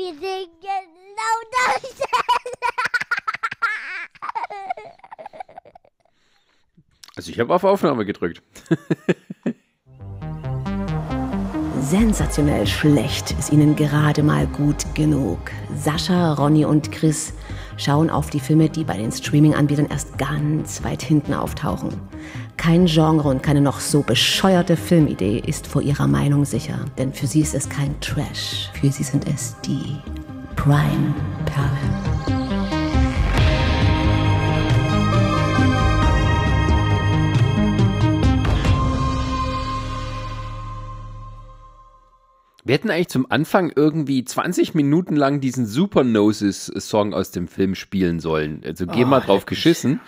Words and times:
wir 0.00 0.14
singen 0.14 0.86
lauter. 1.16 1.80
Also 7.16 7.32
ich 7.32 7.40
habe 7.40 7.54
auf 7.54 7.64
Aufnahme 7.64 8.06
gedrückt. 8.06 8.42
Sensationell 11.82 12.66
schlecht 12.66 13.32
ist 13.32 13.52
ihnen 13.52 13.76
gerade 13.76 14.22
mal 14.22 14.46
gut 14.46 14.86
genug. 14.94 15.38
Sascha, 15.74 16.32
Ronny 16.32 16.64
und 16.64 16.92
Chris 16.92 17.34
schauen 17.76 18.08
auf 18.08 18.30
die 18.30 18.40
Filme, 18.40 18.70
die 18.70 18.84
bei 18.84 18.96
den 18.96 19.12
Streaming-Anbietern 19.12 19.88
erst 19.90 20.16
ganz 20.16 20.82
weit 20.82 21.02
hinten 21.02 21.34
auftauchen. 21.34 22.00
Kein 22.60 22.84
Genre 22.84 23.26
und 23.26 23.42
keine 23.42 23.62
noch 23.62 23.80
so 23.80 24.02
bescheuerte 24.02 24.76
Filmidee 24.76 25.42
ist 25.46 25.66
vor 25.66 25.80
ihrer 25.80 26.06
Meinung 26.06 26.44
sicher, 26.44 26.84
denn 26.98 27.10
für 27.14 27.26
sie 27.26 27.40
ist 27.40 27.54
es 27.54 27.70
kein 27.70 27.98
Trash, 28.02 28.68
für 28.78 28.92
sie 28.92 29.02
sind 29.02 29.26
es 29.26 29.56
die 29.64 29.96
Prime-Perlen. 30.56 32.09
Wir 42.70 42.74
hätten 42.74 42.90
eigentlich 42.90 43.08
zum 43.08 43.26
Anfang 43.28 43.72
irgendwie 43.74 44.24
20 44.24 44.76
Minuten 44.76 45.16
lang 45.16 45.40
diesen 45.40 45.66
Supernoses-Song 45.66 47.14
aus 47.14 47.32
dem 47.32 47.48
Film 47.48 47.74
spielen 47.74 48.20
sollen. 48.20 48.62
Also 48.64 48.86
geh 48.86 49.02
oh, 49.02 49.08
mal 49.08 49.18
drauf 49.18 49.44
geschissen. 49.44 49.98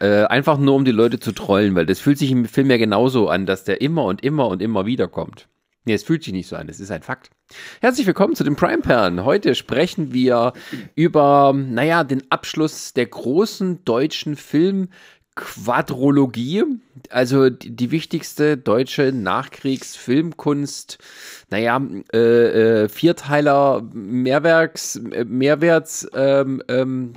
Äh, 0.00 0.24
einfach 0.24 0.58
nur, 0.58 0.74
um 0.74 0.84
die 0.84 0.90
Leute 0.90 1.18
zu 1.18 1.32
trollen, 1.32 1.74
weil 1.74 1.86
das 1.86 1.98
fühlt 1.98 2.18
sich 2.18 2.30
im 2.30 2.44
Film 2.44 2.70
ja 2.70 2.76
genauso 2.76 3.30
an, 3.30 3.46
dass 3.46 3.64
der 3.64 3.80
immer 3.80 4.04
und 4.04 4.22
immer 4.22 4.48
und 4.48 4.60
immer 4.60 4.84
wieder 4.84 5.08
kommt. 5.08 5.48
Nee, 5.86 5.94
es 5.94 6.02
fühlt 6.02 6.22
sich 6.22 6.34
nicht 6.34 6.46
so 6.46 6.56
an, 6.56 6.68
es 6.68 6.78
ist 6.78 6.90
ein 6.90 7.00
Fakt. 7.00 7.30
Herzlich 7.80 8.06
willkommen 8.06 8.34
zu 8.34 8.44
den 8.44 8.54
Prime 8.54 8.82
Perlen. 8.82 9.24
Heute 9.24 9.54
sprechen 9.54 10.12
wir 10.12 10.52
über, 10.94 11.54
naja, 11.56 12.04
den 12.04 12.30
Abschluss 12.30 12.92
der 12.92 13.06
großen 13.06 13.82
deutschen 13.86 14.36
Film- 14.36 14.90
Quadrologie, 15.36 16.64
also 17.08 17.50
die, 17.50 17.70
die 17.70 17.90
wichtigste 17.90 18.56
deutsche 18.56 19.12
Nachkriegsfilmkunst, 19.12 20.98
naja, 21.50 21.80
äh, 22.12 22.18
äh, 22.84 22.88
Vierteiler 22.88 23.82
Mehrwerks, 23.92 24.96
äh, 24.96 25.24
Mehrwerts, 25.24 26.08
ähm, 26.14 26.62
ähm, 26.68 27.12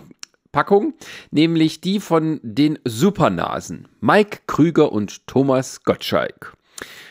nämlich 1.32 1.82
die 1.82 2.00
von 2.00 2.40
den 2.44 2.78
Supernasen, 2.86 3.88
Mike 4.02 4.42
Krüger 4.46 4.92
und 4.92 5.26
Thomas 5.26 5.84
Gottschalk. 5.84 6.54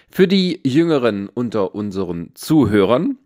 Für 0.09 0.29
die 0.29 0.61
Jüngeren 0.63 1.29
unter 1.29 1.75
unseren 1.75 2.31
Zuhörern, 2.35 3.17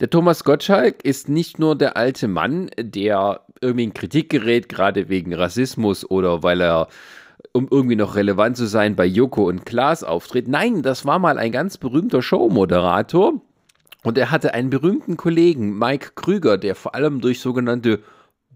der 0.00 0.10
Thomas 0.10 0.44
Gottschalk 0.44 1.04
ist 1.04 1.28
nicht 1.28 1.58
nur 1.58 1.76
der 1.76 1.96
alte 1.96 2.28
Mann, 2.28 2.70
der 2.78 3.40
irgendwie 3.60 3.84
in 3.84 3.94
Kritik 3.94 4.30
gerät, 4.30 4.68
gerade 4.68 5.08
wegen 5.08 5.34
Rassismus 5.34 6.08
oder 6.08 6.42
weil 6.42 6.62
er 6.62 6.88
um 7.56 7.68
irgendwie 7.70 7.96
noch 7.96 8.14
relevant 8.14 8.56
zu 8.56 8.66
sein, 8.66 8.96
bei 8.96 9.06
Joko 9.06 9.48
und 9.48 9.66
Klaas 9.66 10.04
auftritt. 10.04 10.48
Nein, 10.48 10.82
das 10.82 11.04
war 11.04 11.18
mal 11.18 11.38
ein 11.38 11.52
ganz 11.52 11.78
berühmter 11.78 12.22
Showmoderator. 12.22 13.40
Und 14.02 14.18
er 14.18 14.30
hatte 14.30 14.54
einen 14.54 14.70
berühmten 14.70 15.16
Kollegen, 15.16 15.76
Mike 15.78 16.12
Krüger, 16.14 16.58
der 16.58 16.76
vor 16.76 16.94
allem 16.94 17.20
durch 17.20 17.40
sogenannte 17.40 18.02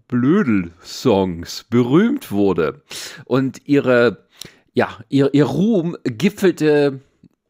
Blödel-Songs 0.07 1.65
berühmt 1.69 2.31
wurde. 2.31 2.83
Und 3.25 3.67
ihre, 3.67 4.25
ja, 4.73 4.97
ihr, 5.09 5.33
ihr 5.33 5.45
Ruhm 5.45 5.97
gipfelte 6.03 7.01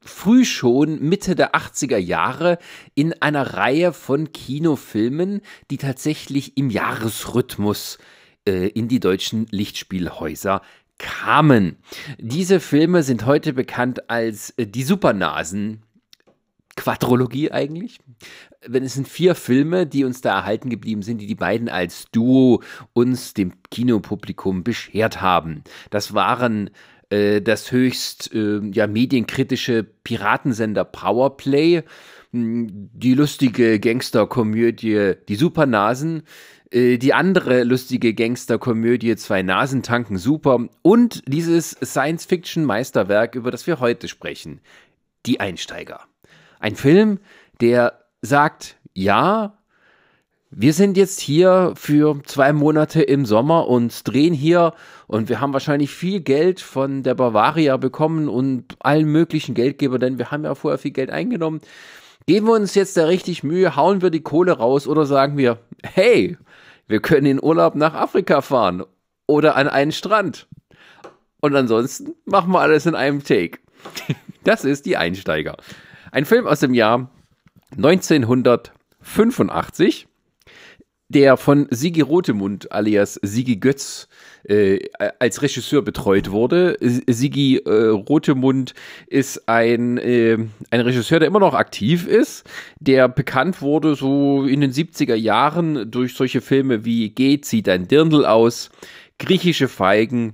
früh 0.04 0.46
schon 0.46 1.00
Mitte 1.00 1.36
der 1.36 1.54
80er 1.54 1.98
Jahre 1.98 2.58
in 2.96 3.14
einer 3.22 3.54
Reihe 3.54 3.94
von 3.94 4.32
Kinofilmen, 4.32 5.42
die 5.70 5.78
tatsächlich 5.78 6.58
im 6.58 6.70
Jahresrhythmus 6.70 8.00
äh, 8.48 8.68
in 8.68 8.88
die 8.88 9.00
deutschen 9.00 9.46
Lichtspielhäuser 9.52 10.62
kamen. 11.02 11.78
Diese 12.20 12.60
Filme 12.60 13.04
sind 13.04 13.26
heute 13.26 13.54
bekannt 13.54 14.10
als 14.10 14.52
äh, 14.52 14.68
die 14.68 14.84
Supernasen. 14.84 15.82
Quadrologie 16.78 17.52
eigentlich. 17.52 18.00
Wenn 18.66 18.84
es 18.84 18.94
sind 18.94 19.08
vier 19.08 19.36
Filme, 19.36 19.86
die 19.86 20.06
uns 20.06 20.22
da 20.22 20.38
erhalten 20.38 20.70
geblieben 20.70 21.02
sind, 21.02 21.20
die 21.20 21.28
die 21.28 21.36
beiden 21.36 21.68
als 21.68 22.06
Duo 22.12 22.62
uns 22.94 23.34
dem 23.34 23.52
Kinopublikum 23.72 24.64
beschert 24.64 25.22
haben. 25.22 25.64
Das 25.90 26.14
waren 26.14 26.70
äh, 27.10 27.42
das 27.42 27.72
höchst 27.72 28.34
äh, 28.34 28.62
ja, 28.72 28.88
medienkritische 28.88 29.84
Piratensender 29.84 30.86
Powerplay, 30.86 31.84
die 32.32 33.14
lustige 33.14 33.80
Gangsterkomödie 33.82 35.16
Die 35.28 35.36
Supernasen, 35.36 36.24
die 36.74 37.14
andere 37.14 37.64
lustige 37.64 38.14
Gangsterkomödie 38.14 39.16
Zwei 39.18 39.42
Nasen 39.42 39.84
tanken 39.84 40.18
super 40.18 40.68
und 40.82 41.22
dieses 41.28 41.72
Science-Fiction-Meisterwerk, 41.72 43.36
über 43.36 43.52
das 43.52 43.68
wir 43.68 43.80
heute 43.80 44.08
sprechen, 44.08 44.62
Die 45.26 45.40
Einsteiger. 45.40 46.02
Ein 46.60 46.76
Film, 46.76 47.20
der 47.60 48.00
sagt, 48.22 48.78
ja, 48.94 49.58
wir 50.50 50.74
sind 50.74 50.98
jetzt 50.98 51.22
hier 51.22 51.74
für 51.76 52.22
zwei 52.26 52.52
Monate 52.52 53.02
im 53.02 53.26
Sommer 53.26 53.68
und 53.68 54.06
drehen 54.06 54.34
hier 54.34 54.74
und 55.08 55.30
wir 55.30 55.40
haben 55.40 55.54
wahrscheinlich 55.54 55.92
viel 55.92 56.20
Geld 56.20 56.60
von 56.60 57.04
der 57.04 57.16
Bavaria 57.16 57.78
bekommen 57.78 58.28
und 58.28 58.76
allen 58.80 59.08
möglichen 59.08 59.56
Geldgeber, 59.56 59.98
denn 59.98 60.18
wir 60.18 60.30
haben 60.30 60.44
ja 60.44 60.54
vorher 60.54 60.78
viel 60.78 60.92
Geld 60.92 61.10
eingenommen. 61.10 61.62
Geben 62.28 62.48
wir 62.48 62.54
uns 62.54 62.76
jetzt 62.76 62.98
da 62.98 63.06
richtig 63.06 63.44
Mühe, 63.44 63.76
hauen 63.76 64.02
wir 64.02 64.10
die 64.10 64.24
Kohle 64.24 64.52
raus 64.52 64.88
oder 64.88 65.06
sagen 65.06 65.38
wir, 65.38 65.60
hey, 65.84 66.38
wir 66.92 67.02
können 67.02 67.26
in 67.26 67.42
Urlaub 67.42 67.76
nach 67.76 67.94
Afrika 67.94 68.42
fahren 68.42 68.84
oder 69.26 69.56
an 69.56 69.68
einen 69.68 69.92
Strand. 69.92 70.48
Und 71.40 71.56
ansonsten 71.56 72.14
machen 72.26 72.52
wir 72.52 72.60
alles 72.60 72.86
in 72.86 72.94
einem 72.96 73.24
Take. 73.24 73.60
Das 74.44 74.66
ist 74.66 74.88
die 74.88 74.98
Einsteiger. 74.98 75.56
Ein 76.12 76.26
Film 76.26 76.48
aus 76.48 76.62
dem 76.62 76.74
Jahr 76.74 77.12
1985 77.78 80.08
der 81.10 81.38
von 81.38 81.68
Sigi 81.70 82.02
Rotemund 82.02 82.72
alias 82.72 83.20
Sigi 83.22 83.58
Götz 83.58 84.08
äh, 84.44 84.80
als 85.20 85.42
Regisseur 85.42 85.82
betreut 85.82 86.32
wurde. 86.32 86.78
Sigi 86.80 87.58
äh, 87.58 87.88
Rotemund 87.88 88.74
ist 89.08 89.48
ein, 89.48 89.98
äh, 89.98 90.38
ein 90.70 90.82
Regisseur, 90.82 91.20
der 91.20 91.28
immer 91.28 91.40
noch 91.40 91.54
aktiv 91.54 92.08
ist, 92.08 92.50
der 92.80 93.08
bekannt 93.08 93.62
wurde 93.62 93.96
so 93.96 94.46
in 94.46 94.62
den 94.62 94.72
70er 94.72 95.16
Jahren 95.16 95.90
durch 95.90 96.14
solche 96.14 96.42
Filme 96.42 96.86
wie 96.86 97.10
Geh, 97.10 97.42
zieht 97.42 97.70
ein 97.70 97.88
Dirndl 97.88 98.26
aus, 98.26 98.70
Griechische 99.20 99.68
Feigen, 99.68 100.34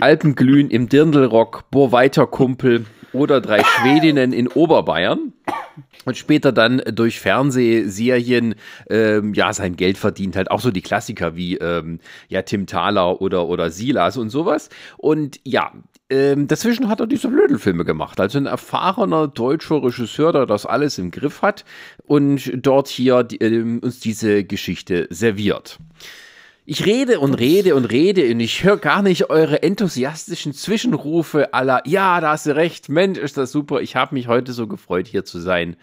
Alpenglühen 0.00 0.70
im 0.70 0.88
Dirndlrock, 0.88 1.70
Bohr 1.70 1.92
weiter 1.92 2.26
Kumpel 2.26 2.86
oder 3.18 3.40
drei 3.40 3.62
Schwedinnen 3.62 4.32
in 4.32 4.48
Oberbayern 4.48 5.32
und 6.04 6.16
später 6.16 6.52
dann 6.52 6.82
durch 6.92 7.20
Fernsehserien 7.20 8.54
ähm, 8.88 9.34
ja 9.34 9.52
sein 9.52 9.76
Geld 9.76 9.98
verdient 9.98 10.36
halt 10.36 10.50
auch 10.50 10.60
so 10.60 10.70
die 10.70 10.82
Klassiker 10.82 11.36
wie 11.36 11.56
ähm, 11.56 12.00
ja 12.28 12.42
Tim 12.42 12.66
Thaler 12.66 13.20
oder 13.20 13.46
oder 13.48 13.70
Silas 13.70 14.16
und 14.16 14.30
sowas. 14.30 14.70
Und 14.96 15.40
ja 15.44 15.72
ähm, 16.10 16.46
dazwischen 16.48 16.88
hat 16.88 17.00
er 17.00 17.06
diese 17.06 17.28
Blödelfilme 17.28 17.84
gemacht. 17.84 18.18
Also 18.20 18.38
ein 18.38 18.46
erfahrener 18.46 19.28
deutscher 19.28 19.82
Regisseur 19.82 20.32
der 20.32 20.46
das 20.46 20.64
alles 20.64 20.98
im 20.98 21.10
Griff 21.10 21.42
hat 21.42 21.64
und 22.06 22.50
dort 22.54 22.88
hier 22.88 23.24
die, 23.24 23.40
äh, 23.40 23.78
uns 23.80 24.00
diese 24.00 24.44
Geschichte 24.44 25.06
serviert 25.10 25.78
ich 26.70 26.84
rede 26.84 27.18
und 27.18 27.32
rede 27.32 27.74
und 27.74 27.86
rede 27.86 28.30
und 28.30 28.40
ich 28.40 28.62
höre 28.62 28.76
gar 28.76 29.00
nicht 29.00 29.30
eure 29.30 29.62
enthusiastischen 29.62 30.52
Zwischenrufe 30.52 31.54
aller, 31.54 31.80
ja, 31.86 32.20
da 32.20 32.32
hast 32.32 32.44
du 32.44 32.54
recht, 32.54 32.90
Mensch, 32.90 33.18
ist 33.18 33.38
das 33.38 33.52
super, 33.52 33.80
ich 33.80 33.96
habe 33.96 34.14
mich 34.14 34.28
heute 34.28 34.52
so 34.52 34.66
gefreut, 34.66 35.06
hier 35.06 35.24
zu 35.24 35.38
sein. 35.38 35.76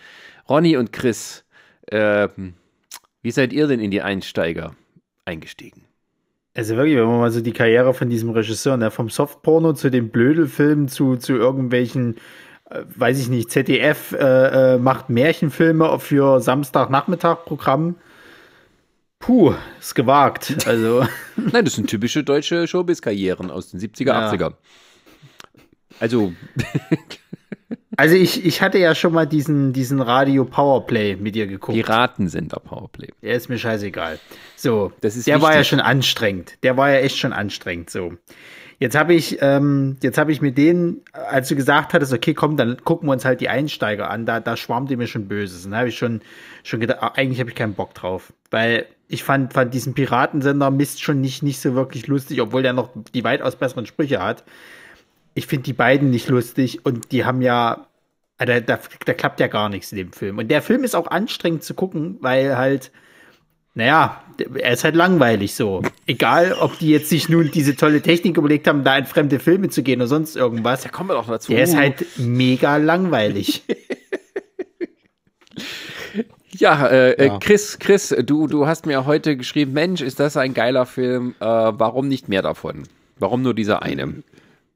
Ronny 0.47 0.77
und 0.77 0.93
Chris, 0.93 1.43
äh, 1.87 2.27
wie 3.23 3.31
seid 3.31 3.51
ihr 3.51 3.65
denn 3.65 3.79
in 3.79 3.89
die 3.89 4.03
Einsteiger 4.03 4.75
eingestiegen? 5.25 5.85
Also 6.53 6.75
wirklich, 6.75 6.97
wenn 6.97 7.07
man 7.07 7.19
mal 7.19 7.31
so 7.31 7.41
die 7.41 7.51
Karriere 7.51 7.95
von 7.95 8.11
diesem 8.11 8.29
Regisseur, 8.29 8.77
ne, 8.77 8.91
vom 8.91 9.09
Softporno 9.09 9.73
zu 9.73 9.89
den 9.89 10.09
Blödelfilmen 10.09 10.87
zu, 10.87 11.15
zu 11.15 11.33
irgendwelchen, 11.33 12.17
äh, 12.69 12.83
weiß 12.95 13.19
ich 13.19 13.29
nicht, 13.29 13.49
ZDF 13.49 14.11
äh, 14.11 14.75
äh, 14.75 14.77
macht 14.77 15.09
Märchenfilme 15.09 15.99
für 15.99 16.39
Samstagnachmittag-Programm 16.41 17.95
Puh, 19.25 19.55
ist 19.79 19.95
gewagt. 19.95 20.55
Also. 20.67 21.07
Nein, 21.35 21.65
das 21.65 21.73
sind 21.73 21.89
typische 21.89 22.23
deutsche 22.23 22.67
Showbiz-Karrieren 22.67 23.49
aus 23.49 23.71
den 23.71 23.79
70er, 23.79 24.05
ja. 24.05 24.31
80er. 24.31 24.53
Also. 25.99 26.33
also 27.97 28.15
ich, 28.15 28.45
ich 28.45 28.61
hatte 28.61 28.77
ja 28.77 28.93
schon 28.93 29.13
mal 29.13 29.25
diesen, 29.25 29.73
diesen 29.73 29.99
Radio 29.99 30.45
Powerplay 30.45 31.15
mit 31.15 31.33
dir 31.33 31.47
geguckt. 31.47 31.75
Piratensender 31.75 32.59
Powerplay. 32.59 33.09
Der 33.23 33.33
ist 33.33 33.49
mir 33.49 33.57
scheißegal. 33.57 34.19
So, 34.55 34.93
das 35.01 35.15
ist 35.15 35.25
der 35.25 35.35
wichtig. 35.35 35.47
war 35.47 35.55
ja 35.55 35.63
schon 35.63 35.79
anstrengend. 35.79 36.57
Der 36.61 36.77
war 36.77 36.91
ja 36.91 36.99
echt 36.99 37.17
schon 37.17 37.33
anstrengend. 37.33 37.89
So. 37.89 38.13
Jetzt 38.77 38.95
habe 38.95 39.13
ich, 39.13 39.37
ähm, 39.41 39.97
jetzt 40.01 40.17
habe 40.17 40.31
ich 40.31 40.41
mit 40.41 40.57
denen, 40.57 41.01
als 41.13 41.47
du 41.47 41.55
gesagt 41.55 41.93
hattest, 41.93 42.13
okay, 42.13 42.33
komm, 42.33 42.57
dann 42.57 42.83
gucken 42.83 43.07
wir 43.07 43.13
uns 43.13 43.23
halt 43.23 43.39
die 43.39 43.47
Einsteiger 43.47 44.09
an, 44.09 44.25
da, 44.25 44.39
da 44.39 44.57
schwarmte 44.57 44.97
mir 44.97 45.07
schon 45.07 45.27
Böses. 45.27 45.65
Und 45.65 45.71
da 45.71 45.77
habe 45.77 45.89
ich 45.89 45.97
schon, 45.97 46.21
schon 46.63 46.81
gedacht, 46.81 46.99
ah, 47.01 47.13
eigentlich 47.15 47.39
habe 47.39 47.49
ich 47.49 47.55
keinen 47.55 47.73
Bock 47.73 47.93
drauf. 47.93 48.33
Weil 48.51 48.85
ich 49.07 49.23
fand, 49.23 49.53
fand 49.53 49.73
diesen 49.73 49.93
Piratensender 49.93 50.71
Mist 50.71 51.01
schon 51.01 51.21
nicht, 51.21 51.41
nicht 51.41 51.59
so 51.59 51.73
wirklich 51.73 52.07
lustig, 52.07 52.41
obwohl 52.41 52.63
der 52.63 52.73
noch 52.73 52.89
die 53.13 53.23
weitaus 53.23 53.55
besseren 53.55 53.85
Sprüche 53.85 54.21
hat. 54.21 54.43
Ich 55.35 55.47
finde 55.47 55.63
die 55.63 55.73
beiden 55.73 56.09
nicht 56.09 56.27
lustig 56.27 56.85
und 56.85 57.11
die 57.11 57.23
haben 57.23 57.41
ja, 57.41 57.87
ah, 58.37 58.45
da, 58.45 58.59
da, 58.59 58.79
da 59.05 59.13
klappt 59.13 59.39
ja 59.39 59.47
gar 59.47 59.69
nichts 59.69 59.91
in 59.93 59.97
dem 59.97 60.11
Film. 60.11 60.37
Und 60.37 60.49
der 60.49 60.61
Film 60.61 60.83
ist 60.83 60.95
auch 60.95 61.07
anstrengend 61.07 61.63
zu 61.63 61.75
gucken, 61.75 62.17
weil 62.19 62.57
halt, 62.57 62.91
naja, 63.75 64.21
er 64.55 64.73
ist 64.73 64.83
halt 64.83 64.95
langweilig 64.95 65.53
so. 65.53 65.81
Egal, 66.07 66.53
ob 66.53 66.79
die 66.79 66.89
jetzt 66.89 67.09
sich 67.09 67.29
nun 67.29 67.51
diese 67.51 67.75
tolle 67.75 68.01
Technik 68.01 68.37
überlegt 68.37 68.67
haben, 68.67 68.83
da 68.83 68.97
in 68.97 69.05
fremde 69.05 69.39
Filme 69.39 69.69
zu 69.69 69.83
gehen 69.83 69.99
oder 69.99 70.07
sonst 70.07 70.35
irgendwas. 70.35 70.81
Da 70.83 70.89
kommen 70.89 71.09
wir 71.09 71.13
doch 71.13 71.27
dazu. 71.27 71.51
Der 71.51 71.63
ist 71.63 71.75
halt 71.75 72.05
mega 72.17 72.77
langweilig. 72.77 73.63
Ja, 76.57 76.87
äh, 76.87 77.25
ja, 77.25 77.37
Chris, 77.39 77.79
Chris, 77.79 78.15
du, 78.25 78.47
du 78.47 78.65
hast 78.65 78.85
mir 78.85 79.05
heute 79.05 79.35
geschrieben, 79.35 79.73
Mensch, 79.73 79.99
ist 79.99 80.21
das 80.21 80.37
ein 80.37 80.53
geiler 80.53 80.85
Film? 80.85 81.35
Äh, 81.41 81.43
warum 81.43 82.07
nicht 82.07 82.29
mehr 82.29 82.41
davon? 82.41 82.83
Warum 83.19 83.41
nur 83.41 83.53
dieser 83.53 83.83
eine? 83.83 84.23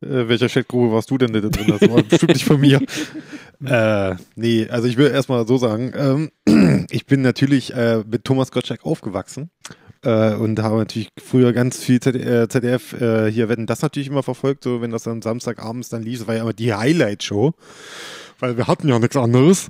Äh, 0.01 0.27
welcher 0.27 0.49
Chatgruppe 0.49 0.93
warst 0.93 1.09
du 1.09 1.17
denn 1.17 1.31
da 1.31 1.39
drin? 1.39 1.67
Das 1.67 1.89
war 1.89 2.03
bestimmt 2.03 2.33
nicht 2.33 2.45
von 2.45 2.59
mir. 2.59 2.81
Äh, 3.63 4.15
nee, 4.35 4.67
also 4.69 4.87
ich 4.87 4.97
will 4.97 5.11
erstmal 5.11 5.45
so 5.45 5.57
sagen, 5.57 5.91
ähm, 6.47 6.85
ich 6.91 7.05
bin 7.05 7.21
natürlich 7.21 7.73
äh, 7.73 8.03
mit 8.09 8.23
Thomas 8.23 8.51
Gottschalk 8.51 8.85
aufgewachsen 8.85 9.49
äh, 10.03 10.33
und 10.33 10.61
habe 10.61 10.77
natürlich 10.77 11.09
früher 11.21 11.51
ganz 11.51 11.83
viel 11.83 11.99
ZDF, 11.99 12.47
ZDF 12.47 12.93
äh, 13.01 13.31
hier 13.31 13.49
Wetten 13.49 13.65
das 13.65 13.81
natürlich 13.81 14.07
immer 14.07 14.23
verfolgt, 14.23 14.63
so 14.63 14.81
wenn 14.81 14.91
das 14.91 15.03
dann 15.03 15.21
Samstagabends 15.21 15.89
dann 15.89 16.03
lief, 16.03 16.19
das 16.19 16.27
war 16.27 16.35
ja 16.35 16.41
immer 16.43 16.53
die 16.53 16.73
Highlight-Show, 16.73 17.53
weil 18.39 18.55
wir 18.55 18.67
hatten 18.67 18.87
ja 18.87 18.97
nichts 18.97 19.17
anderes, 19.17 19.69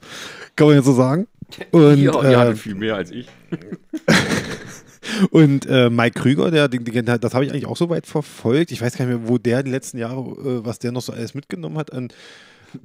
kann 0.56 0.68
man 0.68 0.76
jetzt 0.76 0.86
so 0.86 0.94
sagen. 0.94 1.28
Und, 1.72 1.98
ja, 1.98 2.14
hattet 2.14 2.60
viel 2.60 2.76
mehr 2.76 2.96
als 2.96 3.10
ich. 3.10 3.28
Und 5.32 5.66
äh, 5.66 5.90
Mike 5.90 6.20
Krüger, 6.20 6.52
der, 6.52 6.68
der 6.68 7.18
das 7.18 7.34
habe 7.34 7.44
ich 7.44 7.52
eigentlich 7.52 7.66
auch 7.66 7.78
so 7.78 7.90
weit 7.90 8.06
verfolgt. 8.06 8.72
Ich 8.72 8.82
weiß 8.82 8.96
gar 8.96 9.06
nicht 9.06 9.22
mehr, 9.22 9.28
wo 9.28 9.40
der 9.40 9.64
die 9.64 9.72
letzten 9.72 9.98
Jahre, 9.98 10.20
äh, 10.20 10.66
was 10.66 10.78
der 10.78 10.92
noch 10.92 11.02
so 11.02 11.12
alles 11.12 11.34
mitgenommen 11.34 11.80
hat 11.80 11.92
an 11.92 12.10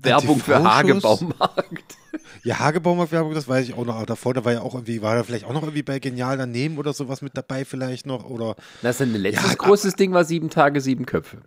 Werbung 0.03 0.39
für 0.39 0.63
Hagebaumarkt. 0.63 1.97
Ja, 2.45 2.59
Hagebaumarkt-Werbung, 2.59 3.33
das 3.33 3.49
weiß 3.49 3.67
ich 3.67 3.75
auch 3.75 3.87
noch. 3.87 3.97
Aber 3.97 4.07
davor, 4.07 4.35
da 4.35 4.45
war 4.45 4.53
ja 4.53 4.61
auch 4.61 4.75
irgendwie, 4.75 5.01
war 5.01 5.15
da 5.15 5.23
vielleicht 5.25 5.47
auch 5.47 5.55
noch 5.55 5.63
irgendwie 5.63 5.83
bei 5.83 5.99
Genial 5.99 6.37
daneben 6.37 6.77
oder 6.77 6.93
sowas 6.93 7.23
mit 7.23 7.37
dabei 7.37 7.65
vielleicht 7.65 8.05
noch? 8.07 8.29
Oder, 8.29 8.55
das 8.83 8.97
ist 8.97 9.03
ein 9.03 9.15
letztes 9.15 9.51
ja, 9.51 9.55
großes 9.55 9.95
Ding 9.95 10.13
war 10.13 10.25
sieben 10.25 10.51
Tage, 10.51 10.83
sieben 10.83 11.07
Köpfe. 11.07 11.39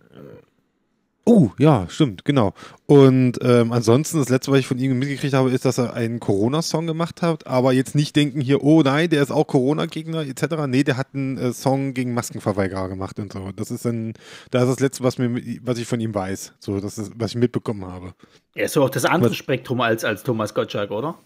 Oh, 1.28 1.50
ja, 1.58 1.86
stimmt, 1.90 2.24
genau. 2.24 2.54
Und 2.86 3.38
ähm, 3.42 3.70
ansonsten, 3.70 4.18
das 4.18 4.30
letzte, 4.30 4.50
was 4.50 4.60
ich 4.60 4.66
von 4.66 4.78
ihm 4.78 4.98
mitgekriegt 4.98 5.34
habe, 5.34 5.50
ist, 5.50 5.66
dass 5.66 5.76
er 5.76 5.92
einen 5.92 6.20
Corona-Song 6.20 6.86
gemacht 6.86 7.20
hat, 7.20 7.46
aber 7.46 7.74
jetzt 7.74 7.94
nicht 7.94 8.16
denken 8.16 8.40
hier, 8.40 8.64
oh 8.64 8.80
nein, 8.80 9.10
der 9.10 9.22
ist 9.22 9.30
auch 9.30 9.46
Corona-Gegner 9.46 10.22
etc. 10.22 10.66
Nee, 10.66 10.84
der 10.84 10.96
hat 10.96 11.08
einen 11.12 11.36
äh, 11.36 11.52
Song 11.52 11.92
gegen 11.92 12.14
Maskenverweigerer 12.14 12.88
gemacht 12.88 13.18
und 13.18 13.30
so. 13.30 13.52
Das 13.54 13.70
ist 13.70 13.84
ein, 13.84 14.14
das 14.50 14.62
ist 14.62 14.70
das 14.70 14.80
Letzte, 14.80 15.04
was, 15.04 15.18
mir, 15.18 15.38
was 15.64 15.76
ich 15.76 15.86
von 15.86 16.00
ihm 16.00 16.14
weiß. 16.14 16.54
So, 16.60 16.80
das 16.80 16.96
ist, 16.96 17.12
was 17.14 17.32
ich 17.32 17.36
mitbekommen 17.36 17.84
habe. 17.84 18.14
Er 18.54 18.64
ist 18.64 18.72
so 18.72 18.82
auch 18.82 18.88
das 18.88 19.04
andere 19.04 19.32
was? 19.32 19.36
Spektrum 19.36 19.82
als, 19.82 20.06
als 20.06 20.22
Thomas 20.22 20.54
Gottschalk, 20.54 20.90
oder? 20.90 21.18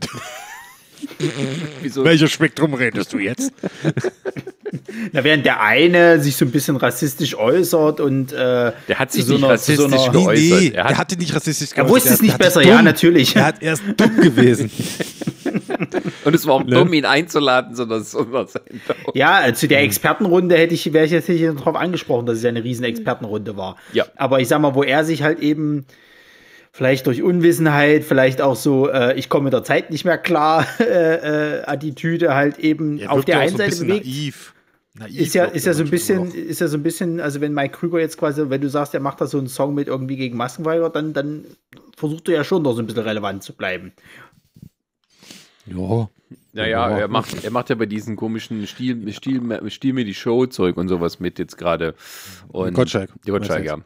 Wieso? 1.82 2.04
Welches 2.04 2.30
Spektrum 2.30 2.74
redest 2.74 3.12
du 3.12 3.18
jetzt? 3.18 3.52
Na, 5.12 5.24
während 5.24 5.46
der 5.46 5.62
eine 5.62 6.20
sich 6.20 6.36
so 6.36 6.44
ein 6.44 6.50
bisschen 6.50 6.76
rassistisch 6.76 7.36
äußert 7.36 8.00
und 8.00 8.32
äh, 8.32 8.72
der 8.88 8.98
hat 8.98 9.12
sich 9.12 9.24
so 9.24 9.34
nicht 9.34 9.44
einer, 9.44 9.54
rassistisch 9.54 9.86
so 9.86 9.86
einer, 9.86 10.12
geäußert. 10.12 10.60
Nee, 10.60 10.72
er, 10.74 10.84
hat, 10.84 10.98
hatte 10.98 11.16
nicht 11.16 11.34
rassistisch 11.34 11.70
geäußert. 11.70 11.88
Er 11.88 11.94
wusste 11.94 12.14
es 12.14 12.22
nicht 12.22 12.38
besser, 12.38 12.62
ja, 12.62 12.82
natürlich. 12.82 13.36
Er 13.36 13.46
hat 13.46 13.62
erst 13.62 13.82
dumm 13.96 14.16
gewesen. 14.16 14.70
und 16.24 16.34
es 16.34 16.46
war 16.46 16.54
auch 16.54 16.64
ne? 16.64 16.74
dumm, 16.74 16.92
ihn 16.92 17.04
einzuladen, 17.04 17.74
sondern 17.74 18.02
es 18.02 18.14
war 18.14 18.46
sein 18.48 18.62
Ja, 19.14 19.52
zu 19.54 19.68
der 19.68 19.82
Expertenrunde 19.82 20.56
hätte 20.56 20.74
ich, 20.74 20.92
wäre 20.92 21.04
ich 21.04 21.12
jetzt 21.12 21.28
nicht 21.28 21.44
darauf 21.44 21.76
angesprochen, 21.76 22.26
dass 22.26 22.38
es 22.38 22.42
ja 22.42 22.48
eine 22.48 22.64
riesen 22.64 22.84
Expertenrunde 22.84 23.56
war. 23.56 23.76
Ja. 23.92 24.06
Aber 24.16 24.40
ich 24.40 24.48
sag 24.48 24.60
mal, 24.60 24.74
wo 24.74 24.82
er 24.82 25.04
sich 25.04 25.22
halt 25.22 25.38
eben 25.40 25.86
vielleicht 26.76 27.06
durch 27.06 27.22
Unwissenheit, 27.22 28.04
vielleicht 28.04 28.42
auch 28.42 28.54
so, 28.54 28.90
äh, 28.90 29.18
ich 29.18 29.30
komme 29.30 29.44
mit 29.44 29.54
der 29.54 29.64
Zeit 29.64 29.90
nicht 29.90 30.04
mehr 30.04 30.18
klar, 30.18 30.66
äh, 30.78 31.60
äh, 31.60 31.62
Attitüde 31.64 32.34
halt 32.34 32.58
eben 32.58 33.04
auf 33.06 33.24
der 33.24 33.38
einen 33.40 33.52
so 33.52 33.56
Seite 33.56 33.76
bewegt. 33.76 34.04
Naiv. 34.04 34.54
Naiv 34.98 35.20
ist 35.20 35.34
ja, 35.34 35.44
ist 35.46 35.64
ja 35.64 35.72
so 35.72 35.84
ein 35.84 35.90
bisschen, 35.90 36.30
ist 36.34 36.60
ja 36.60 36.68
so 36.68 36.76
ein 36.76 36.82
bisschen, 36.82 37.18
also 37.20 37.40
wenn 37.40 37.54
Mike 37.54 37.78
Krüger 37.78 37.98
jetzt 37.98 38.18
quasi, 38.18 38.50
wenn 38.50 38.60
du 38.60 38.68
sagst, 38.68 38.92
er 38.92 39.00
macht 39.00 39.22
da 39.22 39.26
so 39.26 39.38
einen 39.38 39.46
Song 39.46 39.74
mit 39.74 39.88
irgendwie 39.88 40.16
gegen 40.16 40.36
Maskenweiger, 40.36 40.90
dann, 40.90 41.14
dann 41.14 41.46
versucht 41.96 42.28
er 42.28 42.34
ja 42.34 42.44
schon 42.44 42.62
noch 42.62 42.74
so 42.74 42.80
ein 42.80 42.86
bisschen 42.86 43.04
relevant 43.04 43.42
zu 43.42 43.54
bleiben. 43.54 43.92
Ja. 45.64 46.10
Naja, 46.52 46.90
ja. 46.90 46.98
er 46.98 47.08
macht, 47.08 47.42
er 47.42 47.50
macht 47.50 47.70
ja 47.70 47.74
bei 47.74 47.86
diesen 47.86 48.16
komischen 48.16 48.66
Stil, 48.66 49.10
Stil, 49.12 49.62
Stil 49.70 49.92
mir 49.94 50.04
die 50.04 50.14
Show-Zeug 50.14 50.76
und 50.76 50.88
sowas 50.88 51.20
mit 51.20 51.38
jetzt 51.38 51.56
gerade. 51.56 51.94
Gottschalk. 52.52 53.10
Gottschalk, 53.24 53.64
ja. 53.64 53.78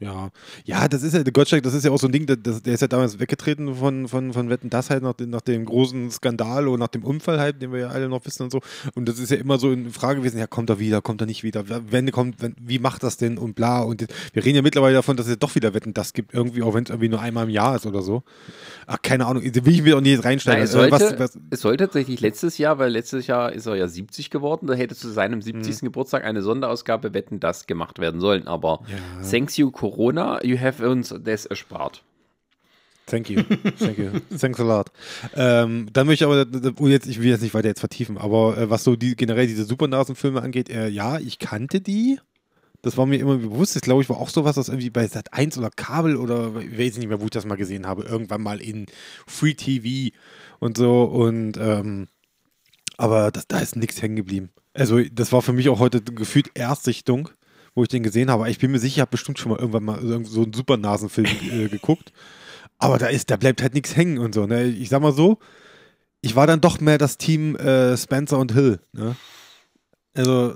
Ja, 0.00 0.30
ja, 0.64 0.88
das 0.88 1.02
ist 1.02 1.12
ja, 1.12 1.22
Gottschalk, 1.22 1.62
das 1.62 1.74
ist 1.74 1.84
ja 1.84 1.90
auch 1.90 1.98
so 1.98 2.06
ein 2.06 2.12
Ding, 2.12 2.24
das, 2.24 2.62
der 2.62 2.72
ist 2.72 2.80
ja 2.80 2.88
damals 2.88 3.20
weggetreten 3.20 3.74
von, 3.74 4.08
von, 4.08 4.32
von 4.32 4.48
Wetten, 4.48 4.70
das 4.70 4.88
halt 4.88 5.02
nach, 5.02 5.14
nach 5.18 5.42
dem 5.42 5.66
großen 5.66 6.10
Skandal 6.10 6.68
oder 6.68 6.78
nach 6.78 6.88
dem 6.88 7.04
Unfall 7.04 7.38
halt, 7.38 7.60
den 7.60 7.70
wir 7.70 7.80
ja 7.80 7.88
alle 7.88 8.08
noch 8.08 8.24
wissen 8.24 8.44
und 8.44 8.50
so. 8.50 8.60
Und 8.94 9.08
das 9.10 9.18
ist 9.18 9.30
ja 9.30 9.36
immer 9.36 9.58
so 9.58 9.70
in 9.70 9.90
Frage 9.90 10.20
gewesen, 10.20 10.38
ja, 10.38 10.46
kommt 10.46 10.70
er 10.70 10.78
wieder, 10.78 11.02
kommt 11.02 11.20
er 11.20 11.26
nicht 11.26 11.42
wieder, 11.42 11.64
wenn 11.68 12.10
kommt, 12.12 12.40
wenn, 12.40 12.54
wie 12.58 12.78
macht 12.78 13.02
das 13.02 13.18
denn 13.18 13.36
und 13.36 13.54
bla. 13.54 13.80
Und 13.80 14.06
wir 14.32 14.44
reden 14.44 14.56
ja 14.56 14.62
mittlerweile 14.62 14.94
davon, 14.94 15.18
dass 15.18 15.26
es 15.26 15.38
doch 15.38 15.54
wieder 15.54 15.74
Wetten, 15.74 15.92
das 15.92 16.14
gibt, 16.14 16.32
irgendwie, 16.32 16.62
auch 16.62 16.72
wenn 16.72 16.84
es 16.84 16.90
irgendwie 16.90 17.08
nur 17.10 17.20
einmal 17.20 17.44
im 17.44 17.50
Jahr 17.50 17.76
ist 17.76 17.84
oder 17.84 18.02
so. 18.02 18.22
Ach, 18.86 18.98
keine 19.02 19.26
Ahnung, 19.26 19.42
will 19.44 19.74
ich 19.74 19.82
mir 19.82 19.96
auch 19.96 20.00
nicht 20.00 20.24
reinsteigen. 20.24 20.64
Es, 20.64 20.72
sollte, 20.72 20.92
was, 20.92 21.18
was, 21.18 21.38
es 21.50 21.60
soll 21.60 21.76
tatsächlich 21.76 22.20
letztes 22.20 22.58
Jahr, 22.58 22.78
weil 22.78 22.90
letztes 22.90 23.26
Jahr 23.26 23.52
ist 23.52 23.66
er 23.66 23.76
ja 23.76 23.86
70 23.86 24.30
geworden, 24.30 24.66
da 24.66 24.74
hätte 24.74 24.96
zu 24.96 25.10
seinem 25.10 25.42
70. 25.42 25.82
Mhm. 25.82 25.86
Geburtstag 25.86 26.24
eine 26.24 26.40
Sonderausgabe 26.40 27.12
Wetten, 27.12 27.38
das 27.38 27.66
gemacht 27.66 27.98
werden 27.98 28.20
sollen. 28.20 28.46
Aber 28.46 28.80
ja. 28.88 29.28
thanks 29.28 29.56
you 29.56 29.70
Corona, 29.70 29.89
you 29.98 30.58
have 30.58 30.70
have 30.70 30.88
uns 30.88 31.14
das 31.22 31.46
erspart. 31.46 32.02
Thank 33.06 33.28
you. 33.28 33.42
Thank 33.78 33.98
you. 33.98 34.10
Thanks 34.38 34.60
a 34.60 34.62
lot. 34.62 34.92
Ähm, 35.34 35.88
dann 35.92 36.06
möchte 36.06 36.24
ich 36.24 36.30
aber, 36.30 36.46
oh, 36.78 36.86
jetzt, 36.86 37.08
ich 37.08 37.20
will 37.20 37.28
jetzt 37.28 37.42
nicht 37.42 37.54
weiter 37.54 37.68
jetzt 37.68 37.80
vertiefen, 37.80 38.16
aber 38.18 38.56
äh, 38.56 38.70
was 38.70 38.84
so 38.84 38.94
die, 38.94 39.16
generell 39.16 39.48
diese 39.48 39.64
Supernasenfilme 39.64 40.40
angeht, 40.40 40.70
äh, 40.70 40.88
ja, 40.88 41.18
ich 41.18 41.38
kannte 41.38 41.80
die. 41.80 42.20
Das 42.82 42.96
war 42.96 43.06
mir 43.06 43.18
immer 43.18 43.36
bewusst. 43.36 43.74
Das 43.74 43.82
glaube 43.82 44.02
ich 44.02 44.08
war 44.08 44.18
auch 44.18 44.30
sowas, 44.30 44.56
was 44.56 44.68
irgendwie 44.68 44.90
bei 44.90 45.06
Sat 45.06 45.34
1 45.34 45.58
oder 45.58 45.70
Kabel 45.70 46.16
oder 46.16 46.54
ich 46.60 46.78
weiß 46.78 46.98
nicht 46.98 47.08
mehr, 47.08 47.20
wo 47.20 47.24
ich 47.24 47.30
das 47.30 47.44
mal 47.44 47.56
gesehen 47.56 47.86
habe. 47.86 48.04
Irgendwann 48.04 48.42
mal 48.42 48.60
in 48.60 48.86
Free 49.26 49.54
TV 49.54 50.14
und 50.60 50.78
so. 50.78 51.02
Und 51.02 51.58
ähm, 51.58 52.06
aber 52.96 53.30
das, 53.32 53.48
da 53.48 53.58
ist 53.58 53.76
nichts 53.76 54.00
hängen 54.00 54.16
geblieben. 54.16 54.50
Also, 54.72 55.00
das 55.02 55.32
war 55.32 55.42
für 55.42 55.52
mich 55.52 55.68
auch 55.68 55.80
heute 55.80 56.00
gefühlt 56.00 56.50
Erstsichtung 56.54 57.28
wo 57.74 57.82
ich 57.82 57.88
den 57.88 58.02
gesehen 58.02 58.30
habe. 58.30 58.50
Ich 58.50 58.58
bin 58.58 58.70
mir 58.70 58.78
sicher, 58.78 58.96
ich 58.96 59.00
habe 59.00 59.10
bestimmt 59.10 59.38
schon 59.38 59.52
mal 59.52 59.58
irgendwann 59.58 59.84
mal 59.84 60.00
so 60.00 60.14
einen 60.42 60.52
Supernasenfilm 60.52 61.26
äh, 61.52 61.68
geguckt. 61.68 62.12
Aber 62.78 62.98
da 62.98 63.06
ist, 63.06 63.30
da 63.30 63.36
bleibt 63.36 63.62
halt 63.62 63.74
nichts 63.74 63.96
hängen 63.96 64.18
und 64.18 64.34
so. 64.34 64.46
Ne? 64.46 64.64
Ich 64.64 64.88
sag 64.88 65.02
mal 65.02 65.12
so, 65.12 65.38
ich 66.22 66.34
war 66.34 66.46
dann 66.46 66.60
doch 66.60 66.80
mehr 66.80 66.98
das 66.98 67.18
Team 67.18 67.56
äh, 67.56 67.96
Spencer 67.96 68.38
und 68.38 68.52
Hill. 68.52 68.80
Ne? 68.92 69.16
Also 70.14 70.54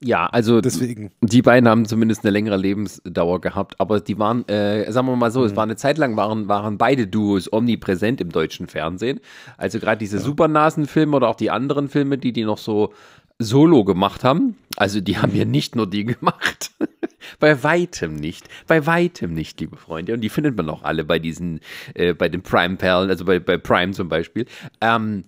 ja, 0.00 0.26
also 0.26 0.60
deswegen. 0.60 1.10
Die 1.22 1.42
beiden 1.42 1.68
haben 1.68 1.84
zumindest 1.84 2.22
eine 2.22 2.30
längere 2.30 2.56
Lebensdauer 2.56 3.40
gehabt, 3.40 3.80
aber 3.80 4.00
die 4.00 4.16
waren, 4.16 4.46
äh, 4.48 4.90
sagen 4.92 5.08
wir 5.08 5.16
mal 5.16 5.32
so, 5.32 5.40
mhm. 5.40 5.46
es 5.46 5.56
war 5.56 5.64
eine 5.64 5.74
Zeit 5.74 5.98
lang 5.98 6.16
waren, 6.16 6.46
waren 6.46 6.78
beide 6.78 7.08
Duos 7.08 7.52
omnipräsent 7.52 8.20
im 8.20 8.30
deutschen 8.30 8.68
Fernsehen. 8.68 9.18
Also 9.56 9.80
gerade 9.80 9.98
diese 9.98 10.18
ja. 10.18 10.22
Supernasenfilme 10.22 11.16
oder 11.16 11.28
auch 11.28 11.34
die 11.34 11.50
anderen 11.50 11.88
Filme, 11.88 12.16
die 12.16 12.32
die 12.32 12.44
noch 12.44 12.58
so 12.58 12.92
solo 13.38 13.84
gemacht 13.84 14.24
haben. 14.24 14.56
Also 14.76 15.00
die 15.00 15.18
haben 15.18 15.34
ja 15.34 15.44
mhm. 15.44 15.50
nicht 15.50 15.76
nur 15.76 15.88
die 15.88 16.04
gemacht. 16.04 16.72
bei 17.40 17.62
weitem 17.62 18.16
nicht. 18.16 18.48
Bei 18.66 18.86
weitem 18.86 19.34
nicht, 19.34 19.60
liebe 19.60 19.76
Freunde. 19.76 20.14
Und 20.14 20.20
die 20.20 20.28
findet 20.28 20.56
man 20.56 20.68
auch 20.68 20.82
alle 20.82 21.04
bei 21.04 21.18
diesen, 21.18 21.60
äh, 21.94 22.14
bei 22.14 22.28
den 22.28 22.42
Prime-Perlen, 22.42 23.10
also 23.10 23.24
bei, 23.24 23.38
bei 23.38 23.58
Prime 23.58 23.92
zum 23.92 24.08
Beispiel. 24.08 24.46
Ähm, 24.80 25.24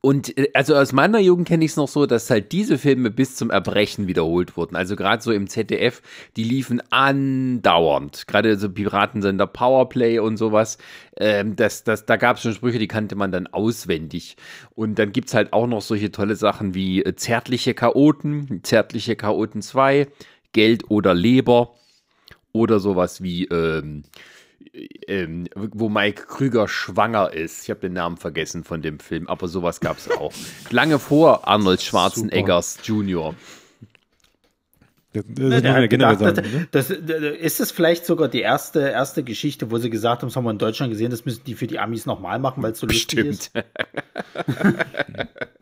und 0.00 0.36
äh, 0.36 0.50
also 0.52 0.76
aus 0.76 0.92
meiner 0.92 1.18
Jugend 1.18 1.48
kenne 1.48 1.64
ich 1.64 1.72
es 1.72 1.76
noch 1.76 1.88
so, 1.88 2.06
dass 2.06 2.28
halt 2.30 2.52
diese 2.52 2.78
Filme 2.78 3.10
bis 3.10 3.36
zum 3.36 3.50
Erbrechen 3.50 4.06
wiederholt 4.06 4.56
wurden. 4.56 4.76
Also 4.76 4.96
gerade 4.96 5.22
so 5.22 5.32
im 5.32 5.48
ZDF, 5.48 6.02
die 6.36 6.44
liefen 6.44 6.82
andauernd. 6.90 8.26
Gerade 8.26 8.58
so 8.58 8.70
Piratensender 8.70 9.46
Powerplay 9.46 10.18
und 10.18 10.36
sowas. 10.36 10.78
Ähm, 11.16 11.56
das, 11.56 11.84
das, 11.84 12.06
da 12.06 12.16
gab 12.16 12.36
es 12.36 12.42
schon 12.42 12.54
Sprüche, 12.54 12.78
die 12.78 12.88
kannte 12.88 13.16
man 13.16 13.32
dann 13.32 13.46
auswendig. 13.46 14.36
Und 14.74 14.98
dann 14.98 15.12
gibt 15.12 15.28
es 15.28 15.34
halt 15.34 15.52
auch 15.52 15.66
noch 15.66 15.80
solche 15.80 16.12
tolle 16.12 16.36
Sachen 16.36 16.74
wie 16.74 17.02
äh, 17.02 17.16
Zärtliche 17.16 17.74
Chaoten, 17.74 18.60
Zärtliche 18.62 19.16
Chaoten 19.16 19.62
2, 19.62 20.08
Geld 20.52 20.90
oder 20.90 21.14
Leber 21.14 21.74
oder 22.52 22.78
sowas 22.78 23.22
wie 23.22 23.46
ähm, 23.46 24.04
ähm, 25.06 25.46
wo 25.54 25.88
Mike 25.88 26.26
Krüger 26.26 26.68
schwanger 26.68 27.32
ist. 27.32 27.64
Ich 27.64 27.70
habe 27.70 27.80
den 27.80 27.92
Namen 27.92 28.16
vergessen 28.16 28.64
von 28.64 28.82
dem 28.82 28.98
Film, 28.98 29.28
aber 29.28 29.48
sowas 29.48 29.80
gab 29.80 29.98
es 29.98 30.10
auch. 30.10 30.32
Lange 30.70 30.98
vor 30.98 31.46
Arnold 31.46 31.82
Schwarzeneggers 31.82 32.74
Super. 32.74 32.86
Jr. 32.86 33.34
Das, 35.14 35.24
das 35.28 35.38
Ne, 35.38 35.48
muss 35.54 35.62
der 35.62 35.74
hat 35.74 35.90
gedacht, 35.90 36.18
sagen. 36.18 36.68
das, 36.72 36.90
Ne? 36.90 36.98
das, 37.00 37.30
ist 37.40 37.60
es 37.60 37.70
vielleicht 37.70 38.04
sogar 38.04 38.28
die 38.28 38.40
erste, 38.40 38.80
erste 38.80 39.22
Geschichte, 39.22 39.70
wo 39.70 39.78
sie 39.78 39.88
gesagt 39.88 40.20
haben, 40.22 40.28
das 40.28 40.36
haben 40.36 40.44
wir 40.44 40.50
in 40.50 40.58
Deutschland 40.58 40.90
gesehen, 40.92 41.10
das 41.10 41.24
müssen 41.24 41.42
die 41.44 41.54
für 41.54 41.66
die 41.68 41.78
Amis 41.78 42.04
nochmal 42.04 42.38
machen, 42.38 42.62
weil 42.62 42.72
es 42.72 42.80
so 42.80 42.86
lustig 42.86 43.18
ist. 43.20 43.52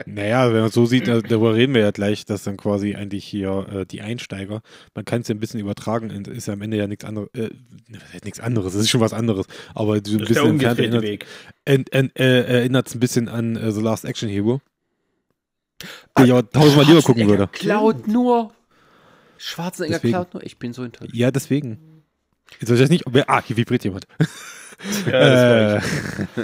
Naja, 0.05 0.53
wenn 0.53 0.63
man 0.63 0.71
so 0.71 0.85
sieht, 0.85 1.07
da- 1.09 1.21
darüber 1.21 1.55
reden 1.55 1.75
wir 1.75 1.81
ja 1.83 1.91
gleich, 1.91 2.25
dass 2.27 2.43
dann 2.43 2.57
quasi 2.57 2.95
eigentlich 2.97 3.25
hier 3.25 3.67
äh, 3.73 3.87
die 3.87 4.03
Einsteiger, 4.03 4.61
man 4.95 5.05
kann 5.05 5.21
es 5.23 5.29
ja 5.29 5.35
ein 5.35 5.39
bisschen 5.41 5.61
übertragen, 5.61 6.11
ist 6.11 6.47
ja 6.49 6.55
am 6.55 6.63
Ende 6.63 6.77
ja 6.77 6.87
nichts 6.87 7.05
anderes, 7.05 7.29
äh, 7.35 7.51
nichts 8.25 8.41
anderes, 8.41 8.75
es 8.75 8.83
ist 8.83 8.91
schon 8.91 9.01
was 9.01 9.13
anderes, 9.13 9.47
aber 9.75 10.01
so 10.05 10.15
ein 10.15 10.19
Das 10.19 10.29
bisschen 10.29 10.51
entfernt 10.51 10.79
erinnert 10.81 11.05
äh, 11.65 12.19
erinnert 12.19 12.89
es 12.89 12.95
ein 12.95 13.01
bisschen 13.01 13.29
an 13.29 13.57
äh, 13.57 13.71
The 13.73 13.81
Last 13.81 14.05
Action 14.05 14.29
Hero. 14.29 14.61
Den 16.19 16.27
ich 16.27 16.33
aber 16.33 16.49
tausendmal 16.49 16.87
lieber 16.87 17.03
gucken 17.03 17.29
würde. 17.29 17.49
Klaut 17.53 18.07
nur. 18.09 18.53
Schwarzenegger 19.43 19.97
Deswegen. 19.97 20.13
klaut 20.13 20.35
nur. 20.35 20.45
Ich 20.45 20.59
bin 20.59 20.73
so 20.73 20.85
enttäuscht. 20.85 21.15
Ja, 21.15 21.31
deswegen. 21.31 22.05
Jetzt 22.61 22.71
weiß 22.71 22.81
ich 22.81 22.91
nicht, 22.91 23.07
ob 23.07 23.15
wer, 23.15 23.29
ah, 23.29 23.43
hier 23.45 23.57
vibriert 23.57 23.85
jemand. 23.85 24.07
Ja, 25.07 25.77
äh, 25.77 25.81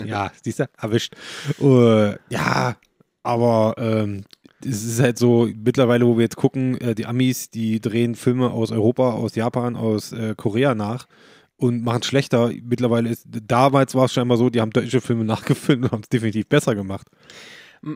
ja, 0.04 0.30
siehst 0.44 0.60
du, 0.60 0.68
erwischt. 0.80 1.14
Äh, 1.60 2.10
ja, 2.32 2.76
aber 3.24 3.74
ähm, 3.78 4.24
es 4.64 4.84
ist 4.84 5.00
halt 5.00 5.18
so, 5.18 5.48
mittlerweile, 5.56 6.06
wo 6.06 6.16
wir 6.16 6.22
jetzt 6.22 6.36
gucken, 6.36 6.80
äh, 6.80 6.94
die 6.94 7.06
Amis, 7.06 7.50
die 7.50 7.80
drehen 7.80 8.14
Filme 8.14 8.52
aus 8.52 8.70
Europa, 8.70 9.10
aus 9.14 9.34
Japan, 9.34 9.74
aus 9.74 10.12
äh, 10.12 10.34
Korea 10.36 10.76
nach 10.76 11.08
und 11.56 11.82
machen 11.82 12.04
schlechter. 12.04 12.52
Mittlerweile 12.62 13.08
ist, 13.08 13.26
damals 13.26 13.96
war 13.96 14.04
es 14.04 14.12
scheinbar 14.12 14.38
so, 14.38 14.50
die 14.50 14.60
haben 14.60 14.70
deutsche 14.70 15.00
Filme 15.00 15.24
nachgefilmt 15.24 15.86
und 15.86 15.90
haben 15.90 16.02
es 16.02 16.08
definitiv 16.08 16.46
besser 16.48 16.76
gemacht. 16.76 17.08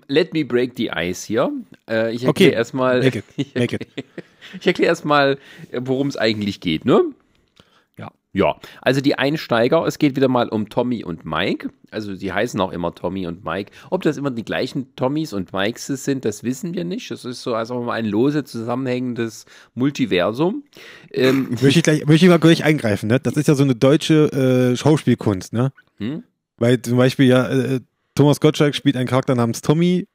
Let 0.07 0.33
me 0.33 0.45
break 0.45 0.73
the 0.77 0.91
ice 0.91 1.25
hier. 1.25 1.51
Äh, 1.89 2.15
ich 2.15 2.27
Okay, 2.27 2.45
erkläre 2.45 2.53
erstmal, 2.53 3.03
make 3.03 3.19
it, 3.19 3.25
ich 3.37 3.55
make 3.55 3.77
it. 3.77 3.87
Ich 4.61 4.67
erkläre 4.67 4.89
erstmal, 4.89 5.39
worum 5.73 6.09
es 6.09 6.17
eigentlich 6.17 6.61
geht, 6.61 6.85
ne? 6.85 7.03
Ja. 7.97 8.11
Ja, 8.35 8.57
also 8.81 9.01
die 9.03 9.19
Einsteiger, 9.19 9.87
es 9.87 9.99
geht 9.99 10.17
wieder 10.17 10.29
mal 10.29 10.49
um 10.49 10.71
Tommy 10.71 11.05
und 11.05 11.27
Mike. 11.27 11.69
Also 11.91 12.15
sie 12.15 12.33
heißen 12.33 12.59
auch 12.61 12.73
immer 12.73 12.95
Tommy 12.95 13.27
und 13.27 13.45
Mike. 13.45 13.71
Ob 13.91 14.03
das 14.03 14.17
immer 14.17 14.31
die 14.31 14.45
gleichen 14.45 14.97
Tommys 14.97 15.35
und 15.35 15.53
Mikes 15.53 15.87
sind, 15.87 16.25
das 16.25 16.43
wissen 16.43 16.73
wir 16.73 16.85
nicht. 16.85 17.11
Das 17.11 17.27
ist 17.27 17.43
so 17.43 17.55
also 17.55 17.81
mal 17.83 17.93
ein 17.93 18.07
lose 18.07 18.45
zusammenhängendes 18.45 19.45
Multiversum. 19.75 20.65
Ähm, 21.13 21.51
Möchte 21.63 21.69
ich, 21.69 21.83
gleich, 21.83 22.07
möchte 22.07 22.25
ich 22.25 22.31
mal 22.31 22.39
gleich 22.39 22.65
eingreifen, 22.65 23.09
ne? 23.09 23.21
Das 23.21 23.37
ist 23.37 23.49
ja 23.49 23.55
so 23.55 23.65
eine 23.65 23.75
deutsche 23.75 24.73
äh, 24.73 24.77
Schauspielkunst, 24.77 25.53
ne? 25.53 25.73
Hm? 25.99 26.25
Weil 26.57 26.81
zum 26.81 26.97
Beispiel 26.97 27.27
ja, 27.27 27.49
äh, 27.49 27.81
Thomas 28.15 28.41
Gottschalk 28.41 28.75
spielt 28.75 28.97
einen 28.97 29.09
Charakter 29.09 29.35
namens 29.35 29.61
Tommy, 29.63 30.07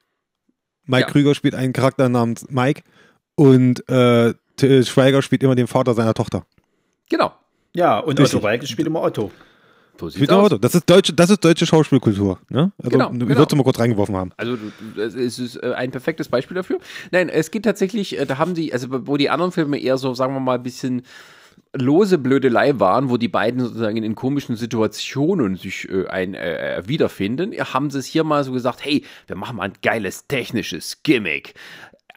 Mike 0.85 1.07
Ja. 1.07 1.11
Krüger 1.11 1.35
spielt 1.35 1.55
einen 1.55 1.73
Charakter 1.73 2.09
namens 2.09 2.45
Mike 2.49 2.83
und 3.35 3.87
äh, 3.89 4.33
Till 4.55 4.85
Schweiger 4.85 5.21
spielt 5.21 5.43
immer 5.43 5.55
den 5.55 5.67
Vater 5.67 5.93
seiner 5.93 6.13
Tochter. 6.13 6.45
genau. 7.09 7.33
Ja, 7.73 7.99
und 7.99 8.19
Richtig. 8.19 8.37
Otto 8.37 8.43
Walkes 8.43 8.69
spielt 8.69 8.87
immer 8.87 9.03
Otto. 9.03 9.31
So 9.99 10.09
Spielt 10.09 10.29
immer 10.31 10.39
aus. 10.39 10.45
Otto. 10.47 10.57
Das 10.57 10.73
ist 10.73 10.89
deutsche, 10.89 11.13
das 11.13 11.29
ist 11.29 11.43
deutsche 11.45 11.67
Schauspielkultur, 11.67 12.39
ne? 12.49 12.71
Also 12.79 12.89
Genau, 12.89 13.05
ich 13.11 13.19
genau. 13.19 13.27
würde 13.37 13.43
es 13.51 13.55
mal 13.55 13.63
kurz 13.63 13.77
reingeworfen 13.77 14.15
haben. 14.15 14.31
Also 14.37 14.55
du- 14.55 14.99
es 15.01 15.37
ist 15.37 15.57
äh, 15.57 15.73
ein 15.73 15.91
perfektes 15.91 16.27
Beispiel 16.27 16.55
dafür. 16.55 16.79
Nein, 17.11 17.29
es 17.29 17.51
geht 17.51 17.65
tatsächlich, 17.65 18.17
äh, 18.17 18.25
da 18.25 18.39
haben 18.39 18.55
die, 18.55 18.73
also 18.73 18.87
wo 19.07 19.15
die 19.17 19.29
anderen 19.29 19.51
Filme 19.51 19.77
eher 19.79 19.97
so, 19.99 20.15
sagen 20.15 20.33
wir 20.33 20.39
mal, 20.39 20.55
ein 20.55 20.63
bisschen 20.63 21.03
lose 21.77 22.17
Blödelei 22.17 22.79
waren, 22.79 23.09
wo 23.09 23.17
die 23.17 23.27
beiden 23.27 23.61
sozusagen 23.61 24.03
in 24.03 24.15
komischen 24.15 24.55
Situationen 24.55 25.55
sich 25.55 25.89
äh, 25.89 26.07
ein, 26.07 26.33
äh, 26.33 26.77
äh, 26.77 26.87
wiederfinden, 26.87 27.53
haben 27.53 27.89
sie 27.89 27.99
es 27.99 28.05
hier 28.05 28.23
mal 28.23 28.43
so 28.43 28.51
gesagt, 28.51 28.83
hey, 28.83 29.03
wir 29.27 29.35
machen 29.35 29.57
mal 29.57 29.63
ein 29.63 29.73
geiles 29.81 30.27
technisches 30.27 31.03
Gimmick. 31.03 31.53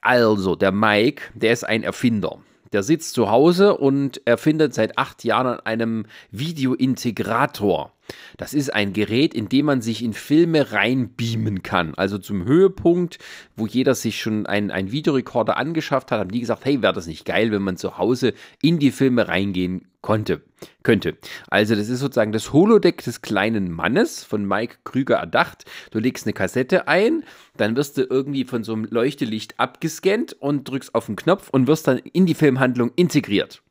Also, 0.02 0.57
der 0.57 0.73
Mike, 0.73 1.23
der 1.35 1.52
ist 1.52 1.64
ein 1.64 1.83
Erfinder. 1.83 2.38
Der 2.73 2.83
sitzt 2.83 3.14
zu 3.14 3.31
Hause 3.31 3.76
und 3.76 4.26
erfindet 4.26 4.75
seit 4.75 4.97
acht 4.97 5.25
Jahren 5.25 5.47
an 5.47 5.61
einem 5.61 6.07
Videointegrator. 6.31 7.93
Das 8.37 8.55
ist 8.55 8.73
ein 8.73 8.93
Gerät, 8.93 9.35
in 9.35 9.49
dem 9.49 9.67
man 9.67 9.83
sich 9.83 10.02
in 10.02 10.12
Filme 10.12 10.73
reinbeamen 10.73 11.62
kann. 11.62 11.95
Also 11.95 12.19
zum 12.19 12.45
Höhepunkt, 12.45 13.19
wo 13.57 13.67
jeder 13.67 13.95
sich 13.95 14.21
schon 14.21 14.47
einen, 14.47 14.71
einen 14.71 14.93
Videorekorder 14.93 15.57
angeschafft 15.57 16.11
hat, 16.11 16.21
haben 16.21 16.31
die 16.31 16.40
gesagt, 16.40 16.64
hey, 16.64 16.83
wäre 16.83 16.93
das 16.93 17.07
nicht 17.07 17.25
geil, 17.25 17.52
wenn 17.52 17.62
man 17.62 17.76
zu 17.76 17.99
Hause 17.99 18.35
in 18.62 18.79
die 18.79 18.90
Filme 18.90 19.29
reingehen 19.29 19.87
konnte, 20.02 20.43
könnte. 20.83 21.17
Also 21.49 21.75
das 21.75 21.88
ist 21.88 22.00
sozusagen 22.00 22.33
das 22.33 22.52
Holodeck 22.52 23.02
des 23.05 23.23
kleinen 23.23 23.71
Mannes 23.71 24.25
von 24.25 24.47
Mike 24.47 24.79
Krüger 24.85 25.17
erdacht. 25.17 25.64
Du 25.90 25.99
legst 25.99 26.26
eine 26.26 26.33
Kassette 26.33 26.88
ein, 26.88 27.25
dann 27.57 27.76
wirst 27.76 27.99
du 27.99 28.02
irgendwie 28.02 28.45
von 28.45 28.64
so 28.64 28.73
einem 28.73 28.85
Leuchtelicht 28.85 29.59
abgescannt 29.61 30.33
und 30.35 30.69
drückst 30.69 30.95
auf 30.95 31.07
den 31.07 31.17
Knopf 31.17 31.50
und 31.50 31.67
wirst 31.67 31.87
dann 31.87 31.99
in 31.99 32.26
die 32.26 32.35
Filmhandlung 32.35 32.93
integriert. 32.97 33.62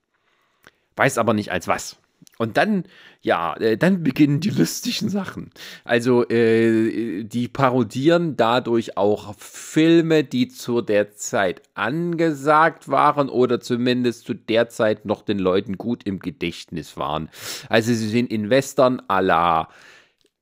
Weiß 0.95 1.17
aber 1.17 1.33
nicht 1.33 1.51
als 1.51 1.67
was. 1.67 1.97
Und 2.41 2.55
dann, 2.55 2.85
ja, 3.21 3.53
äh, 3.57 3.77
dann 3.77 4.01
beginnen 4.01 4.39
die 4.39 4.49
lustigen 4.49 5.09
Sachen. 5.09 5.51
Also, 5.83 6.25
äh, 6.29 7.25
die 7.25 7.49
parodieren 7.49 8.37
dadurch 8.37 8.95
auch 8.95 9.35
Filme, 9.37 10.23
die 10.23 10.47
zu 10.47 10.79
der 10.79 11.11
Zeit 11.11 11.61
angesagt 11.73 12.87
waren 12.87 13.27
oder 13.27 13.59
zumindest 13.59 14.25
zu 14.25 14.35
der 14.35 14.69
Zeit 14.69 15.03
noch 15.03 15.21
den 15.21 15.37
Leuten 15.37 15.77
gut 15.77 16.05
im 16.05 16.19
Gedächtnis 16.19 16.95
waren. 16.95 17.27
Also, 17.67 17.93
sie 17.93 18.07
sind 18.07 18.31
in 18.31 18.49
Western 18.49 19.01
à 19.09 19.21
la 19.21 19.67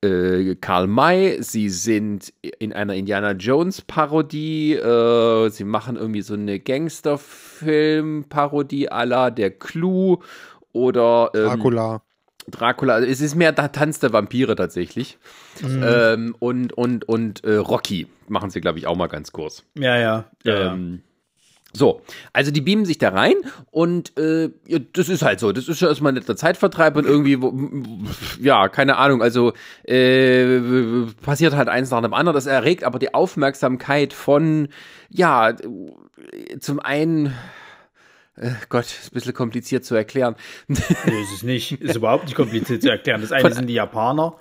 äh, 0.04 0.54
Karl 0.62 0.86
May, 0.86 1.42
sie 1.42 1.70
sind 1.70 2.32
in 2.60 2.74
einer 2.74 2.94
Indiana 2.94 3.32
Jones 3.32 3.82
Parodie, 3.82 4.74
äh, 4.74 5.50
sie 5.50 5.64
machen 5.64 5.96
irgendwie 5.96 6.22
so 6.22 6.36
eine 6.36 6.60
Gangsterfilm-Parodie 6.60 8.92
à 8.92 9.06
la 9.06 9.32
der 9.32 9.50
Clue 9.50 10.20
oder 10.78 11.32
ähm, 11.34 11.46
Dracula. 11.48 12.02
Dracula. 12.50 12.94
Also 12.94 13.08
es 13.10 13.20
ist 13.20 13.36
mehr 13.36 13.52
der 13.52 13.72
Tanz 13.72 14.00
der 14.00 14.14
Vampire 14.14 14.56
tatsächlich. 14.56 15.18
Ähm, 15.64 16.36
und 16.40 16.72
und, 16.74 17.08
und 17.10 17.44
äh, 17.44 17.56
Rocky 17.56 18.08
machen 18.30 18.50
sie, 18.52 18.62
glaube 18.62 18.80
ich, 18.80 18.88
auch 18.88 18.96
mal 18.96 19.08
ganz 19.08 19.32
kurz. 19.32 19.64
Ja, 19.78 19.98
ja. 19.98 20.26
ja, 20.44 20.54
ja. 20.60 20.74
Ähm, 20.74 21.02
so, 21.74 22.02
also 22.32 22.50
die 22.50 22.62
beamen 22.62 22.86
sich 22.86 22.98
da 22.98 23.10
rein 23.10 23.36
und 23.70 24.18
äh, 24.18 24.50
ja, 24.66 24.80
das 24.94 25.10
ist 25.10 25.22
halt 25.22 25.40
so. 25.40 25.52
Das 25.52 25.68
ist 25.68 25.82
ja 25.82 25.90
erstmal 25.90 26.12
ein 26.14 26.16
netter 26.16 26.36
Zeitvertreib 26.38 26.96
und 26.96 27.06
irgendwie, 27.06 27.42
wo- 27.42 27.54
ja, 28.42 28.70
keine 28.70 28.96
Ahnung, 28.98 29.22
also 29.22 29.52
äh, 29.84 30.60
passiert 31.22 31.56
halt 31.56 31.68
eins 31.68 31.92
nach 31.92 32.02
dem 32.02 32.14
anderen. 32.14 32.34
Das 32.36 32.46
erregt 32.46 32.84
aber 32.86 32.98
die 32.98 33.14
Aufmerksamkeit 33.14 34.14
von, 34.14 34.70
ja, 35.10 35.54
zum 36.60 36.80
einen, 36.80 37.34
äh, 38.40 38.52
Gott, 38.70 38.86
ist 38.86 39.12
ein 39.12 39.14
bisschen 39.14 39.34
kompliziert 39.34 39.84
zu 39.84 39.96
erklären. 39.96 40.36
Nee, 40.68 40.78
ist 40.78 41.34
es 41.36 41.44
nicht. 41.44 41.82
Ist 41.82 41.96
überhaupt 41.98 42.26
nicht 42.26 42.36
kompliziert 42.36 42.82
zu 42.82 42.90
erklären. 42.90 43.22
Das 43.22 43.32
eine 43.32 43.52
sind 43.52 43.68
die 43.68 43.74
Japaner, 43.74 44.36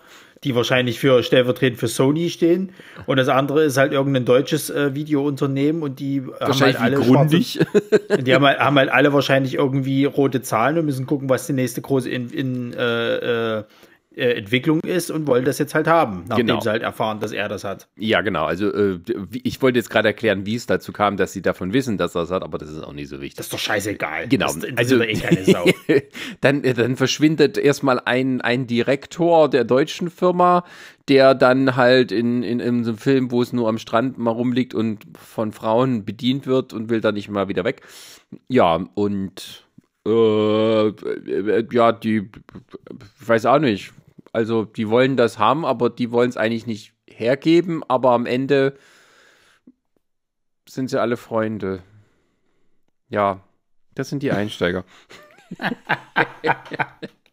die 0.45 0.55
wahrscheinlich 0.55 0.99
für 0.99 1.23
stellvertretend 1.23 1.81
für 1.81 1.89
Sony 1.89 2.29
stehen. 2.29 2.73
Und 3.07 3.17
das 3.17 3.29
andere 3.29 3.65
ist 3.65 3.79
halt 3.79 3.93
irgendein 3.93 4.27
deutsches 4.27 4.69
äh, 4.69 4.95
Videounternehmen 4.95 5.83
und 5.83 5.99
die 5.99 6.23
haben 6.41 6.61
halt 6.61 6.81
alle 6.81 6.97
grundig. 6.97 7.53
schwarze, 7.53 8.23
die 8.23 8.35
haben 8.35 8.45
halt, 8.45 8.59
haben 8.59 8.77
halt 8.77 8.91
alle 8.91 9.13
wahrscheinlich 9.13 9.55
irgendwie 9.55 10.05
rote 10.05 10.43
Zahlen 10.43 10.79
und 10.79 10.85
müssen 10.85 11.07
gucken, 11.07 11.31
was 11.31 11.47
die 11.47 11.55
nächste 11.55 11.81
große 11.81 12.11
in, 12.11 12.29
in, 12.31 12.75
äh, 12.75 13.17
äh, 13.17 13.59
äh, 13.61 13.65
Entwicklung 14.17 14.81
ist 14.81 15.11
und 15.11 15.27
wollen 15.27 15.45
das 15.45 15.59
jetzt 15.59 15.75
halt 15.75 15.87
haben, 15.87 16.25
nachdem 16.29 16.47
Genau. 16.47 16.61
sie 16.61 16.71
halt 16.71 16.83
erfahren, 16.83 17.21
dass 17.21 17.33
er 17.33 17.49
das 17.49 17.65
hat. 17.65 17.87
Ja, 17.99 18.23
genau. 18.23 18.47
Also 18.47 18.73
äh, 18.73 18.99
ich 19.43 19.61
wollte 19.61 19.79
jetzt 19.79 19.91
gerade 19.91 20.09
erklären, 20.09 20.47
wie 20.47 20.55
es 20.55 20.67
dazu 20.67 20.91
kam, 20.93 21.17
dass 21.19 21.33
sie 21.35 21.43
davon 21.43 21.73
wissen, 21.75 21.99
dass 21.99 22.15
er 22.15 22.23
es 22.23 22.31
hat, 22.31 22.43
aber 22.43 22.57
das 22.59 22.71
ist 22.71 22.83
auch 22.83 22.95
nicht 22.95 23.09
so 23.09 23.21
wichtig. 23.21 23.37
Das 23.37 23.47
ist 23.47 23.53
doch 23.53 23.59
scheißegal. 23.59 24.29
Genau. 24.29 24.47
Das 24.47 24.57
interessiert 24.57 24.79
Also, 24.79 25.03
eh 25.03 25.15
keine 25.15 25.45
Sau. 25.45 25.65
dann, 26.41 26.65
äh, 26.65 26.73
dann 26.75 26.97
verschwindet 26.97 27.59
erstmal 27.59 28.01
ein, 28.05 28.41
ein 28.41 28.67
Direktor 28.67 29.51
der 29.51 29.65
deutschen 29.65 30.09
Firma, 30.11 30.65
der 31.09 31.35
dann 31.35 31.77
halt 31.77 32.11
in, 32.11 32.43
in, 32.43 32.59
in 32.61 32.85
so 32.85 32.91
einem 32.93 32.99
Film, 32.99 33.31
wo 33.31 33.43
es 33.43 33.53
nur 33.53 33.69
am 33.69 33.79
Strand 33.79 34.17
mal 34.19 34.31
rumliegt 34.31 34.75
und 34.75 35.05
von 35.19 35.53
Frauen 35.53 36.05
bedient 36.07 36.47
wird 36.47 36.73
und 36.73 36.89
will 36.89 37.01
dann 37.03 37.15
nicht 37.15 37.29
mal 37.29 37.49
wieder 37.49 37.65
weg. 37.65 37.83
Ja, 38.49 38.85
und 38.95 39.67
äh, 40.07 40.11
äh, 40.89 41.67
ja, 41.71 41.93
die, 41.93 42.31
ich 43.21 43.29
weiß 43.29 43.45
auch 43.47 43.59
nicht. 43.59 43.93
Also, 44.37 44.67
die 44.67 44.91
wollen 44.91 45.17
das 45.17 45.39
haben, 45.39 45.65
aber 45.65 45.89
die 45.89 46.11
wollen 46.11 46.29
es 46.29 46.37
eigentlich 46.37 46.67
nicht 46.67 46.93
hergeben, 47.09 47.83
aber 47.89 48.11
am 48.11 48.27
Ende 48.27 48.75
sind 50.69 50.91
sie 50.91 51.01
alle 51.01 51.17
Freunde. 51.17 51.83
Ja, 53.09 53.41
das 53.95 54.11
sind 54.11 54.23
die 54.23 54.33
Einsteiger. 54.33 54.85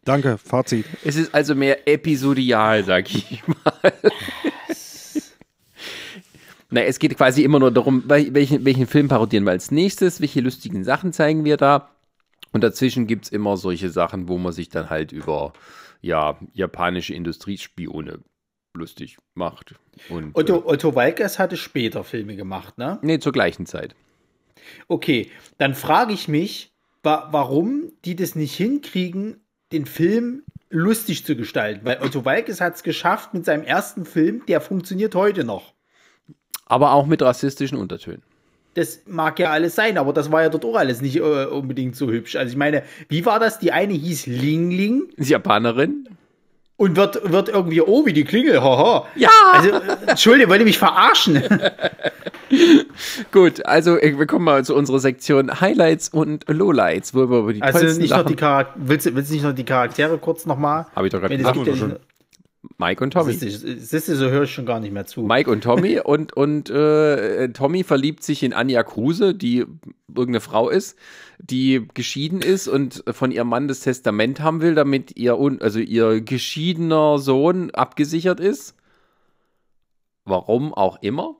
Danke, 0.06 0.38
Fazit. 0.38 0.86
Es 1.04 1.16
ist 1.16 1.34
also 1.34 1.54
mehr 1.54 1.86
episodial, 1.86 2.84
sag 2.84 3.14
ich 3.14 3.42
mal. 3.46 3.92
Na, 6.70 6.80
es 6.84 6.98
geht 6.98 7.18
quasi 7.18 7.42
immer 7.42 7.58
nur 7.58 7.70
darum, 7.70 8.04
wel- 8.08 8.32
welchen, 8.32 8.64
welchen 8.64 8.86
Film 8.86 9.08
parodieren 9.08 9.44
wir 9.44 9.50
als 9.50 9.70
nächstes, 9.70 10.22
welche 10.22 10.40
lustigen 10.40 10.84
Sachen 10.84 11.12
zeigen 11.12 11.44
wir 11.44 11.58
da. 11.58 11.90
Und 12.54 12.62
dazwischen 12.62 13.08
gibt 13.08 13.24
es 13.24 13.32
immer 13.32 13.56
solche 13.56 13.90
Sachen, 13.90 14.28
wo 14.28 14.38
man 14.38 14.52
sich 14.52 14.68
dann 14.68 14.88
halt 14.88 15.10
über 15.10 15.52
ja, 16.00 16.38
japanische 16.52 17.12
Industriespione 17.12 18.20
lustig 18.74 19.18
macht. 19.34 19.74
Und, 20.08 20.36
Otto, 20.36 20.58
Äh, 20.58 20.62
Otto 20.64 20.94
Walkes 20.94 21.40
hatte 21.40 21.56
später 21.56 22.04
Filme 22.04 22.36
gemacht, 22.36 22.78
ne? 22.78 23.00
nee, 23.02 23.18
zur 23.18 23.32
gleichen 23.32 23.66
Zeit. 23.66 23.96
Okay, 24.86 25.32
dann 25.58 25.74
frage 25.74 26.12
ich 26.12 26.28
mich, 26.28 26.72
wa 27.02 27.28
warum 27.32 27.92
die 28.04 28.14
das 28.14 28.36
nicht 28.36 28.54
hinkriegen, 28.54 29.44
den 29.72 29.84
Film 29.84 30.44
lustig 30.70 31.24
zu 31.24 31.34
gestalten. 31.34 31.84
Weil 31.84 32.02
Otto 32.02 32.24
Walkes 32.24 32.60
hat 32.60 32.76
es 32.76 32.84
geschafft 32.84 33.34
mit 33.34 33.44
seinem 33.44 33.64
ersten 33.64 34.06
Film, 34.06 34.46
der 34.46 34.60
funktioniert 34.60 35.16
heute 35.16 35.42
noch. 35.42 35.74
Aber 36.66 36.92
auch 36.92 37.06
mit 37.06 37.20
rassistischen 37.20 37.78
Untertönen. 37.78 38.22
Das 38.74 39.00
mag 39.06 39.38
ja 39.38 39.50
alles 39.50 39.74
sein, 39.76 39.98
aber 39.98 40.12
das 40.12 40.30
war 40.32 40.42
ja 40.42 40.48
dort 40.48 40.64
auch 40.64 40.74
alles 40.76 41.00
nicht 41.00 41.16
äh, 41.16 41.20
unbedingt 41.46 41.94
so 41.96 42.10
hübsch. 42.10 42.36
Also 42.36 42.50
ich 42.50 42.56
meine, 42.56 42.82
wie 43.08 43.24
war 43.24 43.38
das? 43.38 43.58
Die 43.60 43.70
eine 43.72 43.92
hieß 43.94 44.26
Ling 44.26 44.70
Ling 44.70 45.02
Die 45.16 45.30
Japanerin? 45.30 46.08
und 46.76 46.96
wird, 46.96 47.30
wird 47.30 47.48
irgendwie, 47.50 47.80
oh, 47.80 48.04
wie 48.04 48.12
die 48.12 48.24
Klingel, 48.24 48.60
haha. 48.60 49.06
Ja! 49.14 49.28
Also, 49.52 49.70
Entschuldigung, 50.08 50.50
wollt 50.50 50.58
ihr 50.60 50.64
mich 50.66 50.76
verarschen? 50.78 51.40
Gut, 53.32 53.64
also 53.64 53.96
äh, 53.96 54.18
wir 54.18 54.26
kommen 54.26 54.44
mal 54.44 54.64
zu 54.64 54.74
unserer 54.74 54.98
Sektion 54.98 55.60
Highlights 55.60 56.08
und 56.08 56.44
Lowlights, 56.48 57.14
wo 57.14 57.30
wir 57.30 57.38
über 57.38 57.52
die 57.52 57.62
Also 57.62 57.86
nicht 58.00 58.10
noch 58.10 58.24
die 58.26 58.34
Charaktere, 58.36 58.74
willst, 58.86 59.06
du- 59.06 59.14
willst 59.14 59.30
du 59.30 59.34
nicht 59.34 59.44
noch 59.44 59.54
die 59.54 59.64
Charaktere 59.64 60.18
kurz 60.18 60.46
nochmal? 60.46 60.86
Hab 60.96 61.04
ich 61.04 61.12
doch 61.12 61.20
gerade 61.20 61.34
Es 61.34 61.38
gesagt. 61.38 61.56
ja 61.66 61.96
Mike 62.78 63.02
und 63.02 63.12
Tommy. 63.12 63.32
Siehst 63.32 64.08
du, 64.08 64.16
so 64.16 64.30
höre 64.30 64.44
ich 64.44 64.52
schon 64.52 64.66
gar 64.66 64.80
nicht 64.80 64.92
mehr 64.92 65.06
zu. 65.06 65.22
Mike 65.22 65.50
und 65.50 65.62
Tommy 65.62 66.00
und, 66.04 66.32
und 66.32 66.70
äh, 66.70 67.48
Tommy 67.50 67.84
verliebt 67.84 68.22
sich 68.22 68.42
in 68.42 68.52
Anja 68.52 68.82
Kruse, 68.82 69.34
die 69.34 69.66
irgendeine 70.08 70.40
Frau 70.40 70.68
ist, 70.68 70.98
die 71.38 71.86
geschieden 71.94 72.40
ist 72.40 72.68
und 72.68 73.04
von 73.10 73.30
ihrem 73.30 73.48
Mann 73.48 73.68
das 73.68 73.80
Testament 73.80 74.40
haben 74.40 74.60
will, 74.60 74.74
damit 74.74 75.16
ihr, 75.16 75.38
also 75.60 75.78
ihr 75.78 76.20
geschiedener 76.20 77.18
Sohn 77.18 77.70
abgesichert 77.70 78.40
ist. 78.40 78.74
Warum 80.24 80.72
auch 80.72 81.02
immer. 81.02 81.36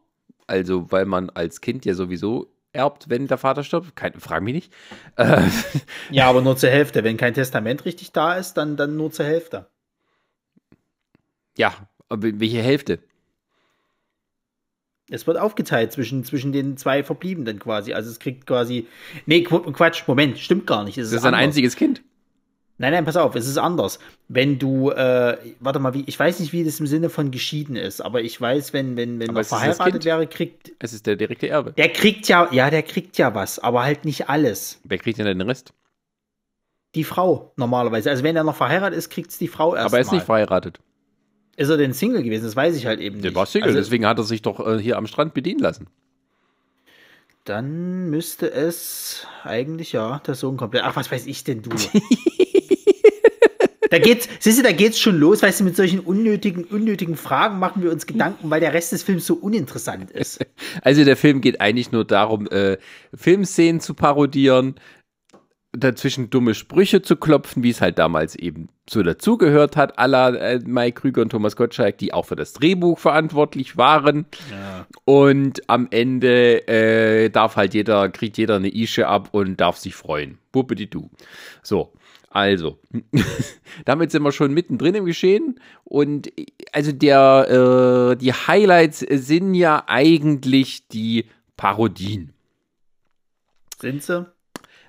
Also, 0.47 0.93
weil 0.93 1.07
man 1.07 1.31
als 1.31 1.63
Kind 1.63 1.87
ja 1.87 1.95
sowieso 1.95 2.55
erbt, 2.75 3.09
wenn 3.09 3.27
der 3.29 3.39
Vater 3.39 3.65
stirbt. 3.65 3.97
Kein, 3.97 4.21
frag 4.21 4.43
mich 4.43 4.55
nicht. 4.55 4.73
Ja, 6.11 6.29
aber 6.29 6.43
nur 6.43 6.57
zur 6.57 6.71
Hälfte. 6.71 7.03
Wenn 7.05 7.17
kein 7.17 7.35
Testament 7.35 7.85
richtig 7.85 8.13
da 8.13 8.35
ist, 8.35 8.55
dann, 8.55 8.77
dann 8.77 8.97
nur 8.97 9.11
zur 9.11 9.25
Hälfte. 9.25 9.69
Ja, 11.57 11.75
aber 12.09 12.29
welche 12.41 12.63
Hälfte? 12.63 12.99
Es 15.11 15.27
wird 15.27 15.37
aufgeteilt 15.39 15.93
zwischen, 15.93 16.25
zwischen 16.25 16.53
den 16.53 16.77
zwei 16.79 17.05
Verbliebenen 17.05 17.59
quasi. 17.59 17.93
Also 17.93 18.11
es 18.11 18.19
kriegt 18.19 18.47
quasi. 18.47 18.87
Nee, 19.27 19.47
Qu- 19.47 19.71
Quatsch, 19.73 20.03
Moment, 20.07 20.39
stimmt 20.39 20.67
gar 20.67 20.83
nicht. 20.85 20.97
Es 20.97 21.11
Das 21.11 21.19
ist 21.21 21.25
ein 21.25 21.29
anders. 21.35 21.41
einziges 21.49 21.77
Kind. 21.77 22.03
Nein, 22.79 22.93
nein, 22.93 23.05
pass 23.05 23.17
auf, 23.17 23.37
es 23.37 23.47
ist 23.47 23.59
anders. 23.59 24.01
Wenn 24.29 24.59
du, 24.59 24.91
äh, 24.91 25.37
warte 25.61 25.79
mal, 25.79 25.95
wie, 25.95 26.03
ich 26.07 26.19
weiß 26.19 26.41
nicht, 26.41 26.53
wie 26.53 26.65
das 26.65 26.81
im 26.81 26.89
Sinne 26.89 27.09
von 27.09 27.31
geschieden 27.31 27.77
ist, 27.77 28.01
aber 28.01 28.23
ich 28.23 28.41
weiß, 28.41 28.73
wenn, 28.73 28.97
wenn, 28.97 29.21
wenn 29.21 29.33
das 29.35 29.49
verheiratet 29.51 29.93
Kind. 29.93 30.05
wäre, 30.07 30.27
kriegt. 30.27 30.73
Es 30.81 30.93
ist 30.93 31.07
der 31.07 31.15
direkte 31.15 31.49
Erbe. 31.49 31.73
Der 31.75 31.91
kriegt 31.91 32.27
ja, 32.27 32.49
ja, 32.51 32.71
der 32.71 32.83
kriegt 32.83 33.17
ja 33.17 33.33
was, 33.35 33.61
aber 33.61 33.85
halt 33.85 34.05
nicht 34.05 34.29
alles. 34.29 34.81
Wer 34.85 34.99
kriegt 34.99 35.19
denn 35.19 35.27
den 35.27 35.41
Rest? 35.43 35.73
Die 36.97 37.05
Frau 37.05 37.53
normalerweise. 37.57 38.11
Also 38.11 38.25
wenn 38.25 38.35
er 38.35 38.43
noch 38.45 38.57
verheiratet 38.57 38.99
ist, 38.99 39.11
kriegt 39.11 39.31
es 39.31 39.39
die 39.39 39.49
Frau 39.49 39.77
erst. 39.77 39.87
Aber 39.87 39.99
er 39.99 40.01
ist 40.01 40.09
mal. 40.09 40.15
nicht 40.15 40.27
verheiratet. 40.27 40.81
Ist 41.57 41.69
er 41.69 41.77
denn 41.77 41.93
Single 41.93 42.23
gewesen? 42.23 42.45
Das 42.45 42.57
weiß 42.57 42.77
ich 42.77 42.87
halt 42.87 43.01
eben 43.01 43.21
Der 43.23 43.31
nicht. 43.31 43.37
war 43.37 43.47
Single, 43.47 43.69
Also, 43.69 43.79
deswegen 43.79 44.07
hat 44.07 44.19
er 44.19 44.25
sich 44.25 44.43
doch 44.43 44.67
äh, 44.67 44.79
hier 44.81 44.97
am 44.97 45.07
Strand 45.07 45.35
bedienen 45.35 45.61
lassen. 45.61 45.87
Dann 47.45 48.09
müsste 48.11 48.51
es 48.51 49.27
eigentlich 49.43 49.93
ja 49.93 50.21
der 50.27 50.35
Sohn 50.35 50.57
komplett. 50.57 50.83
Ach, 50.85 50.97
was 50.97 51.11
weiß 51.13 51.27
ich 51.27 51.45
denn 51.45 51.63
du? 51.63 51.71
da 53.91 53.99
geht's, 53.99 54.29
siehst 54.41 54.59
du, 54.59 54.63
da 54.63 54.73
geht's 54.73 54.99
schon 54.99 55.19
los, 55.19 55.43
weißt 55.43 55.61
du, 55.61 55.65
mit 55.65 55.77
solchen 55.77 56.01
unnötigen, 56.01 56.65
unnötigen 56.65 57.17
Fragen 57.17 57.59
machen 57.59 57.83
wir 57.83 57.93
uns 57.93 58.07
Gedanken, 58.07 58.49
weil 58.49 58.61
der 58.61 58.73
Rest 58.73 58.93
des 58.93 59.03
Films 59.03 59.27
so 59.27 59.35
uninteressant 59.35 60.11
ist. 60.11 60.45
Also 60.83 61.05
der 61.05 61.17
Film 61.17 61.41
geht 61.41 61.61
eigentlich 61.61 61.93
nur 61.93 62.05
darum, 62.05 62.49
äh, 62.49 62.79
Filmszenen 63.15 63.81
zu 63.81 63.95
parodieren, 63.95 64.75
dazwischen 65.77 66.31
dumme 66.31 66.55
Sprüche 66.55 67.03
zu 67.03 67.17
klopfen, 67.17 67.63
wie 67.63 67.71
es 67.71 67.81
halt 67.81 67.99
damals 67.99 68.37
eben 68.37 68.69
so 68.89 69.03
dazugehört 69.03 69.77
hat, 69.77 69.99
aller 69.99 70.41
äh, 70.41 70.61
Mike 70.65 71.01
Krüger 71.01 71.23
und 71.23 71.31
Thomas 71.31 71.57
Gottschalk, 71.57 71.99
die 71.99 72.13
auch 72.13 72.27
für 72.27 72.37
das 72.37 72.53
Drehbuch 72.53 72.99
verantwortlich 72.99 73.77
waren. 73.77 74.27
Und 75.05 75.69
am 75.69 75.89
Ende 75.91 76.67
äh, 76.69 77.31
darf 77.31 77.57
halt 77.57 77.75
jeder, 77.75 78.09
kriegt 78.11 78.39
jeder 78.39 78.57
eine 78.57 78.75
Ische 78.75 79.09
ab 79.09 79.29
und 79.33 79.61
darf 79.61 79.77
sich 79.77 79.95
freuen. 79.95 80.39
Buppidi-du. 80.53 81.11
So. 81.63 81.93
Also, 82.31 82.81
damit 83.85 84.11
sind 84.11 84.25
wir 84.25 84.33
schon 84.33 84.53
mittendrin 84.53 84.97
im 84.97 85.05
Geschehen. 85.05 85.61
Und 85.85 86.33
also 86.73 86.91
der, 86.91 88.11
äh, 88.13 88.17
die 88.17 88.33
Highlights 88.33 88.99
sind 88.99 89.55
ja 89.55 89.85
eigentlich 89.87 90.89
die 90.89 91.27
Parodien. 91.57 92.33
Sind 93.79 94.03
sie? 94.03 94.27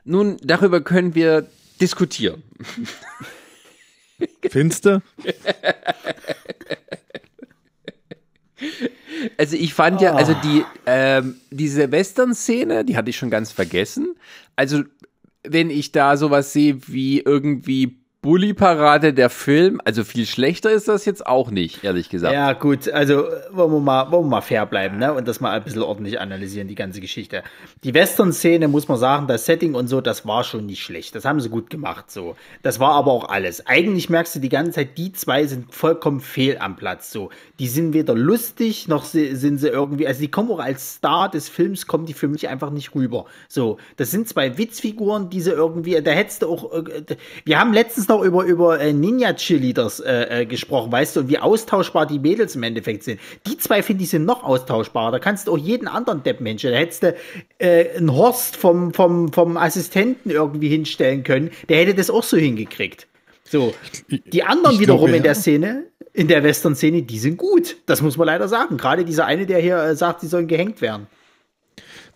Nun, 0.05 0.37
darüber 0.41 0.81
können 0.81 1.15
wir 1.15 1.49
diskutieren. 1.81 2.43
Finste? 4.49 5.01
Also 9.37 9.55
ich 9.55 9.73
fand 9.73 10.01
ja, 10.01 10.13
also 10.13 10.33
die, 10.33 10.63
ähm, 10.85 11.35
diese 11.49 11.91
Western-Szene, 11.91 12.85
die 12.85 12.95
hatte 12.95 13.09
ich 13.09 13.17
schon 13.17 13.29
ganz 13.29 13.51
vergessen. 13.51 14.15
Also 14.55 14.83
wenn 15.43 15.69
ich 15.69 15.91
da 15.91 16.17
sowas 16.17 16.53
sehe 16.53 16.79
wie 16.87 17.19
irgendwie 17.19 17.97
Bully-Parade 18.25 19.13
der 19.13 19.29
Film, 19.29 19.79
also 19.85 20.03
viel 20.03 20.25
schlechter 20.25 20.71
ist 20.71 20.87
das 20.87 21.05
jetzt 21.05 21.27
auch 21.27 21.51
nicht, 21.51 21.83
ehrlich 21.83 22.09
gesagt. 22.09 22.33
Ja, 22.33 22.53
gut, 22.53 22.89
also 22.89 23.25
wollen 23.51 23.71
wir, 23.71 23.79
mal, 23.79 24.11
wollen 24.11 24.25
wir 24.25 24.29
mal 24.29 24.41
fair 24.41 24.65
bleiben, 24.65 24.97
ne? 24.97 25.13
Und 25.13 25.27
das 25.27 25.41
mal 25.41 25.51
ein 25.51 25.63
bisschen 25.63 25.83
ordentlich 25.83 26.19
analysieren, 26.19 26.67
die 26.67 26.73
ganze 26.73 27.01
Geschichte. 27.01 27.43
Die 27.83 27.93
Western-Szene, 27.93 28.67
muss 28.67 28.87
man 28.87 28.97
sagen, 28.97 29.27
das 29.27 29.45
Setting 29.45 29.75
und 29.75 29.89
so, 29.89 30.01
das 30.01 30.25
war 30.25 30.43
schon 30.43 30.65
nicht 30.65 30.81
schlecht. 30.81 31.13
Das 31.13 31.23
haben 31.23 31.39
sie 31.39 31.49
gut 31.49 31.69
gemacht, 31.69 32.09
so. 32.09 32.35
Das 32.63 32.79
war 32.79 32.93
aber 32.93 33.11
auch 33.11 33.29
alles. 33.29 33.67
Eigentlich 33.67 34.09
merkst 34.09 34.35
du 34.35 34.39
die 34.39 34.49
ganze 34.49 34.71
Zeit, 34.71 34.97
die 34.97 35.13
zwei 35.13 35.45
sind 35.45 35.71
vollkommen 35.71 36.19
fehl 36.19 36.57
am 36.57 36.75
Platz, 36.77 37.11
so. 37.11 37.29
Die 37.59 37.67
sind 37.67 37.93
weder 37.93 38.15
lustig, 38.15 38.87
noch 38.87 39.05
si- 39.05 39.35
sind 39.35 39.59
sie 39.59 39.67
irgendwie, 39.67 40.07
also 40.07 40.19
die 40.19 40.31
kommen 40.31 40.49
auch 40.49 40.59
als 40.59 40.95
Star 40.95 41.29
des 41.29 41.47
Films, 41.47 41.85
kommen 41.85 42.07
die 42.07 42.13
für 42.13 42.27
mich 42.27 42.49
einfach 42.49 42.71
nicht 42.71 42.95
rüber. 42.95 43.25
So, 43.47 43.77
das 43.97 44.09
sind 44.09 44.27
zwei 44.27 44.57
Witzfiguren, 44.57 45.29
diese 45.29 45.51
irgendwie, 45.51 46.01
da 46.01 46.09
hättest 46.09 46.41
du 46.41 46.49
auch, 46.49 46.73
äh, 46.73 47.03
wir 47.43 47.59
haben 47.59 47.71
letztens 47.71 48.07
noch 48.07 48.14
über, 48.23 48.43
über 48.43 48.79
äh, 48.79 48.93
Ninja-Cheerleaders 48.93 49.99
äh, 49.99 50.41
äh, 50.41 50.45
gesprochen, 50.45 50.91
weißt 50.91 51.15
du, 51.15 51.19
und 51.21 51.29
wie 51.29 51.39
austauschbar 51.39 52.05
die 52.05 52.19
Mädels 52.19 52.55
im 52.55 52.63
Endeffekt 52.63 53.03
sind. 53.03 53.19
Die 53.47 53.57
zwei, 53.57 53.83
finde 53.83 54.03
ich, 54.03 54.09
sind 54.09 54.25
noch 54.25 54.43
austauschbarer. 54.43 55.11
Da 55.11 55.19
kannst 55.19 55.47
du 55.47 55.53
auch 55.53 55.57
jeden 55.57 55.87
anderen 55.87 56.23
Deppmensch, 56.23 56.63
da 56.63 56.69
hättest 56.69 57.03
du 57.03 57.15
äh, 57.59 57.97
einen 57.97 58.13
Horst 58.13 58.55
vom, 58.55 58.93
vom, 58.93 59.31
vom 59.33 59.57
Assistenten 59.57 60.29
irgendwie 60.29 60.69
hinstellen 60.69 61.23
können, 61.23 61.51
der 61.69 61.77
hätte 61.77 61.95
das 61.95 62.09
auch 62.09 62.23
so 62.23 62.37
hingekriegt. 62.37 63.07
So, 63.47 63.73
die 64.09 64.43
anderen 64.43 64.75
ich 64.75 64.81
wiederum 64.81 65.01
glaube, 65.05 65.17
in 65.17 65.23
der. 65.23 65.35
Szene, 65.35 65.85
in 66.13 66.27
der 66.27 66.43
Western-Szene, 66.43 67.03
die 67.03 67.19
sind 67.19 67.37
gut. 67.37 67.77
Das 67.85 68.01
muss 68.01 68.17
man 68.17 68.27
leider 68.27 68.47
sagen. 68.47 68.77
Gerade 68.77 69.05
dieser 69.05 69.25
eine, 69.25 69.45
der 69.45 69.59
hier 69.59 69.77
äh, 69.77 69.95
sagt, 69.95 70.21
sie 70.21 70.27
sollen 70.27 70.47
gehängt 70.47 70.81
werden. 70.81 71.07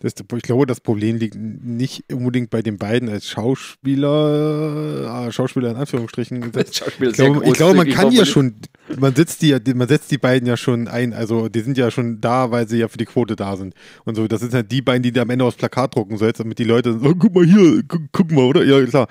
Das, 0.02 0.14
ich 0.18 0.42
glaube, 0.42 0.64
das 0.66 0.80
Problem 0.80 1.16
liegt 1.16 1.34
nicht 1.36 2.10
unbedingt 2.10 2.48
bei 2.48 2.62
den 2.62 2.78
beiden 2.78 3.08
als 3.10 3.28
Schauspieler, 3.28 5.26
äh, 5.28 5.32
Schauspieler 5.32 5.70
in 5.70 5.76
Anführungsstrichen. 5.76 6.50
Schauspieler 6.72 7.10
Ich 7.10 7.16
glaube, 7.16 7.44
ich 7.44 7.52
glaube, 7.52 7.74
man 7.76 7.88
kann 7.88 8.10
ja 8.10 8.24
schon, 8.24 8.54
man 8.98 9.14
setzt 9.14 9.42
die, 9.42 9.48
ja- 9.50 9.58
man 9.74 9.88
setzt 9.88 10.10
die 10.10 10.18
beiden 10.18 10.46
ja 10.48 10.56
schon 10.56 10.88
ein, 10.88 11.12
also 11.12 11.48
die 11.48 11.60
sind 11.60 11.76
ja 11.76 11.90
schon 11.90 12.20
da, 12.20 12.50
weil 12.50 12.66
sie 12.68 12.78
ja 12.78 12.88
für 12.88 12.98
die 12.98 13.04
Quote 13.04 13.36
da 13.36 13.56
sind. 13.56 13.74
Und 14.04 14.14
so, 14.14 14.26
das 14.26 14.40
sind 14.40 14.54
halt 14.54 14.72
die 14.72 14.82
beiden, 14.82 15.02
die 15.02 15.12
da 15.12 15.22
am 15.22 15.30
Ende 15.30 15.44
aufs 15.44 15.56
Plakat 15.56 15.94
drucken 15.94 16.16
sollst, 16.16 16.40
damit 16.40 16.58
die 16.58 16.64
Leute, 16.64 16.98
so, 16.98 17.14
guck 17.14 17.34
mal 17.34 17.44
hier, 17.44 17.82
guck, 17.86 18.02
guck 18.12 18.30
mal, 18.32 18.44
oder? 18.44 18.64
Ja, 18.64 18.82
klar. 18.86 19.06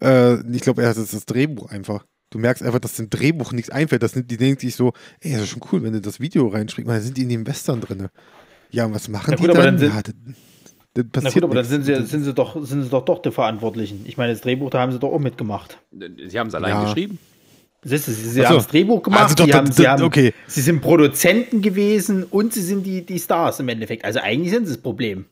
Äh, 0.00 0.40
ich 0.54 0.62
glaube, 0.62 0.82
das 0.82 0.96
ist 0.98 1.14
das 1.14 1.26
Drehbuch 1.26 1.70
einfach. 1.70 2.04
Du 2.30 2.38
merkst 2.38 2.62
einfach, 2.62 2.78
dass 2.78 2.94
dem 2.94 3.08
Drehbuch 3.10 3.52
nichts 3.52 3.70
einfällt. 3.70 4.02
Das 4.02 4.12
sind, 4.12 4.30
die 4.30 4.36
denken 4.36 4.60
sich 4.60 4.76
so, 4.76 4.92
ey, 5.20 5.32
das 5.32 5.42
ist 5.42 5.48
schon 5.48 5.62
cool, 5.72 5.82
wenn 5.82 5.94
du 5.94 6.00
das 6.00 6.20
Video 6.20 6.46
reinspringst, 6.46 6.88
weil 6.88 7.00
sind 7.00 7.16
die 7.16 7.22
in 7.22 7.28
dem 7.30 7.46
Western 7.46 7.80
drin. 7.80 8.08
Ja, 8.70 8.84
und 8.86 8.94
was 8.94 9.08
machen 9.08 9.30
Na 9.30 9.36
gut, 9.36 9.48
die 9.50 9.54
dann? 9.54 9.64
dann 9.64 9.78
sind- 9.78 9.94
ja, 9.94 10.02
das, 10.94 11.22
das 11.24 11.34
gut, 11.34 11.44
aber 11.44 11.54
dann 11.54 11.68
nichts. 11.68 11.70
sind 11.70 11.84
sie, 11.84 12.06
sind 12.06 12.24
sie 12.24 12.34
doch, 12.34 12.64
sind 12.64 12.82
sie 12.82 12.88
doch 12.88 13.04
doch 13.04 13.20
die 13.22 13.30
Verantwortlichen. 13.30 14.04
Ich 14.06 14.16
meine, 14.16 14.32
das 14.32 14.40
Drehbuch, 14.40 14.70
da 14.70 14.80
haben 14.80 14.92
sie 14.92 14.98
doch 14.98 15.12
auch 15.12 15.18
mitgemacht. 15.20 15.78
Sie 16.28 16.38
haben 16.38 16.48
es 16.48 16.54
allein 16.54 16.70
Ja. 16.72 16.84
geschrieben. 16.84 17.18
Siehst 17.84 18.08
du, 18.08 18.12
sie, 18.12 18.28
sie 18.30 18.40
so. 18.40 18.46
haben 18.46 18.56
das 18.56 18.66
Drehbuch 18.66 19.02
gemacht, 19.02 19.22
Also 19.22 19.36
doch, 19.36 19.44
sie, 19.46 19.54
haben, 19.54 19.70
sie, 19.70 19.86
haben, 19.86 20.02
okay. 20.02 20.34
sie 20.48 20.60
sind 20.62 20.80
Produzenten 20.80 21.62
gewesen 21.62 22.24
und 22.24 22.52
sie 22.52 22.62
sind 22.62 22.84
die, 22.84 23.06
die 23.06 23.20
Stars 23.20 23.60
im 23.60 23.68
Endeffekt. 23.68 24.04
Also 24.04 24.18
eigentlich 24.18 24.50
sind 24.52 24.66
sie 24.66 24.72
das 24.72 24.82
Problem. 24.82 25.26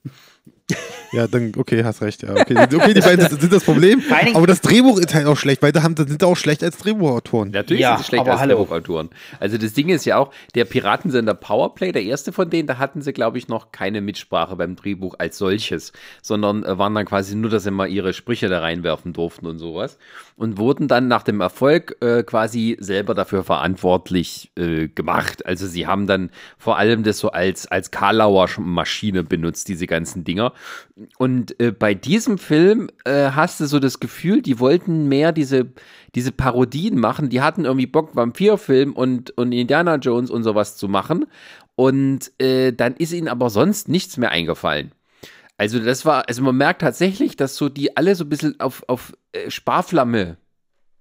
Ja, 1.13 1.27
dann, 1.27 1.53
okay, 1.57 1.85
hast 1.85 2.03
recht. 2.03 2.23
Ja, 2.23 2.33
okay. 2.33 2.57
okay, 2.59 2.95
die 2.95 3.01
beiden 3.01 3.27
sind, 3.29 3.41
sind 3.41 3.53
das 3.53 3.65
Problem. 3.65 4.03
Aber 4.35 4.47
das 4.47 4.61
Drehbuch 4.61 4.99
ist 4.99 5.15
halt 5.15 5.27
auch 5.27 5.37
schlecht, 5.37 5.63
weil 5.63 5.73
da 5.73 5.83
haben, 5.83 5.95
da 5.95 6.07
sind 6.07 6.23
auch 6.25 6.37
schlecht 6.37 6.63
als 6.63 6.79
Drehbuchautoren. 6.79 7.51
Natürlich 7.51 7.83
Ja, 7.83 7.97
sind 7.97 8.05
sie 8.05 8.09
schlecht 8.09 8.23
aber 8.23 8.33
als 8.33 8.41
hallo. 8.41 8.57
Drehbuchautoren. 8.57 9.11
Also 9.39 9.57
das 9.57 9.73
Ding 9.73 9.89
ist 9.89 10.05
ja 10.05 10.19
auch, 10.19 10.33
der 10.55 10.65
Piratensender 10.65 11.35
Powerplay, 11.35 11.93
der 11.93 12.03
erste 12.03 12.33
von 12.33 12.51
denen, 12.51 12.67
da 12.67 12.79
hatten 12.79 13.03
sie, 13.03 13.13
glaube 13.13 13.39
ich, 13.39 13.49
noch 13.49 13.73
keine 13.73 14.01
Mitsprache 14.01 14.57
beim 14.57 14.77
Drehbuch 14.77 15.15
als 15.19 15.39
solches, 15.39 15.93
sondern 16.23 16.65
äh, 16.65 16.77
waren 16.79 16.95
dann 16.95 17.07
quasi 17.07 17.35
nur, 17.37 17.51
dass 17.51 17.65
sie 17.65 17.71
mal 17.71 17.89
ihre 17.89 18.13
Sprüche 18.13 18.49
da 18.49 18.61
reinwerfen 18.61 19.13
durften 19.13 19.47
und 19.47 19.59
sowas. 19.59 19.99
Und 20.37 20.59
wurden 20.59 20.89
dann 20.89 21.09
nach 21.09 21.23
dem 21.23 21.41
Erfolg 21.41 21.97
äh, 22.01 22.23
quasi 22.25 22.77
selber 22.81 23.15
dafür 23.15 23.45
verantwortlich 23.45 24.51
äh, 24.57 24.89
gemacht. 24.89 25.47
Also 25.47 25.67
sie 25.67 25.87
haben 25.87 26.07
dann 26.07 26.31
vor 26.59 26.77
allem 26.77 27.05
das 27.05 27.19
so 27.19 27.31
als, 27.31 27.67
als 27.67 27.91
Karlauer 27.91 28.49
Maschine 28.59 29.23
benutzt, 29.23 29.69
diese 29.69 29.87
ganzen 29.87 30.25
Dinger. 30.37 30.53
Und 31.19 31.59
äh, 31.61 31.73
bei 31.73 31.95
diesem 31.95 32.39
Film 32.39 32.89
äh, 33.05 33.31
hast 33.31 33.61
du 33.61 33.67
so 33.67 33.79
das 33.79 34.01
Gefühl, 34.01 34.43
die 34.43 34.61
wollten 34.61 35.09
mehr 35.09 35.33
diese, 35.33 35.67
diese 36.15 36.33
Parodien 36.33 36.99
machen. 36.99 37.31
Die 37.31 37.41
hatten 37.41 37.65
irgendwie 37.65 37.87
Bock, 37.87 38.15
Vampirfilm 38.15 38.93
und, 38.93 39.37
und 39.37 39.53
Indiana 39.53 39.97
Jones 39.97 40.31
und 40.31 40.45
sowas 40.45 40.77
zu 40.77 40.89
machen. 40.89 41.27
Und 41.75 42.33
äh, 42.41 42.73
dann 42.73 42.95
ist 42.95 43.13
ihnen 43.13 43.29
aber 43.29 43.51
sonst 43.51 43.89
nichts 43.89 44.17
mehr 44.17 44.31
eingefallen. 44.31 44.93
Also 45.59 45.79
das 45.79 46.05
war, 46.05 46.29
also 46.29 46.43
man 46.43 46.57
merkt 46.57 46.83
tatsächlich, 46.83 47.37
dass 47.37 47.57
so 47.57 47.69
die 47.71 47.97
alle 47.97 48.15
so 48.15 48.25
ein 48.25 48.29
bisschen 48.29 48.61
auf, 48.61 48.85
auf 48.89 49.15
äh, 49.33 49.51
Sparflamme 49.51 50.37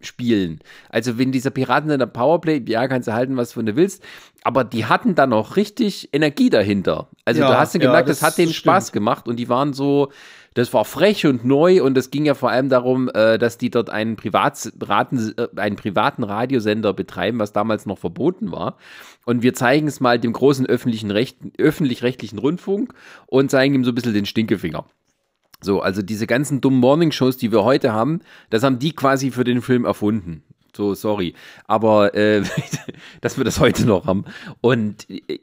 spielen. 0.02 0.60
Also 0.90 1.18
wenn 1.18 1.32
dieser 1.32 1.50
Piraten 1.52 1.90
in 1.90 2.00
der 2.00 2.06
Powerplay, 2.06 2.64
ja, 2.68 2.88
kannst 2.88 3.08
du 3.08 3.14
halten, 3.14 3.38
was 3.38 3.54
du 3.54 3.76
willst, 3.76 4.04
aber 4.44 4.64
die 4.64 4.86
hatten 4.86 5.16
da 5.16 5.26
noch 5.28 5.56
richtig 5.56 6.10
Energie 6.14 6.50
dahinter. 6.50 7.10
Also 7.26 7.42
Ja, 7.42 7.48
du 7.48 7.58
hast 7.58 7.74
ja 7.74 7.80
ja, 7.80 7.88
gemerkt, 7.88 8.10
das 8.10 8.20
das, 8.20 8.28
hat 8.28 8.38
denen 8.38 8.50
stimmt. 8.54 8.62
Spaß 8.62 8.92
gemacht 8.92 9.28
und 9.28 9.38
die 9.38 9.50
waren 9.50 9.74
so, 9.74 10.12
das 10.54 10.74
war 10.74 10.86
frech 10.86 11.26
und 11.26 11.44
neu 11.46 11.84
und 11.84 11.98
es 11.98 12.12
ging 12.12 12.26
ja 12.26 12.34
vor 12.34 12.50
allem 12.52 12.70
darum, 12.70 13.10
äh, 13.10 13.38
dass 13.38 13.58
die 13.58 13.70
dort 13.70 13.90
einen, 13.90 14.16
Privat, 14.16 14.72
Raten, 14.82 15.34
äh, 15.38 15.48
einen 15.60 15.76
privaten 15.76 16.24
Radiosender 16.24 16.94
betreiben, 16.94 17.40
was 17.40 17.52
damals 17.54 17.86
noch 17.86 17.98
verboten 17.98 18.52
war. 18.52 18.78
Und 19.26 19.42
wir 19.44 19.54
zeigen 19.54 19.88
es 19.88 20.00
mal 20.00 20.20
dem 20.20 20.34
großen 20.34 20.66
öffentlichen 20.66 21.12
Recht, 21.12 21.38
öffentlich-rechtlichen 21.58 22.38
Rundfunk 22.40 22.94
und 23.26 23.50
zeigen 23.52 23.74
ihm 23.76 23.84
so 23.84 23.92
ein 23.92 23.96
bisschen 23.96 24.14
den 24.14 24.26
Stinkefinger. 24.26 24.86
So, 25.62 25.82
also 25.82 26.02
diese 26.02 26.28
ganzen 26.28 26.62
dummen 26.62 26.80
Morningshows, 26.80 27.38
die 27.38 27.52
wir 27.52 27.64
heute 27.64 27.94
haben, 27.94 28.22
das 28.50 28.64
haben 28.64 28.80
die 28.80 28.92
quasi 28.92 29.32
für 29.32 29.44
den 29.44 29.62
Film 29.62 29.86
erfunden. 29.86 30.44
So, 30.76 30.94
sorry. 30.94 31.34
Aber 31.68 32.14
äh, 32.16 32.44
dass 33.22 33.38
wir 33.38 33.46
das 33.46 33.60
heute 33.60 33.86
noch 33.86 34.06
haben. 34.06 34.26
Und 34.62 35.10
äh, 35.10 35.40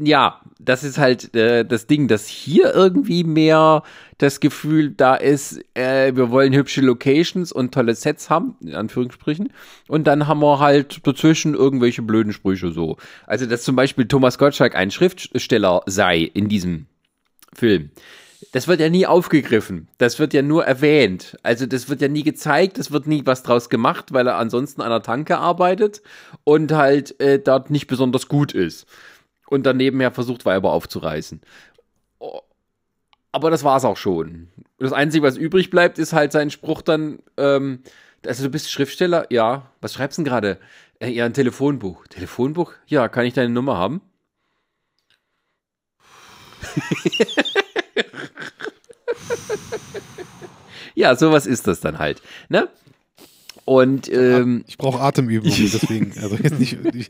ja, 0.00 0.40
das 0.58 0.84
ist 0.84 0.98
halt 0.98 1.34
äh, 1.34 1.64
das 1.64 1.86
Ding, 1.86 2.08
dass 2.08 2.26
hier 2.26 2.74
irgendwie 2.74 3.24
mehr 3.24 3.82
das 4.18 4.40
Gefühl 4.40 4.90
da 4.90 5.14
ist, 5.14 5.60
äh, 5.74 6.14
wir 6.16 6.30
wollen 6.30 6.52
hübsche 6.54 6.80
Locations 6.80 7.52
und 7.52 7.72
tolle 7.72 7.94
Sets 7.94 8.30
haben, 8.30 8.56
in 8.60 8.74
Anführungsstrichen. 8.74 9.52
Und 9.86 10.06
dann 10.06 10.26
haben 10.26 10.40
wir 10.40 10.58
halt 10.58 11.06
dazwischen 11.06 11.54
irgendwelche 11.54 12.02
blöden 12.02 12.32
Sprüche 12.32 12.72
so. 12.72 12.96
Also, 13.26 13.46
dass 13.46 13.62
zum 13.62 13.76
Beispiel 13.76 14.06
Thomas 14.06 14.38
Gottschalk 14.38 14.74
ein 14.74 14.90
Schriftsteller 14.90 15.82
sei 15.86 16.18
in 16.22 16.48
diesem 16.48 16.86
Film. 17.54 17.90
Das 18.52 18.66
wird 18.66 18.80
ja 18.80 18.88
nie 18.88 19.06
aufgegriffen. 19.06 19.88
Das 19.98 20.18
wird 20.18 20.32
ja 20.32 20.40
nur 20.40 20.64
erwähnt. 20.64 21.36
Also 21.42 21.66
das 21.66 21.88
wird 21.88 22.00
ja 22.00 22.08
nie 22.08 22.22
gezeigt, 22.22 22.78
es 22.78 22.90
wird 22.90 23.06
nie 23.06 23.26
was 23.26 23.42
draus 23.42 23.68
gemacht, 23.68 24.12
weil 24.12 24.26
er 24.26 24.36
ansonsten 24.36 24.80
an 24.80 24.90
der 24.90 25.02
Tanke 25.02 25.38
arbeitet 25.38 26.02
und 26.44 26.72
halt 26.72 27.20
äh, 27.20 27.38
dort 27.38 27.70
nicht 27.70 27.86
besonders 27.88 28.28
gut 28.28 28.52
ist. 28.52 28.86
Und 29.48 29.66
daneben 29.66 30.00
ja 30.00 30.10
versucht, 30.10 30.46
Weiber 30.46 30.72
aufzureißen. 30.72 31.40
Aber 33.32 33.50
das 33.50 33.64
war's 33.64 33.84
auch 33.84 33.96
schon. 33.96 34.48
Das 34.78 34.92
Einzige, 34.92 35.26
was 35.26 35.36
übrig 35.36 35.70
bleibt, 35.70 35.98
ist 35.98 36.12
halt 36.12 36.32
sein 36.32 36.50
Spruch 36.50 36.82
dann, 36.82 37.18
ähm, 37.36 37.82
also 38.26 38.44
du 38.44 38.50
bist 38.50 38.70
Schriftsteller? 38.70 39.26
Ja. 39.30 39.70
Was 39.80 39.94
schreibst 39.94 40.18
du 40.18 40.22
denn 40.22 40.30
gerade? 40.30 40.58
Äh, 41.00 41.10
ja, 41.10 41.24
ein 41.26 41.34
Telefonbuch. 41.34 42.06
Telefonbuch? 42.06 42.72
Ja, 42.86 43.08
kann 43.08 43.26
ich 43.26 43.34
deine 43.34 43.50
Nummer 43.50 43.76
haben? 43.76 44.00
ja, 50.94 51.16
sowas 51.16 51.46
ist 51.46 51.66
das 51.66 51.80
dann 51.80 51.98
halt. 51.98 52.22
Ne? 52.48 52.68
Und 53.68 54.10
ähm, 54.10 54.64
Ich 54.66 54.78
brauche 54.78 54.98
Atemübungen, 54.98 55.54
deswegen, 55.58 56.14
also 56.22 56.36
jetzt 56.36 56.58
nicht, 56.58 56.78
ich, 56.94 57.08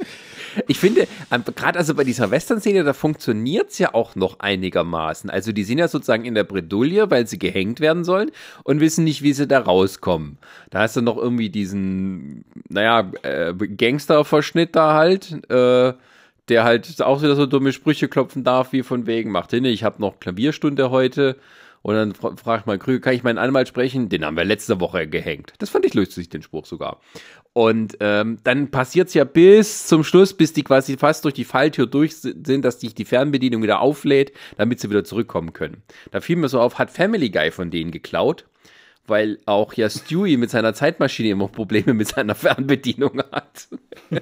ich 0.67 0.79
finde, 0.81 1.07
ähm, 1.31 1.45
gerade 1.55 1.79
also 1.79 1.95
bei 1.95 2.03
dieser 2.03 2.33
Western-Szene, 2.33 2.83
da 2.83 2.95
funktioniert 2.95 3.71
es 3.71 3.79
ja 3.79 3.95
auch 3.95 4.17
noch 4.17 4.41
einigermaßen. 4.41 5.31
Also 5.31 5.53
die 5.53 5.63
sind 5.63 5.79
ja 5.79 5.87
sozusagen 5.87 6.25
in 6.25 6.35
der 6.35 6.43
Bredouille, 6.43 7.13
weil 7.13 7.29
sie 7.29 7.39
gehängt 7.39 7.79
werden 7.79 8.03
sollen 8.03 8.33
und 8.65 8.81
wissen 8.81 9.05
nicht, 9.05 9.23
wie 9.23 9.35
sie 9.35 9.47
da 9.47 9.61
rauskommen. 9.61 10.39
Da 10.71 10.81
hast 10.81 10.97
du 10.97 11.01
noch 11.01 11.17
irgendwie 11.17 11.49
diesen, 11.49 12.45
naja, 12.69 13.09
äh, 13.23 13.55
Gangster-Verschnitt 13.55 14.75
da 14.75 14.95
halt, 14.95 15.49
äh, 15.49 15.93
der 16.49 16.65
halt 16.65 17.01
auch 17.03 17.23
wieder 17.23 17.37
so 17.37 17.47
dumme 17.47 17.73
Sprüche 17.73 18.09
klopfen 18.09 18.43
darf, 18.43 18.73
wie 18.73 18.83
von 18.83 19.07
wegen, 19.07 19.31
macht 19.31 19.51
hin, 19.51 19.65
ich 19.65 19.85
habe 19.85 20.01
noch 20.01 20.19
Klavierstunde 20.19 20.91
heute. 20.91 21.37
Und 21.89 21.95
dann 21.95 22.15
fra 22.15 22.37
fragt 22.37 22.67
mal 22.67 22.79
Krüger, 22.79 23.01
kann 23.01 23.15
ich 23.15 23.23
meinen 23.23 23.39
Anwalt 23.39 23.67
sprechen? 23.67 24.11
Den 24.11 24.23
haben 24.23 24.37
wir 24.37 24.45
letzte 24.45 24.79
Woche 24.79 25.09
gehängt. 25.09 25.55
Das 25.57 25.71
fand 25.71 25.87
ich 25.87 25.95
lustig, 25.95 26.29
den 26.29 26.43
Spruch 26.43 26.67
sogar. 26.67 27.01
Und 27.55 27.97
ähm, 28.01 28.37
dann 28.45 28.71
passiert 28.71 29.09
es 29.09 29.15
ja 29.15 29.25
bis 29.25 29.87
zum 29.87 30.05
Schluss, 30.05 30.35
bis 30.35 30.53
die 30.53 30.65
quasi 30.65 30.99
fast 30.99 31.25
durch 31.25 31.33
die 31.33 31.47
Falltür 31.47 31.87
durch 31.87 32.19
sind, 32.19 32.63
dass 32.63 32.79
sich 32.79 32.95
die 32.95 33.07
Fernbedienung 33.07 33.63
wieder 33.63 33.81
auflädt, 33.81 34.33
damit 34.59 34.81
sie 34.81 34.91
wieder 34.91 35.03
zurückkommen 35.03 35.55
können. 35.55 35.83
Da 36.11 36.21
fiel 36.21 36.37
mir 36.37 36.51
so 36.51 36.61
auf, 36.61 36.79
hat 36.79 36.91
Family 36.91 37.31
Guy 37.31 37.51
von 37.51 37.71
denen 37.71 37.91
geklaut, 37.91 38.45
weil 39.07 39.39
auch 39.47 39.73
ja 39.73 39.89
Stewie 39.89 40.37
mit 40.37 40.51
seiner 40.51 40.75
Zeitmaschine 40.75 41.31
immer 41.31 41.49
Probleme 41.49 41.95
mit 41.95 42.09
seiner 42.09 42.35
Fernbedienung 42.35 43.23
hat. 43.33 43.67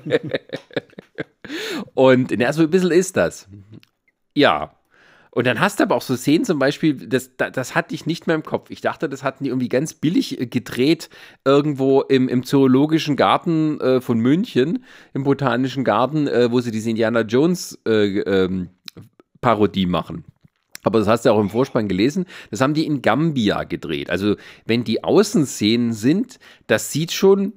Und 1.94 2.33
na, 2.38 2.52
so 2.52 2.62
ein 2.62 2.70
bisschen 2.70 2.92
ist 2.92 3.16
das. 3.16 3.48
Ja. 4.35 4.75
Und 5.37 5.46
dann 5.46 5.61
hast 5.61 5.81
du 5.81 5.83
aber 5.85 5.96
auch 5.96 6.03
so 6.03 6.16
Szenen 6.16 6.46
zum 6.46 6.59
Beispiel, 6.59 6.94
das, 6.94 7.37
das, 7.37 7.53
das 7.53 7.75
hatte 7.75 7.94
ich 7.94 8.07
nicht 8.07 8.27
mehr 8.27 8.37
im 8.37 8.42
Kopf. 8.42 8.70
Ich 8.70 8.81
dachte, 8.81 9.07
das 9.07 9.22
hatten 9.22 9.44
die 9.44 9.51
irgendwie 9.51 9.68
ganz 9.68 9.92
billig 9.92 10.40
äh, 10.40 10.46
gedreht, 10.46 11.11
irgendwo 11.44 12.01
im, 12.01 12.31
im 12.31 12.42
Zoologischen 12.42 13.16
Garten 13.16 13.79
äh, 13.83 14.01
von 14.01 14.18
München, 14.18 14.83
im 15.12 15.25
Botanischen 15.25 15.85
Garten, 15.85 16.27
äh, 16.27 16.51
wo 16.51 16.62
sie 16.62 16.70
diese 16.70 16.88
Indiana 16.88 17.20
Jones 17.20 17.79
äh, 17.87 18.20
ähm, 18.20 18.70
Parodie 19.42 19.85
machen. 19.85 20.25
Aber 20.85 21.01
das 21.01 21.07
hast 21.07 21.27
du 21.27 21.31
auch 21.31 21.40
im 21.40 21.51
Vorspann 21.51 21.87
gelesen. 21.87 22.25
Das 22.51 22.62
haben 22.62 22.72
die 22.72 22.87
in 22.87 23.03
Gambia 23.03 23.64
gedreht. 23.64 24.09
Also, 24.09 24.37
wenn 24.64 24.85
die 24.85 25.05
Außenszenen 25.05 25.92
sind, 25.92 26.38
das 26.66 26.92
sieht 26.92 27.12
schon 27.12 27.53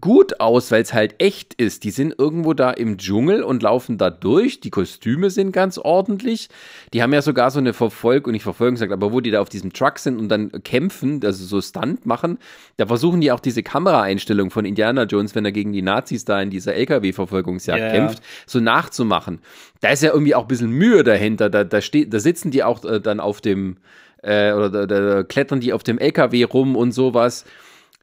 gut 0.00 0.40
aus, 0.40 0.70
weil 0.70 0.82
es 0.82 0.92
halt 0.92 1.16
echt 1.18 1.54
ist. 1.54 1.84
Die 1.84 1.90
sind 1.90 2.14
irgendwo 2.18 2.54
da 2.54 2.70
im 2.70 2.98
Dschungel 2.98 3.42
und 3.42 3.62
laufen 3.62 3.98
da 3.98 4.10
durch. 4.10 4.60
Die 4.60 4.70
Kostüme 4.70 5.30
sind 5.30 5.52
ganz 5.52 5.78
ordentlich. 5.78 6.48
Die 6.92 7.02
haben 7.02 7.12
ja 7.12 7.22
sogar 7.22 7.50
so 7.50 7.58
eine 7.58 7.72
Verfolgung, 7.72 8.32
nicht 8.32 8.42
Verfolgung 8.42 8.74
gesagt, 8.74 8.92
aber 8.92 9.12
wo 9.12 9.20
die 9.20 9.30
da 9.30 9.40
auf 9.40 9.48
diesem 9.48 9.72
Truck 9.72 9.98
sind 9.98 10.18
und 10.18 10.28
dann 10.28 10.50
kämpfen, 10.62 11.20
also 11.24 11.44
so 11.44 11.60
Stunt 11.60 12.06
machen, 12.06 12.38
da 12.76 12.86
versuchen 12.86 13.20
die 13.20 13.32
auch 13.32 13.40
diese 13.40 13.62
Kameraeinstellung 13.62 14.50
von 14.50 14.64
Indiana 14.64 15.04
Jones, 15.04 15.34
wenn 15.34 15.44
er 15.44 15.52
gegen 15.52 15.72
die 15.72 15.82
Nazis 15.82 16.24
da 16.24 16.40
in 16.40 16.50
dieser 16.50 16.74
LKW-Verfolgungsjagd 16.74 17.80
Ja, 17.80 17.86
ja. 17.86 17.92
kämpft, 17.92 18.22
so 18.46 18.60
nachzumachen. 18.60 19.40
Da 19.80 19.90
ist 19.90 20.02
ja 20.02 20.12
irgendwie 20.12 20.34
auch 20.34 20.42
ein 20.42 20.48
bisschen 20.48 20.70
Mühe 20.70 21.02
dahinter. 21.02 21.50
Da, 21.50 21.64
da, 21.64 21.80
steht, 21.80 22.12
da 22.12 22.20
sitzen 22.20 22.50
die 22.50 22.62
auch 22.62 22.84
äh, 22.84 23.00
dann 23.00 23.18
auf 23.18 23.40
dem, 23.40 23.78
äh, 24.22 24.52
oder 24.52 24.70
da, 24.70 24.86
da 24.86 25.22
klettern 25.22 25.60
die 25.60 25.72
auf 25.72 25.82
dem 25.82 25.98
LKW 25.98 26.44
rum 26.44 26.76
und 26.76 26.92
sowas. 26.92 27.44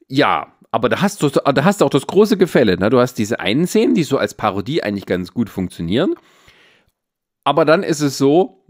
Ja, 0.10 0.54
aber 0.72 0.90
da 0.90 1.02
hast 1.02 1.22
du, 1.24 1.30
da 1.30 1.64
hast 1.64 1.82
du 1.82 1.86
auch 1.86 1.90
das 1.90 2.08
große 2.08 2.38
Gefälle. 2.38 2.78
Ne? 2.78 2.90
Du 2.90 3.00
hast 3.00 3.16
diese 3.16 3.40
einen 3.40 3.68
Szenen, 3.68 3.96
die 3.96 4.04
so 4.04 4.18
als 4.18 4.34
Parodie 4.34 4.84
eigentlich 4.84 5.06
ganz 5.06 5.34
gut 5.34 5.50
funktionieren. 5.50 6.16
Aber 7.44 7.64
dann 7.66 7.84
ist 7.84 8.02
es 8.02 8.18
so, 8.18 8.64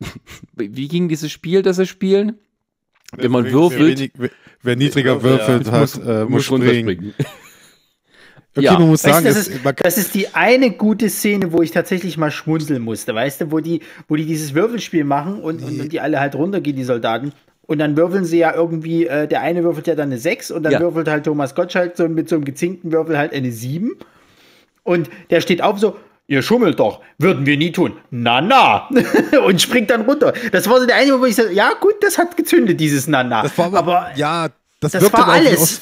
wie 0.56 0.88
ging 0.88 1.08
dieses 1.08 1.30
Spiel, 1.30 1.62
das 1.62 1.76
sie 1.76 1.86
spielen? 1.86 2.38
Wenn 3.12 3.30
man 3.32 3.44
wer, 3.44 3.52
würfelt, 3.52 3.98
wenig- 3.98 4.12
wer, 4.16 4.30
wer 4.62 4.76
niedriger 4.76 5.22
würfelt, 5.22 5.70
hat, 5.70 5.96
äh, 6.06 6.24
muss, 6.24 6.44
springen. 6.44 6.62
runterspringen. 6.62 7.14
Okay, 8.56 8.64
Ja. 8.64 8.72
man 8.80 8.88
muss 8.88 9.04
Weißt 9.04 9.14
sagen, 9.14 9.26
das, 9.26 9.36
ist, 9.46 9.60
das 9.76 9.96
ist 9.96 10.12
die 10.12 10.34
eine 10.34 10.72
gute 10.72 11.08
Szene, 11.08 11.52
wo 11.52 11.62
ich 11.62 11.70
tatsächlich 11.70 12.16
mal 12.18 12.32
schmunzeln 12.32 12.82
musste, 12.82 13.14
weißt 13.14 13.42
du, 13.42 13.52
wo 13.52 13.60
die, 13.60 13.80
wo 14.08 14.16
die 14.16 14.26
dieses 14.26 14.54
Würfelspiel 14.54 15.04
machen 15.04 15.34
und, 15.40 15.62
und, 15.62 15.78
und 15.80 15.92
die 15.92 16.00
alle 16.00 16.18
halt 16.18 16.34
runtergehen, 16.34 16.74
die 16.74 16.82
Soldaten. 16.82 17.32
Und 17.70 17.78
dann 17.78 17.96
würfeln 17.96 18.24
sie 18.24 18.38
ja 18.38 18.52
irgendwie, 18.52 19.06
äh, 19.06 19.28
der 19.28 19.42
eine 19.42 19.62
würfelt 19.62 19.86
ja 19.86 19.94
dann 19.94 20.08
eine 20.08 20.18
6 20.18 20.50
und 20.50 20.64
dann 20.64 20.72
Ja. 20.72 20.80
würfelt 20.80 21.06
halt 21.06 21.22
Thomas 21.22 21.54
Gottschalk 21.54 21.96
so 21.96 22.08
mit 22.08 22.28
so 22.28 22.34
einem 22.34 22.44
gezinkten 22.44 22.90
Würfel 22.90 23.16
halt 23.16 23.32
eine 23.32 23.52
7. 23.52 23.92
Und 24.82 25.08
der 25.30 25.40
steht 25.40 25.62
auf 25.62 25.78
so, 25.78 25.96
ihr 26.26 26.42
schummelt 26.42 26.80
doch, 26.80 27.00
würden 27.18 27.46
wir 27.46 27.56
nie 27.56 27.70
tun. 27.70 27.92
Na, 28.10 28.40
na. 28.40 28.88
und 29.46 29.62
springt 29.62 29.88
dann 29.90 30.00
runter. 30.00 30.32
Das 30.50 30.68
war 30.68 30.80
so 30.80 30.86
der 30.86 30.96
eine, 30.96 31.20
wo 31.20 31.24
ich 31.26 31.36
sage, 31.36 31.52
ja 31.52 31.74
gut, 31.80 31.94
das 32.00 32.18
hat 32.18 32.36
gezündet, 32.36 32.80
dieses 32.80 33.06
Na, 33.06 33.22
na. 33.22 33.42
das 33.42 33.56
war 33.56 33.66
aber, 33.66 33.78
aber 33.78 34.10
ja, 34.16 34.48
das, 34.80 34.90
das 34.90 35.12
war 35.12 35.28
alles. 35.28 35.60
Aus, 35.62 35.80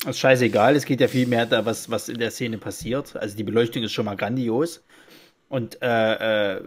Das 0.00 0.10
ist 0.16 0.20
scheißegal, 0.20 0.74
es 0.76 0.84
geht 0.84 1.00
ja 1.00 1.06
viel 1.08 1.26
mehr 1.26 1.46
da, 1.46 1.64
was, 1.64 1.90
was 1.90 2.08
in 2.08 2.18
der 2.18 2.30
Szene 2.32 2.58
passiert. 2.58 3.14
Also 3.16 3.36
die 3.36 3.44
Beleuchtung 3.44 3.82
ist 3.84 3.92
schon 3.92 4.04
mal 4.06 4.16
grandios. 4.16 4.82
Und 5.48 5.80
äh, 5.80 6.56
äh, 6.56 6.60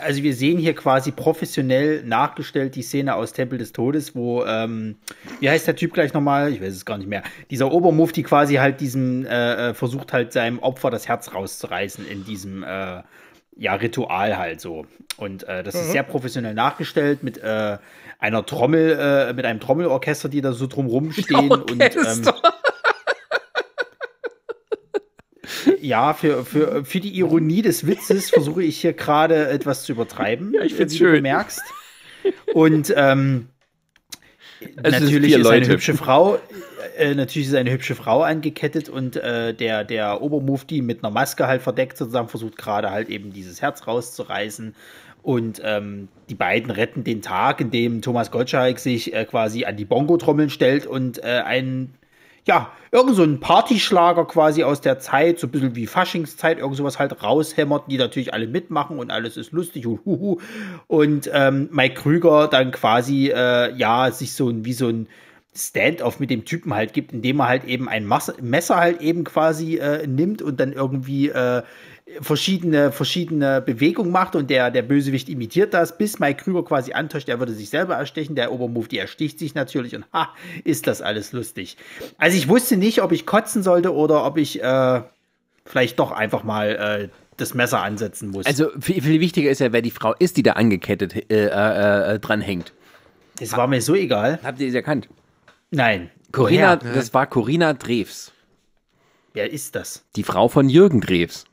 also 0.00 0.22
wir 0.22 0.34
sehen 0.34 0.58
hier 0.58 0.74
quasi 0.74 1.10
professionell 1.10 2.02
nachgestellt 2.02 2.74
die 2.74 2.82
Szene 2.82 3.14
aus 3.14 3.34
Tempel 3.34 3.58
des 3.58 3.72
Todes, 3.72 4.14
wo, 4.14 4.44
ähm, 4.44 4.96
wie 5.40 5.50
heißt 5.50 5.66
der 5.66 5.76
Typ 5.76 5.92
gleich 5.92 6.14
nochmal? 6.14 6.50
Ich 6.50 6.62
weiß 6.62 6.72
es 6.72 6.86
gar 6.86 6.96
nicht 6.96 7.08
mehr. 7.08 7.22
Dieser 7.50 7.70
Obermufti 7.70 8.22
quasi 8.22 8.54
halt 8.54 8.80
diesem, 8.80 9.26
äh, 9.26 9.70
äh, 9.70 9.74
versucht 9.74 10.14
halt 10.14 10.32
seinem 10.32 10.60
Opfer 10.60 10.90
das 10.90 11.08
Herz 11.08 11.34
rauszureißen 11.34 12.08
in 12.08 12.24
diesem, 12.24 12.62
äh, 12.62 13.02
ja, 13.56 13.74
Ritual 13.74 14.38
halt 14.38 14.62
so. 14.62 14.86
Und 15.18 15.46
äh, 15.46 15.62
das 15.62 15.74
ist 15.74 15.92
sehr 15.92 16.02
professionell 16.02 16.54
nachgestellt 16.54 17.22
mit 17.22 17.36
äh, 17.36 17.76
einer 18.18 18.46
Trommel, 18.46 18.98
äh, 18.98 19.32
mit 19.34 19.44
einem 19.44 19.60
Trommelorchester, 19.60 20.30
die 20.30 20.40
da 20.40 20.52
so 20.52 20.66
drumrum 20.66 21.12
stehen. 21.12 21.50
und 21.50 21.82
ähm, 21.82 22.24
ja, 25.80 26.14
für, 26.14 26.44
für, 26.44 26.84
für 26.84 27.00
die 27.00 27.16
Ironie 27.16 27.62
des 27.62 27.86
Witzes 27.86 28.30
versuche 28.30 28.62
ich 28.62 28.80
hier 28.80 28.92
gerade 28.92 29.48
etwas 29.48 29.84
zu 29.84 29.92
übertreiben. 29.92 30.52
Ja, 30.54 30.62
ich 30.62 30.74
find's 30.74 30.94
wie 30.94 30.98
schön. 30.98 31.16
Du 31.16 31.22
merkst. 31.22 31.62
Und 32.54 32.92
ähm, 32.96 33.48
Es 34.82 35.00
natürlich 35.00 35.34
ist 35.34 35.46
eine 35.46 35.66
hübsche 35.66 35.94
Frau, 35.94 36.38
äh, 36.96 37.14
natürlich 37.14 37.48
ist 37.48 37.54
eine 37.54 37.72
hübsche 37.72 37.94
Frau 37.94 38.22
angekettet 38.22 38.88
und 38.88 39.16
äh, 39.16 39.54
der, 39.54 39.84
der 39.84 40.22
Obermufti 40.22 40.82
mit 40.82 41.02
einer 41.02 41.12
Maske 41.12 41.46
halt 41.46 41.62
verdeckt 41.62 41.96
sozusagen 41.96 42.28
versucht 42.28 42.56
gerade 42.56 42.90
halt 42.90 43.08
eben 43.08 43.32
dieses 43.32 43.62
Herz 43.62 43.86
rauszureißen. 43.86 44.74
Und 45.22 45.62
ähm, 45.64 46.08
die 46.28 46.34
beiden 46.34 46.72
retten 46.72 47.04
den 47.04 47.22
Tag, 47.22 47.60
in 47.60 47.70
dem 47.70 48.02
Thomas 48.02 48.32
Gottschalk 48.32 48.80
sich 48.80 49.14
äh, 49.14 49.24
quasi 49.24 49.64
an 49.64 49.76
die 49.76 49.84
Bongo-Trommeln 49.84 50.50
stellt 50.50 50.84
und 50.84 51.22
äh, 51.22 51.42
einen, 51.44 51.94
ja, 52.46 52.72
irgend 52.90 53.14
so 53.14 53.22
einen 53.22 53.40
Partyschlager 53.40 54.24
quasi 54.24 54.64
aus 54.64 54.80
der 54.80 54.98
Zeit, 54.98 55.38
so 55.38 55.46
ein 55.46 55.50
bisschen 55.50 55.76
wie 55.76 55.86
Faschingszeit, 55.86 56.58
irgend 56.58 56.76
sowas 56.76 56.98
halt 56.98 57.22
raushämmert, 57.22 57.84
die 57.90 57.98
natürlich 57.98 58.34
alle 58.34 58.48
mitmachen 58.48 58.98
und 58.98 59.10
alles 59.10 59.36
ist 59.36 59.52
lustig 59.52 59.86
und 59.86 60.04
huhu. 60.04 60.40
Und 60.88 61.30
ähm, 61.32 61.68
Mike 61.70 61.94
Krüger 61.94 62.48
dann 62.48 62.72
quasi, 62.72 63.28
äh, 63.28 63.74
ja, 63.76 64.10
sich 64.10 64.32
so 64.32 64.48
ein, 64.48 64.64
wie 64.64 64.72
so 64.72 64.88
ein 64.88 65.08
Stand-off 65.54 66.18
mit 66.18 66.30
dem 66.30 66.44
Typen 66.44 66.74
halt 66.74 66.94
gibt, 66.94 67.12
indem 67.12 67.40
er 67.40 67.48
halt 67.48 67.64
eben 67.64 67.88
ein 67.88 68.06
Mas 68.06 68.32
Messer 68.40 68.76
halt 68.76 69.02
eben 69.02 69.22
quasi 69.24 69.76
äh, 69.76 70.06
nimmt 70.06 70.40
und 70.40 70.58
dann 70.58 70.72
irgendwie 70.72 71.28
äh, 71.28 71.62
verschiedene, 72.20 72.92
verschiedene 72.92 73.60
Bewegungen 73.60 74.10
macht 74.10 74.36
und 74.36 74.50
der, 74.50 74.70
der 74.70 74.82
Bösewicht 74.82 75.28
imitiert 75.28 75.72
das, 75.74 75.96
bis 75.96 76.18
Mike 76.18 76.44
Krüger 76.44 76.64
quasi 76.64 76.92
antäuscht, 76.92 77.28
er 77.28 77.38
würde 77.38 77.52
sich 77.52 77.70
selber 77.70 77.94
erstechen, 77.94 78.34
der 78.34 78.52
Obermufti 78.52 78.98
ersticht 78.98 79.38
sich 79.38 79.54
natürlich 79.54 79.94
und 79.94 80.04
ha, 80.12 80.34
ist 80.64 80.86
das 80.86 81.00
alles 81.00 81.32
lustig. 81.32 81.76
Also 82.18 82.36
ich 82.36 82.48
wusste 82.48 82.76
nicht, 82.76 83.02
ob 83.02 83.12
ich 83.12 83.26
kotzen 83.26 83.62
sollte 83.62 83.94
oder 83.94 84.24
ob 84.24 84.36
ich 84.36 84.62
äh, 84.62 85.02
vielleicht 85.64 85.98
doch 85.98 86.12
einfach 86.12 86.42
mal 86.44 86.68
äh, 86.70 87.08
das 87.36 87.54
Messer 87.54 87.82
ansetzen 87.82 88.30
muss. 88.30 88.46
Also 88.46 88.70
viel, 88.80 89.00
viel 89.02 89.20
wichtiger 89.20 89.50
ist 89.50 89.60
ja, 89.60 89.72
wer 89.72 89.82
die 89.82 89.90
Frau 89.90 90.14
ist, 90.18 90.36
die 90.36 90.42
da 90.42 90.52
angekettet 90.52 91.30
äh, 91.30 91.46
äh, 91.46 92.14
äh, 92.14 92.18
dranhängt. 92.18 92.72
das 93.38 93.56
war 93.56 93.66
mir 93.66 93.80
so 93.80 93.94
egal. 93.94 94.38
Habt 94.42 94.60
ihr 94.60 94.70
sie 94.70 94.76
erkannt? 94.76 95.08
Nein. 95.70 96.10
Corinna, 96.32 96.80
Woher? 96.80 96.94
das 96.94 97.12
war 97.14 97.26
Corinna 97.26 97.74
Drews, 97.74 98.32
Wer 99.34 99.50
ist 99.50 99.74
das? 99.74 100.04
die 100.16 100.22
Frau 100.22 100.48
von 100.48 100.68
Jürgen 100.68 101.00
Drews. 101.00 101.44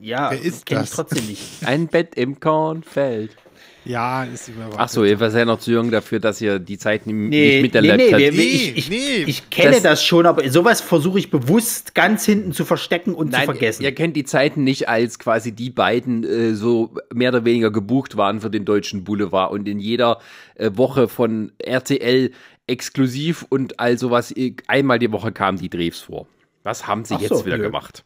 Ja, 0.00 0.30
Wer 0.30 0.40
ist 0.40 0.66
kenn 0.66 0.78
ich 0.82 0.88
das? 0.88 0.96
trotzdem 0.96 1.26
nicht. 1.26 1.42
Ein 1.66 1.86
Bett 1.88 2.14
im 2.16 2.38
Kornfeld. 2.40 3.36
Ja, 3.84 4.24
ist 4.24 4.48
immer 4.50 4.68
Ach 4.76 4.88
so, 4.88 5.02
ihr 5.04 5.16
seid 5.16 5.34
ja 5.34 5.44
noch 5.46 5.60
zu 5.60 5.70
jung 5.72 5.90
dafür, 5.90 6.20
dass 6.20 6.40
ihr 6.42 6.58
die 6.58 6.76
Zeit 6.76 7.06
Nee, 7.06 7.12
nicht 7.14 7.30
nee, 7.30 7.62
miterlebt 7.62 7.96
nee, 7.96 8.10
habt. 8.12 8.18
wir, 8.18 8.32
Nee, 8.32 8.38
ich, 8.38 8.76
ich, 8.76 8.90
nee. 8.90 9.24
ich 9.26 9.48
kenne 9.50 9.70
Das- 9.72 9.82
das, 9.82 10.04
schon, 10.04 10.26
aber 10.26 10.46
sowas 10.50 10.80
versuche 10.82 11.18
ich 11.18 11.30
bewusst 11.30 11.94
ganz 11.94 12.26
hinten 12.26 12.52
zu 12.52 12.64
verstecken 12.66 13.14
und 13.14 13.32
zu 13.34 13.40
vergessen. 13.40 13.82
Ihr 13.84 13.94
kennt 13.94 14.14
die 14.16 14.24
Zeiten 14.24 14.62
nicht, 14.62 14.88
als 14.90 15.18
quasi 15.18 15.52
die 15.52 15.70
beiden 15.70 16.22
äh, 16.24 16.54
so 16.54 16.92
mehr 17.14 17.30
oder 17.30 17.44
weniger 17.46 17.70
gebucht 17.70 18.16
waren 18.18 18.40
für 18.40 18.50
den 18.50 18.64
deutschen 18.66 19.04
Boulevard 19.04 19.52
und 19.52 19.66
in 19.66 19.78
jeder 19.78 20.18
äh, 20.56 20.70
Woche 20.74 21.08
von 21.08 21.52
RTL 21.58 22.32
exklusiv 22.66 23.46
und 23.48 23.80
all 23.80 23.96
sowas, 23.96 24.32
äh, 24.36 24.54
einmal 24.66 24.98
die 24.98 25.10
Woche 25.12 25.32
kamen 25.32 25.56
die 25.58 25.70
Drehs 25.70 26.00
vor. 26.00 26.26
Was 26.62 26.86
haben 26.86 27.04
sie 27.06 27.14
Ach 27.14 27.20
jetzt 27.20 27.30
so, 27.38 27.46
wieder 27.46 27.56
nö. 27.56 27.62
gemacht? 27.64 28.04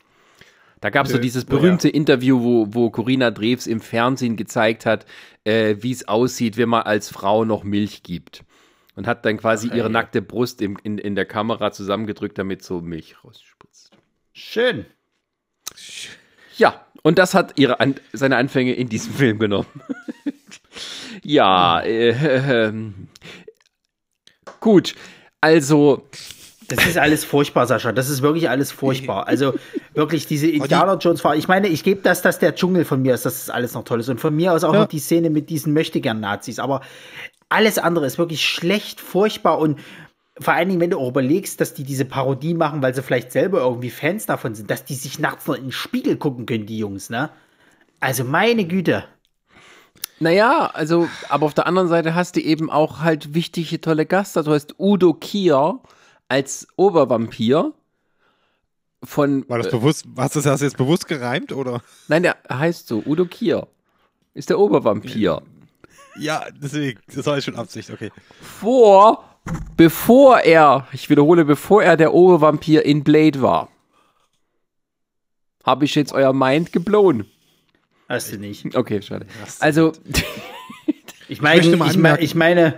Da 0.83 0.91
gab 0.91 1.07
es 1.07 1.13
so 1.13 1.19
dieses 1.19 1.45
berühmte 1.45 1.89
Interview, 1.89 2.43
wo, 2.43 2.67
wo 2.71 2.91
Corinna 2.91 3.31
Drews 3.31 3.69
im 3.69 3.81
Fernsehen 3.81 4.35
gezeigt 4.37 4.85
hat, 4.85 5.07
äh, 5.45 5.77
wie 5.79 5.93
es 5.93 6.09
aussieht, 6.09 6.57
wenn 6.57 6.69
man 6.69 6.83
als 6.83 7.09
Frau 7.09 7.45
noch 7.45 7.63
Milch 7.63 8.03
gibt. 8.03 8.43
Und 8.97 9.07
hat 9.07 9.25
dann 9.25 9.37
quasi 9.37 9.69
Ach, 9.71 9.77
ihre 9.77 9.87
ey. 9.87 9.93
nackte 9.93 10.21
Brust 10.21 10.61
im, 10.61 10.77
in, 10.83 10.99
in 10.99 11.15
der 11.15 11.25
Kamera 11.25 11.71
zusammengedrückt, 11.71 12.37
damit 12.37 12.65
so 12.65 12.81
Milch 12.81 13.15
rausspritzt. 13.23 13.97
Schön. 14.33 14.85
Ja, 16.57 16.85
und 17.03 17.17
das 17.19 17.35
hat 17.35 17.61
ihre 17.61 17.79
An 17.79 17.95
seine 18.13 18.37
Anfänge 18.37 18.75
in 18.75 18.89
diesem 18.89 19.13
Film 19.13 19.39
genommen. 19.39 19.69
ja, 21.23 21.81
äh, 21.81 22.09
ähm, 22.69 23.07
gut. 24.59 24.97
Also, 25.41 26.09
Das 26.77 26.87
ist 26.87 26.99
alles 26.99 27.25
furchtbar, 27.25 27.67
Sascha. 27.67 27.93
Das 27.93 28.09
ist 28.09 28.23
wirklich 28.23 28.49
alles 28.49 28.73
furchtbar. 28.83 29.29
Also 29.29 29.55
wirklich 29.95 30.27
diese 30.27 30.49
Indiana 30.49 30.95
Jones 30.95 31.21
Fahrer. 31.21 31.37
Ich 31.37 31.49
meine, 31.49 31.69
ich 31.69 31.85
gebe 31.85 32.03
das, 32.03 32.23
dass 32.23 32.39
der 32.39 32.55
Dschungel 32.55 32.85
von 32.85 33.03
mir 33.03 33.15
ist, 33.15 33.27
dass 33.27 33.47
das 33.47 33.51
alles 33.55 33.75
noch 33.75 33.85
toll 33.85 34.01
ist. 34.01 34.09
Und 34.09 34.21
von 34.21 34.35
mir 34.35 34.53
aus 34.53 34.65
auch 34.65 34.73
noch 34.73 34.87
die 34.87 34.99
Szene 34.99 35.31
mit 35.31 35.51
diesen 35.51 35.73
Möchtegern-Nazis. 35.73 36.59
Aber 36.59 36.81
alles 37.49 37.79
andere 37.79 38.07
ist 38.07 38.19
wirklich 38.19 38.45
schlecht, 38.45 39.01
furchtbar 39.01 39.59
und 39.59 39.79
vor 40.41 40.55
allen 40.55 40.69
Dingen, 40.69 40.81
wenn 40.81 40.91
du 40.91 40.99
auch 40.99 41.11
überlegst, 41.11 41.61
dass 41.61 41.75
die 41.75 41.85
diese 41.85 42.07
Parodie 42.07 42.55
machen, 42.55 42.83
weil 42.83 42.95
sie 42.95 43.03
vielleicht 43.03 43.33
selber 43.33 43.61
irgendwie 43.61 43.91
Fans 43.91 44.25
davon 44.27 44.55
sind, 44.55 44.71
dass 44.71 44.85
die 44.85 44.95
sich 44.95 45.19
nachts 45.19 45.47
noch 45.47 45.55
in 45.55 45.65
den 45.65 45.73
Spiegel 45.73 46.17
gucken 46.17 46.47
können, 46.47 46.65
die 46.67 46.79
Jungs, 46.79 47.11
ne? 47.11 47.29
Also 48.01 48.25
meine 48.25 48.65
Güte. 48.65 49.05
naja, 50.19 50.71
also, 50.73 51.09
aber 51.29 51.47
auf 51.47 51.55
der 51.55 51.67
anderen 51.67 51.89
Seite 51.89 52.15
hast 52.15 52.37
du 52.37 52.41
eben 52.41 52.71
auch 52.71 53.01
halt 53.01 53.35
wichtige, 53.35 53.81
tolle 53.81 54.07
Gäste. 54.07 54.43
Du 54.43 54.53
hast 54.53 54.75
Udo 54.79 55.15
Kier 55.15 55.81
als 56.33 56.67
Obervampir 56.77 57.75
von. 59.05 59.47
War 59.51 59.59
das 59.59 59.67
äh, 59.67 59.71
bewusst, 59.71 60.07
hast 60.17 60.35
du 60.35 60.41
das 60.41 60.63
jetzt 60.63 60.79
bewusst 60.79 61.07
gereimt 61.07 61.53
oder? 61.53 61.83
nein, 62.09 62.23
der 62.23 62.39
heißt 62.51 62.89
so, 62.89 63.03
Udo 63.05 63.27
Kier. 63.27 63.69
Ist 64.33 64.49
der 64.49 64.59
Obervampir. 64.59 65.43
Ja, 66.19 66.47
deswegen, 66.51 66.99
das 67.15 67.27
war 67.27 67.35
jetzt 67.35 67.45
schon 67.45 67.57
Absicht, 67.57 67.91
okay. 67.91 68.11
Vor, 68.41 69.23
bevor 69.77 70.41
er, 70.41 70.89
ich 70.93 71.11
wiederhole, 71.11 71.45
bevor 71.45 71.83
er 71.83 71.99
der 71.99 72.15
Obervampir 72.15 72.83
in 72.87 73.05
Blade 73.05 73.43
war. 73.43 73.69
Habe 75.65 75.85
ich 75.85 75.95
jetzt 75.95 76.15
euer 76.15 76.33
Mind 76.33 76.73
geblown? 76.73 77.27
Hast 78.09 78.33
du 78.33 78.39
nicht. 78.39 78.75
Okay, 78.75 79.03
schade. 79.03 79.27
Also, 79.61 79.93
Ich 81.33 81.41
meine, 81.41 81.63
ich, 81.63 82.21
ich 82.21 82.35
meine, 82.35 82.75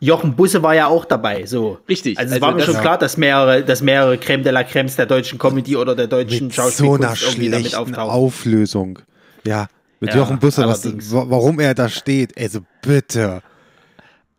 Jochen 0.00 0.34
Busse 0.34 0.62
war 0.62 0.74
ja 0.74 0.86
auch 0.86 1.04
dabei, 1.04 1.44
so. 1.44 1.78
Richtig, 1.88 2.18
Also 2.18 2.28
es 2.28 2.32
also 2.34 2.46
war 2.46 2.54
mir 2.54 2.62
schon 2.62 2.80
klar, 2.80 2.96
dass 2.96 3.18
mehrere, 3.18 3.62
dass 3.62 3.82
mehrere 3.82 4.16
Creme 4.16 4.42
de 4.42 4.50
la 4.52 4.62
Crèmes 4.62 4.96
der 4.96 5.06
deutschen 5.06 5.38
Comedy 5.38 5.76
oder 5.76 5.94
der 5.94 6.06
deutschen 6.06 6.46
Mit 6.46 6.54
so 6.54 6.96
irgendwie 6.96 7.50
damit 7.50 7.74
auftauchen. 7.74 8.10
Auflösung. 8.10 9.00
Ja, 9.44 9.68
mit 10.00 10.10
Ja, 10.10 10.16
Jochen 10.16 10.38
Busse, 10.38 10.66
was, 10.66 10.84
warum 11.12 11.60
er 11.60 11.74
da 11.74 11.88
steht. 11.90 12.36
Also 12.38 12.60
bitte. 12.80 13.42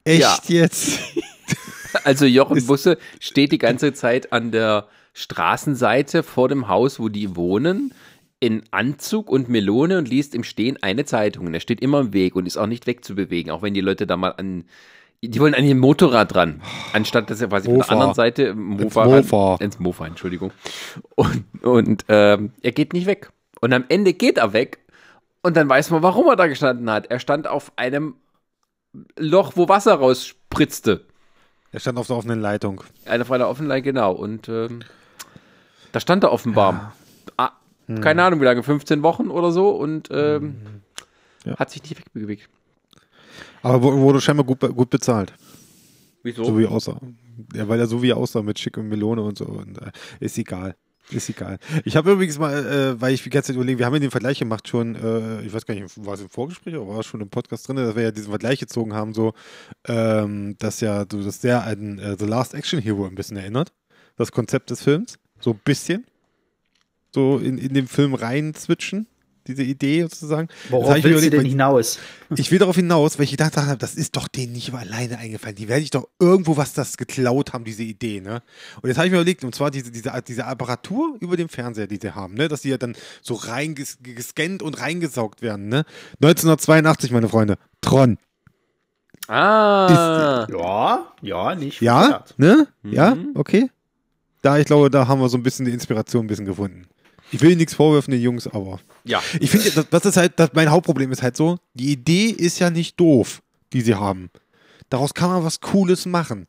Echt 0.04 0.21
Ja. 0.21 0.38
jetzt? 0.47 1.00
also 2.04 2.26
Jochen 2.26 2.65
Busse 2.65 2.97
steht 3.19 3.52
die 3.52 3.60
ganze 3.60 3.93
Zeit 3.93 4.34
an 4.34 4.52
der 4.52 4.88
Straßenseite 5.13 6.24
vor 6.24 6.50
dem 6.50 6.67
Haus, 6.67 7.00
wo 7.00 7.10
die 7.10 7.36
wohnen, 7.36 7.93
in 8.39 8.63
Anzug 8.71 9.30
und 9.30 9.50
Melone 9.50 10.00
und 10.00 10.08
liest 10.08 10.34
im 10.34 10.43
Stehen 10.43 10.82
eine 10.82 11.06
Zeitung. 11.06 11.45
Und 11.45 11.54
er 11.54 11.60
steht 11.60 11.82
immer 11.82 12.00
im 12.00 12.13
Weg 12.13 12.36
und 12.36 12.47
ist 12.47 12.58
auch 12.58 12.65
nicht 12.65 12.88
wegzubewegen, 12.88 13.52
auch 13.52 13.62
wenn 13.62 13.76
die 13.76 13.82
Leute 13.82 14.08
da 14.08 14.17
mal 14.17 14.32
an. 14.32 14.65
Die 15.23 15.39
wollen 15.39 15.53
an 15.53 15.63
ihrem 15.63 15.77
Motorrad 15.77 16.34
dran, 16.34 16.62
anstatt 16.93 17.29
dass 17.29 17.39
er 17.41 17.47
quasi 17.47 17.65
von 17.65 17.75
der 17.75 17.84
Mofa. 17.84 17.93
anderen 17.93 18.13
Seite 18.15 18.55
Mofa, 18.55 18.84
Ins 18.84 18.95
ran- 18.97 19.10
Mofa. 19.21 19.63
ins 19.63 19.79
Mofa, 19.79 20.07
Entschuldigung. 20.07 20.51
Und, 21.15 21.45
und 21.63 22.05
ähm, 22.10 22.53
er 22.63 22.71
geht 22.71 22.93
nicht 22.93 23.05
weg. 23.05 23.29
Und 23.60 23.71
am 23.73 23.86
Ende 23.88 24.13
geht 24.13 24.39
er 24.39 24.53
weg 24.53 24.79
und 25.43 25.55
dann 25.55 25.69
weiß 25.69 25.91
man, 25.91 26.01
warum 26.01 26.27
er 26.27 26.36
da 26.36 26.47
gestanden 26.47 26.89
hat. 26.89 27.05
Er 27.12 27.19
stand 27.19 27.45
auf 27.47 27.71
einem 27.75 28.15
Loch, 29.15 29.53
wo 29.55 29.69
Wasser 29.69 29.93
rausspritzte. 29.93 31.05
Er 31.71 31.79
stand 31.79 31.99
auf 31.99 32.07
der 32.07 32.15
offenen 32.15 32.41
Leitung. 32.41 32.84
Eine 33.05 33.23
Freude 33.23 33.47
Offenlein, 33.47 33.84
genau. 33.84 34.13
Und 34.13 34.49
ähm, 34.49 34.81
da 35.91 35.99
stand 35.99 36.23
er 36.23 36.31
offenbar. 36.34 36.93
Ah, 37.38 37.51
keine 38.01 38.23
Ahnung, 38.23 38.41
wie 38.41 38.45
lange, 38.45 38.63
15 38.63 39.03
Wochen 39.03 39.29
oder 39.29 39.51
so 39.51 39.69
und 39.69 40.10
ähm, 40.12 40.55
Ja. 41.45 41.57
hat 41.57 41.69
sich 41.69 41.84
nicht 41.84 41.99
wegbewegt. 41.99 42.49
Aber 43.63 43.82
wu- 43.84 43.97
wurde 44.02 44.21
scheinbar 44.21 44.45
gut, 44.45 44.60
gut 44.60 44.89
bezahlt. 44.89 45.34
Wieso? 46.24 46.43
So 46.43 46.58
wie 46.58 46.63
er 46.65 46.71
aussah. 46.71 47.00
Ja, 47.56 47.67
weil 47.67 47.80
er 47.80 47.88
so 47.88 48.02
wie 48.02 48.10
er 48.12 48.17
aussah 48.17 48.41
mit 48.41 48.60
Schick 48.60 48.78
und 48.78 48.88
Melone 48.88 49.21
und 49.21 49.38
so. 49.38 49.45
Und, 49.45 49.78
äh, 49.82 49.91
ist 50.19 50.38
egal. 50.38 50.76
Ist 51.10 51.30
egal. 51.30 51.58
Ich 51.84 51.95
habe 51.95 52.12
übrigens 52.12 52.38
mal, 52.39 52.54
äh, 52.54 53.02
weil 53.02 53.13
ich 53.13 53.24
die 53.24 53.30
ganze 53.30 53.47
Zeit 53.47 53.56
überlege, 53.56 53.80
wir 53.80 53.86
haben 53.86 53.93
ja 53.95 54.00
den 54.00 54.12
Vergleich 54.12 54.39
gemacht 54.39 54.67
schon, 54.67 54.95
äh, 54.95 55.41
ich 55.41 55.52
weiß 55.52 55.65
gar 55.65 55.74
nicht, 55.74 55.88
war 56.06 56.13
es 56.13 56.21
im 56.21 56.30
Vorgespräch 56.30 56.76
oder 56.76 56.88
war 56.88 57.00
es 57.00 57.06
schon 57.08 57.19
im 57.21 57.30
Podcast 57.30 57.67
drin, 57.67 57.76
dass 57.78 57.95
wir 57.95 58.04
ja 58.04 58.12
diesen 58.12 58.30
Vergleich 58.30 58.60
gezogen 58.60 58.93
haben, 58.93 59.13
so, 59.13 59.34
ähm, 59.88 60.56
dass 60.60 60.80
ja 60.80 61.06
so, 61.12 61.21
dass 61.24 61.39
der 61.39 61.65
an 61.65 61.97
äh, 62.00 62.15
The 62.17 62.26
Last 62.26 62.54
Action 62.54 62.80
Hero 62.80 63.06
ein 63.08 63.15
bisschen 63.15 63.36
erinnert. 63.38 63.74
Das 64.15 64.32
Konzept 64.32 64.69
des 64.69 64.84
Films. 64.84 65.17
So 65.39 65.52
ein 65.52 65.60
bisschen. 65.65 66.06
So 67.13 67.39
in, 67.39 67.58
in 67.58 67.74
den 67.74 67.88
Film 67.88 68.13
rein 68.13 68.54
switchen. 68.54 69.08
Diese 69.51 69.63
Idee 69.63 70.03
sozusagen. 70.03 70.47
Worauf 70.69 70.97
ich 70.97 71.03
willst 71.03 71.25
du 71.25 71.29
denn 71.29 71.45
hinaus? 71.45 71.99
ich 72.35 72.51
will 72.51 72.59
darauf 72.59 72.75
hinaus, 72.75 73.17
weil 73.17 73.25
ich 73.25 73.31
gedacht 73.31 73.57
habe, 73.57 73.77
das 73.77 73.95
ist 73.95 74.15
doch 74.15 74.27
denen 74.27 74.53
nicht 74.53 74.73
alleine 74.73 75.17
eingefallen. 75.17 75.55
Die 75.55 75.67
werde 75.67 75.83
ich 75.83 75.89
doch 75.89 76.07
irgendwo 76.19 76.57
was 76.57 76.73
das 76.73 76.97
geklaut 76.97 77.53
haben, 77.53 77.63
diese 77.63 77.83
Idee, 77.83 78.21
ne? 78.21 78.41
Und 78.81 78.87
jetzt 78.87 78.97
habe 78.97 79.07
ich 79.07 79.11
mir 79.11 79.17
überlegt, 79.19 79.43
und 79.43 79.53
zwar 79.53 79.71
diese, 79.71 79.91
diese, 79.91 80.11
diese 80.27 80.45
Apparatur 80.45 81.17
über 81.19 81.37
dem 81.37 81.49
Fernseher, 81.49 81.87
die 81.87 81.99
sie 82.01 82.15
haben, 82.15 82.33
ne? 82.35 82.47
Dass 82.47 82.61
die 82.61 82.69
ja 82.69 82.77
dann 82.77 82.95
so 83.21 83.33
reingescannt 83.33 84.63
und 84.63 84.79
reingesaugt 84.79 85.41
werden, 85.41 85.67
ne? 85.67 85.83
1982, 86.21 87.11
meine 87.11 87.29
Freunde. 87.29 87.57
Tron. 87.81 88.17
Ah. 89.27 90.47
Ja, 90.49 91.13
ja, 91.21 91.55
nicht 91.55 91.81
Ja? 91.81 92.01
verkehrt. 92.01 92.33
Ne? 92.37 92.67
Ja? 92.83 93.15
Okay. 93.35 93.69
Da, 94.41 94.57
ich 94.57 94.65
glaube, 94.65 94.89
da 94.89 95.07
haben 95.07 95.21
wir 95.21 95.29
so 95.29 95.37
ein 95.37 95.43
bisschen 95.43 95.65
die 95.65 95.71
Inspiration 95.71 96.25
ein 96.25 96.27
bisschen 96.27 96.45
gefunden. 96.45 96.87
Ich 97.31 97.41
will 97.41 97.55
nichts 97.55 97.73
vorwerfen, 97.73 98.11
den 98.11 98.21
Jungs, 98.21 98.47
aber. 98.47 98.79
Ja. 99.03 99.21
Ich 99.39 99.49
finde, 99.51 99.71
das, 99.71 99.89
das 99.89 100.05
ist 100.05 100.17
halt, 100.17 100.33
das, 100.37 100.51
mein 100.53 100.69
Hauptproblem 100.69 101.11
ist 101.11 101.23
halt 101.23 101.37
so, 101.37 101.57
die 101.73 101.91
Idee 101.93 102.25
ist 102.27 102.59
ja 102.59 102.69
nicht 102.69 102.99
doof, 102.99 103.41
die 103.73 103.81
sie 103.81 103.95
haben. 103.95 104.29
Daraus 104.89 105.13
kann 105.13 105.29
man 105.29 105.43
was 105.43 105.61
Cooles 105.61 106.05
machen. 106.05 106.45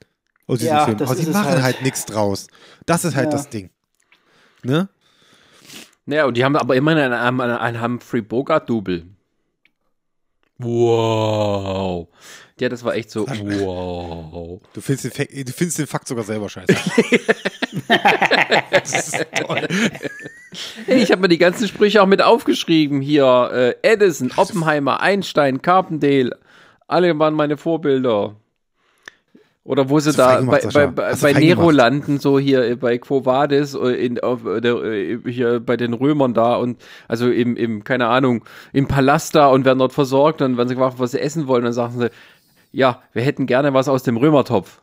Aus 0.49 0.59
diesem 0.59 0.75
Ja, 0.75 0.85
Film. 0.85 0.99
das 0.99 1.09
Aber 1.11 1.19
sie 1.21 1.31
machen 1.31 1.51
halt, 1.53 1.63
halt. 1.63 1.83
nichts 1.83 2.05
draus. 2.05 2.49
Das 2.85 3.05
ist 3.05 3.15
halt 3.15 3.27
Ja. 3.27 3.31
das 3.31 3.49
Ding. 3.49 3.71
Ne? 4.65 4.89
Naja, 6.05 6.25
und 6.27 6.37
die 6.37 6.45
haben 6.45 6.57
aber 6.57 6.75
immerhin 6.75 6.99
ein, 7.13 7.13
ein, 7.13 7.41
ein 7.41 7.81
Humphrey 7.81 8.21
Bogart-Double. 8.23 9.07
Wow. 10.59 12.09
Ja, 12.63 12.69
das 12.69 12.85
war 12.85 12.95
echt 12.95 13.11
so, 13.11 13.27
wow. 13.27 14.61
Du 14.73 14.81
findest, 14.81 15.07
den, 15.07 15.11
Fa- 15.11 15.25
du 15.35 15.53
findest 15.53 15.81
den 15.81 15.89
Fakt 15.89 16.07
sogar 16.07 16.23
selber 16.23 16.49
scheiße. 16.49 16.73
das 18.71 18.95
ist 18.95 19.27
toll. 19.35 19.67
Hey, 20.87 21.03
ich 21.03 21.11
habe 21.11 21.23
mir 21.23 21.29
die 21.29 21.39
ganzen 21.39 21.67
Sprüche 21.67 22.01
auch 22.01 22.07
mit 22.07 22.23
aufgeschrieben. 22.23 23.01
Hier, 23.01 23.51
äh, 23.53 23.75
Edison, 23.83 24.31
Oppenheimer, 24.37 25.01
Einstein, 25.01 25.61
Carpendale. 25.61 26.39
Alle 26.87 27.19
waren 27.19 27.35
meine 27.35 27.57
Vorbilder. 27.57 28.37
Oder 29.65 29.89
wo 29.89 29.99
sie 30.01 30.13
da 30.13 30.41
bei, 30.41 30.61
bei, 30.73 30.87
bei, 30.87 31.33
Nero 31.33 31.61
gemacht. 31.69 31.75
landen, 31.75 32.19
so 32.19 32.39
hier 32.39 32.77
bei 32.77 32.99
Quo 32.99 33.25
Vadis, 33.25 33.75
äh, 33.75 34.07
in, 34.07 34.19
auf, 34.21 34.45
äh, 34.45 34.61
der, 34.61 34.75
äh, 34.83 35.19
hier 35.27 35.61
bei 35.61 35.77
den 35.77 35.95
Römern 35.95 36.35
da 36.35 36.57
und 36.57 36.81
also 37.07 37.29
im, 37.31 37.57
im, 37.57 37.85
keine 37.85 38.09
Ahnung, 38.09 38.45
im 38.73 38.89
Palast 38.89 39.35
da 39.35 39.49
und 39.49 39.65
werden 39.65 39.79
dort 39.79 39.93
versorgt. 39.93 40.41
Dann 40.41 40.57
werden 40.57 40.69
sie 40.69 40.75
gefragt, 40.75 40.97
was 40.99 41.13
sie 41.13 41.21
essen 41.21 41.47
wollen. 41.49 41.63
Dann 41.65 41.73
sagen 41.73 41.99
sie, 41.99 42.11
ja, 42.73 43.03
wir 43.13 43.23
hätten 43.23 43.47
gerne 43.47 43.73
was 43.75 43.89
aus 43.89 44.03
dem 44.03 44.17
Römertopf. 44.17 44.81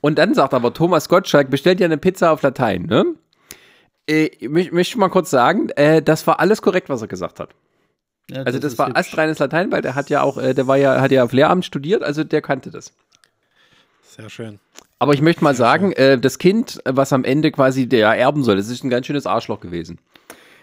Und 0.00 0.16
dann 0.18 0.34
sagt 0.34 0.54
aber 0.54 0.72
Thomas 0.72 1.08
Gottschalk, 1.08 1.50
bestellt 1.50 1.80
ja 1.80 1.86
eine 1.86 1.98
Pizza 1.98 2.30
auf 2.32 2.42
Latein, 2.42 2.82
ne? 2.82 3.04
Äh, 4.08 4.26
ich 4.38 4.48
möcht- 4.48 4.72
möchte 4.72 4.98
mal 4.98 5.08
kurz 5.08 5.30
sagen, 5.30 5.70
äh, 5.70 6.02
das 6.02 6.26
war 6.26 6.38
alles 6.40 6.62
korrekt, 6.62 6.88
was 6.88 7.02
er 7.02 7.08
gesagt 7.08 7.40
hat. 7.40 7.50
Ja, 8.30 8.42
Also 8.42 8.58
das, 8.58 8.72
ist 8.74 8.78
war 8.78 8.94
astreines 8.96 9.38
Latein, 9.38 9.72
weil 9.72 9.82
der 9.82 9.94
hat 9.94 10.10
ja 10.10 10.22
auch, 10.22 10.36
äh, 10.38 10.54
der 10.54 10.66
war 10.66 10.76
ja, 10.76 11.00
hat 11.00 11.10
ja 11.10 11.24
auf 11.24 11.32
Lehramt 11.32 11.64
studiert, 11.64 12.02
also 12.02 12.24
der 12.24 12.42
kannte 12.42 12.70
das. 12.70 12.92
Sehr 14.02 14.28
schön. 14.30 14.60
Aber 15.00 15.14
ich 15.14 15.22
möchte 15.22 15.42
mal 15.44 15.54
sagen, 15.54 15.92
äh, 15.92 16.18
das 16.18 16.38
Kind, 16.38 16.80
was 16.84 17.12
am 17.12 17.24
Ende 17.24 17.50
quasi 17.52 17.88
der 17.88 18.08
erben 18.16 18.44
soll, 18.44 18.56
das 18.56 18.68
ist 18.68 18.84
ein 18.84 18.90
ganz 18.90 19.06
schönes 19.06 19.26
Arschloch 19.26 19.60
gewesen. 19.60 19.98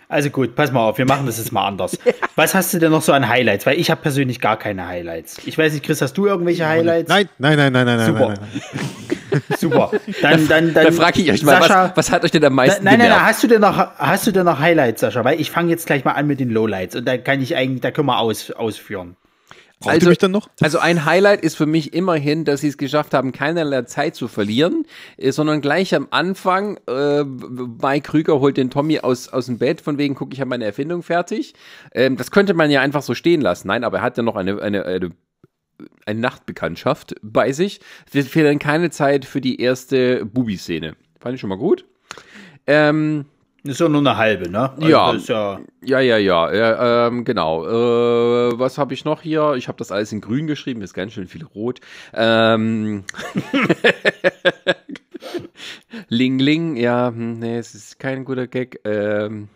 Also 0.07 0.29
gut, 0.29 0.55
pass 0.55 0.71
mal 0.71 0.81
auf, 0.81 0.97
wir 0.97 1.05
machen 1.05 1.25
das 1.25 1.37
jetzt 1.37 1.51
mal 1.51 1.65
anders. 1.65 1.97
Was 2.35 2.53
hast 2.53 2.73
du 2.73 2.79
denn 2.79 2.91
noch 2.91 3.01
so 3.01 3.11
an 3.11 3.27
Highlights? 3.27 3.65
Weil 3.65 3.79
ich 3.79 3.89
habe 3.89 4.01
persönlich 4.01 4.39
gar 4.39 4.57
keine 4.57 4.87
Highlights. 4.87 5.37
Ich 5.45 5.57
weiß 5.57 5.73
nicht, 5.73 5.83
Chris, 5.85 6.01
hast 6.01 6.13
du 6.13 6.27
irgendwelche 6.27 6.67
Highlights? 6.67 7.09
Nein, 7.09 7.27
nein, 7.39 7.57
nein, 7.57 7.73
nein, 7.73 7.85
nein, 7.85 8.05
Super. 8.05 8.27
nein, 8.27 8.37
nein, 8.39 8.61
nein. 8.73 9.41
Super. 9.57 9.91
Dann, 10.21 10.47
dann, 10.47 10.73
dann. 10.73 10.85
Da 10.85 10.91
frage 10.91 11.21
ich 11.21 11.31
euch 11.31 11.43
mal, 11.43 11.61
Sascha, 11.61 11.89
was, 11.89 11.97
was 11.97 12.11
hat 12.11 12.23
euch 12.23 12.31
denn 12.31 12.43
am 12.45 12.53
meisten 12.53 12.83
Nein, 12.83 12.99
nein, 12.99 13.09
nein, 13.09 13.17
genervt? 13.17 13.29
hast 13.29 13.43
du 13.43 13.47
denn 13.47 13.61
noch, 13.61 13.77
hast 13.97 14.27
du 14.27 14.31
denn 14.31 14.45
noch 14.45 14.59
Highlights, 14.59 15.01
Sascha? 15.01 15.23
Weil 15.23 15.41
ich 15.41 15.51
fange 15.51 15.69
jetzt 15.69 15.87
gleich 15.87 16.05
mal 16.05 16.13
an 16.13 16.27
mit 16.27 16.39
den 16.39 16.51
Lowlights 16.51 16.95
und 16.95 17.05
da 17.05 17.17
kann 17.17 17.41
ich 17.41 17.55
eigentlich, 17.55 17.81
da 17.81 17.91
können 17.91 18.07
wir 18.07 18.19
aus, 18.19 18.51
ausführen. 18.51 19.15
Braucht 19.85 19.95
Also- 19.95 20.09
mich 20.09 20.17
dann 20.17 20.31
noch? 20.31 20.49
Also 20.61 20.79
ein 20.79 21.05
Highlight 21.05 21.41
ist 21.43 21.55
für 21.55 21.65
mich 21.65 21.93
immerhin, 21.93 22.43
dass 22.45 22.61
sie 22.61 22.67
es 22.67 22.77
geschafft 22.77 23.13
haben, 23.13 23.31
keinerlei 23.31 23.83
Zeit 23.83 24.15
zu 24.15 24.27
verlieren, 24.27 24.85
äh, 25.17 25.31
sondern 25.31 25.61
gleich 25.61 25.95
am 25.95 26.07
Anfang, 26.11 26.77
äh, 26.87 27.23
Mike 27.23 28.09
Krüger 28.11 28.39
holt 28.39 28.57
den 28.57 28.69
Tommy 28.69 28.99
aus, 28.99 29.29
aus 29.29 29.45
dem 29.47 29.57
Bett, 29.57 29.81
von 29.81 29.97
wegen, 29.97 30.15
guck, 30.15 30.33
ich 30.33 30.39
habe 30.41 30.49
meine 30.49 30.65
Erfindung 30.65 31.03
fertig. 31.03 31.53
Ähm, 31.93 32.17
das 32.17 32.31
könnte 32.31 32.53
man 32.53 32.69
ja 32.69 32.81
einfach 32.81 33.01
so 33.01 33.13
stehen 33.15 33.41
lassen. 33.41 33.67
Nein, 33.67 33.83
aber 33.83 33.97
er 33.99 34.03
hat 34.03 34.17
ja 34.17 34.23
noch 34.23 34.35
eine, 34.35 34.61
eine, 34.61 34.85
eine, 34.85 35.11
eine 36.05 36.19
Nachtbekanntschaft 36.19 37.15
bei 37.21 37.51
sich. 37.51 37.79
Es 38.13 38.27
fehlt 38.27 38.47
dann 38.47 38.59
keine 38.59 38.89
Zeit 38.91 39.25
für 39.25 39.41
die 39.41 39.59
erste 39.61 40.25
Bubi-Szene. 40.25 40.95
Fand 41.19 41.35
ich 41.35 41.41
schon 41.41 41.49
mal 41.49 41.57
gut. 41.57 41.85
Ähm, 42.67 43.25
ist 43.65 43.79
ja 43.79 43.89
nur 43.89 44.01
eine 44.01 44.17
halbe, 44.17 44.49
ne? 44.49 44.71
Also 44.73 44.87
Ja. 44.87 45.13
Ja, 45.15 45.59
Ja, 45.83 45.99
ja, 45.99 46.17
ja, 46.17 46.53
ja 46.53 47.07
ähm, 47.07 47.25
genau. 47.25 47.65
Äh, 47.65 48.59
was 48.59 48.77
habe 48.77 48.93
ich 48.93 49.05
noch 49.05 49.21
hier? 49.21 49.53
Ich 49.55 49.67
habe 49.67 49.77
das 49.77 49.91
alles 49.91 50.11
in 50.11 50.21
grün 50.21 50.47
geschrieben, 50.47 50.81
ist 50.81 50.93
ganz 50.93 51.13
schön 51.13 51.27
viel 51.27 51.43
rot. 51.43 51.79
Ähm, 52.13 53.03
Ling 56.09 56.39
Ling, 56.39 56.75
ja, 56.75 57.07
hm, 57.07 57.39
nee, 57.39 57.57
es 57.57 57.73
ist 57.73 57.99
kein 57.99 58.25
guter 58.25 58.47
Gag. 58.47 58.79
Ähm, 58.83 59.49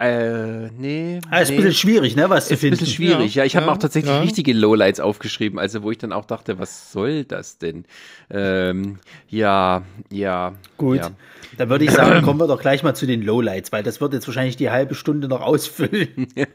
äh, 0.00 0.70
nee. 0.78 1.20
ah, 1.30 1.40
ist 1.40 1.50
nee. 1.50 1.56
ein 1.56 1.62
bisschen 1.62 1.74
schwierig, 1.74 2.16
ne? 2.16 2.30
Was 2.30 2.48
zu 2.48 2.54
Ist 2.54 2.58
ein 2.58 2.60
finden. 2.60 2.78
bisschen 2.78 2.94
schwierig, 2.94 3.34
ja. 3.34 3.44
Ich 3.44 3.54
habe 3.54 3.66
ja, 3.66 3.72
auch 3.72 3.76
tatsächlich 3.76 4.10
ja. 4.10 4.20
richtige 4.20 4.54
Lowlights 4.54 4.98
aufgeschrieben, 4.98 5.58
also 5.58 5.82
wo 5.82 5.90
ich 5.90 5.98
dann 5.98 6.12
auch 6.12 6.24
dachte, 6.24 6.58
was 6.58 6.90
soll 6.90 7.24
das 7.24 7.58
denn? 7.58 7.84
Ähm, 8.30 8.98
ja, 9.28 9.82
ja. 10.10 10.54
Gut. 10.78 10.98
Ja. 10.98 11.10
Dann 11.58 11.68
würde 11.68 11.84
ich 11.84 11.90
sagen, 11.90 12.22
kommen 12.24 12.40
wir 12.40 12.46
doch 12.46 12.60
gleich 12.60 12.82
mal 12.82 12.94
zu 12.94 13.06
den 13.06 13.20
Lowlights, 13.20 13.72
weil 13.72 13.82
das 13.82 14.00
wird 14.00 14.14
jetzt 14.14 14.26
wahrscheinlich 14.26 14.56
die 14.56 14.70
halbe 14.70 14.94
Stunde 14.94 15.28
noch 15.28 15.42
ausfüllen. 15.42 16.28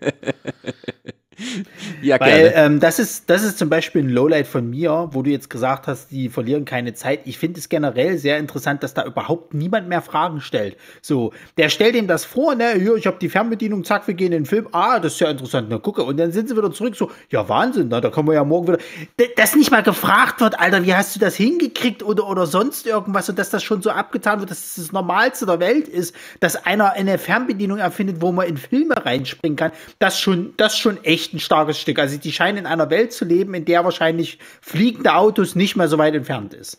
Ja, 2.02 2.20
Weil 2.20 2.54
ähm, 2.56 2.80
das, 2.80 3.00
ist, 3.00 3.30
das 3.30 3.44
ist 3.44 3.58
zum 3.58 3.70
Beispiel 3.70 4.04
ein 4.04 4.10
Lowlight 4.10 4.48
von 4.48 4.70
mir, 4.70 5.10
wo 5.12 5.22
du 5.22 5.30
jetzt 5.30 5.50
gesagt 5.50 5.88
hast, 5.88 6.12
die 6.12 6.30
verlieren 6.30 6.66
keine 6.66 6.94
Zeit. 6.94 7.22
Ich 7.26 7.38
finde 7.38 7.60
es 7.60 7.70
generell 7.70 8.18
sehr 8.18 8.38
interessant, 8.38 8.84
dass 8.84 8.94
da 8.94 9.06
überhaupt 9.06 9.54
niemand 9.54 9.88
mehr 9.88 10.02
Fragen 10.02 10.42
stellt. 10.42 10.78
So, 11.02 11.34
der 11.58 11.70
stellt 11.70 11.96
ihm 11.96 12.08
das 12.08 12.26
vor, 12.26 12.56
ne, 12.56 12.74
hier, 12.74 12.96
ich 12.96 13.08
habe 13.08 13.18
die 13.20 13.30
Fernbedienung, 13.30 13.84
zack, 13.84 14.08
wir 14.08 14.14
gehen 14.14 14.32
in 14.32 14.44
den 14.44 14.46
Film. 14.46 14.68
Ah, 14.72 15.00
das 15.00 15.14
ist 15.14 15.20
ja 15.20 15.30
interessant, 15.30 15.68
na 15.70 15.78
gucke. 15.78 16.04
Und 16.04 16.18
dann 16.18 16.32
sind 16.32 16.50
sie 16.50 16.58
wieder 16.58 16.72
zurück, 16.72 16.96
so, 16.96 17.12
ja, 17.30 17.48
Wahnsinn, 17.50 17.88
na, 17.90 18.02
da 18.02 18.10
kommen 18.10 18.30
wir 18.30 18.36
ja 18.36 18.44
morgen 18.44 18.68
wieder. 18.68 18.80
D 19.20 19.30
dass 19.36 19.56
nicht 19.56 19.72
mal 19.72 19.84
gefragt 19.84 20.42
wird, 20.42 20.60
Alter, 20.60 20.86
wie 20.86 20.94
hast 20.94 21.16
du 21.16 21.20
das 21.20 21.36
hingekriegt 21.36 22.04
oder, 22.04 22.28
oder 22.28 22.46
sonst 22.46 22.88
irgendwas 22.88 23.30
und 23.30 23.38
dass 23.38 23.50
das 23.50 23.64
schon 23.64 23.82
so 23.82 23.90
abgetan 23.90 24.40
wird, 24.40 24.52
dass 24.52 24.60
es 24.60 24.76
das 24.76 24.92
Normalste 24.92 25.46
der 25.46 25.60
Welt 25.60 25.88
ist, 25.88 26.16
dass 26.40 26.66
einer 26.66 26.94
eine 26.94 27.18
Fernbedienung 27.18 27.78
erfindet, 27.78 28.22
wo 28.22 28.32
man 28.32 28.48
in 28.48 28.58
Filme 28.58 28.96
reinspringen 29.06 29.56
kann. 29.56 29.72
Das 30.00 30.20
schon, 30.20 30.54
das 30.58 30.78
schon 30.78 31.04
echt 31.04 31.25
ein 31.34 31.40
starkes 31.40 31.80
Stück. 31.80 32.00
Also 32.00 32.18
die 32.18 32.32
scheinen 32.32 32.60
in 32.60 32.66
einer 32.66 32.90
Welt 32.90 33.14
zu 33.14 33.26
leben, 33.26 33.54
in 33.54 33.66
der 33.66 33.84
wahrscheinlich 33.84 34.40
fliegende 34.62 35.16
Autos 35.16 35.56
nicht 35.56 35.76
mehr 35.76 35.88
so 35.88 35.98
weit 35.98 36.16
entfernt 36.16 36.54
ist. 36.54 36.78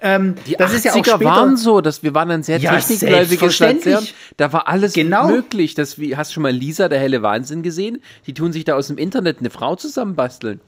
Ähm, 0.00 0.36
Die 0.46 0.54
das 0.54 0.70
80er 0.72 0.76
ist 0.76 0.84
ja 0.84 0.92
auch 0.92 1.04
später, 1.04 1.24
waren 1.24 1.56
so, 1.56 1.80
dass 1.80 2.02
wir 2.04 2.14
waren 2.14 2.30
ein 2.30 2.42
sehr 2.44 2.58
Ja, 2.58 2.76
technikgläubiges 2.76 3.58
Land. 3.58 4.14
Da 4.36 4.52
war 4.52 4.68
alles 4.68 4.92
Genau. 4.92 5.26
möglich. 5.26 5.74
Das, 5.74 5.98
wie, 5.98 6.16
hast 6.16 6.30
du 6.30 6.34
schon 6.34 6.44
mal 6.44 6.52
Lisa, 6.52 6.88
der 6.88 7.00
helle 7.00 7.22
Wahnsinn 7.22 7.62
gesehen? 7.62 8.00
Die 8.26 8.34
tun 8.34 8.52
sich 8.52 8.64
da 8.64 8.74
aus 8.76 8.86
dem 8.86 8.98
Internet 8.98 9.38
eine 9.40 9.50
Frau 9.50 9.74
zusammenbasteln. 9.74 10.60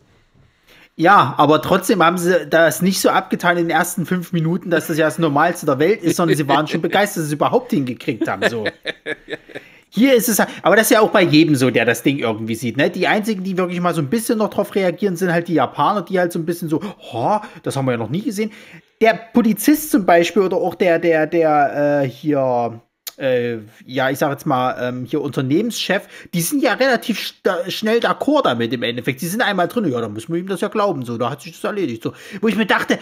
Ja, 0.97 1.35
aber 1.39 1.63
trotzdem 1.63 2.03
haben 2.03 2.19
sie 2.19 2.47
das 2.47 2.83
nicht 2.83 3.01
so 3.01 3.09
abgetan 3.09 3.57
in 3.57 3.69
den 3.69 3.71
ersten 3.71 4.05
fünf 4.05 4.33
Minuten, 4.33 4.69
dass 4.71 4.89
das 4.89 4.99
ja 4.99 5.07
das 5.07 5.19
Normalste 5.19 5.65
der 5.65 5.79
Welt 5.79 6.03
ist, 6.03 6.17
sondern 6.17 6.37
sie 6.37 6.47
waren 6.49 6.66
schon 6.66 6.83
begeistert, 6.83 7.18
dass 7.23 7.29
sie 7.29 7.31
es 7.31 7.33
überhaupt 7.33 7.71
hingekriegt 7.71 8.29
haben. 8.29 8.49
So. 8.51 8.64
Hier 9.93 10.14
ist 10.14 10.28
es, 10.28 10.41
aber 10.62 10.76
das 10.76 10.86
ist 10.86 10.91
ja 10.91 11.01
auch 11.01 11.11
bei 11.11 11.22
jedem 11.22 11.57
so, 11.57 11.68
der 11.68 11.84
das 11.84 12.05
Ding 12.05 12.18
irgendwie 12.18 12.55
sieht. 12.55 12.76
Ne? 12.76 12.91
Die 12.91 13.09
einzigen, 13.09 13.43
die 13.43 13.59
wirklich 13.59 13.80
mal 13.80 13.93
so 13.93 14.01
ein 14.01 14.09
bisschen 14.09 14.38
noch 14.38 14.49
drauf 14.51 14.74
reagieren, 14.76 15.16
sind 15.16 15.32
halt 15.32 15.49
die 15.49 15.55
Japaner, 15.55 16.03
die 16.03 16.18
halt 16.18 16.32
so 16.32 16.38
ein 16.38 16.47
bisschen 16.47 16.68
so, 16.68 16.80
oh, 17.12 17.38
das 17.64 17.76
haben 17.76 17.86
wir 17.86 17.93
ja 17.93 17.99
noch 17.99 18.09
nie 18.09 18.22
gesehen. 18.22 18.53
Der 19.01 19.14
Polizist 19.32 19.91
zum 19.91 20.07
Beispiel 20.07 20.43
oder 20.43 20.59
auch 20.59 20.76
der, 20.76 21.01
der, 21.01 21.26
der 21.26 22.03
äh, 22.05 22.09
hier, 22.09 22.80
äh, 23.18 23.57
ja, 23.84 24.11
ich 24.11 24.18
sag 24.18 24.30
jetzt 24.30 24.47
mal, 24.47 24.76
ähm, 24.80 25.07
hier 25.07 25.22
Unternehmenschef, 25.22 26.07
die 26.32 26.41
sind 26.41 26.62
ja 26.62 26.74
relativ 26.74 27.34
schnell 27.66 27.99
d'accord 27.99 28.45
damit 28.45 28.72
im 28.72 28.84
Endeffekt. 28.84 29.20
Die 29.22 29.26
sind 29.26 29.43
einmal 29.43 29.66
drin, 29.66 29.91
ja, 29.91 30.01
da 30.01 30.09
müssen 30.09 30.32
wir 30.32 30.38
ihm 30.38 30.47
das 30.47 30.61
ja 30.61 30.68
glauben, 30.68 31.05
so, 31.05 31.18
da 31.18 31.30
hat 31.30 31.43
sich 31.43 31.53
das 31.53 31.64
erledigt. 31.64 32.05
So. 32.05 32.12
Wo 32.41 32.47
ich 32.47 32.57
mir 32.57 32.66
dachte, 32.66 32.99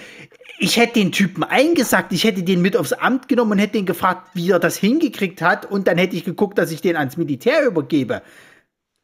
ich 0.58 0.76
hätte 0.76 0.94
den 0.94 1.12
Typen 1.12 1.44
eingesackt, 1.44 2.12
ich 2.12 2.24
hätte 2.24 2.42
den 2.42 2.60
mit 2.60 2.76
aufs 2.76 2.92
Amt 2.92 3.28
genommen 3.28 3.52
und 3.52 3.58
hätte 3.58 3.74
den 3.74 3.86
gefragt, 3.86 4.28
wie 4.34 4.50
er 4.50 4.58
das 4.58 4.76
hingekriegt 4.76 5.40
hat, 5.40 5.70
und 5.70 5.86
dann 5.86 5.98
hätte 5.98 6.16
ich 6.16 6.24
geguckt, 6.24 6.58
dass 6.58 6.72
ich 6.72 6.80
den 6.80 6.96
ans 6.96 7.16
Militär 7.16 7.64
übergebe. 7.64 8.22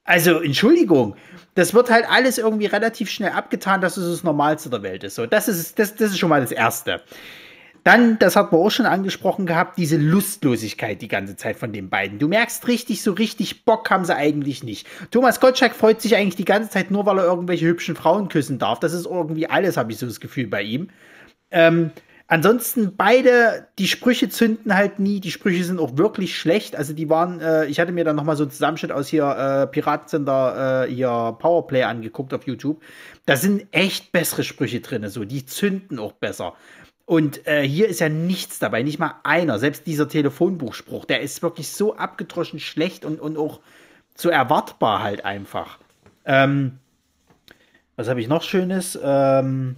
Also, 0.04 0.40
Entschuldigung. 0.40 1.16
Das 1.54 1.72
wird 1.72 1.88
halt 1.88 2.06
alles 2.10 2.36
irgendwie 2.38 2.66
relativ 2.66 3.08
schnell 3.08 3.30
abgetan, 3.30 3.80
dass 3.80 3.96
es 3.96 4.10
das 4.10 4.24
Normalste 4.24 4.68
der 4.68 4.82
Welt 4.82 5.04
ist. 5.04 5.14
So, 5.14 5.26
das 5.26 5.48
ist, 5.48 5.78
das, 5.78 5.94
das 5.94 6.10
ist 6.10 6.18
schon 6.18 6.28
mal 6.28 6.40
das 6.40 6.50
Erste. 6.50 7.00
Dann, 7.84 8.18
das 8.18 8.34
hat 8.34 8.50
man 8.50 8.60
auch 8.60 8.70
schon 8.70 8.86
angesprochen 8.86 9.46
gehabt, 9.46 9.78
diese 9.78 9.96
Lustlosigkeit 9.96 11.00
die 11.00 11.08
ganze 11.08 11.36
Zeit 11.36 11.56
von 11.56 11.72
den 11.72 11.90
beiden. 11.90 12.18
Du 12.18 12.28
merkst 12.28 12.66
richtig, 12.66 13.02
so 13.02 13.12
richtig 13.12 13.64
Bock 13.64 13.90
haben 13.90 14.04
sie 14.04 14.16
eigentlich 14.16 14.64
nicht. 14.64 14.86
Thomas 15.10 15.38
Gottschalk 15.38 15.74
freut 15.74 16.00
sich 16.00 16.16
eigentlich 16.16 16.36
die 16.36 16.46
ganze 16.46 16.70
Zeit 16.70 16.90
nur, 16.90 17.06
weil 17.06 17.18
er 17.18 17.24
irgendwelche 17.24 17.66
hübschen 17.66 17.94
Frauen 17.94 18.28
küssen 18.28 18.58
darf. 18.58 18.80
Das 18.80 18.94
ist 18.94 19.06
irgendwie 19.06 19.46
alles, 19.46 19.76
habe 19.76 19.92
ich 19.92 19.98
so 19.98 20.06
das 20.06 20.20
Gefühl 20.20 20.48
bei 20.48 20.62
ihm. 20.62 20.88
Ähm, 21.50 21.90
ansonsten 22.26 22.96
beide, 22.96 23.68
die 23.78 23.88
Sprüche 23.88 24.28
zünden 24.28 24.74
halt 24.74 24.98
nie. 24.98 25.20
Die 25.20 25.30
Sprüche 25.30 25.64
sind 25.64 25.78
auch 25.78 25.96
wirklich 25.96 26.36
schlecht. 26.36 26.76
Also 26.76 26.92
die 26.92 27.08
waren, 27.08 27.40
äh, 27.40 27.66
ich 27.66 27.80
hatte 27.80 27.92
mir 27.92 28.04
dann 28.04 28.16
noch 28.16 28.24
mal 28.24 28.36
so 28.36 28.44
einen 28.44 28.50
Zusammenschnitt 28.50 28.92
aus 28.92 29.08
hier 29.08 29.24
äh, 29.26 29.66
Piratensender, 29.66 30.86
äh, 30.86 30.90
hier 30.90 31.36
Powerplay 31.38 31.84
angeguckt 31.84 32.34
auf 32.34 32.46
YouTube. 32.46 32.82
Da 33.26 33.36
sind 33.36 33.66
echt 33.70 34.12
bessere 34.12 34.44
Sprüche 34.44 34.80
drin, 34.80 35.08
so 35.08 35.24
die 35.24 35.46
zünden 35.46 35.98
auch 35.98 36.12
besser. 36.12 36.54
Und 37.06 37.46
äh, 37.46 37.62
hier 37.62 37.88
ist 37.88 38.00
ja 38.00 38.08
nichts 38.08 38.58
dabei, 38.58 38.82
nicht 38.82 38.98
mal 38.98 39.16
einer. 39.24 39.58
Selbst 39.58 39.86
dieser 39.86 40.08
Telefonbuchspruch, 40.08 41.04
der 41.04 41.20
ist 41.20 41.42
wirklich 41.42 41.68
so 41.68 41.96
abgedroschen 41.96 42.60
schlecht 42.60 43.04
und, 43.04 43.20
und 43.20 43.36
auch 43.36 43.60
so 44.16 44.30
erwartbar 44.30 45.02
halt 45.02 45.24
einfach. 45.24 45.78
Ähm, 46.24 46.78
was 47.96 48.08
habe 48.08 48.20
ich 48.20 48.28
noch 48.28 48.42
Schönes? 48.42 48.98
Ähm, 49.02 49.76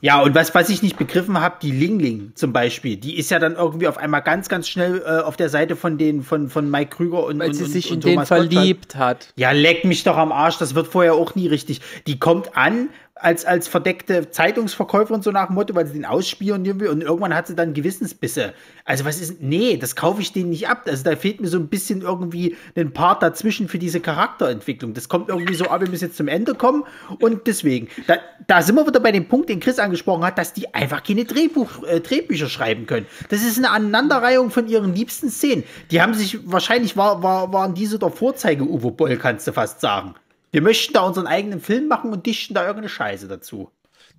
ja, 0.00 0.20
und 0.22 0.34
was, 0.34 0.54
was 0.54 0.68
ich 0.68 0.82
nicht 0.82 0.96
begriffen 0.96 1.40
habe, 1.40 1.56
die 1.60 1.70
Lingling 1.70 2.32
zum 2.34 2.52
Beispiel, 2.52 2.96
die 2.96 3.18
ist 3.18 3.30
ja 3.30 3.38
dann 3.38 3.54
irgendwie 3.56 3.88
auf 3.88 3.98
einmal 3.98 4.22
ganz, 4.22 4.48
ganz 4.48 4.68
schnell 4.68 5.02
äh, 5.04 5.20
auf 5.20 5.36
der 5.36 5.48
Seite 5.48 5.76
von 5.76 5.98
den, 5.98 6.22
von, 6.22 6.48
von 6.48 6.70
Mike 6.70 6.96
Krüger 6.96 7.24
und 7.24 7.38
Weil 7.38 7.48
und, 7.48 7.54
sie 7.54 7.66
sich 7.66 7.90
und 7.90 7.96
in 7.96 8.00
den 8.00 8.14
Thomas 8.14 8.28
verliebt 8.28 8.96
hat. 8.96 9.32
ja, 9.36 9.50
leck 9.50 9.84
mich 9.84 10.02
doch 10.04 10.16
am 10.16 10.32
Arsch, 10.32 10.58
das 10.58 10.74
wird 10.74 10.86
vorher 10.88 11.14
auch 11.14 11.34
nie 11.34 11.48
richtig. 11.48 11.80
Die 12.06 12.18
kommt 12.18 12.56
an 12.56 12.88
als, 13.22 13.44
als 13.44 13.68
verdeckte 13.68 14.30
Zeitungsverkäuferin, 14.30 15.22
so 15.22 15.30
nach 15.30 15.46
dem 15.46 15.54
Motto, 15.54 15.74
weil 15.74 15.86
sie 15.86 15.94
den 15.94 16.04
ausspionieren 16.04 16.80
will 16.80 16.88
und 16.88 17.02
irgendwann 17.02 17.34
hat 17.34 17.46
sie 17.46 17.54
dann 17.54 17.74
Gewissensbisse. 17.74 18.54
Also 18.84 19.04
was 19.04 19.20
ist, 19.20 19.40
nee, 19.40 19.76
das 19.76 19.96
kaufe 19.96 20.20
ich 20.20 20.32
denen 20.32 20.50
nicht 20.50 20.68
ab. 20.68 20.82
Also 20.86 21.04
da 21.04 21.16
fehlt 21.16 21.40
mir 21.40 21.48
so 21.48 21.58
ein 21.58 21.68
bisschen 21.68 22.02
irgendwie 22.02 22.56
ein 22.76 22.92
Part 22.92 23.22
dazwischen 23.22 23.68
für 23.68 23.78
diese 23.78 24.00
Charakterentwicklung. 24.00 24.94
Das 24.94 25.08
kommt 25.08 25.28
irgendwie 25.28 25.54
so, 25.54 25.68
ah, 25.68 25.80
wir 25.80 25.88
müssen 25.88 26.06
jetzt 26.06 26.16
zum 26.16 26.28
Ende 26.28 26.54
kommen 26.54 26.84
und 27.18 27.46
deswegen, 27.46 27.88
da, 28.06 28.18
da 28.46 28.62
sind 28.62 28.74
wir 28.74 28.86
wieder 28.86 29.00
bei 29.00 29.12
dem 29.12 29.28
Punkt, 29.28 29.48
den 29.48 29.60
Chris 29.60 29.78
angesprochen 29.78 30.24
hat, 30.24 30.38
dass 30.38 30.52
die 30.52 30.74
einfach 30.74 31.02
keine 31.02 31.24
Drehbuch, 31.24 31.84
äh, 31.84 32.00
Drehbücher 32.00 32.48
schreiben 32.48 32.86
können. 32.86 33.06
Das 33.28 33.42
ist 33.42 33.58
eine 33.58 33.70
Aneinanderreihung 33.70 34.50
von 34.50 34.68
ihren 34.68 34.94
liebsten 34.94 35.30
Szenen. 35.30 35.64
Die 35.90 36.00
haben 36.00 36.14
sich, 36.14 36.38
wahrscheinlich 36.50 36.96
war, 36.96 37.22
war, 37.22 37.52
waren 37.52 37.74
diese 37.74 37.98
der 37.98 38.10
Vorzeige-Uwe 38.10 38.90
Boll, 38.92 39.16
kannst 39.16 39.46
du 39.46 39.52
fast 39.52 39.80
sagen. 39.80 40.14
Wir 40.52 40.62
möchten 40.62 40.94
da 40.94 41.02
unseren 41.02 41.26
eigenen 41.26 41.60
Film 41.60 41.88
machen 41.88 42.12
und 42.12 42.26
dichten 42.26 42.54
da 42.54 42.62
irgendeine 42.62 42.88
Scheiße 42.88 43.28
dazu. 43.28 43.70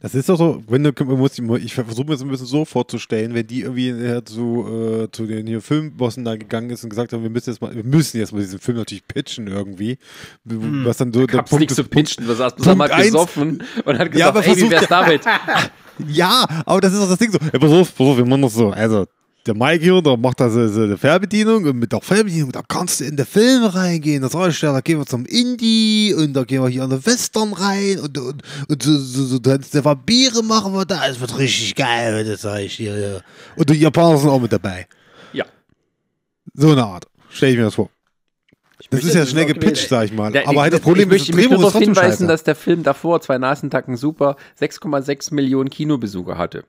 Das 0.02 0.16
ist 0.16 0.30
doch 0.30 0.38
so, 0.38 0.64
wenn 0.68 0.84
du, 0.84 0.92
man 1.06 1.20
muss, 1.20 1.38
ich 1.38 1.76
versuche 1.76 2.06
mir 2.06 2.14
das 2.14 2.24
ein 2.24 2.30
bisschen 2.30 2.48
so 2.48 2.66
vorzustellen, 2.66 3.36
wenn 3.36 3.46
die 3.46 3.62
irgendwie 3.62 3.90
äh, 3.90 4.24
zu, 4.24 4.66
äh, 4.68 5.12
zu 5.12 5.28
den 5.28 5.46
hier 5.46 5.62
Filmbossen 5.62 6.26
da 6.26 6.36
gegangen 6.38 6.72
ist 6.72 6.84
und 6.84 6.90
gesagt 6.90 7.14
haben, 7.14 7.22
wir 7.22 7.30
müssen 7.30 7.52
jetzt 7.52 7.62
mal, 7.62 7.76
wir 7.76 7.84
müssen 7.84 8.18
jetzt 8.18 8.34
mal 8.34 8.40
diesen 8.40 8.58
Film 8.58 8.78
natürlich 8.78 9.08
pitchen 9.08 9.46
irgendwie. 9.46 10.00
Was 10.44 10.98
dann 10.98 11.14
so 11.14 11.28
der 11.28 11.38
Hab's 11.38 11.52
nicht 11.52 11.76
so 11.76 11.84
pitchen, 11.84 12.28
was 12.28 12.40
hast 12.40 12.56
du 12.56 12.64
Punkt 12.64 12.78
mal 12.80 12.88
gesoffen 12.88 13.64
und 13.86 14.00
hat 14.00 14.12
gesagt, 14.12 14.16
Ja, 14.16 14.30
aber 14.30 14.44
ey, 14.44 14.58
wie 14.58 14.72
wär's 14.72 14.88
damit? 14.90 15.22
Ja, 16.08 16.48
aber 16.66 16.82
das 16.82 16.94
ist 16.94 17.02
doch 17.04 17.10
das 17.10 17.20
Ding 17.20 17.32
so. 17.32 17.38
Ja, 17.54 17.60
pass 17.60 17.72
auf, 17.72 17.96
pass 17.96 18.08
auf, 18.08 18.18
wir 18.18 18.26
machen 18.26 18.42
das 18.42 18.56
so. 18.56 18.72
Also, 18.72 19.06
der 19.46 19.56
Mike 19.56 19.84
hier, 19.84 20.02
der 20.02 20.18
macht 20.18 20.39
da 20.39 20.50
so, 20.50 20.68
so 20.68 20.82
eine 20.84 20.98
Fernbedienung 20.98 21.66
und 21.66 21.78
mit 21.78 21.92
der 21.92 22.02
Fernbedienung, 22.02 22.52
da 22.52 22.62
kannst 22.68 23.00
du 23.00 23.06
in 23.06 23.16
den 23.18 23.26
Film 23.26 23.64
reingehen. 23.64 24.22
Das 24.22 24.36
heißt, 24.36 24.62
ja, 24.62 24.72
da 24.72 24.82
gehen 24.82 25.00
wir 25.00 25.06
zum 25.06 25.26
Indie 25.26 26.14
und 26.16 26.34
da 26.34 26.44
gehen 26.44 26.62
wir 26.62 26.70
hier 26.70 26.84
in 26.84 26.89
den 26.92 27.06
Western 27.06 27.54
rein 27.54 28.00
und, 28.00 28.18
und, 28.18 28.44
und 28.70 28.84
so, 28.84 28.98
so, 28.98 29.26
so 29.26 29.39
dann 29.39 29.62
die 29.74 29.84
Vampire 29.84 30.44
machen 30.44 30.74
wir 30.74 30.86
da. 30.86 31.08
Es 31.08 31.20
wird 31.20 31.38
richtig 31.38 31.76
geil, 31.76 32.24
das 32.24 32.42
sag 32.42 32.60
ich 32.60 32.74
hier. 32.74 32.98
Ja. 32.98 33.20
Und 33.56 33.70
die 33.70 33.76
Japaner 33.76 34.18
sind 34.18 34.30
auch 34.30 34.42
mit 34.42 34.54
dabei. 34.54 34.88
Ja. 35.34 35.46
So 36.54 36.72
eine 36.72 36.84
Art. 36.86 37.06
Stell 37.30 37.52
ich 37.52 37.58
mir 37.58 37.64
das 37.64 37.76
vor. 37.76 37.89
Das 38.78 38.92
möchte 38.92 39.08
ist 39.08 39.14
ja 39.16 39.22
das 39.22 39.30
schnell 39.32 39.46
gepitcht, 39.46 39.89
sag 39.89 40.06
ich 40.06 40.14
mal. 40.14 40.32
Der- 40.32 40.48
aber 40.48 40.62
halt 40.62 40.74
das 40.74 40.82
Problem 40.82 41.12
ich 41.12 41.30
ist, 41.30 41.36
möchte 41.36 41.50
das 41.50 41.50
Drehbuch 41.50 41.68
ist 41.68 41.74
darauf 41.74 41.84
hinweisen, 41.84 42.12
scheiße. 42.12 42.28
dass 42.28 42.44
der 42.44 42.56
Film 42.56 42.84
davor, 42.84 43.22
zwei 43.22 43.38
Nasentacken 43.38 43.96
super, 43.96 44.36
6,6 44.60 45.34
Millionen 45.34 45.70
Kinobesucher 45.70 46.38
hatte. 46.38 46.64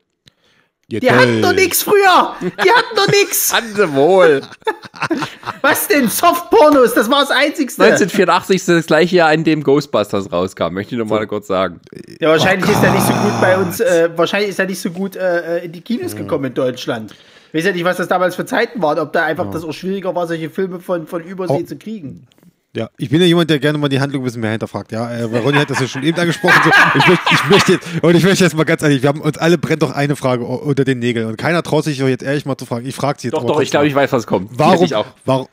Ja, 0.88 1.00
Die 1.00 1.10
hatten 1.10 1.40
doch 1.40 1.52
nix 1.54 1.82
früher! 1.82 2.34
Die 2.42 2.70
hatten 2.70 2.96
doch 2.96 3.06
nix! 3.08 3.52
Hatten 3.54 3.74
sie 3.74 3.94
wohl. 3.94 4.42
Was 5.62 5.88
denn? 5.88 6.08
Softpornos, 6.08 6.92
das 6.94 7.08
war 7.10 7.20
das 7.20 7.30
Einzigste. 7.30 7.82
1984 7.82 8.56
ist 8.56 8.68
das 8.68 8.86
gleiche 8.86 9.16
Jahr, 9.16 9.32
in 9.32 9.42
dem 9.44 9.62
Ghostbusters 9.62 10.30
rauskam, 10.30 10.74
möchte 10.74 10.94
ich 10.94 10.98
noch 10.98 11.06
mal 11.08 11.26
kurz 11.26 11.46
sagen. 11.46 11.80
Ja, 12.20 12.28
wahrscheinlich 12.28 12.68
ist 12.70 12.82
er 12.82 12.92
nicht 12.92 13.06
so 13.06 13.12
gut 13.12 13.40
bei 13.40 13.56
uns, 13.56 13.80
äh, 13.80 14.10
wahrscheinlich 14.16 14.50
ist 14.50 14.58
er 14.58 14.66
nicht 14.66 14.80
so 14.80 14.90
gut 14.90 15.16
äh, 15.16 15.64
in 15.64 15.72
die 15.72 15.80
Kinos 15.80 16.14
gekommen 16.14 16.46
in 16.46 16.54
Deutschland. 16.54 17.14
Ich 17.52 17.58
weiß 17.58 17.66
ja 17.66 17.72
nicht, 17.72 17.84
was 17.84 17.96
das 17.98 18.08
damals 18.08 18.34
für 18.34 18.44
Zeiten 18.44 18.82
waren, 18.82 18.98
ob 18.98 19.12
da 19.12 19.24
einfach 19.24 19.50
das 19.50 19.64
auch 19.64 19.72
schwieriger 19.72 20.14
war, 20.14 20.26
solche 20.26 20.50
Filme 20.50 20.80
von, 20.80 21.06
von 21.06 21.22
Übersee 21.22 21.52
Oh. 21.52 21.62
zu 21.62 21.76
kriegen. 21.76 22.26
Ja, 22.74 22.88
ich 22.96 23.10
bin 23.10 23.20
ja 23.20 23.26
jemand, 23.26 23.50
der 23.50 23.58
gerne 23.58 23.76
mal 23.76 23.88
die 23.88 24.00
Handlung 24.00 24.22
ein 24.22 24.24
bisschen 24.24 24.40
mehr 24.40 24.52
hinterfragt. 24.52 24.92
Ja, 24.92 25.14
äh, 25.14 25.30
weil 25.30 25.42
Ronny 25.42 25.58
hat 25.58 25.68
das 25.68 25.80
ja 25.80 25.86
schon 25.86 26.02
eben 26.04 26.18
angesprochen. 26.18 26.54
So, 26.64 26.70
ich, 26.98 27.06
möchte, 27.06 27.24
ich 27.30 27.50
möchte 27.50 27.72
jetzt, 27.72 27.86
und 28.02 28.14
ich 28.16 28.24
möchte 28.24 28.44
jetzt 28.44 28.56
mal 28.56 28.64
ganz 28.64 28.82
ehrlich, 28.82 29.02
wir 29.02 29.10
haben 29.10 29.20
uns 29.20 29.36
alle 29.36 29.58
brennt 29.58 29.82
doch 29.82 29.90
eine 29.90 30.16
Frage 30.16 30.44
unter 30.44 30.84
den 30.84 30.98
Nägeln 30.98 31.26
und 31.26 31.36
keiner 31.36 31.62
traut 31.62 31.84
sich 31.84 31.98
doch 31.98 32.08
jetzt 32.08 32.22
ehrlich 32.22 32.46
mal 32.46 32.56
zu 32.56 32.64
fragen. 32.64 32.86
Ich 32.86 32.94
frage 32.94 33.20
sie 33.20 33.28
jetzt 33.28 33.34
Doch, 33.34 33.44
doch, 33.44 33.60
ich 33.60 33.70
glaube, 33.70 33.88
ich 33.88 33.94
weiß, 33.94 34.10
was 34.12 34.26
kommt. 34.26 34.50
Warum, 34.58 34.88
warum, 35.26 35.48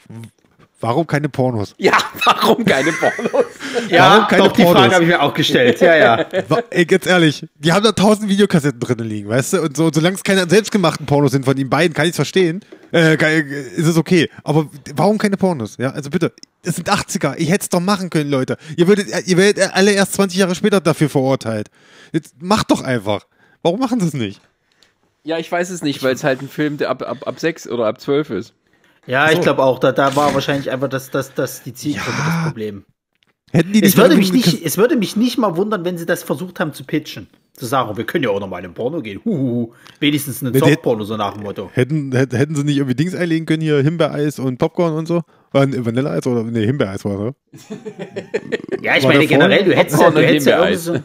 warum 0.79 1.07
keine 1.07 1.29
Pornos? 1.29 1.75
Ja, 1.77 1.97
warum 2.25 2.65
keine 2.65 2.91
Pornos? 2.91 3.45
Ja, 3.89 4.27
keine 4.29 4.43
doch, 4.43 4.53
die 4.53 4.63
Pornos? 4.63 4.81
Frage 4.81 4.95
habe 4.95 5.03
ich 5.03 5.09
mir 5.09 5.21
auch 5.21 5.33
gestellt. 5.33 5.79
Ja, 5.79 5.95
ja. 5.95 6.25
Ey, 6.69 6.85
ganz 6.85 7.05
ehrlich, 7.05 7.45
die 7.55 7.71
haben 7.71 7.83
da 7.83 7.91
tausend 7.91 8.29
Videokassetten 8.29 8.79
drin 8.79 8.99
liegen, 8.99 9.29
weißt 9.29 9.53
du? 9.53 9.61
Und, 9.61 9.77
so, 9.77 9.85
und 9.85 9.95
solange 9.95 10.15
es 10.15 10.23
keine 10.23 10.49
selbstgemachten 10.49 11.05
Pornos 11.05 11.31
sind 11.31 11.45
von 11.45 11.55
ihnen 11.57 11.69
beiden, 11.69 11.93
kann 11.93 12.05
ich 12.05 12.11
es 12.11 12.15
verstehen. 12.15 12.61
Äh, 12.91 13.17
kann, 13.17 13.31
ist 13.31 13.85
es 13.85 13.97
okay. 13.97 14.29
Aber 14.43 14.67
warum 14.95 15.17
keine 15.17 15.37
Pornos? 15.37 15.77
Ja, 15.77 15.91
also 15.91 16.09
bitte. 16.09 16.33
Das 16.63 16.75
sind 16.75 16.89
80er. 16.89 17.35
Ich 17.37 17.49
hätte 17.49 17.63
es 17.63 17.69
doch 17.69 17.79
machen 17.79 18.09
können, 18.09 18.29
Leute. 18.29 18.57
Ihr 18.75 18.87
würdet, 18.87 19.07
ihr 19.27 19.37
werdet 19.37 19.73
alle 19.73 19.91
erst 19.91 20.13
20 20.13 20.39
Jahre 20.39 20.55
später 20.55 20.81
dafür 20.81 21.09
verurteilt. 21.09 21.69
Jetzt 22.11 22.41
macht 22.41 22.71
doch 22.71 22.81
einfach. 22.81 23.25
Warum 23.61 23.79
machen 23.79 23.99
sie 23.99 24.07
es 24.07 24.13
nicht? 24.13 24.41
Ja, 25.23 25.37
ich 25.37 25.51
weiß 25.51 25.69
es 25.69 25.83
nicht, 25.83 26.01
weil 26.01 26.15
es 26.15 26.23
halt 26.23 26.41
ein 26.41 26.49
Film, 26.49 26.77
der 26.77 26.89
ab, 26.89 27.03
ab, 27.03 27.27
ab 27.27 27.39
6 27.39 27.67
oder 27.69 27.85
ab 27.85 28.01
12 28.01 28.29
ist. 28.31 28.53
Ja, 29.09 29.31
ich 29.31 29.41
glaube 29.41 29.63
auch, 29.63 29.79
da, 29.79 29.91
da 29.91 30.15
war 30.15 30.33
wahrscheinlich 30.35 30.69
einfach 30.69 30.87
das, 30.87 31.09
das, 31.09 31.33
das 31.33 31.63
die 31.63 31.73
Zielgruppe 31.73 32.11
Ja. 32.17 32.25
das 32.35 32.45
Problem. 32.45 32.85
Hätten 33.51 33.73
die 33.73 33.81
Es 33.83 33.97
würde, 33.97 34.15
mich 34.15 34.31
nicht, 34.31 34.63
es 34.63 34.77
würde 34.77 34.95
mich 34.95 35.15
nicht 35.15 35.39
mal 35.39 35.57
wundern, 35.57 35.83
wenn 35.83 35.97
sie 35.97 36.05
das 36.05 36.21
versucht 36.21 36.59
haben 36.59 36.73
zu 36.73 36.83
pitchen. 36.83 37.27
Zu 37.53 37.65
sagen, 37.65 37.97
wir 37.97 38.05
können 38.05 38.23
ja 38.23 38.29
auch 38.29 38.39
noch 38.39 38.47
mal 38.47 38.59
in 38.59 38.65
den 38.65 38.73
Porno 38.75 39.01
gehen. 39.01 39.19
Huhuhu. 39.25 39.73
Wenigstens 39.99 40.43
einen 40.43 40.53
Softporno, 40.53 41.03
so 41.03 41.17
nach 41.17 41.33
dem 41.33 41.43
Motto. 41.43 41.71
Hätten, 41.73 42.11
hätten 42.15 42.37
hätten 42.37 42.55
sie 42.55 42.63
nicht 42.63 42.77
irgendwie 42.77 42.95
Dings 42.95 43.15
einlegen 43.15 43.47
können, 43.47 43.63
hier 43.63 43.81
Himbeereis 43.81 44.37
und 44.37 44.59
Popcorn 44.59 44.93
und 44.93 45.07
so? 45.07 45.23
Vanilleeis 45.51 46.27
oder 46.27 46.43
nee, 46.43 46.65
Himbeereis 46.65 47.03
war 47.05 47.17
ne? 47.17 47.35
Ja, 48.81 48.95
ich 48.95 49.03
War 49.03 49.11
meine 49.13 49.27
generell, 49.27 49.65
du 49.65 49.75
hättest 49.75 49.99
ja, 49.99 50.09
du 50.09 50.17
und 50.19 50.23
hättest 50.23 50.47
ja 50.47 50.75
so, 50.77 50.95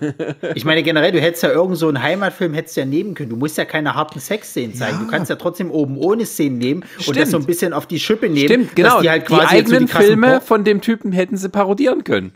ich 0.54 0.64
meine 0.64 0.82
generell, 0.84 1.10
du 1.10 1.20
hättest 1.20 1.42
ja 1.42 1.50
irgend 1.50 1.76
so 1.76 1.88
einen 1.88 2.00
Heimatfilm 2.02 2.54
hättest 2.54 2.76
ja 2.76 2.84
nehmen 2.84 3.14
können. 3.14 3.30
Du 3.30 3.36
musst 3.36 3.58
ja 3.58 3.64
keine 3.64 3.94
harten 3.94 4.20
Sexszenen 4.20 4.74
zeigen. 4.76 5.00
Du 5.00 5.06
kannst 5.08 5.28
ja 5.28 5.36
trotzdem 5.36 5.70
oben 5.72 5.96
ohne 5.98 6.24
Szenen 6.24 6.58
nehmen 6.58 6.82
und 6.82 7.02
Stimmt. 7.02 7.18
das 7.18 7.30
so 7.30 7.36
ein 7.38 7.46
bisschen 7.46 7.72
auf 7.72 7.86
die 7.86 7.98
Schippe 7.98 8.28
nehmen. 8.28 8.46
Stimmt, 8.46 8.76
genau. 8.76 8.90
Dass 8.94 9.02
die 9.02 9.10
halt 9.10 9.22
die 9.22 9.26
quasi 9.26 9.42
so 9.48 9.56
eigenen 9.56 9.86
die 9.86 9.92
krassen 9.92 10.06
Filme 10.06 10.30
Por- 10.34 10.40
von 10.42 10.64
dem 10.64 10.80
Typen 10.82 11.10
hätten 11.12 11.36
sie 11.36 11.48
parodieren 11.48 12.04
können. 12.04 12.32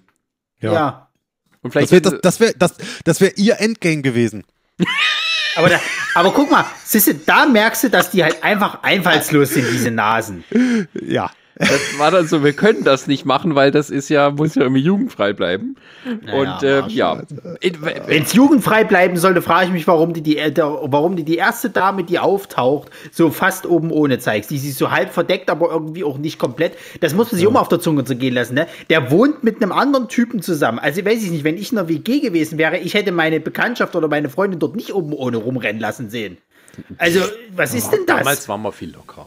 Ja. 0.61 1.09
Und 1.63 1.73
Das 1.75 1.89
vielleicht 1.89 1.93
wäre 1.93 2.03
das, 2.03 2.21
das 2.21 2.41
wär, 2.41 2.53
das, 2.59 2.75
das 3.05 3.21
wär 3.21 3.39
ihr 3.39 3.61
Endgame 3.61 4.03
gewesen. 4.03 4.45
Aber, 5.57 5.69
da, 5.71 5.81
aber 6.15 6.31
guck 6.31 6.53
mal, 6.53 6.65
siehste, 6.85 7.15
da 7.15 7.45
merkst 7.47 7.83
du, 7.83 7.91
dass 7.91 8.13
die 8.13 8.23
halt 8.23 8.45
einfach 8.45 8.85
einfallslos 8.85 9.51
sind, 9.55 9.67
diese 9.73 9.91
Nasen. 9.91 10.45
Ja. 11.05 11.33
Das 11.59 11.99
war 11.99 12.11
dann 12.11 12.27
so, 12.27 12.45
wir 12.45 12.53
können 12.53 12.85
das 12.85 13.07
nicht 13.07 13.25
machen, 13.25 13.55
weil 13.55 13.71
das 13.71 13.91
ist 13.91 14.09
ja, 14.09 14.31
muss 14.31 14.55
ja 14.55 14.63
irgendwie 14.63 14.83
jugendfrei 14.83 15.33
bleiben. 15.33 15.77
und 16.05 16.63
äh, 16.63 16.87
ja, 16.89 17.23
Wenn 18.07 18.23
es 18.23 18.33
jugendfrei 18.33 18.85
bleiben 18.85 19.17
sollte, 19.17 19.43
frage 19.43 19.67
ich 19.67 19.73
mich, 19.73 19.87
warum 19.87 20.13
die, 20.13 20.23
die, 20.23 20.39
äh, 20.39 20.53
der, 20.53 20.67
warum 20.83 21.17
die 21.17 21.25
die 21.25 21.37
erste 21.37 21.71
Dame, 21.71 22.05
die 22.05 22.19
auftaucht, 22.19 22.91
so 23.11 23.31
fast 23.31 23.67
oben 23.67 23.91
ohne 23.91 24.19
zeigst. 24.19 24.51
Die 24.51 24.59
sich 24.59 24.75
so 24.75 24.91
halb 24.91 25.13
verdeckt, 25.13 25.51
aber 25.51 25.71
irgendwie 25.71 26.05
auch 26.05 26.19
nicht 26.19 26.39
komplett. 26.39 26.75
Das 27.01 27.15
muss 27.15 27.33
man 27.33 27.39
sich 27.39 27.47
auch 27.47 27.53
mal 27.53 27.61
auf 27.61 27.69
der 27.69 27.81
Zunge 27.81 28.05
zergehen 28.05 28.35
lassen. 28.35 28.55
Ne? 28.55 28.67
Der 28.89 29.11
wohnt 29.11 29.43
mit 29.43 29.61
einem 29.61 29.73
anderen 29.73 30.09
Typen 30.09 30.43
zusammen. 30.43 30.79
Also 30.79 31.05
weiß 31.05 31.23
ich 31.25 31.31
nicht, 31.31 31.45
wenn 31.45 31.57
ich 31.57 31.73
in 31.73 31.79
einer 31.79 31.89
WG 31.89 32.21
gewesen 32.21 32.59
wäre, 32.59 32.79
ich 32.79 32.95
hätte 32.95 33.13
meine 33.13 33.41
Bekanntschaft 33.41 33.97
oder 33.97 34.09
meine 34.09 34.29
Freundin 34.29 34.61
dort 34.61 34.77
nicht 34.77 34.95
oben 34.95 35.13
ohne 35.13 35.39
rumrennen 35.39 35.81
lassen 35.81 36.11
sehen. 36.11 36.39
Also, 36.97 37.21
was 37.55 37.75
ist 37.75 37.91
denn 37.91 38.07
das? 38.07 38.19
damals 38.19 38.49
waren 38.49 38.63
wir 38.63 38.73
viel 38.73 38.93
locker. 38.93 39.27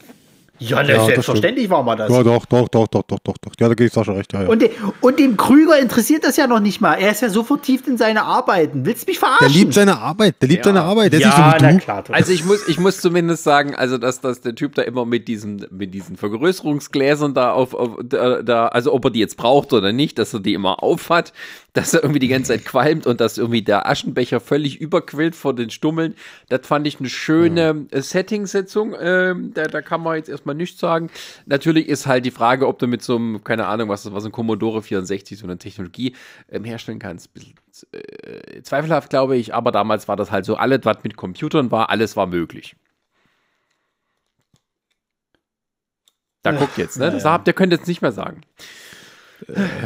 Ja, 0.62 0.84
Ja, 0.84 1.06
selbstverständlich 1.06 1.70
war 1.72 1.82
mal 1.82 1.96
das. 1.96 2.12
Ja, 2.12 2.22
doch, 2.22 2.46
doch, 2.46 2.68
doch, 2.68 2.88
doch, 2.88 3.02
doch, 3.04 3.20
doch, 3.20 3.38
doch. 3.38 3.52
Ja, 3.60 3.68
da 3.68 3.74
gebe 3.74 3.86
ich 3.88 3.94
Sascha 3.94 4.12
recht. 4.14 4.32
Ja, 4.32 4.44
ja. 4.44 4.48
Und, 4.50 4.62
de, 4.62 4.70
und 5.02 5.18
dem 5.18 5.36
Krüger 5.36 5.80
interessiert 5.80 6.24
das 6.24 6.38
ja 6.38 6.46
noch 6.46 6.60
nicht 6.60 6.82
mal. 6.82 6.94
Er 6.94 7.12
ist 7.12 7.22
ja 7.22 7.30
so 7.30 7.44
vertieft 7.44 7.88
in 7.88 7.98
seine 7.98 8.24
Arbeiten. 8.24 8.86
Willst 8.86 9.08
du 9.08 9.12
mich 9.12 9.20
der 9.20 9.28
verarschen? 9.28 9.58
liebt 9.58 9.74
seine 9.74 9.98
Arbeit. 9.98 10.36
Der 10.40 10.50
liebt 10.50 10.64
seine 10.66 10.84
Arbeit. 10.84 11.14
Der 11.14 11.20
ist 11.20 11.26
ja, 11.26 11.30
nicht 11.30 11.60
so 11.60 11.66
na 11.66 11.70
wie 11.70 11.78
du. 11.78 11.80
klar. 11.80 12.04
Also 12.12 12.32
ich 12.32 12.46
muss, 12.46 12.68
ich 12.68 12.80
muss 12.80 13.02
zumindest 13.02 13.44
sagen, 13.44 13.74
also 13.76 13.98
dass, 13.98 14.22
dass 14.22 14.42
der 14.42 14.54
Typ 14.54 14.76
da 14.76 14.84
immer 14.84 15.06
mit 15.06 15.28
diesen, 15.28 15.66
mit 15.72 15.96
diesen 15.96 16.16
Vergrößerungsgläsern 16.16 17.34
da 17.34 17.54
auf, 17.54 17.74
auf 17.74 17.98
da, 18.04 18.44
da, 18.44 18.68
also 18.68 18.94
ob 18.94 19.06
er 19.06 19.12
die 19.12 19.20
jetzt 19.20 19.38
braucht 19.38 19.74
oder 19.74 19.92
nicht, 19.92 20.20
dass 20.20 20.32
er 20.34 20.42
die 20.42 20.54
immer 20.54 20.84
auf 20.84 21.10
hat, 21.10 21.34
dass 21.74 21.94
er 21.94 22.04
irgendwie 22.04 22.20
die 22.20 22.28
ganze 22.28 22.52
Zeit 22.52 22.66
qualmt 22.66 23.08
und 23.08 23.22
dass 23.22 23.38
irgendwie 23.38 23.62
der 23.62 23.88
Aschenbecher 23.88 24.40
völlig 24.42 24.82
überquillt 24.82 25.36
vor 25.36 25.56
den 25.56 25.70
Stummeln. 25.70 26.16
Das 26.50 26.68
fand 26.68 26.86
ich 26.86 27.00
eine 27.00 27.08
schöne 27.10 27.88
äh, 27.92 28.02
Settingsetzung. 28.02 28.96
Ähm, 29.00 29.54
da, 29.54 29.64
da 29.64 29.82
kann 29.82 30.02
man 30.02 30.18
jetzt 30.18 30.30
erstmal 30.30 30.56
nichts 30.56 30.80
sagen. 30.80 31.10
Natürlich 31.46 31.88
ist 31.88 32.08
halt 32.08 32.26
die 32.26 32.32
Frage, 32.32 32.68
ob 32.68 32.80
du 32.80 32.88
mit 32.88 33.02
so 33.02 33.16
einem, 33.16 33.44
keine 33.44 33.68
Ahnung, 33.68 33.88
was 33.88 34.04
das 34.04 34.14
was 34.14 34.26
ein 34.26 34.34
Commodore 34.34 34.82
64, 34.82 35.40
so 35.40 35.46
eine 35.46 35.58
Technologie 35.58 36.14
ähm, 36.50 36.66
herstellen 36.66 37.00
kannst. 37.00 37.34
Bisschen, 37.34 37.54
äh, 37.94 38.62
zweifelhaft, 38.64 39.10
glaube 39.10 39.38
ich, 39.38 39.54
aber 39.54 39.72
damals 39.72 40.10
war 40.10 40.18
das 40.18 40.30
halt 40.30 40.44
so, 40.44 40.56
alles, 40.56 40.82
was 40.84 40.98
mit 41.04 41.16
Computern 41.16 41.72
war, 41.72 41.90
alles 41.90 42.18
war 42.18 42.28
möglich. 42.28 42.76
Da 46.44 46.52
guckt 46.52 46.78
jetzt, 46.78 46.98
ne? 46.98 47.12
Das 47.12 47.24
habt 47.24 47.48
ihr 47.48 47.54
könnt 47.54 47.72
jetzt 47.72 47.88
nicht 47.88 48.02
mehr 48.02 48.12
sagen. 48.12 48.42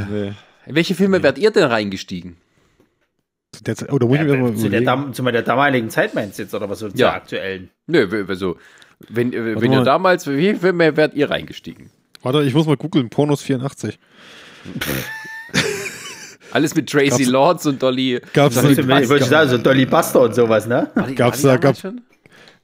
Nee. 0.09 0.33
In 0.65 0.75
welche 0.75 0.95
Filme 0.95 1.21
werdet 1.23 1.41
ihr 1.43 1.51
denn 1.51 1.63
reingestiegen? 1.65 2.37
Der, 3.61 3.75
oh, 3.91 3.99
da 3.99 4.05
muss 4.05 4.17
ich 4.17 4.23
mir 4.25 4.55
zu, 4.55 4.69
der 4.69 5.13
zu 5.13 5.23
der 5.23 5.41
damaligen 5.43 5.89
Zeit 5.89 6.13
meinst 6.13 6.37
du 6.39 6.43
jetzt, 6.43 6.53
oder 6.53 6.69
was 6.69 6.79
so 6.79 6.89
zur 6.89 6.99
Ja. 6.99 7.13
aktuellen? 7.13 7.69
Nö, 7.87 8.25
also, 8.27 8.57
wenn, 9.07 9.31
äh, 9.31 9.59
wenn 9.61 9.69
mal. 9.71 9.79
ihr 9.79 9.83
damals, 9.85 10.27
wie 10.27 10.35
viele 10.37 10.57
Filme 10.59 10.97
werdet 10.97 11.15
ihr 11.15 11.29
reingestiegen? 11.29 11.89
Warte, 12.21 12.43
ich 12.43 12.53
muss 12.53 12.65
mal 12.65 12.75
googeln. 12.75 13.09
Pornos 13.09 13.41
84. 13.43 13.97
Alles 16.51 16.73
mit 16.75 16.89
Tracy 16.89 17.09
Gab's- 17.09 17.27
Lords 17.27 17.65
und 17.65 17.81
Dolly. 17.83 18.21
Gab's 18.33 18.55
Dolly 18.55 18.75
da- 18.75 18.81
Ich 18.81 19.09
wollte 19.09 19.23
Buster. 19.25 19.25
sagen, 19.25 19.49
so 19.49 19.57
Dolly 19.57 19.85
Buster 19.85 20.21
und 20.21 20.35
sowas, 20.35 20.67
ne? 20.67 20.89
Gab's 21.15 21.41
da- 21.41 21.57
gab- 21.57 21.77
schon? 21.77 22.01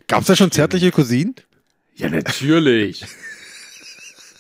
Gab's 0.08 0.28
da 0.28 0.36
schon 0.36 0.52
zärtliche 0.52 0.92
Cousinen? 0.92 1.36
Ja, 1.96 2.10
natürlich. 2.10 3.06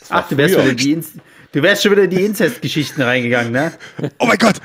Ach, 0.10 0.28
du 0.28 0.38
wärst, 0.38 0.58
die 0.80 0.92
Inz 0.94 1.14
du 1.54 1.62
wärst 1.64 1.84
schon 1.84 1.92
wieder 1.92 2.04
in 2.04 2.10
die 2.10 2.24
Inzestgeschichten 2.24 3.02
reingegangen, 3.04 3.52
ne? 3.52 3.72
Oh 4.20 4.26
mein 4.26 4.38
Gott! 4.38 4.56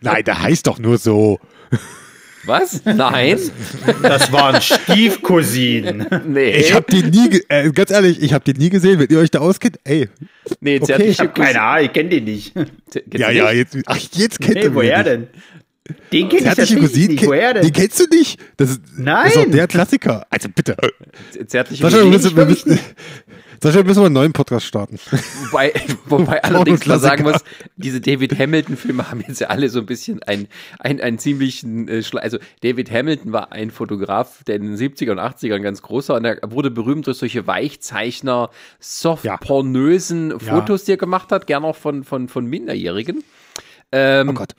Nein, 0.00 0.24
der 0.24 0.40
heißt 0.42 0.66
doch 0.66 0.78
nur 0.78 0.98
so. 0.98 1.40
Was? 2.44 2.84
Nein? 2.84 3.38
Das 4.02 4.32
waren 4.32 4.60
Stiefcousinen. 4.60 6.06
Nee. 6.26 6.56
Ich 6.56 6.74
hab 6.74 6.86
den 6.88 7.10
nie, 7.10 7.40
äh, 7.48 7.70
ganz 7.70 7.90
ehrlich, 7.92 8.20
ich 8.20 8.32
hab 8.32 8.44
den 8.44 8.56
nie 8.56 8.68
gesehen. 8.70 8.98
Wenn 8.98 9.08
ihr 9.10 9.18
euch 9.20 9.30
da 9.30 9.38
auskennt, 9.38 9.78
ey. 9.84 10.08
nee, 10.60 10.80
okay, 10.80 11.04
ich 11.04 11.20
hab 11.20 11.34
Keine 11.36 11.60
Ahnung, 11.62 11.84
ich 11.86 11.92
kenne 11.92 12.08
den 12.08 12.24
nicht. 12.24 12.52
Kennst 12.54 13.00
Ja, 13.14 13.30
ja, 13.30 13.50
jetzt, 13.52 13.76
ach, 13.86 13.96
jetzt 14.14 14.40
kennt 14.40 14.54
Nee, 14.56 14.62
ihr 14.64 14.74
woher 14.74 15.04
denn? 15.04 15.28
Den 16.12 16.28
kenne 16.28 16.40
ich 16.40 16.44
Zärtliche 16.44 16.44
tatsächlich 16.44 16.80
Cousinen, 16.80 17.08
nicht. 17.10 17.20
kenn- 17.22 17.28
Woher 17.28 17.54
den 17.54 17.62
denn? 17.62 17.72
kennst 17.72 18.00
du 18.00 18.04
nicht? 18.16 18.40
Das 18.56 18.70
ist, 18.70 18.80
Nein. 18.96 19.24
Das 19.24 19.36
ist 19.36 19.44
doch 19.46 19.50
der 19.52 19.66
Klassiker. 19.68 20.26
Also 20.30 20.48
bitte. 20.48 20.76
Zärtliche 21.46 21.82
wir 21.84 21.90
Cousinen. 21.90 22.10
müssen, 22.10 22.36
wir 22.36 22.44
müssen, 22.46 22.78
Sascha, 23.62 23.76
wir 23.76 23.84
müssen 23.84 24.00
mal 24.00 24.06
einen 24.06 24.14
neuen 24.14 24.32
Podcast 24.32 24.66
starten. 24.66 24.98
Wobei, 25.50 25.72
wobei 26.06 26.42
allerdings 26.42 26.84
man 26.84 26.98
sagen 26.98 27.22
muss, 27.22 27.44
diese 27.76 28.00
David 28.00 28.36
Hamilton-Filme 28.36 29.08
haben 29.08 29.20
jetzt 29.20 29.40
ja 29.40 29.46
alle 29.48 29.68
so 29.68 29.78
ein 29.78 29.86
bisschen 29.86 30.20
einen, 30.24 30.48
einen, 30.80 31.00
einen 31.00 31.18
ziemlichen 31.18 31.86
äh, 31.86 32.02
Also 32.20 32.38
David 32.64 32.90
Hamilton 32.90 33.32
war 33.32 33.52
ein 33.52 33.70
Fotograf, 33.70 34.42
der 34.44 34.56
in 34.56 34.62
den 34.62 34.76
70er 34.76 35.12
und 35.12 35.20
80ern 35.20 35.60
ganz 35.60 35.80
groß 35.80 36.08
war 36.08 36.16
und 36.16 36.24
er 36.24 36.38
wurde 36.46 36.72
berühmt 36.72 37.06
durch 37.06 37.18
solche 37.18 37.46
Weichzeichner, 37.46 38.50
soft 38.80 39.24
Ja. 39.24 39.36
pornösen 39.36 40.40
Fotos, 40.40 40.82
die 40.82 40.92
er 40.92 40.96
gemacht 40.96 41.30
hat, 41.30 41.46
gern 41.46 41.64
auch 41.64 41.76
von, 41.76 42.02
von, 42.02 42.28
von 42.28 42.44
Minderjährigen. 42.46 43.22
Ähm, 43.92 44.28
Oh 44.30 44.32
Gott. 44.32 44.54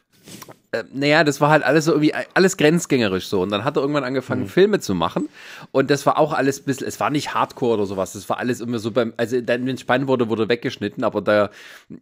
Äh, 0.74 0.84
naja, 0.91 1.24
das 1.24 1.39
war 1.39 1.51
halt 1.51 1.63
alles 1.63 1.86
so 1.86 1.91
irgendwie, 1.91 2.13
alles 2.34 2.57
grenzgängerisch 2.57 3.28
so. 3.28 3.41
Und 3.41 3.51
dann 3.51 3.63
hat 3.63 3.78
er 3.78 3.82
irgendwann 3.82 4.03
angefangen, 4.03 4.47
Filme 4.47 4.80
zu 4.80 4.95
machen. 4.95 5.30
Und 5.71 5.91
das 5.91 6.05
war 6.07 6.17
auch 6.17 6.34
alles 6.34 6.61
ein 6.61 6.65
bisschen, 6.65 6.88
es 6.88 6.99
war 6.99 7.11
nicht 7.11 7.36
Hardcore 7.36 7.76
oder 7.76 7.86
sowas. 7.86 8.13
Das 8.13 8.28
war 8.28 8.39
alles 8.39 8.59
immer 8.59 8.80
so 8.80 8.89
beim, 8.91 9.13
also 9.15 9.39
dann, 9.39 9.67
wenn 9.67 9.76
es 9.76 9.82
spannend 9.82 10.07
wurde, 10.07 10.30
wurde 10.30 10.49
weggeschnitten. 10.49 11.03
Aber 11.03 11.21
da, 11.21 11.51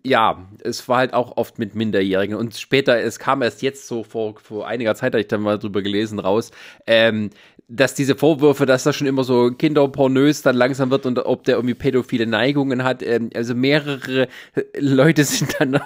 ja, 0.04 0.48
es 0.64 0.88
war 0.88 1.00
halt 1.00 1.14
auch 1.14 1.36
oft 1.36 1.60
mit 1.60 1.76
Minderjährigen. 1.76 2.36
Und 2.38 2.56
später, 2.56 2.98
es 2.98 3.20
kam 3.20 3.42
erst 3.42 3.62
jetzt 3.62 3.88
so 3.88 4.04
vor, 4.04 4.36
vor 4.40 4.68
einiger 4.68 4.96
Zeit, 4.96 5.14
habe 5.14 5.22
ich 5.22 5.28
dann 5.28 5.42
mal 5.42 5.60
drüber 5.60 5.82
gelesen, 5.82 6.20
raus, 6.20 6.52
ähm, 6.88 7.30
dass 7.74 7.94
diese 7.94 8.16
Vorwürfe, 8.16 8.66
dass 8.66 8.84
das 8.84 8.96
schon 8.98 9.08
immer 9.08 9.24
so 9.24 9.50
kinderpornös 9.52 10.42
dann 10.42 10.56
langsam 10.58 10.92
wird 10.92 11.06
und 11.06 11.18
ob 11.20 11.46
der 11.46 11.56
irgendwie 11.56 11.74
pädophile 11.74 12.28
Neigungen 12.28 12.84
hat. 12.84 13.02
Ähm, 13.02 13.30
also 13.34 13.56
mehrere 13.56 14.28
äh, 14.56 14.64
Leute 14.78 15.24
sind 15.26 15.56
dann 15.60 15.80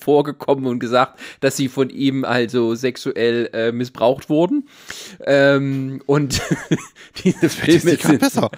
vorgekommen 0.00 0.66
und 0.66 0.78
gesagt, 0.78 1.20
dass 1.40 1.56
sie 1.56 1.68
von 1.68 1.90
ihm 1.90 2.24
also 2.24 2.74
sexuell 2.74 3.50
äh, 3.52 3.72
missbraucht 3.72 4.30
wurden. 4.30 4.68
Ähm, 5.26 6.00
und 6.06 6.40
diese 7.24 7.48
Filme 7.50 7.96
sind, 7.96 8.20
besser. 8.20 8.50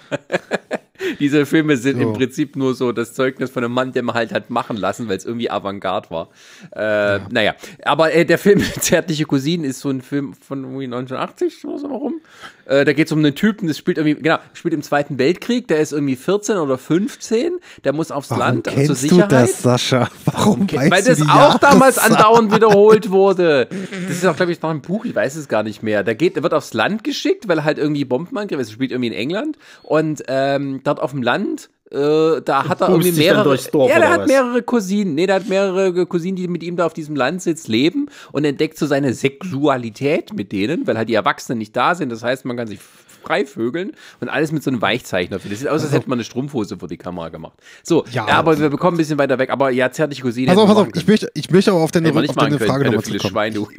diese 1.19 1.47
Filme 1.47 1.77
sind 1.77 1.97
So. 2.01 2.03
im 2.03 2.13
Prinzip 2.13 2.57
nur 2.57 2.75
so 2.75 2.93
das 2.93 3.15
Zeugnis 3.15 3.51
von 3.51 3.65
einem 3.65 3.75
Mann, 3.75 3.93
der 3.93 4.03
man 4.03 4.15
halt 4.15 4.33
hat 4.33 4.51
machen 4.51 4.77
lassen, 4.77 5.09
weil 5.09 5.17
es 5.17 5.25
irgendwie 5.25 5.51
Avantgarde 5.51 6.11
war. 6.11 6.29
Äh, 6.73 7.21
Naja, 7.31 7.55
aber 7.85 8.13
äh, 8.13 8.25
der 8.25 8.39
Film 8.39 8.63
Zärtliche 8.81 9.25
Cousinen 9.25 9.65
ist 9.65 9.81
so 9.81 9.91
ein 9.91 10.03
Film 10.03 10.35
von 10.35 10.63
irgendwie 10.63 10.85
1980, 10.85 11.61
so 11.61 11.77
so 11.79 11.89
rum. 11.89 12.21
Äh, 12.67 12.85
da 12.85 12.93
geht 12.93 13.07
es 13.07 13.13
um 13.13 13.19
einen 13.19 13.35
Typen, 13.35 13.69
das 13.69 13.79
spielt 13.79 13.99
irgendwie, 13.99 14.23
genau, 14.23 14.39
spielt 14.53 14.75
im 14.75 14.83
Zweiten 14.83 15.19
Weltkrieg, 15.19 15.69
der 15.69 15.81
ist 15.81 15.93
irgendwie 15.93 16.17
14 16.17 16.57
oder 16.57 16.79
15, 16.79 17.59
der 17.85 17.93
muss 17.93 18.11
aufs 18.11 18.31
Warum 18.31 18.41
Land 18.41 18.67
zur 18.67 18.75
kennst 18.75 18.91
du 18.91 18.95
Sicherheit. 18.95 19.33
das, 19.33 19.63
Sascha? 19.63 20.09
Warum 20.25 20.71
weißt 20.71 20.91
Weil 20.91 21.03
du 21.03 21.09
das 21.09 21.23
auch 21.29 21.59
damals 21.59 21.99
andauernd 21.99 22.55
wiederholt 22.55 23.11
wurde. 23.11 23.69
Das 24.09 24.17
ist 24.17 24.27
auch, 24.27 24.37
glaube 24.37 24.53
ich, 24.53 24.63
noch 24.63 24.71
ein 24.71 24.83
Buch, 24.83 25.05
ich 25.05 25.15
weiß 25.15 25.37
es 25.37 25.49
gar 25.49 25.63
nicht 25.63 25.83
mehr. 25.83 26.03
Da 26.05 26.15
geht, 26.15 26.37
der 26.37 26.43
wird 26.43 26.55
aufs 26.55 26.75
Land 26.75 27.05
geschickt, 27.05 27.49
weil 27.49 27.59
er 27.59 27.65
halt 27.65 27.79
irgendwie 27.79 28.05
Bombenangriff 28.05 28.61
ist. 28.61 28.73
Spielt 28.73 28.93
irgendwie 28.93 29.09
in 29.09 29.15
England 29.15 29.59
und 29.83 30.23
ähm, 30.29 30.81
dort 30.85 31.01
auf 31.01 31.11
dem 31.13 31.23
Land. 31.23 31.71
Äh, 31.93 32.41
da 32.43 32.69
hat 32.69 32.81
er 32.81 32.89
irgendwie 32.89 33.13
mehrere. 33.13 33.59
Dorf, 33.73 33.91
ja, 33.91 33.99
der 33.99 34.11
hat 34.11 34.21
was? 34.21 34.29
mehrere 34.29 34.63
Cousinen. 34.63 35.15
Nee, 35.17 35.27
der 35.27 35.37
hat 35.37 35.49
mehrere 35.49 36.07
Cousinen, 36.07 36.37
die 36.37 36.47
mit 36.47 36.63
ihm 36.63 36.77
da 36.77 36.87
auf 36.87 36.93
diesem 36.93 37.17
Landsitz 37.17 37.67
leben 37.67 38.07
und 38.31 38.45
entdeckt 38.45 38.79
so 38.79 38.87
seine 38.87 39.13
Sexualität 39.13 40.33
mit 40.33 40.53
denen, 40.53 40.87
weil 40.87 40.97
halt 40.97 41.09
die 41.09 41.15
Erwachsenen 41.15 41.59
nicht 41.59 41.75
da 41.75 41.97
sind. 41.97 42.11
Das 42.11 42.23
heißt, 42.23 42.45
man 42.45 42.57
kann 42.57 42.69
sich 42.69 42.79
frei 43.23 43.45
vögeln 43.47 43.93
und 44.21 44.29
alles 44.29 44.53
mit 44.53 44.63
so 44.63 44.71
einem 44.71 44.81
Weichzeichner. 44.83 45.39
Das 45.39 45.59
sieht 45.59 45.69
aus, 45.69 45.83
als 45.83 45.93
hätte 45.93 46.09
man 46.09 46.17
eine 46.19 46.25
Strumpfhose 46.25 46.79
vor 46.79 46.89
die 46.89 46.97
Kamera 46.97 47.29
gemacht. 47.29 47.55
So, 47.83 48.05
ja, 48.11 48.27
Ja. 48.29 48.35
aber 48.35 48.59
wir 48.59 48.69
bekommen 48.71 48.97
ein 48.97 48.99
bisschen 48.99 49.19
weiter 49.19 49.39
weg. 49.39 49.51
Aber 49.51 49.71
ja, 49.71 49.91
zärtliche 49.91 50.23
Cousine. 50.23 50.49
Pass 50.49 50.59
auf, 50.59 50.67
pass 50.69 50.77
auf. 50.77 50.89
Ich 50.95 51.07
möchte, 51.07 51.31
ich 51.35 51.51
möchte 51.51 51.71
aber 51.71 51.81
auf 51.81 51.91
deine, 51.93 52.09
auf 52.11 52.15
deine 52.15 52.57
können, 52.59 52.69
Frage 52.71 52.85
nochmal 52.87 53.03
zurückkommen. 53.05 53.33
Schwein, 53.33 53.55
du. 53.55 53.69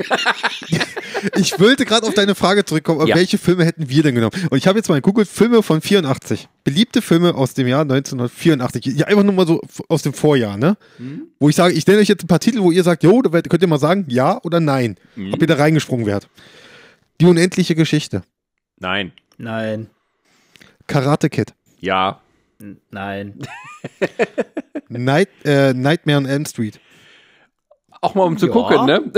Ich 1.36 1.60
wollte 1.60 1.86
gerade 1.86 2.08
auf 2.08 2.14
deine 2.14 2.34
Frage 2.36 2.66
zurückkommen, 2.66 3.06
Ja. 3.08 3.16
welche 3.16 3.38
Filme 3.38 3.64
hätten 3.66 3.90
wir 3.90 4.02
denn 4.04 4.16
genommen? 4.16 4.32
Und 4.50 4.58
ich 4.58 4.68
habe 4.68 4.80
jetzt 4.80 4.90
mal 4.90 4.96
gegoogelt, 4.96 5.28
Filme 5.28 5.62
von 5.62 5.80
84. 5.82 6.48
Beliebte 6.64 7.02
Filme 7.02 7.36
aus 7.36 7.54
dem 7.54 7.68
Jahr 7.68 7.82
1984. 7.82 8.86
Ja, 8.98 9.06
einfach 9.08 9.24
nur 9.24 9.34
mal 9.34 9.46
so 9.46 9.62
aus 9.88 10.02
dem 10.02 10.14
Vorjahr, 10.14 10.58
ne? 10.58 10.78
Mhm. 10.98 11.28
Wo 11.40 11.50
ich 11.50 11.56
sage, 11.56 11.74
ich 11.74 11.86
nenne 11.86 12.00
euch 12.00 12.08
jetzt 12.08 12.24
ein 12.24 12.28
paar 12.28 12.40
Titel, 12.40 12.60
wo 12.62 12.72
ihr 12.72 12.84
sagt, 12.84 13.04
jo, 13.04 13.22
könnt 13.22 13.62
ihr 13.62 13.68
mal 13.68 13.80
sagen, 13.80 14.06
ja 14.08 14.40
oder 14.44 14.60
nein. 14.60 14.96
Mhm. 15.16 15.34
Ob 15.34 15.42
ihr 15.42 15.48
da 15.48 15.56
reingesprungen 15.56 16.06
wärt. 16.06 16.28
Die 17.20 17.26
unendliche 17.26 17.76
Geschichte. 17.76 18.24
Nein. 18.80 19.12
Nein, 19.42 19.90
Karate 20.88 21.30
Kid. 21.30 21.54
Ja. 21.80 22.22
nein. 22.92 23.40
Night, 24.90 25.30
äh, 25.46 25.74
Nightmare 25.74 26.18
on 26.20 26.26
Elm 26.28 26.46
Street. 26.46 26.80
Auch 28.02 28.14
mal 28.14 28.24
um 28.24 28.38
zu 28.38 28.48
Ja. 28.48 28.52
gucken, 28.52 28.86
ne? 28.86 29.12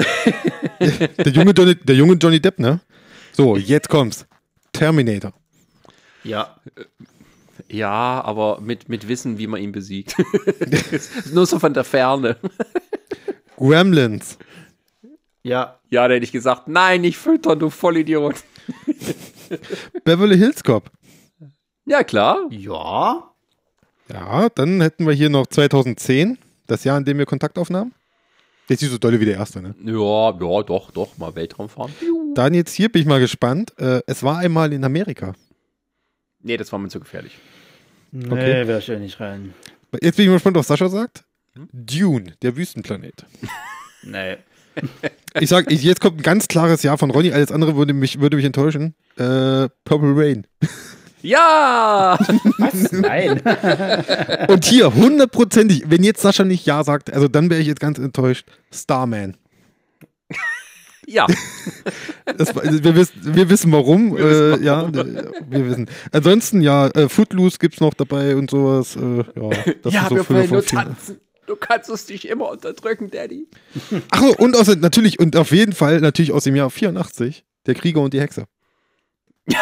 Der 1.17 1.31
junge, 1.33 1.51
Johnny, 1.51 1.75
der 1.75 1.95
junge 1.95 2.13
Johnny 2.15 2.39
Depp, 2.39 2.59
ne? 2.59 2.79
So, 3.33 3.57
jetzt 3.57 3.89
kommt's. 3.89 4.25
Terminator. 4.71 5.33
Ja, 6.23 6.55
Ja, 7.67 8.21
aber 8.23 8.61
mit, 8.61 8.87
mit 8.87 9.07
Wissen, 9.09 9.37
wie 9.37 9.47
man 9.47 9.61
ihn 9.61 9.71
besiegt. 9.73 10.15
Nur 11.33 11.45
so 11.45 11.59
von 11.59 11.73
der 11.73 11.83
Ferne. 11.83 12.37
Gremlins. 13.57 14.37
ja, 15.43 15.79
Ja, 15.89 16.07
da 16.07 16.13
hätte 16.13 16.23
ich 16.23 16.31
gesagt, 16.31 16.67
nein, 16.69 17.01
nicht 17.01 17.17
füttern, 17.17 17.59
du 17.59 17.69
Vollidiot. 17.69 18.35
Beverly 20.03 20.37
Hills 20.37 20.63
Cop. 20.63 20.89
Ja, 21.85 22.03
klar. 22.03 22.47
ja. 22.49 23.29
Ja, 24.09 24.49
dann 24.49 24.81
hätten 24.81 25.05
wir 25.07 25.13
hier 25.13 25.29
noch 25.29 25.47
2010, 25.47 26.37
das 26.67 26.83
Jahr, 26.83 26.97
in 26.97 27.05
dem 27.05 27.17
wir 27.17 27.25
Kontakt 27.25 27.57
aufnahmen. 27.57 27.93
Das 28.67 28.75
ist 28.75 28.81
nicht 28.83 28.91
so 28.91 28.97
dolle 28.97 29.19
wie 29.19 29.25
der 29.25 29.35
erste, 29.35 29.61
ne? 29.61 29.75
Ja, 29.83 30.31
ja, 30.31 30.63
doch, 30.63 30.91
doch, 30.91 31.17
mal 31.17 31.35
Weltraum 31.35 31.69
fahren. 31.69 31.91
Dann 32.35 32.53
jetzt 32.53 32.73
hier 32.73 32.89
bin 32.91 33.01
ich 33.01 33.07
mal 33.07 33.19
gespannt. 33.19 33.73
Äh, 33.79 34.01
es 34.07 34.23
war 34.23 34.37
einmal 34.39 34.71
in 34.73 34.83
Amerika. 34.83 35.33
Nee, 36.41 36.57
das 36.57 36.71
war 36.71 36.79
mir 36.79 36.89
zu 36.89 36.99
gefährlich. 36.99 37.37
Nee, 38.11 38.25
Okay. 38.27 38.67
wäre 38.67 38.79
ich 38.79 38.87
ja 38.87 38.99
nicht 38.99 39.19
rein. 39.19 39.53
Jetzt 40.01 40.15
bin 40.17 40.23
ich 40.25 40.29
mal 40.29 40.35
gespannt, 40.35 40.57
was 40.57 40.67
Sascha 40.67 40.89
sagt. 40.89 41.23
Dune, 41.55 42.33
der 42.41 42.55
Wüstenplanet. 42.55 43.25
Nee. 44.05 44.35
Ich 45.39 45.49
sag, 45.49 45.71
ich, 45.71 45.83
jetzt 45.83 46.01
kommt 46.01 46.19
ein 46.19 46.23
ganz 46.23 46.47
klares 46.47 46.83
Ja 46.83 46.97
von 46.97 47.09
Ronny, 47.09 47.31
alles 47.31 47.51
andere 47.51 47.75
würde 47.75 47.93
mich, 47.93 48.19
würde 48.19 48.35
mich 48.37 48.45
enttäuschen. 48.45 48.95
Äh, 49.17 49.69
Purple 49.83 50.13
Rain. 50.15 50.45
Ja! 51.21 52.19
Was? 52.57 52.91
Nein. 52.91 53.41
Und 54.49 54.65
hier, 54.65 54.93
hundertprozentig, 54.93 55.85
wenn 55.87 56.03
jetzt 56.03 56.21
Sascha 56.21 56.43
nicht 56.43 56.65
Ja 56.65 56.83
sagt, 56.83 57.11
also 57.13 57.27
dann 57.27 57.49
wäre 57.49 57.61
ich 57.61 57.67
jetzt 57.67 57.79
ganz 57.79 57.97
enttäuscht. 57.97 58.45
Starman. 58.71 59.37
Ja. 61.07 61.27
Das, 62.37 62.55
wir, 62.55 62.95
wissen, 62.95 63.35
wir 63.35 63.49
wissen 63.49 63.71
warum. 63.73 64.17
äh, 64.17 64.57
ja, 64.63 64.87
äh, 64.87 65.31
wir 65.49 65.67
wissen. 65.67 65.89
Ansonsten, 66.13 66.61
ja, 66.61 66.87
äh, 66.87 67.09
Footloose 67.09 67.59
gibt's 67.59 67.81
noch 67.81 67.93
dabei 67.93 68.37
und 68.37 68.49
sowas. 68.49 68.95
Äh, 68.95 69.17
ja, 69.17 69.49
das 69.83 69.93
ja, 69.93 70.07
so 70.07 70.15
wir 70.15 70.29
wollen 70.29 70.47
von 70.47 70.57
nur 70.57 70.65
tanzen. 70.65 71.17
Du 71.45 71.55
kannst 71.55 71.89
es 71.89 72.05
dich 72.05 72.27
immer 72.27 72.49
unterdrücken, 72.49 73.11
Daddy. 73.11 73.47
Ach 74.11 74.21
so, 74.21 74.35
und 74.37 74.55
aus, 74.55 74.67
natürlich, 74.77 75.19
und 75.19 75.35
auf 75.35 75.51
jeden 75.51 75.73
Fall 75.73 75.99
natürlich 75.99 76.31
aus 76.31 76.45
dem 76.45 76.55
Jahr 76.55 76.69
84, 76.69 77.43
Der 77.65 77.75
Krieger 77.75 78.01
und 78.01 78.13
die 78.13 78.21
Hexe. 78.21 78.45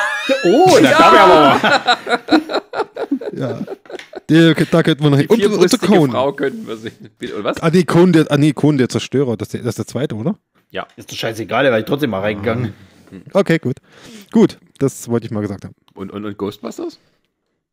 Oh, 0.43 0.77
da 0.81 0.91
kam 0.91 1.15
ja 1.15 1.25
aber 1.25 1.39
mal. 2.39 2.61
Ja. 3.33 3.59
Der, 4.29 4.53
da 4.53 4.83
könnten 4.83 5.03
wir 5.03 5.09
noch 5.09 5.17
hin. 5.17 5.27
Und, 5.27 5.43
und, 5.45 5.81
Conan. 5.81 6.11
Frau 6.11 6.33
könnten 6.33 6.67
wir 6.67 6.77
sehen. 6.77 7.09
Oder 7.21 7.43
was? 7.43 7.61
Ah, 7.61 7.69
nee, 7.71 7.83
Conan 7.83 8.13
der, 8.13 8.25
ah, 8.31 8.37
nee, 8.37 8.53
Conan 8.53 8.77
der 8.77 8.89
Zerstörer. 8.89 9.35
Das, 9.37 9.47
ist 9.47 9.53
der- 9.53 9.61
das 9.61 9.69
ist 9.71 9.77
der 9.79 9.87
zweite, 9.87 10.15
oder? 10.15 10.35
Ja. 10.69 10.87
Ist 10.95 11.11
doch 11.11 11.15
scheißegal, 11.17 11.63
da 11.65 11.71
war 11.71 11.79
ich 11.79 11.85
trotzdem 11.85 12.09
mal 12.11 12.19
reingegangen. 12.21 12.73
Okay, 13.33 13.57
gut. 13.59 13.77
Gut, 14.31 14.57
das 14.79 15.09
wollte 15.09 15.25
ich 15.25 15.31
mal 15.31 15.41
gesagt 15.41 15.65
haben. 15.65 15.73
Und, 15.95 16.11
und, 16.11 16.23
und 16.25 16.37
Ghostbusters? 16.37 16.99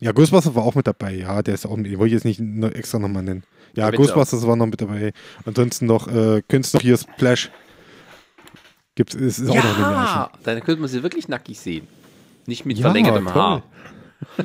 Ja, 0.01 0.13
Ghostbusters 0.13 0.55
war 0.55 0.65
auch 0.65 0.75
mit 0.75 0.87
dabei. 0.87 1.15
Ja, 1.15 1.43
der 1.43 1.55
ist 1.55 1.67
auch 1.67 1.77
mit. 1.77 1.87
Den 1.87 1.99
wollte 1.99 2.09
ich 2.09 2.15
jetzt 2.15 2.25
nicht 2.25 2.41
noch 2.41 2.71
extra 2.73 2.99
nochmal 2.99 3.23
nennen. 3.23 3.45
Ja, 3.75 3.85
Ja, 3.85 3.91
Ghostbusters 3.91 4.47
war 4.47 4.57
noch 4.57 4.67
mit 4.67 4.81
dabei. 4.81 5.13
Ansonsten 5.45 5.87
noch, 5.87 6.09
äh, 6.09 6.43
könntest 6.49 6.75
noch 6.75 6.83
hier 6.83 6.97
Splash. 6.97 7.51
Gibt's, 8.95 9.15
ist, 9.15 9.39
ist 9.39 9.51
auch 9.51 9.55
noch 9.55 9.79
Ja, 9.79 10.33
dann 10.43 10.61
könnte 10.63 10.81
man 10.81 10.91
sie 10.91 11.03
wirklich 11.03 11.29
nackig 11.29 11.59
sehen. 11.61 11.87
Nicht 12.47 12.67
mit 12.67 12.79
Ja, 12.79 12.83
verlängertem 12.83 13.27
toll. 13.27 13.35
Haar. 13.35 13.63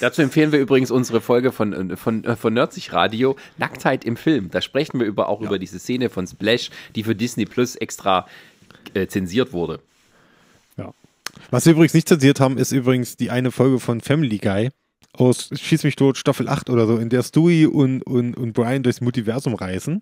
Dazu 0.00 0.22
empfehlen 0.22 0.52
wir 0.52 0.58
übrigens 0.58 0.90
unsere 0.90 1.20
Folge 1.20 1.52
von, 1.52 1.90
äh, 1.90 1.96
von, 1.96 2.24
äh, 2.24 2.36
von 2.36 2.54
Nerdsich 2.54 2.92
Radio, 2.92 3.36
Nacktheit 3.58 4.04
im 4.04 4.16
Film. 4.16 4.50
Da 4.50 4.62
sprechen 4.62 4.98
wir 4.98 5.06
über, 5.06 5.28
auch 5.28 5.40
über 5.42 5.58
diese 5.58 5.78
Szene 5.78 6.08
von 6.08 6.26
Splash, 6.26 6.70
die 6.94 7.02
für 7.02 7.14
Disney 7.14 7.44
Plus 7.44 7.76
extra 7.76 8.26
äh, 8.94 9.06
zensiert 9.06 9.52
wurde. 9.52 9.80
Ja. 10.78 10.92
Was 11.50 11.66
wir 11.66 11.72
übrigens 11.72 11.94
nicht 11.94 12.08
zensiert 12.08 12.40
haben, 12.40 12.56
ist 12.56 12.72
übrigens 12.72 13.16
die 13.16 13.30
eine 13.30 13.50
Folge 13.50 13.78
von 13.78 14.00
Family 14.00 14.38
Guy 14.38 14.70
aus 15.14 15.50
Schieß 15.52 15.84
mich 15.84 15.96
tot, 15.96 16.16
Staffel 16.16 16.48
8 16.48 16.70
oder 16.70 16.86
so, 16.86 16.96
in 16.96 17.10
der 17.10 17.22
Stewie 17.22 17.66
und, 17.66 18.02
und, 18.02 18.34
und 18.34 18.52
Brian 18.54 18.82
durchs 18.82 19.00
Multiversum 19.00 19.54
reisen. 19.54 20.00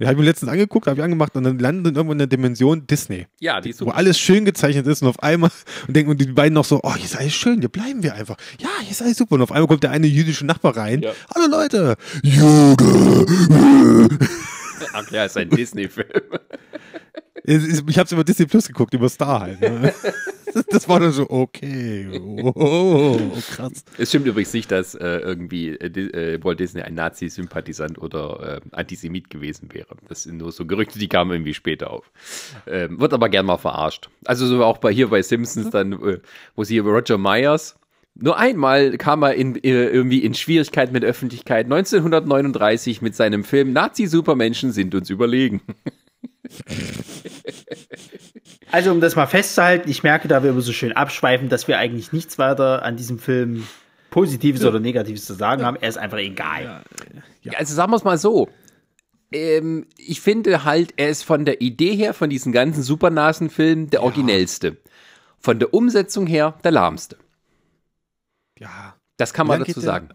Den 0.00 0.06
habe 0.06 0.14
ich 0.14 0.20
mir 0.20 0.24
letztens 0.24 0.50
angeguckt, 0.50 0.86
habe 0.86 0.98
ich 0.98 1.04
angemacht 1.04 1.36
und 1.36 1.44
dann 1.44 1.58
landen 1.58 1.84
sie 1.84 1.90
irgendwo 1.90 2.12
in 2.12 2.18
der 2.18 2.26
Dimension 2.26 2.86
Disney. 2.86 3.26
Ja, 3.38 3.60
die 3.60 3.70
ist 3.70 3.80
Wo 3.80 3.86
super. 3.86 3.96
alles 3.96 4.18
schön 4.18 4.44
gezeichnet 4.46 4.86
ist 4.86 5.02
und 5.02 5.08
auf 5.08 5.22
einmal 5.22 5.50
und 5.86 5.94
denken 5.94 6.10
und 6.10 6.20
die 6.20 6.26
beiden 6.26 6.54
noch 6.54 6.64
so, 6.64 6.80
oh, 6.82 6.94
hier 6.94 7.04
ist 7.04 7.16
alles 7.16 7.34
schön, 7.34 7.60
hier 7.60 7.68
bleiben 7.68 8.02
wir 8.02 8.14
einfach. 8.14 8.36
Ja, 8.58 8.70
hier 8.80 8.92
ist 8.92 9.02
alles 9.02 9.18
super. 9.18 9.34
Und 9.34 9.42
auf 9.42 9.52
einmal 9.52 9.66
kommt 9.66 9.82
der 9.82 9.90
eine 9.90 10.06
jüdische 10.06 10.46
Nachbar 10.46 10.76
rein. 10.76 11.02
Ja. 11.02 11.12
Hallo 11.34 11.46
Leute, 11.48 11.96
Jude. 12.22 14.08
Ach 14.94 15.10
ja, 15.10 15.24
ist 15.24 15.36
ein 15.36 15.50
Disney-Film. 15.50 16.08
Ich 17.46 17.98
habe 17.98 18.06
es 18.06 18.12
über 18.12 18.24
Disney 18.24 18.46
Plus 18.46 18.66
geguckt, 18.66 18.92
über 18.94 19.08
Star 19.08 19.40
halt. 19.40 19.60
Ne? 19.60 19.94
Das 20.70 20.88
war 20.88 21.00
dann 21.00 21.12
so, 21.12 21.28
okay. 21.28 22.18
Oh, 22.18 23.18
krass. 23.54 23.84
Es 23.98 24.08
stimmt 24.08 24.26
übrigens 24.26 24.54
nicht, 24.54 24.70
dass 24.70 24.94
äh, 24.94 25.18
irgendwie 25.18 25.68
äh, 25.68 26.34
äh, 26.34 26.42
Walt 26.42 26.60
Disney 26.60 26.80
ein 26.80 26.94
Nazi-Sympathisant 26.94 27.98
oder 27.98 28.62
äh, 28.64 28.74
Antisemit 28.74 29.28
gewesen 29.28 29.68
wäre. 29.74 29.96
Das 30.08 30.22
sind 30.22 30.38
nur 30.38 30.52
so 30.52 30.64
Gerüchte, 30.64 30.98
die 30.98 31.08
kamen 31.08 31.30
irgendwie 31.30 31.52
später 31.52 31.90
auf. 31.90 32.10
Ähm, 32.66 32.98
wird 32.98 33.12
aber 33.12 33.28
gern 33.28 33.44
mal 33.44 33.58
verarscht. 33.58 34.08
Also 34.24 34.46
so 34.46 34.64
auch 34.64 34.78
bei 34.78 34.92
hier 34.92 35.08
bei 35.08 35.20
Simpsons 35.20 35.68
dann, 35.68 35.92
äh, 35.92 36.20
wo 36.54 36.64
sie 36.64 36.78
Roger 36.78 37.18
Myers 37.18 37.76
nur 38.18 38.38
einmal 38.38 38.96
kam 38.96 39.22
er 39.22 39.34
in, 39.34 39.56
äh, 39.56 39.88
irgendwie 39.88 40.20
in 40.20 40.32
Schwierigkeiten 40.32 40.94
mit 40.94 41.04
Öffentlichkeit 41.04 41.66
1939 41.66 43.02
mit 43.02 43.14
seinem 43.14 43.44
Film 43.44 43.74
Nazi-Supermenschen 43.74 44.72
sind 44.72 44.94
uns 44.94 45.10
überlegen. 45.10 45.60
Also, 48.70 48.90
um 48.90 49.00
das 49.00 49.16
mal 49.16 49.26
festzuhalten, 49.26 49.88
ich 49.88 50.02
merke, 50.02 50.28
da 50.28 50.42
wir 50.42 50.50
immer 50.50 50.60
so 50.60 50.72
schön 50.72 50.92
abschweifen, 50.92 51.48
dass 51.48 51.68
wir 51.68 51.78
eigentlich 51.78 52.12
nichts 52.12 52.38
weiter 52.38 52.82
an 52.82 52.96
diesem 52.96 53.18
Film 53.18 53.66
Positives 54.10 54.64
oder 54.64 54.80
Negatives 54.80 55.24
zu 55.24 55.34
sagen 55.34 55.64
haben. 55.64 55.76
Er 55.80 55.88
ist 55.88 55.98
einfach 55.98 56.18
egal. 56.18 56.82
Ja. 57.42 57.52
Also 57.58 57.74
sagen 57.74 57.92
wir 57.92 57.96
es 57.96 58.04
mal 58.04 58.18
so. 58.18 58.48
Ähm, 59.32 59.86
ich 59.98 60.20
finde 60.20 60.64
halt, 60.64 60.94
er 60.96 61.10
ist 61.10 61.22
von 61.22 61.44
der 61.44 61.60
Idee 61.60 61.94
her, 61.94 62.14
von 62.14 62.30
diesen 62.30 62.52
ganzen 62.52 62.82
Supernasenfilmen, 62.82 63.90
der 63.90 64.02
originellste. 64.02 64.76
Von 65.38 65.58
der 65.58 65.74
Umsetzung 65.74 66.26
her, 66.26 66.58
der 66.64 66.70
lahmste. 66.70 67.16
Ja. 68.58 68.94
Das 69.16 69.32
kann 69.32 69.46
man 69.46 69.60
dazu 69.64 69.80
sagen. 69.80 70.10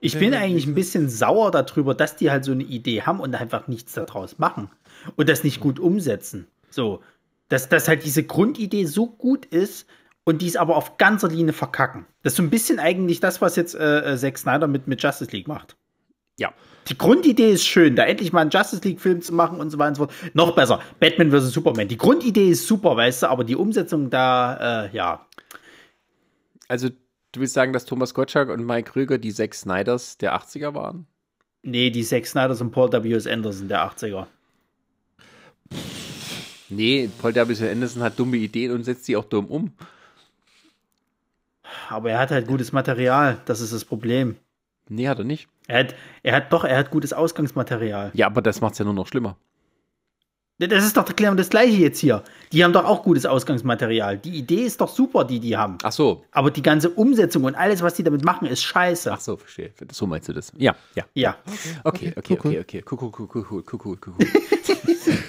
Ich 0.00 0.18
bin 0.18 0.34
eigentlich 0.34 0.66
ein 0.66 0.74
bisschen 0.74 1.10
sauer 1.10 1.50
darüber, 1.50 1.94
dass 1.94 2.16
die 2.16 2.30
halt 2.30 2.44
so 2.44 2.52
eine 2.52 2.62
Idee 2.62 3.02
haben 3.02 3.20
und 3.20 3.34
einfach 3.34 3.68
nichts 3.68 3.92
daraus 3.92 4.38
machen. 4.38 4.70
Und 5.16 5.28
das 5.28 5.44
nicht 5.44 5.60
gut 5.60 5.78
umsetzen. 5.78 6.46
So. 6.70 7.00
Dass, 7.48 7.68
dass 7.68 7.88
halt 7.88 8.04
diese 8.04 8.22
Grundidee 8.22 8.84
so 8.84 9.06
gut 9.06 9.44
ist 9.46 9.86
und 10.24 10.42
die 10.42 10.46
es 10.46 10.56
aber 10.56 10.76
auf 10.76 10.98
ganzer 10.98 11.28
Linie 11.28 11.52
verkacken. 11.52 12.06
Das 12.22 12.34
ist 12.34 12.36
so 12.36 12.42
ein 12.42 12.50
bisschen 12.50 12.78
eigentlich 12.78 13.20
das, 13.20 13.40
was 13.40 13.56
jetzt 13.56 13.74
äh, 13.74 14.12
äh, 14.12 14.16
Zack 14.16 14.38
Snyder 14.38 14.68
mit, 14.68 14.86
mit 14.86 15.02
Justice 15.02 15.32
League 15.32 15.48
macht. 15.48 15.76
Ja. 16.38 16.52
Die 16.88 16.96
Grundidee 16.96 17.52
ist 17.52 17.66
schön, 17.66 17.96
da 17.96 18.04
endlich 18.04 18.32
mal 18.32 18.40
einen 18.40 18.50
Justice 18.50 18.82
League-Film 18.82 19.20
zu 19.20 19.34
machen 19.34 19.60
und 19.60 19.70
so 19.70 19.78
weiter 19.78 19.88
und 19.88 19.94
so 19.96 20.06
fort. 20.06 20.14
Noch 20.34 20.54
besser, 20.54 20.80
Batman 20.98 21.30
vs. 21.30 21.50
Superman. 21.50 21.88
Die 21.88 21.98
Grundidee 21.98 22.50
ist 22.50 22.66
super, 22.66 22.96
weißt 22.96 23.24
du, 23.24 23.26
aber 23.28 23.44
die 23.44 23.56
Umsetzung 23.56 24.10
da, 24.10 24.86
äh, 24.86 24.96
ja. 24.96 25.26
Also, 26.68 26.88
du 26.88 27.40
willst 27.40 27.54
sagen, 27.54 27.72
dass 27.72 27.84
Thomas 27.84 28.14
Gottschalk 28.14 28.48
und 28.48 28.64
Mike 28.64 28.92
Krüger 28.92 29.18
die 29.18 29.30
sechs 29.30 29.60
Snyders 29.60 30.18
der 30.18 30.34
80er 30.34 30.74
waren? 30.74 31.06
Nee, 31.62 31.90
die 31.90 32.02
Zack 32.02 32.26
Snyders 32.26 32.60
und 32.60 32.70
Paul 32.70 32.90
W.S. 32.92 33.26
Anderson 33.26 33.68
der 33.68 33.84
80er. 33.84 34.26
Nee, 36.70 37.10
Paul 37.20 37.34
W. 37.34 37.70
Anderson 37.70 38.02
hat 38.02 38.18
dumme 38.18 38.36
Ideen 38.36 38.72
und 38.72 38.84
setzt 38.84 39.04
sie 39.04 39.16
auch 39.16 39.24
dumm 39.24 39.46
um. 39.46 39.72
Aber 41.88 42.10
er 42.10 42.18
hat 42.18 42.30
halt 42.30 42.46
gutes 42.46 42.72
Material, 42.72 43.38
das 43.44 43.60
ist 43.60 43.72
das 43.72 43.84
Problem. 43.84 44.36
Nee, 44.88 45.08
hat 45.08 45.18
er 45.18 45.24
nicht. 45.24 45.48
Er 45.66 45.80
hat, 45.80 45.94
er 46.22 46.34
hat 46.34 46.52
doch, 46.52 46.64
er 46.64 46.76
hat 46.76 46.90
gutes 46.90 47.12
Ausgangsmaterial. 47.12 48.10
Ja, 48.14 48.26
aber 48.26 48.42
das 48.42 48.60
macht 48.60 48.72
es 48.72 48.78
ja 48.78 48.84
nur 48.84 48.94
noch 48.94 49.06
schlimmer. 49.06 49.36
Das 50.58 50.84
ist 50.84 50.96
doch 50.96 51.06
genau 51.16 51.34
das 51.34 51.48
Gleiche 51.48 51.76
jetzt 51.76 52.00
hier. 52.00 52.22
Die 52.52 52.62
haben 52.62 52.74
doch 52.74 52.84
auch 52.84 53.02
gutes 53.02 53.24
Ausgangsmaterial. 53.24 54.18
Die 54.18 54.36
Idee 54.36 54.64
ist 54.64 54.80
doch 54.80 54.90
super, 54.90 55.24
die 55.24 55.40
die 55.40 55.56
haben. 55.56 55.78
Ach 55.82 55.92
so. 55.92 56.24
Aber 56.32 56.50
die 56.50 56.60
ganze 56.60 56.90
Umsetzung 56.90 57.44
und 57.44 57.54
alles, 57.54 57.80
was 57.82 57.94
die 57.94 58.02
damit 58.02 58.24
machen, 58.24 58.46
ist 58.46 58.62
scheiße. 58.62 59.10
Ach 59.10 59.20
so, 59.20 59.38
verstehe. 59.38 59.72
So 59.90 60.06
meinst 60.06 60.28
du 60.28 60.34
das? 60.34 60.52
Ja, 60.58 60.76
ja. 60.94 61.04
Ja. 61.14 61.36
Okay, 61.84 62.12
okay, 62.14 62.34
okay, 62.34 62.60
okay. 62.60 62.84
Cool, 62.90 62.98
cool, 63.00 63.28
cool, 63.34 63.46
cool, 63.50 63.64
cool, 63.72 63.98
cool. 64.06 64.14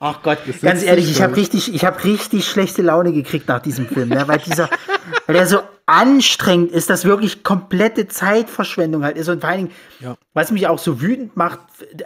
Ach 0.00 0.22
Gott, 0.22 0.38
ganz 0.62 0.82
ehrlich, 0.82 1.10
ich 1.10 1.22
habe 1.22 1.36
richtig, 1.36 1.74
ich 1.74 1.84
habe 1.84 2.02
richtig 2.04 2.46
schlechte 2.46 2.82
Laune 2.82 3.12
gekriegt 3.12 3.48
nach 3.48 3.60
diesem 3.60 3.86
Film, 3.86 4.08
ne? 4.10 4.26
weil 4.26 4.38
dieser, 4.38 4.68
weil 5.26 5.34
der 5.36 5.46
so 5.46 5.60
anstrengend 5.86 6.70
ist, 6.72 6.90
dass 6.90 7.04
wirklich 7.04 7.42
komplette 7.42 8.08
Zeitverschwendung 8.08 9.04
halt 9.04 9.16
ist 9.16 9.28
und 9.28 9.40
vor 9.40 9.48
allen 9.50 9.66
Dingen, 9.66 9.74
Ja. 10.00 10.16
was 10.34 10.50
mich 10.50 10.66
auch 10.66 10.78
so 10.78 11.00
wütend 11.00 11.36
macht, 11.36 11.60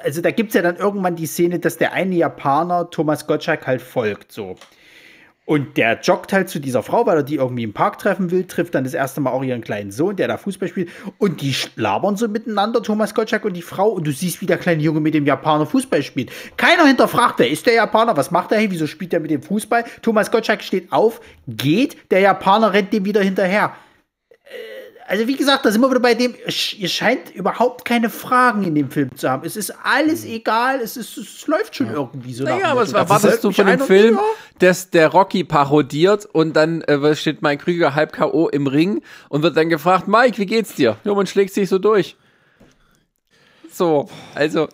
also 0.04 0.20
da 0.20 0.30
gibt's 0.30 0.54
ja 0.54 0.62
dann 0.62 0.76
irgendwann 0.76 1.16
die 1.16 1.26
Szene, 1.26 1.58
dass 1.58 1.78
der 1.78 1.92
eine 1.92 2.14
Japaner 2.14 2.90
Thomas 2.90 3.26
Gottschalk 3.26 3.66
halt 3.66 3.82
folgt, 3.82 4.32
so. 4.32 4.56
Und 5.44 5.76
der 5.76 6.00
joggt 6.00 6.32
halt 6.32 6.48
zu 6.48 6.60
dieser 6.60 6.84
Frau, 6.84 7.04
weil 7.04 7.16
er 7.16 7.22
die 7.24 7.34
irgendwie 7.34 7.64
im 7.64 7.72
Park 7.72 7.98
treffen 7.98 8.30
will, 8.30 8.44
trifft 8.44 8.76
dann 8.76 8.84
das 8.84 8.94
erste 8.94 9.20
Mal 9.20 9.32
auch 9.32 9.42
ihren 9.42 9.60
kleinen 9.60 9.90
Sohn, 9.90 10.14
der 10.14 10.28
da 10.28 10.36
Fußball 10.36 10.68
spielt. 10.68 10.90
Und 11.18 11.40
die 11.40 11.54
labern 11.74 12.16
so 12.16 12.28
miteinander, 12.28 12.80
Thomas 12.80 13.12
Gottschalk 13.12 13.44
und 13.44 13.54
die 13.54 13.62
Frau. 13.62 13.88
Und 13.88 14.06
du 14.06 14.12
siehst, 14.12 14.40
wie 14.40 14.46
der 14.46 14.58
kleine 14.58 14.82
Junge 14.82 15.00
mit 15.00 15.14
dem 15.14 15.26
Japaner 15.26 15.66
Fußball 15.66 16.02
spielt. 16.04 16.30
Keiner 16.56 16.86
hinterfragt, 16.86 17.40
wer 17.40 17.50
ist 17.50 17.66
der 17.66 17.74
Japaner, 17.74 18.16
was 18.16 18.30
macht 18.30 18.52
er 18.52 18.58
hier, 18.60 18.70
wieso 18.70 18.86
spielt 18.86 19.12
er 19.12 19.20
mit 19.20 19.32
dem 19.32 19.42
Fußball? 19.42 19.84
Thomas 20.00 20.30
Gottschalk 20.30 20.62
steht 20.62 20.92
auf, 20.92 21.20
geht, 21.48 21.96
der 22.12 22.20
Japaner 22.20 22.72
rennt 22.72 22.92
dem 22.92 23.04
wieder 23.04 23.20
hinterher. 23.20 23.74
Also 25.06 25.26
wie 25.26 25.36
gesagt, 25.36 25.64
da 25.64 25.70
sind 25.70 25.80
wir 25.80 25.90
wieder 25.90 26.00
bei 26.00 26.14
dem, 26.14 26.34
ihr 26.36 26.88
scheint 26.88 27.34
überhaupt 27.34 27.84
keine 27.84 28.08
Fragen 28.08 28.62
in 28.64 28.74
dem 28.74 28.90
Film 28.90 29.14
zu 29.16 29.28
haben. 29.28 29.44
Es 29.44 29.56
ist 29.56 29.74
alles 29.82 30.24
egal, 30.24 30.80
es, 30.80 30.96
ist, 30.96 31.16
es 31.16 31.46
läuft 31.46 31.76
schon 31.76 31.90
irgendwie 31.90 32.32
so. 32.32 32.44
Naja, 32.44 32.68
aber 32.68 32.82
was 32.82 32.92
erwartest 32.92 33.44
du 33.44 33.50
von 33.52 33.66
dem 33.66 33.80
Film, 33.80 34.14
ja. 34.14 34.22
dass 34.58 34.90
der 34.90 35.08
Rocky 35.08 35.44
parodiert 35.44 36.26
und 36.26 36.54
dann 36.54 36.82
äh, 36.82 37.14
steht 37.16 37.42
Mike 37.42 37.64
Krüger 37.64 37.94
halb 37.94 38.12
K.O. 38.12 38.48
im 38.48 38.66
Ring 38.66 39.02
und 39.28 39.42
wird 39.42 39.56
dann 39.56 39.68
gefragt, 39.68 40.08
Mike, 40.08 40.38
wie 40.38 40.46
geht's 40.46 40.74
dir? 40.74 40.96
Ja, 41.04 41.14
man 41.14 41.26
schlägt 41.26 41.52
sich 41.52 41.68
so 41.68 41.78
durch. 41.78 42.16
So, 43.70 44.08
also, 44.34 44.68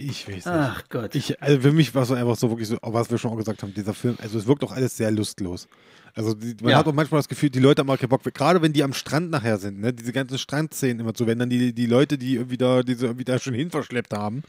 Ich 0.00 0.28
weiß 0.28 0.34
nicht. 0.34 0.46
Ach 0.46 0.84
Gott. 0.90 1.16
Ich, 1.16 1.42
also 1.42 1.60
für 1.60 1.72
mich 1.72 1.92
war 1.92 2.02
es 2.02 2.08
so 2.08 2.14
einfach 2.14 2.36
so 2.36 2.48
wirklich 2.50 2.68
so, 2.68 2.78
was 2.80 3.10
wir 3.10 3.18
schon 3.18 3.32
auch 3.32 3.36
gesagt 3.36 3.64
haben, 3.64 3.74
dieser 3.74 3.94
Film, 3.94 4.16
also 4.22 4.38
es 4.38 4.46
wirkt 4.46 4.62
doch 4.62 4.70
alles 4.70 4.96
sehr 4.96 5.10
lustlos. 5.10 5.66
Also 6.14 6.34
die, 6.34 6.54
man 6.62 6.72
Ja. 6.72 6.78
hat 6.78 6.86
auch 6.86 6.92
manchmal 6.92 7.18
das 7.20 7.28
Gefühl, 7.28 7.50
die 7.50 7.58
Leute 7.60 7.80
haben 7.80 7.90
auch 7.90 7.98
keinen 7.98 8.08
Bock, 8.08 8.22
gerade 8.34 8.60
wenn 8.62 8.72
die 8.72 8.82
am 8.82 8.92
Strand 8.92 9.30
nachher 9.30 9.58
sind, 9.58 9.80
ne, 9.80 9.92
diese 9.92 10.12
ganzen 10.12 10.38
Strandszenen 10.38 11.00
immer 11.00 11.12
so, 11.16 11.26
wenn 11.26 11.38
dann 11.38 11.50
die, 11.50 11.72
die 11.72 11.86
Leute, 11.86 12.18
die 12.18 12.34
irgendwie 12.34 12.56
da, 12.56 12.82
diese 12.82 13.06
irgendwie 13.06 13.24
da 13.24 13.38
schon 13.38 13.54
hin 13.54 13.70
verschleppt 13.70 14.12
haben, 14.12 14.42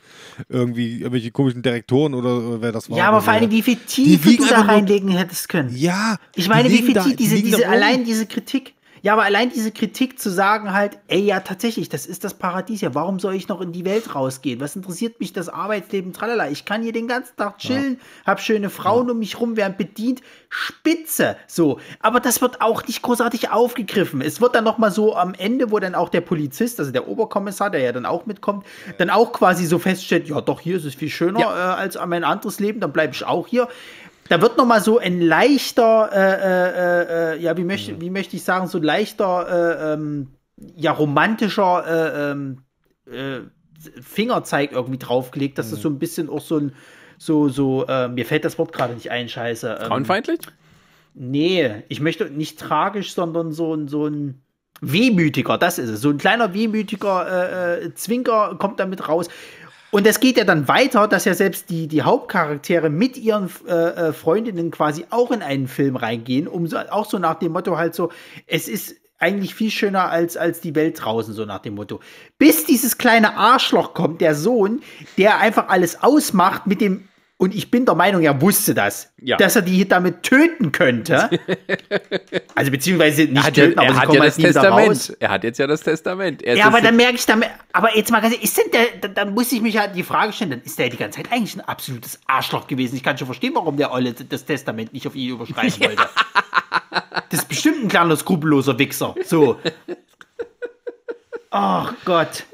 irgendwie 0.47 0.99
irgendwelche 0.99 1.31
komischen 1.31 1.61
Direktoren 1.61 2.13
oder, 2.13 2.37
oder 2.37 2.61
wer 2.61 2.71
das 2.71 2.89
war. 2.89 2.97
ja, 2.97 3.07
aber 3.09 3.21
vor 3.21 3.33
allem, 3.33 3.51
wie 3.51 3.61
viel 3.61 3.75
Tiefe 3.77 4.35
du 4.37 4.45
da 4.47 4.61
reinlegen 4.61 5.09
hättest 5.09 5.49
können. 5.49 5.75
Ja, 5.75 6.17
Ich 6.35 6.47
meine, 6.47 6.69
wie 6.69 6.81
viel 6.81 6.93
da- 6.93 7.05
diese, 7.07 7.41
diese, 7.41 7.67
allein 7.67 8.03
diese 8.05 8.25
Kritik. 8.25 8.73
Ja, 9.01 9.13
aber 9.13 9.23
allein 9.23 9.49
diese 9.49 9.71
Kritik 9.71 10.19
zu 10.19 10.29
sagen 10.29 10.73
halt, 10.73 10.99
ey, 11.07 11.21
ja, 11.21 11.39
tatsächlich, 11.39 11.89
das 11.89 12.05
ist 12.05 12.23
das 12.23 12.33
Paradies 12.33 12.81
hier. 12.81 12.95
Warum 12.95 13.19
soll 13.19 13.35
ich 13.35 13.47
noch 13.47 13.61
in 13.61 13.71
die 13.71 13.85
Welt 13.85 14.15
rausgehen? 14.15 14.59
Was 14.59 14.75
interessiert 14.75 15.19
mich 15.19 15.33
das 15.33 15.49
Arbeitsleben? 15.49 16.13
Tralala. 16.13 16.49
Ich 16.49 16.65
kann 16.65 16.81
hier 16.81 16.91
den 16.91 17.07
ganzen 17.07 17.35
Tag 17.37 17.57
chillen, 17.59 17.99
hab 18.25 18.41
schöne 18.41 18.69
Frauen 18.69 19.09
um 19.09 19.19
mich 19.19 19.39
rum, 19.39 19.57
werden 19.57 19.75
bedient. 19.77 20.21
Spitze. 20.49 21.37
So. 21.47 21.79
Aber 21.99 22.19
das 22.19 22.41
wird 22.41 22.61
auch 22.61 22.85
nicht 22.87 23.01
großartig 23.01 23.51
aufgegriffen. 23.51 24.21
Es 24.21 24.41
wird 24.41 24.55
dann 24.55 24.63
nochmal 24.63 24.91
so 24.91 25.15
am 25.15 25.33
Ende, 25.33 25.71
wo 25.71 25.79
dann 25.79 25.95
auch 25.95 26.09
der 26.09 26.21
Polizist, 26.21 26.79
also 26.79 26.91
der 26.91 27.07
Oberkommissar, 27.07 27.69
der 27.69 27.81
ja 27.81 27.91
dann 27.91 28.05
auch 28.05 28.25
mitkommt, 28.25 28.65
dann 28.97 29.09
auch 29.09 29.31
quasi 29.31 29.65
so 29.65 29.79
feststellt, 29.79 30.27
ja, 30.27 30.41
doch, 30.41 30.59
hier 30.59 30.77
ist 30.77 30.85
es 30.85 30.95
viel 30.95 31.09
schöner 31.09 31.39
äh, 31.39 31.43
als 31.43 31.97
mein 32.07 32.23
anderes 32.23 32.59
Leben, 32.59 32.79
dann 32.79 32.91
bleibe 32.91 33.13
ich 33.13 33.23
auch 33.23 33.47
hier. 33.47 33.67
Da 34.29 34.41
wird 34.41 34.57
noch 34.57 34.65
mal 34.65 34.81
so 34.81 34.99
ein 34.99 35.21
leichter, 35.21 36.09
äh, 36.13 37.33
äh, 37.33 37.33
äh, 37.33 37.41
ja, 37.41 37.57
wie 37.57 37.63
möchte, 37.63 37.99
wie 37.99 38.11
möchte 38.11 38.35
ich 38.35 38.43
sagen, 38.43 38.67
so 38.67 38.77
leichter, 38.77 39.47
äh, 39.49 39.93
ähm, 39.93 40.27
ja, 40.75 40.91
romantischer 40.91 41.85
äh, 41.87 42.31
ähm, 42.31 42.59
äh, 43.11 43.39
Fingerzeig 44.01 44.71
irgendwie 44.71 44.99
draufgelegt, 44.99 45.57
dass 45.57 45.71
es 45.71 45.81
so 45.81 45.89
ein 45.89 45.99
bisschen 45.99 46.29
auch 46.29 46.41
so 46.41 46.57
ein, 46.57 46.73
so, 47.17 47.49
so, 47.49 47.85
äh, 47.87 48.07
mir 48.07 48.25
fällt 48.25 48.45
das 48.45 48.57
Wort 48.57 48.71
gerade 48.71 48.93
nicht 48.93 49.09
ein, 49.09 49.29
scheiße. 49.29 49.77
Ähm, 49.81 49.87
Frauenfeindlich? 49.87 50.39
Nee, 51.15 51.83
ich 51.89 51.99
möchte 51.99 52.25
nicht 52.25 52.59
tragisch, 52.59 53.13
sondern 53.13 53.51
so 53.51 53.73
ein, 53.73 53.87
so 53.87 54.07
ein 54.07 54.41
wehmütiger, 54.81 55.57
das 55.57 55.79
ist 55.79 55.89
es. 55.89 56.01
So 56.01 56.09
ein 56.09 56.17
kleiner 56.17 56.53
wehmütiger 56.53 57.27
äh, 57.27 57.85
äh, 57.85 57.93
Zwinker 57.95 58.55
kommt 58.59 58.79
damit 58.79 59.07
raus. 59.07 59.27
Und 59.91 60.05
es 60.05 60.19
geht 60.19 60.37
ja 60.37 60.43
dann 60.43 60.67
weiter, 60.67 61.07
dass 61.07 61.25
ja 61.25 61.33
selbst 61.33 61.69
die, 61.69 61.87
die 61.87 62.03
Hauptcharaktere 62.03 62.89
mit 62.89 63.17
ihren 63.17 63.49
äh, 63.67 63.73
äh, 63.73 64.13
Freundinnen 64.13 64.69
quasi 64.69 65.05
auch 65.09 65.31
in 65.31 65.41
einen 65.41 65.67
Film 65.67 65.95
reingehen, 65.95 66.47
um 66.47 66.67
so, 66.67 66.77
auch 66.77 67.09
so 67.09 67.17
nach 67.17 67.35
dem 67.35 67.53
Motto 67.53 67.77
halt 67.77 67.95
so, 67.95 68.11
es 68.45 68.67
ist 68.67 68.95
eigentlich 69.17 69.53
viel 69.53 69.71
schöner 69.71 70.09
als, 70.09 70.37
als 70.37 70.61
die 70.61 70.75
Welt 70.75 71.03
draußen, 71.03 71.33
so 71.33 71.45
nach 71.45 71.59
dem 71.59 71.75
Motto. 71.75 71.99
Bis 72.37 72.65
dieses 72.65 72.97
kleine 72.97 73.35
Arschloch 73.35 73.93
kommt, 73.93 74.21
der 74.21 74.33
Sohn, 74.33 74.81
der 75.17 75.39
einfach 75.39 75.67
alles 75.67 76.01
ausmacht 76.01 76.67
mit 76.67 76.79
dem, 76.79 77.08
und 77.41 77.55
ich 77.55 77.71
bin 77.71 77.85
der 77.85 77.95
Meinung, 77.95 78.21
er 78.21 78.41
wusste 78.41 78.73
das, 78.73 79.13
Ja. 79.21 79.37
dass 79.37 79.55
er 79.55 79.61
die 79.61 79.87
damit 79.87 80.23
töten 80.23 80.73
könnte. 80.73 81.29
also 82.55 82.69
beziehungsweise 82.69 83.21
nicht 83.23 83.35
Er 83.37 83.43
hat 83.43 83.57
ja, 83.57 83.65
töten, 83.65 83.79
aber 83.79 83.87
er 83.87 83.93
sie 83.93 83.99
hat 83.99 84.13
ja 84.13 84.19
halt 84.19 84.27
das. 84.29 84.35
Testament. 84.35 85.17
Er 85.21 85.29
hat 85.29 85.43
jetzt 85.45 85.57
ja 85.57 85.65
das 85.65 85.81
Testament. 85.81 86.43
Er 86.43 86.57
Ja, 86.57 86.65
aber 86.67 86.81
dann 86.81 86.97
merke 86.97 87.15
ich 87.15 87.25
damit, 87.25 87.47
aber 87.71 87.95
jetzt 87.95 88.11
mal 88.11 88.19
ganz 88.19 88.33
ehrlich, 88.33 88.43
ist 88.49 88.57
denn 88.57 88.71
der, 88.73 88.87
dann, 88.99 89.13
dann 89.13 89.33
muss 89.33 89.49
ich 89.53 89.61
mich 89.61 89.77
halt 89.77 89.95
die 89.95 90.03
Frage 90.03 90.33
stellen, 90.33 90.51
dann 90.51 90.61
ist 90.63 90.77
der 90.77 90.89
die 90.89 90.97
ganze 90.97 91.21
Zeit 91.21 91.31
eigentlich 91.31 91.55
ein 91.55 91.61
absolutes 91.61 92.19
Arschloch 92.27 92.67
gewesen. 92.67 92.97
Ich 92.97 93.03
kann 93.03 93.17
schon 93.17 93.27
verstehen, 93.27 93.53
warum 93.55 93.77
der 93.77 93.93
Olle 93.93 94.11
das 94.13 94.43
Testament 94.43 94.91
nicht 94.91 95.07
auf 95.07 95.15
ihn 95.15 95.29
überschreiben 95.29 95.71
wollte. 95.79 96.09
Das 97.29 97.39
ist 97.39 97.47
bestimmt 97.47 97.83
ein 97.85 97.87
kleiner 97.87 98.17
skrupelloser 98.17 98.77
Wichser. 98.77 99.15
So. 99.23 99.57
Ach 101.51 101.93
Gott. 102.05 102.45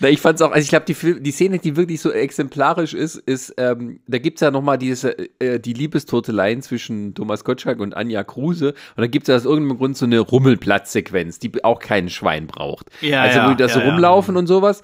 Na, 0.00 0.08
ich 0.08 0.20
fand's 0.20 0.42
auch, 0.42 0.50
also 0.50 0.62
ich 0.62 0.68
glaube, 0.68 0.84
die, 0.86 1.22
die 1.22 1.30
Szene, 1.30 1.58
die 1.58 1.76
wirklich 1.76 2.00
so 2.00 2.10
exemplarisch 2.10 2.94
ist, 2.94 3.16
ist, 3.16 3.54
ähm, 3.56 4.00
da 4.06 4.18
gibt's 4.18 4.40
ja 4.40 4.50
nochmal 4.50 4.76
diese, 4.76 5.16
äh, 5.40 5.58
die 5.60 5.72
Liebestoteleien 5.72 6.62
zwischen 6.62 7.14
Thomas 7.14 7.44
Gottschalk 7.44 7.80
und 7.80 7.96
Anja 7.96 8.24
Kruse. 8.24 8.68
Und 8.68 9.00
da 9.00 9.06
gibt's 9.06 9.28
ja 9.28 9.36
aus 9.36 9.44
irgendeinem 9.44 9.78
Grund 9.78 9.96
so 9.96 10.06
eine 10.06 10.20
Rummelplatzsequenz, 10.20 11.38
die 11.38 11.64
auch 11.64 11.78
kein 11.78 12.10
Schwein 12.10 12.46
braucht. 12.46 12.86
Ja, 13.00 13.22
also, 13.22 13.38
wo 13.38 13.42
ja, 13.42 13.50
die 13.50 13.56
da 13.56 13.68
so 13.68 13.78
ja, 13.78 13.86
ja. 13.86 13.90
rumlaufen 13.92 14.36
und 14.36 14.46
sowas. 14.46 14.82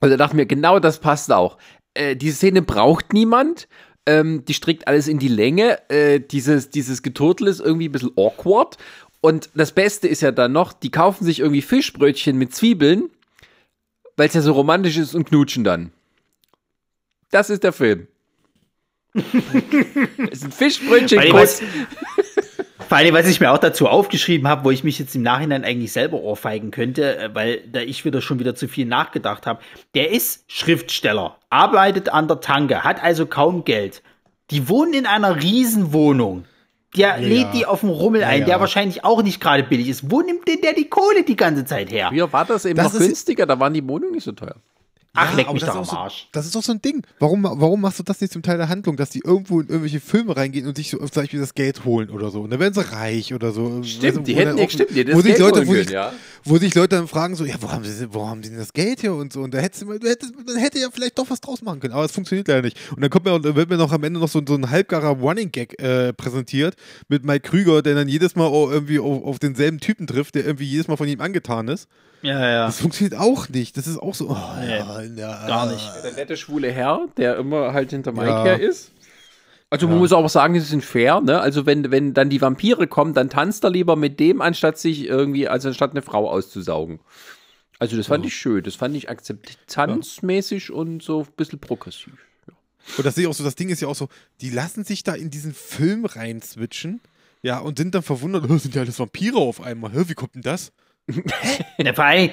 Und 0.00 0.10
da 0.10 0.16
dachte 0.16 0.34
ich 0.34 0.36
mir, 0.36 0.46
genau 0.46 0.78
das 0.78 0.98
passt 0.98 1.32
auch. 1.32 1.58
Äh, 1.94 2.16
diese 2.16 2.36
Szene 2.36 2.62
braucht 2.62 3.12
niemand. 3.12 3.68
Ähm, 4.08 4.44
die 4.44 4.54
strickt 4.54 4.86
alles 4.86 5.08
in 5.08 5.18
die 5.18 5.28
Länge. 5.28 5.78
Äh, 5.90 6.20
dieses, 6.20 6.70
dieses 6.70 7.02
Geturtel 7.02 7.48
ist 7.48 7.60
irgendwie 7.60 7.88
ein 7.88 7.92
bisschen 7.92 8.12
awkward. 8.16 8.76
Und 9.26 9.50
das 9.56 9.72
Beste 9.72 10.06
ist 10.06 10.22
ja 10.22 10.30
dann 10.30 10.52
noch, 10.52 10.72
die 10.72 10.92
kaufen 10.92 11.24
sich 11.24 11.40
irgendwie 11.40 11.60
Fischbrötchen 11.60 12.38
mit 12.38 12.54
Zwiebeln, 12.54 13.10
weil 14.16 14.28
es 14.28 14.34
ja 14.34 14.40
so 14.40 14.52
romantisch 14.52 14.98
ist 14.98 15.16
und 15.16 15.24
knutschen 15.24 15.64
dann. 15.64 15.90
Das 17.32 17.50
ist 17.50 17.64
der 17.64 17.72
Film. 17.72 18.06
es 20.30 20.42
sind 20.42 20.54
Fischbrötchen, 20.54 21.18
was, 21.32 21.60
vor 22.88 22.98
allem, 22.98 23.14
was 23.14 23.26
ich 23.26 23.40
mir 23.40 23.50
auch 23.50 23.58
dazu 23.58 23.88
aufgeschrieben 23.88 24.46
habe, 24.46 24.64
wo 24.64 24.70
ich 24.70 24.84
mich 24.84 25.00
jetzt 25.00 25.16
im 25.16 25.22
Nachhinein 25.22 25.64
eigentlich 25.64 25.90
selber 25.90 26.20
ohrfeigen 26.20 26.70
könnte, 26.70 27.18
äh, 27.18 27.34
weil 27.34 27.62
da 27.66 27.80
ich 27.80 28.04
wieder 28.04 28.20
schon 28.20 28.38
wieder 28.38 28.54
zu 28.54 28.68
viel 28.68 28.86
nachgedacht 28.86 29.44
habe. 29.44 29.60
Der 29.96 30.12
ist 30.12 30.44
Schriftsteller, 30.46 31.36
arbeitet 31.50 32.10
an 32.10 32.28
der 32.28 32.38
Tanke, 32.38 32.84
hat 32.84 33.02
also 33.02 33.26
kaum 33.26 33.64
Geld. 33.64 34.04
Die 34.52 34.68
wohnen 34.68 34.94
in 34.94 35.06
einer 35.06 35.42
Riesenwohnung. 35.42 36.44
Der 36.96 37.18
lädt 37.18 37.52
die 37.52 37.66
auf 37.66 37.80
dem 37.80 37.90
Rummel 37.90 38.24
ein, 38.24 38.40
ja. 38.40 38.46
der 38.46 38.60
wahrscheinlich 38.60 39.04
auch 39.04 39.22
nicht 39.22 39.40
gerade 39.40 39.62
billig 39.64 39.88
ist. 39.88 40.10
Wo 40.10 40.22
nimmt 40.22 40.46
denn 40.48 40.60
der 40.62 40.72
die 40.72 40.88
Kohle 40.88 41.24
die 41.24 41.36
ganze 41.36 41.64
Zeit 41.64 41.90
her? 41.90 42.08
Früher 42.08 42.32
war 42.32 42.44
das 42.44 42.64
eben 42.64 42.76
Das 42.76 42.92
noch 42.92 43.00
günstiger, 43.00 43.46
da 43.46 43.58
waren 43.58 43.74
die 43.74 43.86
Wohnungen 43.86 44.12
nicht 44.12 44.24
so 44.24 44.32
teuer. 44.32 44.56
Ach, 45.16 45.34
leck 45.36 45.46
aber 45.46 45.54
mich 45.54 45.62
das 45.62 45.70
doch 45.72 45.76
am 45.76 45.84
auch 45.84 45.92
Arsch. 46.04 46.22
So, 46.22 46.28
das 46.32 46.46
ist 46.46 46.54
doch 46.54 46.62
so 46.62 46.72
ein 46.72 46.82
Ding. 46.82 47.02
Warum, 47.18 47.42
warum 47.44 47.80
machst 47.80 47.98
du 47.98 48.02
das 48.02 48.20
nicht 48.20 48.32
zum 48.32 48.42
Teil 48.42 48.56
der 48.58 48.68
Handlung, 48.68 48.96
dass 48.96 49.10
die 49.10 49.20
irgendwo 49.24 49.60
in 49.60 49.68
irgendwelche 49.68 50.00
Filme 50.00 50.36
reingehen 50.36 50.66
und 50.66 50.76
sich 50.76 50.90
so 50.90 50.98
zum 50.98 51.08
Beispiel 51.22 51.40
das 51.40 51.54
Geld 51.54 51.84
holen 51.84 52.10
oder 52.10 52.30
so? 52.30 52.42
Und 52.42 52.50
dann 52.50 52.60
werden 52.60 52.74
sie 52.74 52.88
reich 52.92 53.32
oder 53.34 53.52
so. 53.52 53.82
Stimmt, 53.82 54.16
du, 54.18 54.22
die 54.22 54.34
wo 54.34 54.38
hätten 54.38 54.48
dann 54.50 54.58
ja- 54.58 54.64
auch- 54.64 54.70
stimmt, 54.70 54.90
die 54.90 55.00
hätten 55.00 55.12
wo 55.12 55.16
das 55.16 55.22
sich 55.24 55.34
Geld 55.34 55.40
Leute, 55.40 55.56
holen 55.58 55.66
wo, 55.68 55.72
können, 55.72 55.84
sich, 55.84 55.92
ja. 55.92 56.12
wo 56.44 56.58
sich 56.58 56.74
Leute 56.74 56.96
dann 56.96 57.08
fragen 57.08 57.34
so, 57.36 57.44
ja, 57.44 57.54
wo 57.60 57.70
haben 57.70 57.84
sie, 57.84 58.12
wo 58.12 58.28
haben 58.28 58.42
die 58.42 58.48
denn 58.50 58.58
das 58.58 58.72
Geld 58.72 59.00
hier 59.00 59.14
und 59.14 59.32
so? 59.32 59.40
Und 59.40 59.54
da 59.54 59.58
hättest 59.58 59.82
du, 59.82 59.86
mal- 59.86 59.98
du 59.98 60.08
hättest, 60.08 60.34
man 60.46 60.56
hätte 60.56 60.78
ja 60.78 60.88
vielleicht 60.92 61.18
doch 61.18 61.28
was 61.30 61.40
draus 61.40 61.62
machen 61.62 61.80
können, 61.80 61.94
aber 61.94 62.04
es 62.04 62.12
funktioniert 62.12 62.48
leider 62.48 62.62
nicht. 62.62 62.76
Und 62.94 63.00
dann 63.02 63.10
kommt 63.10 63.24
mir, 63.24 63.38
dann 63.40 63.56
wird 63.56 63.70
mir 63.70 63.76
noch 63.76 63.92
am 63.92 64.04
Ende 64.04 64.20
noch 64.20 64.28
so, 64.28 64.40
so 64.46 64.54
ein 64.54 64.70
halbgarer 64.70 65.10
Running 65.18 65.50
Gag 65.52 65.80
äh, 65.82 66.12
präsentiert 66.12 66.74
mit 67.08 67.24
Mike 67.24 67.48
Krüger, 67.48 67.82
der 67.82 67.94
dann 67.94 68.08
jedes 68.08 68.36
Mal 68.36 68.50
irgendwie 68.52 68.98
auf, 68.98 69.22
auf 69.24 69.38
denselben 69.38 69.80
Typen 69.80 70.06
trifft, 70.06 70.34
der 70.34 70.44
irgendwie 70.44 70.64
jedes 70.66 70.88
Mal 70.88 70.96
von 70.96 71.08
ihm 71.08 71.20
angetan 71.20 71.68
ist. 71.68 71.88
Ja, 72.22 72.40
ja. 72.48 72.66
Das 72.66 72.80
funktioniert 72.80 73.18
auch 73.20 73.48
nicht. 73.50 73.76
Das 73.76 73.86
ist 73.86 73.98
auch 73.98 74.14
so. 74.14 74.30
Oh, 74.30 74.36
ja, 74.66 75.00
ja, 75.16 75.46
Gar 75.46 75.72
nicht. 75.72 75.88
Der 76.04 76.12
nette 76.12 76.36
schwule 76.36 76.70
Herr, 76.70 77.06
der 77.16 77.36
immer 77.36 77.72
halt 77.72 77.90
hinter 77.90 78.12
Mike 78.12 78.26
Ja. 78.26 78.44
her 78.44 78.60
ist. 78.60 78.92
Also 79.68 79.88
man 79.88 79.98
muss 79.98 80.12
auch 80.12 80.28
sagen, 80.28 80.54
die 80.54 80.60
sind 80.60 80.84
fair, 80.84 81.20
ne? 81.20 81.40
Also 81.40 81.66
wenn, 81.66 81.90
wenn 81.90 82.14
dann 82.14 82.30
die 82.30 82.40
Vampire 82.40 82.86
kommen, 82.86 83.14
dann 83.14 83.30
tanzt 83.30 83.64
er 83.64 83.70
lieber 83.70 83.96
mit 83.96 84.20
dem, 84.20 84.40
anstatt 84.40 84.78
sich 84.78 85.04
irgendwie, 85.06 85.48
also 85.48 85.68
anstatt 85.68 85.90
eine 85.90 86.02
Frau 86.02 86.30
auszusaugen. 86.30 87.00
Also 87.78 87.96
das 87.96 88.06
fand 88.06 88.24
ich 88.24 88.34
schön, 88.34 88.62
das 88.62 88.74
fand 88.76 88.96
ich 88.96 89.10
akzeptanzmäßig 89.10 90.70
und 90.72 91.02
so 91.02 91.20
ein 91.22 91.28
bisschen 91.36 91.58
progressiv. 91.58 92.14
Und 92.96 93.04
das 93.04 93.16
sehe 93.16 93.24
ich 93.24 93.28
auch 93.28 93.34
so, 93.34 93.42
das 93.44 93.56
Ding 93.56 93.68
ist 93.68 93.82
ja 93.82 93.88
auch 93.88 93.96
so, 93.96 94.08
die 94.40 94.50
lassen 94.50 94.84
sich 94.84 95.02
da 95.02 95.14
in 95.14 95.30
diesen 95.30 95.52
Film 95.52 96.04
rein 96.04 96.40
switchen, 96.40 97.00
ja, 97.42 97.58
und 97.58 97.78
sind 97.78 97.94
dann 97.94 98.02
verwundert, 98.02 98.48
"Hä, 98.48 98.58
sind 98.58 98.74
ja 98.74 98.82
alles 98.82 98.98
Vampire 98.98 99.38
auf 99.38 99.60
einmal, 99.60 99.92
wie 100.08 100.14
kommt 100.14 100.36
denn 100.36 100.42
das? 100.42 100.72
Ja, 101.78 101.92
vor 101.92 102.04
allem, 102.04 102.30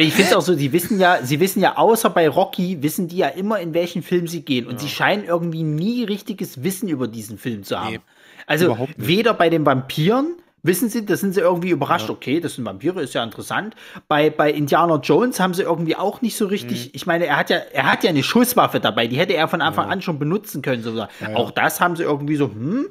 ich 0.00 0.12
finde 0.14 0.36
auch 0.36 0.42
so, 0.42 0.56
die 0.56 0.72
wissen 0.72 0.98
ja, 0.98 1.18
sie 1.22 1.38
wissen 1.40 1.60
ja, 1.60 1.76
außer 1.76 2.10
bei 2.10 2.28
Rocky, 2.28 2.82
wissen 2.82 3.06
die 3.08 3.18
ja 3.18 3.28
immer, 3.28 3.60
in 3.60 3.74
welchen 3.74 4.02
Film 4.02 4.26
sie 4.26 4.42
gehen. 4.42 4.66
Und 4.66 4.80
sie 4.80 4.88
scheinen 4.88 5.24
irgendwie 5.24 5.62
nie 5.62 6.04
richtiges 6.04 6.62
Wissen 6.64 6.88
über 6.88 7.06
diesen 7.06 7.38
Film 7.38 7.62
zu 7.62 7.78
haben. 7.78 7.92
Nee, 7.92 8.00
also 8.46 8.88
weder 8.96 9.34
bei 9.34 9.50
den 9.50 9.64
Vampiren, 9.64 10.34
wissen 10.62 10.88
sie, 10.88 11.06
da 11.06 11.16
sind 11.16 11.34
sie 11.34 11.40
irgendwie 11.40 11.70
überrascht, 11.70 12.10
okay, 12.10 12.40
das 12.40 12.54
sind 12.54 12.64
Vampire, 12.64 13.00
ist 13.00 13.14
ja 13.14 13.22
interessant. 13.22 13.76
Bei, 14.08 14.30
bei 14.30 14.50
Indiana 14.50 14.96
Jones 14.96 15.38
haben 15.38 15.54
sie 15.54 15.62
irgendwie 15.62 15.94
auch 15.94 16.20
nicht 16.20 16.36
so 16.36 16.46
richtig, 16.46 16.86
Mhm. 16.86 16.90
ich 16.94 17.06
meine, 17.06 17.26
er 17.26 17.36
hat 17.36 17.50
ja, 17.50 17.58
er 17.72 17.92
hat 17.92 18.02
ja 18.02 18.10
eine 18.10 18.24
Schusswaffe 18.24 18.80
dabei, 18.80 19.06
die 19.06 19.16
hätte 19.16 19.34
er 19.34 19.46
von 19.48 19.60
Anfang 19.60 19.88
an 19.90 20.02
schon 20.02 20.18
benutzen 20.18 20.62
können. 20.62 20.82
So. 20.82 21.06
Auch 21.34 21.52
das 21.52 21.80
haben 21.80 21.94
sie 21.94 22.02
irgendwie 22.02 22.36
so, 22.36 22.46
hm, 22.46 22.88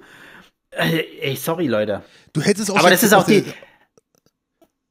äh, 0.71 1.03
ey, 1.21 1.36
sorry, 1.36 1.67
Leute. 1.67 2.03
Du 2.34 2.41
hättest 2.41 2.71
auch 2.71 2.78
Aber 2.78 2.89
das 2.89 3.03
ist 3.03 3.13
auch 3.13 3.25
die. 3.25 3.43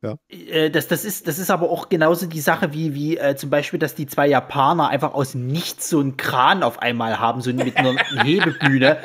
Ja. 0.06 0.16
Äh, 0.28 0.70
Das, 0.70 0.88
das, 0.88 1.04
ist, 1.04 1.26
das 1.28 1.38
ist 1.38 1.50
aber 1.50 1.70
auch 1.70 1.88
genauso 1.88 2.26
die 2.26 2.40
Sache 2.40 2.72
wie, 2.72 2.94
wie 2.94 3.16
äh, 3.16 3.36
zum 3.36 3.50
Beispiel, 3.50 3.78
dass 3.78 3.94
die 3.94 4.06
zwei 4.06 4.26
Japaner 4.28 4.88
einfach 4.88 5.14
aus 5.14 5.34
nichts 5.34 5.88
so 5.90 6.00
einen 6.00 6.16
Kran 6.16 6.62
auf 6.62 6.80
einmal 6.80 7.18
haben, 7.18 7.40
so 7.40 7.52
mit 7.52 7.76
einer 7.76 7.96
Hebebühne. 8.24 8.98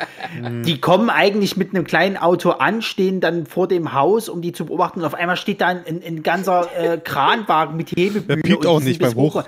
die 0.65 0.79
kommen 0.81 1.09
eigentlich 1.09 1.57
mit 1.57 1.73
einem 1.73 1.85
kleinen 1.85 2.17
Auto 2.17 2.51
an, 2.51 2.81
stehen 2.81 3.19
dann 3.21 3.45
vor 3.45 3.67
dem 3.67 3.93
Haus, 3.93 4.29
um 4.29 4.41
die 4.41 4.51
zu 4.53 4.65
beobachten. 4.65 4.99
Und 4.99 5.05
auf 5.05 5.13
einmal 5.15 5.37
steht 5.37 5.61
da 5.61 5.67
ein, 5.67 5.81
ein, 5.87 6.01
ein 6.05 6.23
ganzer 6.23 6.69
äh, 6.77 6.97
Kranwagen 6.97 7.75
mit 7.77 7.91
Hebebühne. 7.91 8.41
piept 8.41 8.65
und 8.65 8.67
auch 8.67 8.79
nicht 8.81 9.01
beim 9.01 9.15
Hoch- 9.15 9.43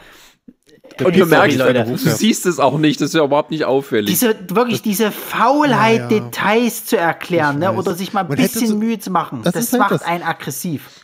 Der 0.99 1.07
Und 1.07 1.15
du 1.15 1.25
merkst, 1.25 1.57
Leute. 1.57 1.83
du 1.85 1.97
siehst 1.97 2.45
es 2.45 2.59
auch 2.59 2.77
nicht, 2.77 2.99
das 3.01 3.09
ist 3.09 3.15
ja 3.15 3.23
überhaupt 3.23 3.51
nicht 3.51 3.65
auffällig. 3.65 4.09
Diese, 4.11 4.35
wirklich 4.49 4.81
diese 4.81 5.11
Faulheit, 5.11 6.11
Ja, 6.11 6.17
ja. 6.17 6.19
Details 6.25 6.85
zu 6.85 6.97
erklären, 6.97 7.59
ne? 7.59 7.71
oder 7.73 7.93
sich 7.95 8.13
mal 8.13 8.21
ein 8.21 8.27
Man 8.27 8.37
bisschen 8.37 8.67
so- 8.67 8.75
Mühe 8.75 8.99
zu 8.99 9.09
machen. 9.09 9.41
Das 9.43 9.53
Das, 9.53 9.71
halt 9.71 9.79
macht 9.79 9.91
das. 9.91 10.03
einen 10.03 10.23
aggressiv. 10.23 11.02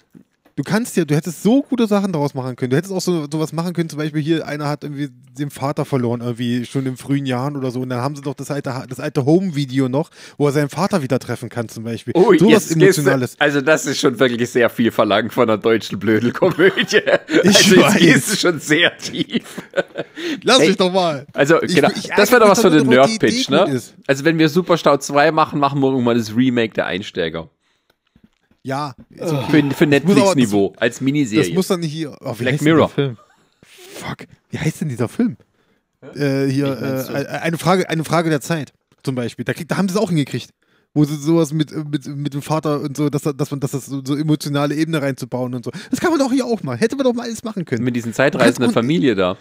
Du 0.59 0.63
kannst 0.63 0.97
ja, 0.97 1.05
du 1.05 1.15
hättest 1.15 1.41
so 1.41 1.61
gute 1.63 1.87
Sachen 1.87 2.11
daraus 2.11 2.33
machen 2.33 2.57
können. 2.57 2.71
Du 2.71 2.75
hättest 2.75 2.91
auch 2.93 2.99
so 2.99 3.27
sowas 3.31 3.53
machen 3.53 3.71
können, 3.71 3.87
zum 3.87 3.97
Beispiel 3.97 4.21
hier, 4.21 4.45
einer 4.45 4.67
hat 4.67 4.83
irgendwie 4.83 5.07
den 5.39 5.51
Vater 5.51 5.85
verloren, 5.85 6.19
irgendwie 6.19 6.65
schon 6.65 6.85
in 6.85 6.97
frühen 6.97 7.25
Jahren 7.25 7.55
oder 7.55 7.71
so. 7.71 7.79
Und 7.79 7.87
dann 7.87 8.01
haben 8.01 8.13
sie 8.17 8.21
doch 8.21 8.33
das 8.33 8.51
alte, 8.51 8.83
das 8.89 8.99
alte 8.99 9.23
Home-Video 9.23 9.87
noch, 9.87 10.09
wo 10.37 10.47
er 10.47 10.51
seinen 10.51 10.67
Vater 10.67 11.01
wieder 11.01 11.17
treffen 11.17 11.47
kann, 11.47 11.69
zum 11.69 11.85
Beispiel. 11.85 12.11
Oh, 12.13 12.33
sowas 12.37 12.51
jetzt 12.51 12.77
gehst 12.77 12.97
du- 12.97 13.01
Emotionales. 13.03 13.35
Also 13.39 13.61
das 13.61 13.85
ist 13.85 14.01
schon 14.01 14.19
wirklich 14.19 14.49
sehr 14.49 14.69
viel 14.69 14.91
verlangt 14.91 15.31
von 15.31 15.49
einer 15.49 15.57
deutschen 15.57 15.97
Blödelkomödie. 15.97 17.03
Ich 17.43 17.55
also 17.55 17.77
weiß. 17.77 18.25
du 18.31 18.35
schon 18.35 18.59
sehr 18.59 18.97
tief. 18.97 19.45
Lass 20.43 20.59
Ey, 20.59 20.67
mich 20.67 20.77
doch 20.77 20.91
mal. 20.91 21.25
Also 21.31 21.61
Ich- 21.61 21.73
genau, 21.73 21.87
ich 21.95 22.09
das 22.09 22.33
wäre 22.33 22.41
doch 22.41 22.49
was 22.49 22.59
für 22.59 22.69
den 22.69 22.85
Nerd-Pitch, 22.87 23.47
ne? 23.47 23.63
ist. 23.69 23.95
Also 24.07 24.25
wenn 24.25 24.37
wir 24.37 24.49
Superstau 24.49 24.97
2 24.97 25.31
machen, 25.31 25.57
machen 25.57 25.79
wir 25.79 25.89
irgendwann 25.89 26.17
das 26.17 26.35
Remake 26.35 26.73
der 26.73 26.85
Einsteiger. 26.85 27.49
Ja, 28.63 28.93
Für, 29.15 29.27
für 29.27 29.35
aber- 29.35 29.85
Netflix-Niveau, 29.85 30.73
als 30.77 30.95
das 30.95 31.01
Miniserie. 31.01 31.53
muss 31.53 31.67
dann 31.67 31.79
nicht 31.79 31.93
hier. 31.93 32.15
Oh, 32.21 32.33
Black 32.33 32.61
Mirror. 32.61 32.89
Film? 32.89 33.17
Fuck. 33.63 34.27
Wie 34.49 34.59
heißt 34.59 34.81
denn 34.81 34.89
dieser 34.89 35.07
Film? 35.07 35.37
Äh, 36.15 36.45
hier, 36.47 36.67
äh, 37.09 37.27
eine, 37.27 37.57
Frage, 37.57 37.89
eine 37.89 38.03
Frage 38.03 38.29
der 38.29 38.41
Zeit, 38.41 38.73
zum 39.03 39.15
Beispiel. 39.15 39.45
Da, 39.45 39.53
da 39.53 39.77
haben 39.77 39.87
sie 39.89 39.95
es 39.95 40.01
auch 40.01 40.09
hingekriegt. 40.09 40.51
Wo 40.95 41.03
sie 41.05 41.15
sowas 41.17 41.53
mit, 41.53 41.71
mit, 41.91 42.07
mit 42.07 42.33
dem 42.33 42.41
Vater 42.41 42.81
und 42.81 42.97
so, 42.97 43.09
dass, 43.11 43.21
dass 43.21 43.51
man 43.51 43.59
dass 43.59 43.71
das 43.71 43.85
so, 43.85 44.01
so 44.03 44.15
emotionale 44.15 44.73
Ebene 44.73 44.99
reinzubauen 45.01 45.53
und 45.53 45.63
so. 45.63 45.71
Das 45.91 45.99
kann 45.99 46.09
man 46.09 46.19
doch 46.19 46.31
hier 46.31 46.45
auch 46.45 46.63
mal. 46.63 46.77
Hätte 46.77 46.95
man 46.95 47.03
doch 47.03 47.13
mal 47.13 47.23
alles 47.23 47.43
machen 47.43 47.63
können. 47.63 47.83
Mit 47.83 47.95
diesen 47.95 48.11
zeitreisenden 48.11 48.71
Familie 48.73 49.13
da. 49.13 49.37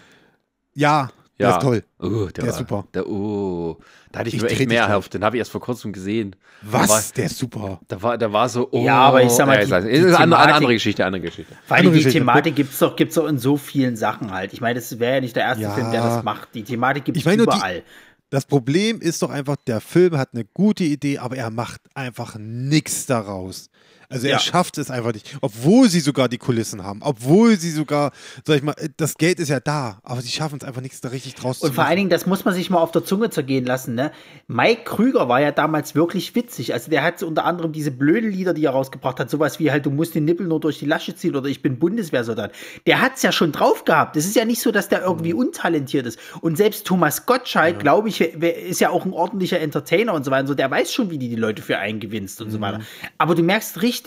Ja, 0.75 1.09
Ja. 1.39 1.47
der 1.47 1.57
ist 1.57 1.63
toll. 1.63 1.83
Oh, 1.99 2.25
der, 2.25 2.31
Der 2.31 2.43
war, 2.43 2.49
ist 2.49 2.57
super. 2.57 2.87
Der, 2.93 3.07
oh, 3.07 3.77
da 4.11 4.19
hatte 4.19 4.27
ich, 4.29 4.35
Ich 4.35 4.41
nur 4.41 4.51
echt 4.51 4.67
mehr 4.67 4.97
auf. 4.97 5.07
Den 5.09 5.23
habe 5.23 5.37
ich 5.37 5.39
erst 5.39 5.51
vor 5.51 5.61
kurzem 5.61 5.93
gesehen. 5.93 6.35
Was? 6.61 6.89
War, 6.89 7.01
der 7.15 7.25
ist 7.25 7.37
super. 7.37 7.79
da 7.87 8.01
war, 8.01 8.17
da 8.17 8.31
war 8.33 8.49
so, 8.49 8.67
oh. 8.71 8.83
Ja, 8.83 8.97
aber 8.99 9.23
ich 9.23 9.31
sag 9.31 9.47
mal, 9.47 9.65
ja, 9.65 9.79
die- 9.81 9.89
ist 9.89 10.15
eine, 10.15 10.37
eine 10.37 10.53
andere 10.53 10.73
Geschichte, 10.73 11.05
andere 11.05 11.21
Geschichte. 11.21 11.53
Vor 11.65 11.77
allem 11.77 11.93
die. 11.93 12.03
Thematik 12.03 12.55
gibt 12.55 12.73
es 12.73 12.79
doch, 12.79 12.95
gibt's 12.95 13.15
doch 13.15 13.27
in 13.27 13.37
so 13.39 13.55
vielen 13.55 13.95
Sachen 13.95 14.31
halt. 14.31 14.51
Ich 14.53 14.59
meine, 14.61 14.79
das 14.79 14.99
wäre 14.99 15.15
ja 15.15 15.21
nicht 15.21 15.35
der 15.35 15.43
erste 15.43 15.63
Ja. 15.63 15.71
Film, 15.71 15.91
der 15.91 16.03
das 16.03 16.23
macht. 16.23 16.49
Die 16.55 16.63
Thematik 16.63 17.05
gibt 17.05 17.17
es 17.17 17.25
überall. 17.25 17.83
Das 18.31 18.45
Problem 18.45 18.99
ist 19.01 19.21
doch 19.23 19.31
einfach, 19.31 19.55
der 19.65 19.81
Film 19.81 20.17
hat 20.17 20.29
eine 20.33 20.45
gute 20.53 20.83
Idee, 20.83 21.17
aber 21.17 21.35
er 21.37 21.49
macht 21.49 21.81
einfach 21.95 22.35
nichts 22.37 23.05
daraus. 23.07 23.69
Also 24.11 24.25
er 24.25 24.33
Ja. 24.33 24.39
schafft 24.39 24.79
es 24.79 24.89
einfach 24.89 25.13
nicht. 25.13 25.37
Obwohl 25.41 25.87
sie 25.87 25.99
sogar 25.99 26.27
die 26.29 26.39
Kulissen 26.39 26.83
haben, 26.83 27.01
obwohl 27.03 27.57
sie 27.57 27.69
sogar, 27.69 28.11
sag 28.43 28.57
ich 28.57 28.63
mal, 28.63 28.73
das 28.97 29.15
Geld 29.17 29.39
ist 29.39 29.49
ja 29.49 29.59
da, 29.59 29.99
aber 30.03 30.21
sie 30.21 30.29
schaffen 30.29 30.57
es 30.59 30.67
einfach 30.67 30.81
nichts 30.81 30.99
da 30.99 31.09
richtig 31.09 31.35
draus 31.35 31.59
Und 31.61 31.75
vor 31.75 31.85
allen. 31.85 31.97
Dingen, 31.97 32.09
das 32.09 32.25
muss 32.25 32.43
man 32.43 32.55
sich 32.55 32.71
mal 32.71 32.79
auf 32.79 32.91
der 32.91 33.03
Zunge 33.05 33.29
zergehen 33.29 33.65
lassen, 33.65 33.93
ne? 33.93 34.11
Mike 34.47 34.81
Krüger 34.85 35.29
war 35.29 35.41
ja 35.41 35.51
damals 35.51 35.93
wirklich 35.93 36.33
witzig. 36.33 36.73
Also 36.73 36.89
der 36.89 37.03
hat 37.03 37.21
unter 37.21 37.45
anderem 37.45 37.71
diese 37.71 37.91
blöden 37.91 38.31
Lieder, 38.31 38.55
die 38.55 38.65
er 38.65 38.71
rausgebracht 38.71 39.19
hat, 39.19 39.29
sowas 39.29 39.59
wie 39.59 39.69
halt, 39.69 39.85
du 39.85 39.91
musst 39.91 40.15
den 40.15 40.25
Nippel 40.25 40.47
nur 40.47 40.59
durch 40.59 40.79
die 40.79 40.85
Lasche 40.87 41.15
ziehen 41.15 41.35
oder 41.35 41.47
ich 41.47 41.61
bin 41.61 41.77
Bundeswehrsoldat. 41.77 42.51
Der 42.87 43.01
hat's 43.01 43.21
ja 43.21 43.31
schon 43.31 43.51
drauf 43.51 43.85
gehabt. 43.85 44.17
Es 44.17 44.25
ist 44.25 44.35
ja 44.35 44.43
nicht 44.45 44.61
so, 44.61 44.71
dass 44.71 44.89
der 44.89 45.03
irgendwie 45.03 45.33
Mhm. 45.33 45.39
untalentiert 45.39 46.07
ist. 46.07 46.17
Und 46.41 46.57
selbst 46.57 46.87
Thomas 46.87 47.27
Gottschalk, 47.27 47.77
glaube 47.79 48.09
ich, 48.09 48.21
ist 48.21 48.79
ja 48.81 48.89
auch 48.89 49.05
ein 49.05 49.13
ordentlicher 49.13 49.59
Entertainer 49.59 50.13
und 50.15 50.23
so 50.25 50.31
weiter. 50.31 50.41
Und 50.41 50.47
so, 50.47 50.55
der 50.55 50.71
weiß 50.71 50.91
schon, 50.91 51.11
wie 51.11 51.19
die 51.19 51.29
die 51.29 51.35
Leute 51.35 51.61
für 51.61 51.77
einen 51.77 51.99
gewinnst 51.99 52.41
und 52.41 52.47
Mhm. 52.47 52.51
so 52.53 52.61
weiter. 52.61 52.79
Aber 53.19 53.35
du 53.35 53.43
merkst 53.43 53.83
richtig, 53.83 53.98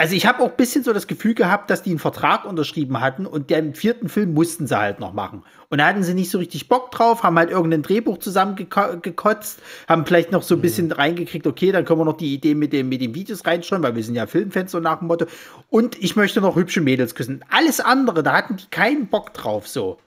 also 0.00 0.14
ich 0.14 0.24
habe 0.24 0.42
auch 0.42 0.48
ein 0.48 0.56
bisschen 0.56 0.82
so 0.82 0.94
das 0.94 1.06
Gefühl 1.06 1.34
gehabt, 1.34 1.68
dass 1.68 1.82
die 1.82 1.90
einen 1.90 1.98
Vertrag 1.98 2.46
unterschrieben 2.46 3.00
hatten 3.00 3.26
und 3.26 3.50
den 3.50 3.74
vierten 3.74 4.08
Film 4.08 4.32
mussten 4.32 4.66
sie 4.66 4.78
halt 4.78 4.98
noch 4.98 5.12
machen. 5.12 5.44
Und 5.68 5.76
da 5.76 5.86
hatten 5.86 6.02
sie 6.02 6.14
nicht 6.14 6.30
so 6.30 6.38
richtig 6.38 6.68
Bock 6.68 6.90
drauf, 6.90 7.22
haben 7.22 7.36
halt 7.36 7.50
irgendein 7.50 7.82
Drehbuch 7.82 8.16
zusammengekotzt, 8.16 9.60
haben 9.86 10.06
vielleicht 10.06 10.32
noch 10.32 10.42
so 10.42 10.54
ein 10.54 10.62
bisschen 10.62 10.90
reingekriegt, 10.90 11.46
okay, 11.46 11.70
dann 11.70 11.84
können 11.84 12.00
wir 12.00 12.06
noch 12.06 12.16
die 12.16 12.32
Idee 12.32 12.54
mit, 12.54 12.72
dem, 12.72 12.88
mit 12.88 13.02
den 13.02 13.14
Videos 13.14 13.44
reinschreiben, 13.44 13.82
weil 13.82 13.94
wir 13.94 14.02
sind 14.02 14.14
ja 14.14 14.26
Filmfans 14.26 14.72
so 14.72 14.80
nach 14.80 15.00
dem 15.00 15.08
Motto. 15.08 15.26
Und 15.68 16.02
ich 16.02 16.16
möchte 16.16 16.40
noch 16.40 16.56
hübsche 16.56 16.80
Mädels 16.80 17.14
küssen. 17.14 17.44
Alles 17.50 17.80
andere, 17.80 18.22
da 18.22 18.32
hatten 18.32 18.56
die 18.56 18.68
keinen 18.70 19.08
Bock 19.08 19.34
drauf 19.34 19.68
so. 19.68 19.98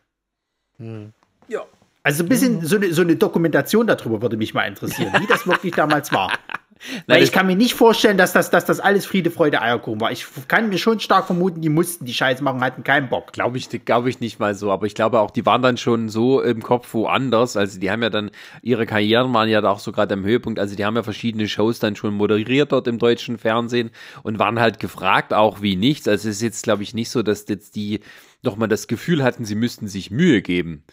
Ja. 1.47 1.61
Also 2.01 2.17
so 2.17 2.23
ein 2.23 2.29
bisschen 2.29 2.65
so, 2.65 2.77
eine, 2.77 2.91
so 2.91 3.03
eine 3.03 3.15
Dokumentation 3.15 3.85
darüber 3.85 4.23
würde 4.23 4.37
mich 4.37 4.55
mal 4.55 4.63
interessieren, 4.63 5.13
wie 5.19 5.27
das 5.27 5.45
wirklich 5.45 5.75
damals 5.75 6.11
war. 6.11 6.31
Weil 7.07 7.19
das- 7.19 7.29
ich 7.29 7.33
kann 7.33 7.47
mir 7.47 7.55
nicht 7.55 7.73
vorstellen, 7.73 8.17
dass 8.17 8.33
das, 8.33 8.49
dass 8.49 8.65
das 8.65 8.79
alles 8.79 9.05
Friede, 9.05 9.31
Freude, 9.31 9.61
Eierkuchen 9.61 10.01
war. 10.01 10.11
Ich 10.11 10.25
kann 10.47 10.69
mir 10.69 10.77
schon 10.77 10.99
stark 10.99 11.25
vermuten, 11.27 11.61
die 11.61 11.69
mussten 11.69 12.05
die 12.05 12.13
Scheiße 12.13 12.43
machen, 12.43 12.61
hatten 12.61 12.83
keinen 12.83 13.09
Bock. 13.09 13.33
Glaube 13.33 13.57
ich, 13.57 13.69
glaube 13.85 14.09
ich 14.09 14.19
nicht 14.19 14.39
mal 14.39 14.55
so, 14.55 14.71
aber 14.71 14.85
ich 14.85 14.95
glaube 14.95 15.19
auch, 15.19 15.31
die 15.31 15.45
waren 15.45 15.61
dann 15.61 15.77
schon 15.77 16.09
so 16.09 16.41
im 16.41 16.61
Kopf 16.61 16.93
woanders. 16.93 17.55
Also 17.57 17.79
die 17.79 17.89
haben 17.91 18.03
ja 18.03 18.09
dann, 18.09 18.31
ihre 18.61 18.85
Karrieren 18.85 19.33
waren 19.33 19.49
ja 19.49 19.61
da 19.61 19.69
auch 19.69 19.79
so 19.79 19.91
gerade 19.91 20.13
am 20.13 20.23
Höhepunkt. 20.23 20.59
Also 20.59 20.75
die 20.75 20.85
haben 20.85 20.95
ja 20.95 21.03
verschiedene 21.03 21.47
Shows 21.47 21.79
dann 21.79 21.95
schon 21.95 22.13
moderiert 22.13 22.71
dort 22.71 22.87
im 22.87 22.99
deutschen 22.99 23.37
Fernsehen 23.37 23.91
und 24.23 24.39
waren 24.39 24.59
halt 24.59 24.79
gefragt, 24.79 25.33
auch 25.33 25.61
wie 25.61 25.75
nichts. 25.75 26.07
Also 26.07 26.29
es 26.29 26.35
ist 26.37 26.41
jetzt, 26.41 26.63
glaube 26.63 26.83
ich, 26.83 26.93
nicht 26.93 27.09
so, 27.09 27.23
dass 27.23 27.45
jetzt 27.47 27.75
die 27.75 28.01
nochmal 28.41 28.67
das 28.67 28.87
Gefühl 28.87 29.23
hatten, 29.23 29.45
sie 29.45 29.55
müssten 29.55 29.87
sich 29.87 30.11
Mühe 30.11 30.41
geben. 30.41 30.83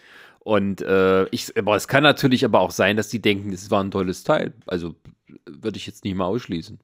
Und 0.42 0.80
äh, 0.82 1.26
ich, 1.30 1.56
aber 1.58 1.76
es 1.76 1.86
kann 1.86 2.02
natürlich 2.02 2.44
aber 2.44 2.60
auch 2.60 2.70
sein, 2.70 2.96
dass 2.96 3.08
die 3.08 3.20
denken, 3.20 3.50
das 3.50 3.70
war 3.70 3.82
ein 3.84 3.90
tolles 3.90 4.24
Teil. 4.24 4.54
Also 4.66 4.94
würde 5.62 5.76
ich 5.76 5.86
jetzt 5.86 6.04
nicht 6.04 6.14
mal 6.14 6.26
ausschließen. 6.26 6.80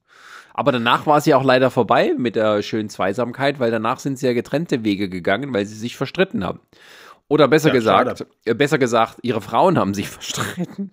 Aber 0.54 0.72
danach 0.72 1.06
war 1.06 1.18
es 1.18 1.26
ja 1.26 1.36
auch 1.36 1.44
leider 1.44 1.70
vorbei 1.70 2.14
mit 2.16 2.36
der 2.36 2.62
schönen 2.62 2.88
Zweisamkeit, 2.88 3.58
weil 3.60 3.70
danach 3.70 3.98
sind 3.98 4.18
sie 4.18 4.26
ja 4.26 4.32
getrennte 4.32 4.84
Wege 4.84 5.08
gegangen, 5.08 5.52
weil 5.52 5.66
sie 5.66 5.76
sich 5.76 5.96
verstritten 5.96 6.44
haben. 6.44 6.60
Oder 7.28 7.48
besser 7.48 7.68
Ja, 7.68 7.74
gesagt, 7.74 8.26
äh, 8.44 8.54
besser 8.54 8.78
gesagt, 8.78 9.18
ihre 9.22 9.40
Frauen 9.40 9.78
haben 9.78 9.94
sich 9.94 10.08
verstritten. 10.10 10.92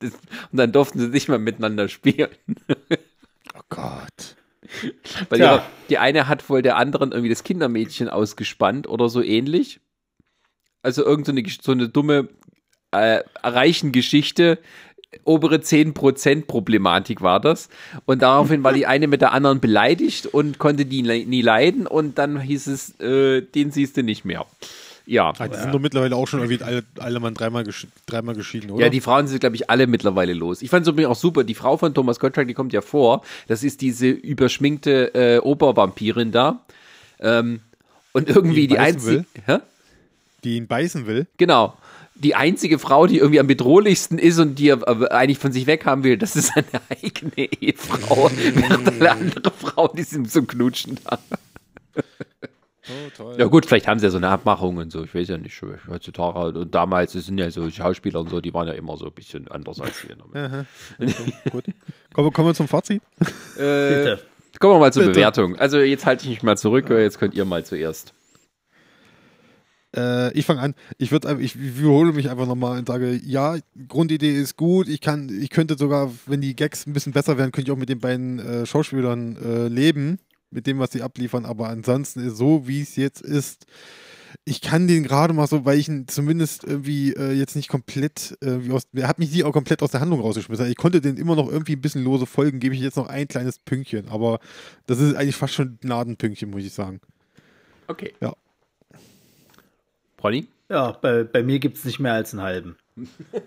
Das, 0.00 0.12
und 0.12 0.56
dann 0.58 0.72
durften 0.72 1.00
sie 1.00 1.08
nicht 1.08 1.28
mehr 1.28 1.38
miteinander 1.38 1.88
spielen. 1.88 2.30
Oh 3.54 3.60
Gott. 3.68 4.36
Weil 5.30 5.40
ihre, 5.40 5.62
die 5.88 5.98
eine 5.98 6.28
hat 6.28 6.48
wohl 6.48 6.62
der 6.62 6.76
anderen 6.76 7.12
irgendwie 7.12 7.30
das 7.30 7.42
Kindermädchen 7.42 8.08
ausgespannt 8.08 8.86
oder 8.86 9.08
so 9.08 9.22
ähnlich. 9.22 9.80
Also 10.82 11.04
irgend 11.04 11.26
so 11.26 11.32
so 11.62 11.72
eine 11.72 11.88
dumme 11.88 12.28
äh, 12.90 13.22
reichen 13.42 13.92
Geschichte. 13.92 14.58
Obere 15.24 15.56
10% 15.56 16.46
Problematik 16.46 17.22
war 17.22 17.40
das. 17.40 17.68
Und 18.04 18.22
daraufhin 18.22 18.62
war 18.62 18.72
die 18.72 18.86
eine 18.86 19.06
mit 19.06 19.22
der 19.22 19.32
anderen 19.32 19.60
beleidigt 19.60 20.26
und 20.26 20.58
konnte 20.58 20.84
die 20.84 21.02
nie 21.02 21.42
leiden. 21.42 21.86
Und 21.86 22.18
dann 22.18 22.40
hieß 22.40 22.66
es, 22.66 23.00
äh, 23.00 23.40
den 23.40 23.70
siehst 23.70 23.96
du 23.96 24.02
nicht 24.02 24.24
mehr. 24.24 24.44
Ja. 25.06 25.32
Ah, 25.38 25.48
die 25.48 25.56
sind 25.56 25.72
doch 25.72 25.80
mittlerweile 25.80 26.14
auch 26.14 26.28
schon 26.28 26.40
irgendwie 26.40 26.62
alle, 26.62 26.84
alle 26.98 27.18
Mann 27.18 27.32
dreimal, 27.32 27.64
gesch 27.64 27.86
dreimal 28.04 28.34
geschieden, 28.34 28.70
oder? 28.70 28.84
Ja, 28.84 28.90
die 28.90 29.00
Frauen 29.00 29.26
sind, 29.26 29.40
glaube 29.40 29.56
ich, 29.56 29.70
alle 29.70 29.86
mittlerweile 29.86 30.34
los. 30.34 30.60
Ich 30.60 30.68
fand 30.68 30.86
es 30.86 30.92
übrigens 30.92 31.10
auch 31.10 31.16
super. 31.16 31.44
Die 31.44 31.54
Frau 31.54 31.78
von 31.78 31.94
Thomas 31.94 32.20
Gottschalk, 32.20 32.46
die 32.46 32.52
kommt 32.52 32.74
ja 32.74 32.82
vor. 32.82 33.22
Das 33.46 33.64
ist 33.64 33.80
diese 33.80 34.08
überschminkte 34.08 35.14
äh, 35.14 35.38
Obervampirin 35.38 36.30
da. 36.30 36.62
Ähm, 37.20 37.60
und 38.12 38.28
irgendwie 38.28 38.62
Die 38.62 38.68
die, 38.68 38.78
einzige. 38.78 39.24
Die 40.44 40.56
ihn 40.56 40.66
beißen 40.66 41.06
will. 41.06 41.26
Genau. 41.38 41.74
Die 42.20 42.34
einzige 42.34 42.78
Frau, 42.78 43.06
die 43.06 43.18
irgendwie 43.18 43.40
am 43.40 43.46
bedrohlichsten 43.46 44.18
ist 44.18 44.38
und 44.38 44.56
die 44.56 44.68
er 44.70 44.86
äh, 44.86 45.08
eigentlich 45.08 45.38
von 45.38 45.52
sich 45.52 45.66
weg 45.66 45.86
haben 45.86 46.04
will, 46.04 46.18
das 46.18 46.36
ist 46.36 46.52
seine 46.54 46.66
eigene 46.90 47.52
Ehefrau. 47.60 48.30
Während 48.54 48.88
alle 48.88 49.10
andere 49.10 49.50
Frauen, 49.52 49.90
die 49.96 50.02
sind 50.02 50.30
zum 50.30 50.46
Knutschen 50.46 50.98
da. 51.04 51.18
Oh, 52.88 53.10
toll. 53.16 53.34
Ja 53.38 53.46
gut, 53.46 53.66
vielleicht 53.66 53.86
haben 53.86 54.00
sie 54.00 54.06
ja 54.06 54.10
so 54.10 54.16
eine 54.16 54.28
Abmachung 54.28 54.78
und 54.78 54.90
so, 54.90 55.04
ich 55.04 55.14
weiß 55.14 55.28
ja 55.28 55.36
nicht, 55.36 55.60
heutzutage 55.88 56.58
und 56.58 56.74
damals, 56.74 57.12
das 57.12 57.26
sind 57.26 57.38
ja 57.38 57.50
so 57.50 57.70
Schauspieler 57.70 58.20
und 58.20 58.30
so, 58.30 58.40
die 58.40 58.54
waren 58.54 58.66
ja 58.66 58.74
immer 58.74 58.96
so 58.96 59.06
ein 59.06 59.12
bisschen 59.12 59.46
anders 59.48 59.80
als 59.80 60.06
wir. 60.08 60.16
Gut. 61.50 61.64
Kommen, 62.14 62.32
kommen 62.32 62.48
wir 62.48 62.54
zum 62.54 62.66
Fazit. 62.66 63.02
Äh, 63.20 63.26
Bitte. 63.56 64.20
kommen 64.58 64.74
wir 64.74 64.78
mal 64.78 64.92
zur 64.92 65.02
Bitte. 65.02 65.12
Bewertung. 65.12 65.56
Also 65.56 65.80
jetzt 65.80 66.06
halte 66.06 66.24
ich 66.24 66.30
mich 66.30 66.42
mal 66.42 66.56
zurück, 66.56 66.88
jetzt 66.88 67.18
könnt 67.18 67.34
ihr 67.34 67.44
mal 67.44 67.64
zuerst. 67.64 68.14
Äh, 69.96 70.32
ich 70.34 70.44
fange 70.44 70.60
an. 70.60 70.74
Ich 70.98 71.12
würde 71.12 71.40
ich 71.40 71.58
wiederhole 71.58 72.12
mich 72.12 72.30
einfach 72.30 72.46
nochmal 72.46 72.78
und 72.78 72.88
sage, 72.88 73.18
ja, 73.24 73.56
Grundidee 73.88 74.34
ist 74.34 74.56
gut. 74.56 74.88
Ich 74.88 75.00
kann, 75.00 75.28
ich 75.28 75.50
könnte 75.50 75.76
sogar, 75.78 76.12
wenn 76.26 76.40
die 76.40 76.56
Gags 76.56 76.86
ein 76.86 76.92
bisschen 76.92 77.12
besser 77.12 77.38
wären, 77.38 77.52
könnte 77.52 77.70
ich 77.70 77.74
auch 77.74 77.80
mit 77.80 77.88
den 77.88 78.00
beiden 78.00 78.38
äh, 78.38 78.66
Schauspielern 78.66 79.36
äh, 79.36 79.68
leben, 79.68 80.18
mit 80.50 80.66
dem, 80.66 80.78
was 80.78 80.92
sie 80.92 81.02
abliefern. 81.02 81.46
Aber 81.46 81.68
ansonsten 81.68 82.20
ist 82.26 82.36
so, 82.36 82.68
wie 82.68 82.82
es 82.82 82.96
jetzt 82.96 83.22
ist. 83.22 83.66
Ich 84.44 84.60
kann 84.60 84.86
den 84.86 85.04
gerade 85.04 85.32
mal 85.32 85.46
so, 85.46 85.64
weil 85.64 85.78
ich 85.78 85.88
ihn 85.88 86.06
zumindest 86.06 86.64
irgendwie 86.64 87.14
äh, 87.14 87.32
jetzt 87.32 87.56
nicht 87.56 87.68
komplett, 87.68 88.36
irgendwie 88.42 88.72
aus, 88.72 88.82
er 88.94 89.08
hat 89.08 89.18
mich 89.18 89.32
nie 89.32 89.42
auch 89.42 89.52
komplett 89.52 89.82
aus 89.82 89.90
der 89.90 90.00
Handlung 90.00 90.20
rausgeschmissen. 90.20 90.66
Ich 90.66 90.76
konnte 90.76 91.00
den 91.00 91.16
immer 91.16 91.34
noch 91.34 91.50
irgendwie 91.50 91.72
ein 91.72 91.80
bisschen 91.80 92.04
lose 92.04 92.26
folgen, 92.26 92.60
gebe 92.60 92.74
ich 92.74 92.80
jetzt 92.82 92.96
noch 92.96 93.08
ein 93.08 93.26
kleines 93.26 93.58
Pünktchen. 93.58 94.08
Aber 94.08 94.38
das 94.86 95.00
ist 95.00 95.16
eigentlich 95.16 95.36
fast 95.36 95.54
schon 95.54 95.68
ein 95.68 95.78
Gnadenpünktchen, 95.80 96.50
muss 96.50 96.62
ich 96.62 96.74
sagen. 96.74 97.00
Okay. 97.86 98.12
Ja. 98.20 98.34
Ronny? 100.22 100.48
Ja, 100.70 100.92
bei, 100.92 101.24
bei 101.24 101.42
mir 101.42 101.58
gibt 101.58 101.78
es 101.78 101.84
nicht 101.84 101.98
mehr 101.98 102.12
als 102.12 102.32
einen 102.32 102.42
halben. 102.42 102.76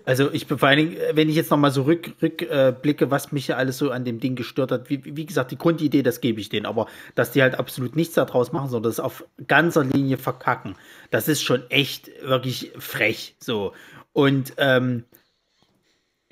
Also 0.04 0.32
ich 0.32 0.46
vor 0.46 0.62
allen 0.62 0.78
Dingen, 0.78 0.96
wenn 1.12 1.28
ich 1.28 1.36
jetzt 1.36 1.50
nochmal 1.50 1.70
so 1.70 1.82
rückblicke, 1.82 2.74
rück, 2.84 3.02
äh, 3.02 3.10
was 3.10 3.32
mich 3.32 3.48
ja 3.48 3.56
alles 3.56 3.78
so 3.78 3.90
an 3.90 4.04
dem 4.04 4.18
Ding 4.18 4.34
gestört 4.34 4.72
hat, 4.72 4.90
wie, 4.90 5.04
wie 5.16 5.26
gesagt, 5.26 5.50
die 5.50 5.58
Grundidee, 5.58 6.02
das 6.02 6.20
gebe 6.20 6.40
ich 6.40 6.48
denen, 6.48 6.66
aber 6.66 6.86
dass 7.14 7.32
die 7.32 7.42
halt 7.42 7.58
absolut 7.58 7.94
nichts 7.94 8.14
daraus 8.14 8.52
machen, 8.52 8.70
sondern 8.70 8.90
das 8.90 9.00
auf 9.00 9.24
ganzer 9.46 9.84
Linie 9.84 10.18
verkacken, 10.18 10.74
das 11.10 11.28
ist 11.28 11.42
schon 11.42 11.62
echt 11.70 12.10
wirklich 12.22 12.72
frech 12.78 13.36
so. 13.38 13.72
Und 14.12 14.54
ähm, 14.56 15.04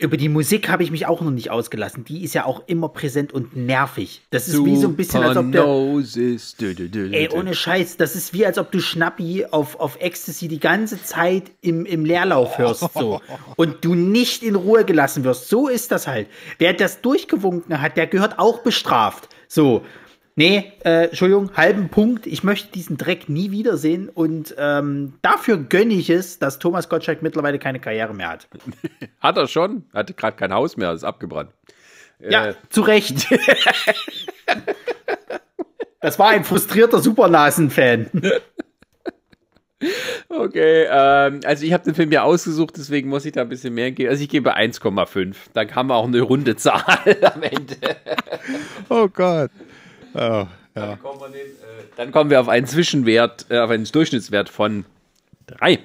Über 0.00 0.16
die 0.16 0.28
Musik 0.28 0.68
habe 0.70 0.82
ich 0.82 0.90
mich 0.90 1.06
auch 1.06 1.20
noch 1.20 1.30
nicht 1.30 1.50
ausgelassen. 1.50 2.04
Die 2.04 2.24
ist 2.24 2.34
ja 2.34 2.46
auch 2.46 2.62
immer 2.66 2.88
präsent 2.88 3.32
und 3.32 3.54
nervig. 3.54 4.22
Das 4.30 4.48
ist 4.48 4.64
wie 4.64 4.76
so 4.76 4.88
ein 4.88 4.96
bisschen, 4.96 5.22
als 5.22 5.36
ob 5.36 5.52
der. 5.52 5.64
Noses. 5.64 6.56
Dü, 6.56 6.74
Ey, 7.12 7.28
ohne 7.30 7.54
Scheiß, 7.54 7.98
das 7.98 8.16
ist 8.16 8.32
wie, 8.32 8.46
als 8.46 8.56
ob 8.56 8.72
du 8.72 8.80
Schnappi 8.80 9.44
auf, 9.50 9.78
auf 9.78 10.00
Ecstasy 10.00 10.48
die 10.48 10.58
ganze 10.58 11.02
Zeit 11.02 11.50
im, 11.60 11.84
im 11.84 12.04
Leerlauf 12.04 12.56
hörst, 12.56 12.84
so. 12.94 13.20
Und 13.56 13.84
du 13.84 13.94
nicht 13.94 14.42
in 14.42 14.54
Ruhe 14.54 14.84
gelassen 14.84 15.24
wirst. 15.24 15.48
So 15.48 15.68
ist 15.68 15.92
das 15.92 16.06
halt. 16.06 16.28
Wer 16.58 16.72
das 16.72 17.02
durchgewunken 17.02 17.80
hat, 17.82 17.96
der 17.96 18.06
gehört 18.06 18.38
auch 18.38 18.60
bestraft. 18.60 19.28
So. 19.48 19.82
Nee, 20.40 20.72
äh, 20.86 21.08
Entschuldigung, 21.08 21.54
halben 21.54 21.90
Punkt. 21.90 22.26
Ich 22.26 22.42
möchte 22.42 22.72
diesen 22.72 22.96
Dreck 22.96 23.28
nie 23.28 23.50
wiedersehen 23.50 24.08
und 24.08 24.54
ähm, 24.56 25.12
dafür 25.20 25.58
gönne 25.58 25.92
ich 25.92 26.08
es, 26.08 26.38
dass 26.38 26.58
Thomas 26.58 26.88
Gottschalk 26.88 27.20
mittlerweile 27.20 27.58
keine 27.58 27.78
Karriere 27.78 28.14
mehr 28.14 28.30
hat. 28.30 28.48
Hat 29.20 29.36
er 29.36 29.48
schon? 29.48 29.84
Hatte 29.92 30.14
gerade 30.14 30.38
kein 30.38 30.54
Haus 30.54 30.78
mehr, 30.78 30.94
ist 30.94 31.04
abgebrannt. 31.04 31.50
Ja, 32.26 32.48
Äh, 32.48 32.54
zu 32.70 32.80
Recht. 32.80 33.26
das 36.00 36.18
war 36.18 36.30
ein 36.30 36.44
frustrierter 36.44 37.00
Supernasen-Fan. 37.00 38.10
Okay, 40.28 40.86
ähm, 40.90 41.40
also 41.44 41.64
ich 41.64 41.72
habe 41.72 41.84
den 41.84 41.94
Film 41.94 42.12
ja 42.12 42.22
ausgesucht, 42.22 42.74
deswegen 42.76 43.08
muss 43.08 43.24
ich 43.24 43.32
da 43.32 43.40
ein 43.40 43.48
bisschen 43.48 43.72
mehr 43.72 43.90
geben. 43.90 44.10
Also 44.10 44.22
ich 44.22 44.28
gebe 44.28 44.54
1,5. 44.54 45.34
Dann 45.54 45.74
haben 45.74 45.88
wir 45.88 45.94
auch 45.96 46.06
eine 46.06 46.20
runde 46.20 46.54
Zahl 46.56 47.16
am 47.22 47.42
Ende. 47.42 47.76
Oh 48.90 49.08
Gott. 49.08 49.50
Oh, 50.14 50.46
ja. 50.74 50.98
Dann 51.96 52.12
kommen 52.12 52.30
wir 52.30 52.40
auf 52.40 52.48
einen 52.48 52.66
Zwischenwert, 52.66 53.46
äh, 53.50 53.58
auf 53.58 53.70
einen 53.70 53.84
Durchschnittswert 53.84 54.48
von 54.48 54.84
3. 55.46 55.78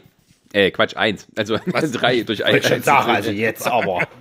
Äh, 0.54 0.72
Quatsch, 0.72 0.96
1. 0.96 1.28
Also 1.36 1.58
3 1.68 2.24
durch 2.24 2.46
1. 2.46 2.86
Sag 2.86 3.08
also 3.08 3.32
jetzt 3.32 3.68
aber. 3.68 4.08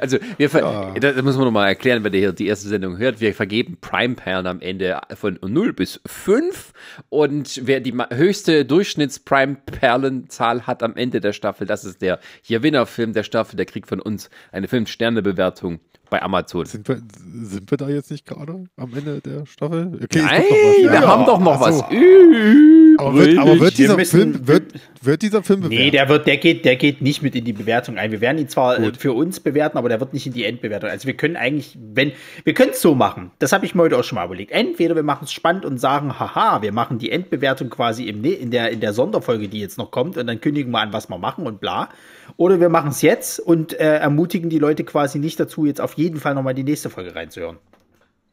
Also, 0.00 0.18
wir 0.38 0.48
ver 0.48 0.94
das 0.98 1.20
muss 1.22 1.36
man 1.36 1.44
nochmal 1.46 1.68
erklären, 1.68 2.04
wenn 2.04 2.12
der 2.12 2.20
hier 2.20 2.32
die 2.32 2.46
erste 2.46 2.68
Sendung 2.68 2.96
hört. 2.96 3.20
Wir 3.20 3.34
vergeben 3.34 3.76
Prime-Perlen 3.80 4.46
am 4.46 4.60
Ende 4.60 5.00
von 5.14 5.38
0 5.42 5.72
bis 5.72 6.00
5. 6.06 6.72
Und 7.08 7.60
wer 7.64 7.80
die 7.80 7.92
höchste 8.12 8.64
Durchschnitts-Prime-Perlenzahl 8.64 10.66
hat 10.66 10.82
am 10.82 10.96
Ende 10.96 11.20
der 11.20 11.32
Staffel, 11.32 11.66
das 11.66 11.84
ist 11.84 12.02
der 12.02 12.20
Gewinnerfilm 12.46 13.12
der 13.12 13.24
Staffel. 13.24 13.56
Der 13.56 13.66
kriegt 13.66 13.88
von 13.88 14.00
uns 14.00 14.30
eine 14.52 14.68
5-Sterne-Bewertung 14.68 15.80
bei 16.10 16.22
Amazon. 16.22 16.66
Sind, 16.66 16.86
wir, 16.88 17.00
sind 17.42 17.70
wir 17.70 17.78
da 17.78 17.88
jetzt 17.88 18.10
nicht 18.10 18.26
gerade 18.26 18.64
am 18.76 18.94
Ende 18.94 19.20
der 19.20 19.46
Staffel? 19.46 19.98
Okay, 20.02 20.22
Nein, 20.22 20.42
wir 20.42 20.92
Ja. 20.94 21.06
haben 21.06 21.24
doch 21.26 21.40
noch 21.40 21.60
Ach 21.60 21.70
so. 21.72 21.80
was 21.82 21.90
übrig. 21.90 22.83
Aber 22.98 23.14
wird, 23.14 23.38
aber 23.38 23.50
wird 23.52 23.60
Wir 23.60 23.70
dieser 23.70 23.96
müssen- 23.96 24.20
Film, 24.34 24.46
wird, 24.48 24.72
wird 25.02 25.22
dieser 25.22 25.42
Film 25.42 25.60
bewertet? 25.60 25.78
Nee, 25.84 25.90
der 25.90 26.08
wird, 26.08 26.26
der 26.26 26.36
geht, 26.36 26.64
der 26.64 26.76
geht 26.76 27.00
nicht 27.02 27.22
mit 27.22 27.34
in 27.34 27.44
die 27.44 27.52
Bewertung 27.52 27.98
ein. 27.98 28.10
Wir 28.12 28.20
werden 28.20 28.38
ihn 28.38 28.48
zwar 28.48 28.78
äh, 28.78 28.92
für 28.98 29.12
uns 29.12 29.40
bewerten, 29.40 29.78
aber 29.78 29.88
der 29.88 30.00
wird 30.00 30.12
nicht 30.12 30.26
in 30.26 30.32
die 30.32 30.44
Endbewertung. 30.44 30.90
Also 30.90 31.06
wir 31.06 31.14
können 31.14 31.36
eigentlich, 31.36 31.76
wenn, 31.94 32.12
wir 32.44 32.54
können 32.54 32.70
es 32.72 32.80
so 32.80 32.94
machen. 32.94 33.30
Das 33.38 33.52
habe 33.52 33.64
ich 33.66 33.74
mir 33.74 33.82
heute 33.82 33.98
auch 33.98 34.04
schon 34.04 34.16
mal 34.16 34.24
überlegt. 34.26 34.50
Entweder 34.52 34.94
wir 34.94 35.02
machen 35.02 35.24
es 35.24 35.32
spannend 35.32 35.64
und 35.64 35.78
sagen, 35.78 36.18
haha, 36.18 36.62
wir 36.62 36.72
machen 36.72 36.98
die 36.98 37.10
Endbewertung 37.10 37.70
quasi 37.70 38.04
im, 38.08 38.20
Ne- 38.20 38.32
in 38.34 38.50
der, 38.50 38.70
in 38.70 38.80
der 38.80 38.92
Sonderfolge, 38.92 39.48
die 39.48 39.60
jetzt 39.60 39.78
noch 39.78 39.90
kommt, 39.90 40.16
und 40.16 40.26
dann 40.26 40.40
kündigen 40.40 40.72
wir 40.72 40.80
an, 40.80 40.92
was 40.92 41.08
wir 41.08 41.18
machen 41.18 41.46
und 41.46 41.60
bla. 41.60 41.88
Oder 42.36 42.60
wir 42.60 42.68
machen 42.68 42.90
es 42.90 43.02
jetzt 43.02 43.38
und 43.40 43.72
äh, 43.78 43.96
ermutigen 43.98 44.48
die 44.50 44.58
Leute 44.58 44.84
quasi 44.84 45.18
nicht 45.18 45.38
dazu, 45.38 45.66
jetzt 45.66 45.80
auf 45.80 45.94
jeden 45.94 46.18
Fall 46.20 46.34
nochmal 46.34 46.54
die 46.54 46.64
nächste 46.64 46.90
Folge 46.90 47.14
reinzuhören. 47.14 47.56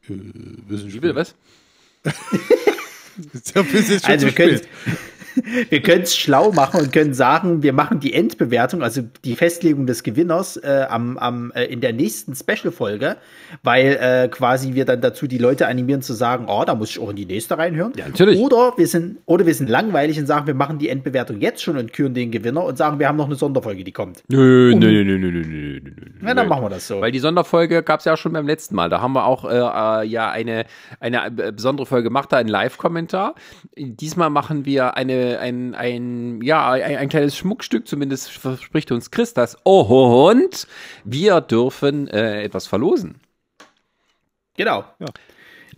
Wissen 0.08 0.92
Wie 0.92 0.98
bitte, 0.98 1.14
was? 1.14 1.34
Ja 3.54 3.62
Also 4.04 4.26
wir 4.26 4.32
können. 4.32 4.60
wir 5.70 5.82
können 5.82 6.02
es 6.02 6.16
schlau 6.16 6.52
machen 6.52 6.80
und 6.80 6.92
können 6.92 7.14
sagen, 7.14 7.62
wir 7.62 7.72
machen 7.72 8.00
die 8.00 8.12
Endbewertung, 8.12 8.82
also 8.82 9.02
die 9.24 9.36
Festlegung 9.36 9.86
des 9.86 10.02
Gewinners 10.02 10.56
äh, 10.56 10.86
am, 10.88 11.18
am, 11.18 11.52
äh, 11.52 11.64
in 11.64 11.80
der 11.80 11.92
nächsten 11.92 12.34
Special-Folge, 12.34 13.16
weil 13.62 13.98
äh, 14.00 14.28
quasi 14.28 14.74
wir 14.74 14.84
dann 14.84 15.00
dazu 15.00 15.26
die 15.26 15.38
Leute 15.38 15.66
animieren 15.66 16.02
zu 16.02 16.12
sagen, 16.12 16.46
oh, 16.48 16.64
da 16.66 16.74
muss 16.74 16.90
ich 16.90 16.98
auch 16.98 17.10
in 17.10 17.16
die 17.16 17.26
nächste 17.26 17.58
reinhören. 17.58 17.92
Ja, 17.96 18.06
natürlich. 18.06 18.38
Oder 18.38 18.74
wir 18.76 18.86
sind, 18.86 19.18
oder 19.26 19.46
wir 19.46 19.54
sind 19.54 19.68
langweilig 19.68 20.18
und 20.18 20.26
sagen, 20.26 20.46
wir 20.46 20.54
machen 20.54 20.78
die 20.78 20.88
Endbewertung 20.88 21.40
jetzt 21.40 21.62
schon 21.62 21.76
und 21.76 21.92
küren 21.92 22.14
den 22.14 22.30
Gewinner 22.30 22.64
und 22.64 22.78
sagen, 22.78 22.98
wir 22.98 23.08
haben 23.08 23.16
noch 23.16 23.26
eine 23.26 23.36
Sonderfolge, 23.36 23.84
die 23.84 23.92
kommt. 23.92 24.22
Nö, 24.28 24.74
nö, 24.74 25.04
nö, 25.04 25.04
nö, 25.04 25.18
nö, 25.18 25.30
nö, 25.30 25.42
nö, 25.42 25.80
nö. 25.80 25.90
Na, 26.20 26.34
dann 26.34 26.48
machen 26.48 26.64
wir 26.64 26.70
das 26.70 26.86
so. 26.86 27.00
Weil 27.00 27.12
die 27.12 27.18
Sonderfolge 27.18 27.82
gab 27.82 28.00
es 28.00 28.06
ja 28.06 28.14
auch 28.14 28.16
schon 28.16 28.32
beim 28.32 28.46
letzten 28.46 28.74
Mal. 28.74 28.88
Da 28.88 29.00
haben 29.00 29.12
wir 29.12 29.26
auch 29.26 29.44
äh, 29.44 29.56
äh, 29.56 30.06
ja 30.06 30.30
eine, 30.30 30.64
eine 31.00 31.26
äh, 31.26 31.52
besondere 31.52 31.86
Folge 31.86 32.04
gemacht, 32.04 32.32
da 32.32 32.36
einen 32.36 32.48
Live-Kommentar. 32.48 33.34
Diesmal 33.76 34.30
machen 34.30 34.64
wir 34.64 34.96
eine, 34.96 35.21
ein, 35.40 35.74
ein, 35.74 36.40
ja, 36.42 36.70
ein, 36.70 36.96
ein 36.96 37.08
kleines 37.08 37.36
Schmuckstück, 37.36 37.86
zumindest 37.86 38.30
verspricht 38.30 38.92
uns 38.92 39.10
Chris 39.10 39.34
das. 39.34 39.56
Oh, 39.64 40.28
und 40.30 40.66
wir 41.04 41.40
dürfen 41.40 42.08
äh, 42.08 42.42
etwas 42.42 42.66
verlosen. 42.66 43.16
Genau. 44.56 44.84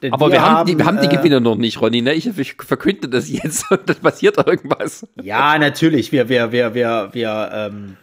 Denn 0.02 0.12
Aber 0.12 0.30
wir, 0.30 0.42
haben, 0.42 0.66
die, 0.66 0.76
wir 0.76 0.84
haben 0.84 1.00
die 1.00 1.06
äh, 1.06 1.16
Gewinner 1.16 1.40
noch 1.40 1.56
nicht, 1.56 1.80
Ronny. 1.80 2.02
Ne? 2.02 2.12
Ich, 2.14 2.26
ich 2.26 2.56
verkünde 2.60 3.08
das 3.08 3.30
jetzt 3.30 3.64
und 3.70 3.88
dann 3.88 3.96
passiert 3.96 4.36
irgendwas. 4.36 5.06
Ja, 5.22 5.58
natürlich. 5.58 6.12
Wir, 6.12 6.28
wir, 6.28 6.52
wir, 6.52 6.74
wir, 6.74 7.08
wir, 7.12 7.50
ähm, 7.52 7.96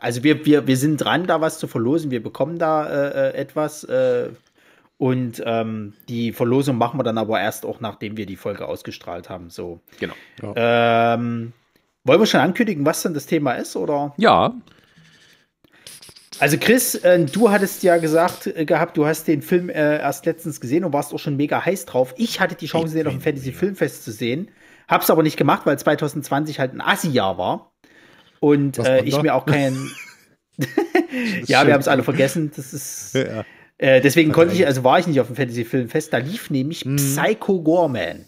also 0.00 0.22
wir, 0.22 0.44
wir, 0.44 0.66
wir 0.66 0.76
sind 0.76 0.98
dran, 0.98 1.26
da 1.26 1.40
was 1.40 1.58
zu 1.58 1.66
verlosen. 1.66 2.10
Wir 2.10 2.22
bekommen 2.22 2.58
da 2.58 2.86
äh, 2.86 3.30
äh, 3.30 3.34
etwas. 3.36 3.84
Äh, 3.84 4.30
und 5.04 5.42
ähm, 5.44 5.92
die 6.08 6.32
Verlosung 6.32 6.78
machen 6.78 6.98
wir 6.98 7.04
dann 7.04 7.18
aber 7.18 7.38
erst 7.38 7.66
auch, 7.66 7.78
nachdem 7.78 8.16
wir 8.16 8.24
die 8.24 8.36
Folge 8.36 8.66
ausgestrahlt 8.66 9.28
haben. 9.28 9.50
So. 9.50 9.82
Genau. 10.00 10.14
Ähm, 10.56 11.52
wollen 12.04 12.20
wir 12.20 12.24
schon 12.24 12.40
ankündigen, 12.40 12.86
was 12.86 13.02
denn 13.02 13.12
das 13.12 13.26
Thema 13.26 13.52
ist? 13.52 13.76
Oder? 13.76 14.14
Ja, 14.16 14.54
Also 16.38 16.56
Chris, 16.56 16.94
äh, 16.94 17.22
du 17.26 17.50
hattest 17.50 17.82
ja 17.82 17.98
gesagt 17.98 18.46
äh, 18.46 18.64
gehabt, 18.64 18.96
du 18.96 19.04
hast 19.04 19.28
den 19.28 19.42
Film 19.42 19.68
äh, 19.68 19.98
erst 19.98 20.24
letztens 20.24 20.58
gesehen 20.58 20.84
und 20.84 20.94
warst 20.94 21.12
auch 21.12 21.18
schon 21.18 21.36
mega 21.36 21.62
heiß 21.62 21.84
drauf. 21.84 22.14
Ich 22.16 22.40
hatte 22.40 22.54
die 22.54 22.64
Chance, 22.64 22.94
den 22.94 23.06
auf 23.06 23.12
dem 23.12 23.20
Fantasy 23.20 23.52
Filmfest 23.52 24.04
zu 24.04 24.10
sehen, 24.10 24.50
hab's 24.88 25.10
aber 25.10 25.22
nicht 25.22 25.36
gemacht, 25.36 25.66
weil 25.66 25.78
2020 25.78 26.60
halt 26.60 26.72
ein 26.72 26.80
Assi-Jahr 26.80 27.36
war 27.36 27.74
und 28.40 28.78
Was 28.78 28.88
äh, 28.88 29.02
ich 29.04 29.20
mir 29.20 29.34
auch 29.34 29.44
kein 29.44 29.76
ja, 31.44 31.66
wir 31.66 31.74
haben 31.74 31.80
es 31.80 31.88
alle 31.88 32.04
vergessen. 32.04 32.52
Das 32.56 32.72
ist 32.72 33.14
Ja. 33.14 33.44
Äh, 33.78 34.00
deswegen 34.00 34.32
konnte 34.32 34.54
ich, 34.54 34.66
also 34.66 34.84
war 34.84 34.98
ich 34.98 35.06
nicht 35.06 35.20
auf 35.20 35.26
dem 35.26 35.36
Fantasy 35.36 35.64
Filmfest. 35.64 36.12
Da 36.12 36.18
lief 36.18 36.50
nämlich 36.50 36.84
Psycho 36.84 37.60
Gorman. 37.60 38.24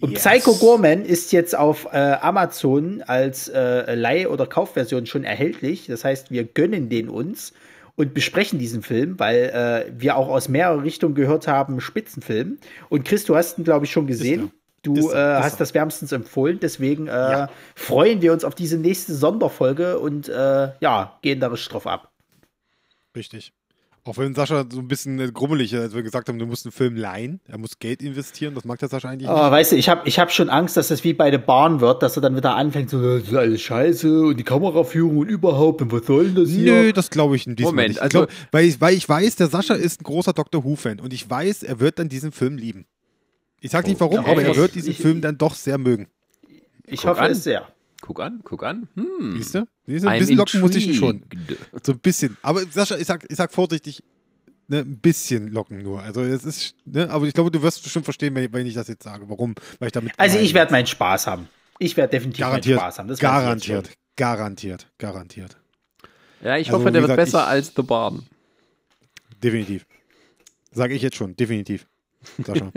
Und 0.00 0.12
Yes. 0.12 0.24
Psycho 0.24 0.54
Gorman 0.56 1.04
ist 1.04 1.32
jetzt 1.32 1.56
auf 1.56 1.86
äh, 1.90 1.96
Amazon 1.96 3.02
als 3.06 3.48
äh, 3.48 3.94
Leih- 3.94 4.28
oder 4.28 4.46
Kaufversion 4.46 5.06
schon 5.06 5.24
erhältlich. 5.24 5.86
Das 5.86 6.04
heißt, 6.04 6.30
wir 6.30 6.44
gönnen 6.44 6.90
den 6.90 7.08
uns 7.08 7.54
und 7.94 8.12
besprechen 8.12 8.58
diesen 8.58 8.82
Film, 8.82 9.18
weil 9.18 9.88
äh, 9.88 9.92
wir 9.98 10.16
auch 10.16 10.28
aus 10.28 10.50
mehreren 10.50 10.80
Richtungen 10.80 11.14
gehört 11.14 11.48
haben, 11.48 11.80
Spitzenfilm. 11.80 12.58
Und 12.90 13.06
Chris, 13.06 13.24
du 13.24 13.36
hast 13.36 13.56
ihn, 13.56 13.64
glaube 13.64 13.86
ich, 13.86 13.90
schon 13.90 14.06
gesehen. 14.06 14.52
Du 14.82 14.96
Ist 14.96 15.14
er, 15.14 15.36
äh, 15.36 15.38
ist 15.38 15.44
hast 15.46 15.60
das 15.60 15.72
wärmstens 15.72 16.12
empfohlen. 16.12 16.58
Deswegen 16.60 17.08
äh, 17.08 17.46
freuen 17.74 18.20
wir 18.20 18.34
uns 18.34 18.44
auf 18.44 18.54
diese 18.54 18.76
nächste 18.76 19.14
Sonderfolge 19.14 19.98
und 19.98 20.28
ja, 20.28 21.18
gehen 21.22 21.40
da 21.40 21.46
richtig 21.46 21.70
drauf 21.70 21.86
ab. 21.86 22.12
Richtig. 23.16 23.54
Auch 24.06 24.18
wenn 24.18 24.36
Sascha 24.36 24.64
so 24.70 24.78
ein 24.78 24.86
bisschen 24.86 25.18
äh, 25.18 25.32
grummelig 25.32 25.72
ist, 25.72 25.80
als 25.80 25.94
wir 25.94 26.04
gesagt 26.04 26.28
haben, 26.28 26.38
du 26.38 26.46
musst 26.46 26.64
einen 26.64 26.70
Film 26.70 26.94
leihen, 26.94 27.40
er 27.48 27.58
muss 27.58 27.80
Geld 27.80 28.02
investieren, 28.02 28.54
das 28.54 28.64
mag 28.64 28.78
der 28.78 28.88
Sascha 28.88 29.08
eigentlich 29.08 29.28
Aber 29.28 29.50
weißt 29.50 29.72
du, 29.72 29.76
ich 29.76 29.88
habe 29.88 30.06
ich 30.08 30.20
hab 30.20 30.30
schon 30.30 30.48
Angst, 30.48 30.76
dass 30.76 30.88
das 30.88 31.02
wie 31.02 31.12
bei 31.12 31.28
der 31.32 31.38
Bahn 31.38 31.80
wird, 31.80 32.04
dass 32.04 32.16
er 32.16 32.22
dann 32.22 32.36
wieder 32.36 32.54
anfängt, 32.54 32.88
so, 32.88 33.02
das 33.02 33.24
ist 33.26 33.34
alles 33.34 33.60
scheiße 33.62 34.20
und 34.26 34.36
die 34.38 34.44
Kameraführung 34.44 35.18
und 35.18 35.28
überhaupt, 35.28 35.82
und 35.82 35.90
was 35.90 36.06
soll 36.06 36.26
denn 36.26 36.34
das 36.36 36.48
nicht. 36.50 36.58
hier? 36.60 36.72
Nö, 36.82 36.92
das 36.92 37.10
glaube 37.10 37.34
ich 37.34 37.46
diesmal 37.46 37.64
Moment, 37.64 37.88
nicht. 37.88 37.96
Ich 37.96 38.02
also- 38.02 38.18
glaub, 38.26 38.30
weil, 38.52 38.64
ich, 38.66 38.80
weil 38.80 38.94
ich 38.94 39.08
weiß, 39.08 39.34
der 39.36 39.48
Sascha 39.48 39.74
ist 39.74 40.00
ein 40.00 40.04
großer 40.04 40.32
Doctor 40.32 40.62
Who-Fan 40.64 41.00
und 41.00 41.12
ich 41.12 41.28
weiß, 41.28 41.64
er 41.64 41.80
wird 41.80 41.98
dann 41.98 42.08
diesen 42.08 42.30
Film 42.30 42.58
lieben. 42.58 42.86
Ich 43.60 43.72
sag 43.72 43.88
nicht 43.88 43.98
warum, 44.00 44.20
Okay. 44.20 44.30
aber 44.30 44.42
er 44.44 44.54
wird 44.54 44.76
diesen 44.76 44.92
Ich- 44.92 44.98
Film 44.98 45.20
dann 45.20 45.36
doch 45.36 45.56
sehr 45.56 45.78
mögen. 45.78 46.06
ich 46.86 47.00
guck 47.00 47.10
hoffe 47.10 47.22
an. 47.22 47.32
es 47.32 47.42
sehr. 47.42 47.66
Guck 48.00 48.20
an, 48.20 48.40
guck 48.44 48.62
an. 48.64 48.88
Hm. 48.94 49.34
Siehst 49.36 49.54
du? 49.54 49.66
Siehst 49.86 50.04
du? 50.04 50.08
Ein 50.08 50.16
I'm 50.16 50.18
bisschen 50.20 50.36
locken 50.36 50.60
muss 50.60 50.74
ich 50.74 50.86
ihn 50.88 50.94
schon. 50.94 51.22
So 51.82 51.92
ein 51.92 51.98
bisschen. 51.98 52.36
Aber 52.42 52.64
Sascha, 52.70 52.96
ich 52.96 53.06
sag, 53.06 53.24
ich 53.28 53.36
sag 53.36 53.52
vorsichtig, 53.52 54.02
ne, 54.68 54.78
ein 54.80 54.98
bisschen 54.98 55.48
locken 55.48 55.82
nur. 55.82 56.02
Also 56.02 56.22
es 56.22 56.44
ist, 56.44 56.74
ne, 56.84 57.08
aber 57.10 57.26
ich 57.26 57.34
glaube, 57.34 57.50
du 57.50 57.62
wirst 57.62 57.82
bestimmt 57.82 58.04
verstehen, 58.04 58.34
wenn, 58.34 58.52
wenn 58.52 58.66
ich 58.66 58.74
das 58.74 58.88
jetzt 58.88 59.02
sage. 59.04 59.28
Warum? 59.28 59.54
Weil 59.78 59.88
ich 59.88 59.92
damit. 59.92 60.12
Also 60.16 60.38
ich 60.38 60.54
werde 60.54 60.72
meinen 60.72 60.86
Spaß 60.86 61.26
haben. 61.26 61.48
Ich 61.78 61.96
werde 61.96 62.10
definitiv 62.12 62.40
garantiert, 62.40 62.76
meinen 62.76 62.84
Spaß 62.84 62.98
haben. 63.00 63.08
Das 63.08 63.18
garantiert, 63.18 63.90
garantiert, 64.16 64.86
garantiert. 64.98 65.56
Ja, 66.42 66.56
ich 66.56 66.68
Also, 66.68 66.78
hoffe, 66.80 66.92
der 66.92 67.02
wie 67.02 67.08
wird 67.08 67.16
gesagt, 67.18 67.32
besser 67.32 67.40
ich- 67.44 67.48
als 67.48 67.72
The 67.76 67.82
Barn. 67.82 68.26
Definitiv. 69.42 69.86
Sage 70.72 70.94
ich 70.94 71.02
jetzt 71.02 71.16
schon, 71.16 71.36
definitiv. 71.36 71.86
Sascha. 72.44 72.72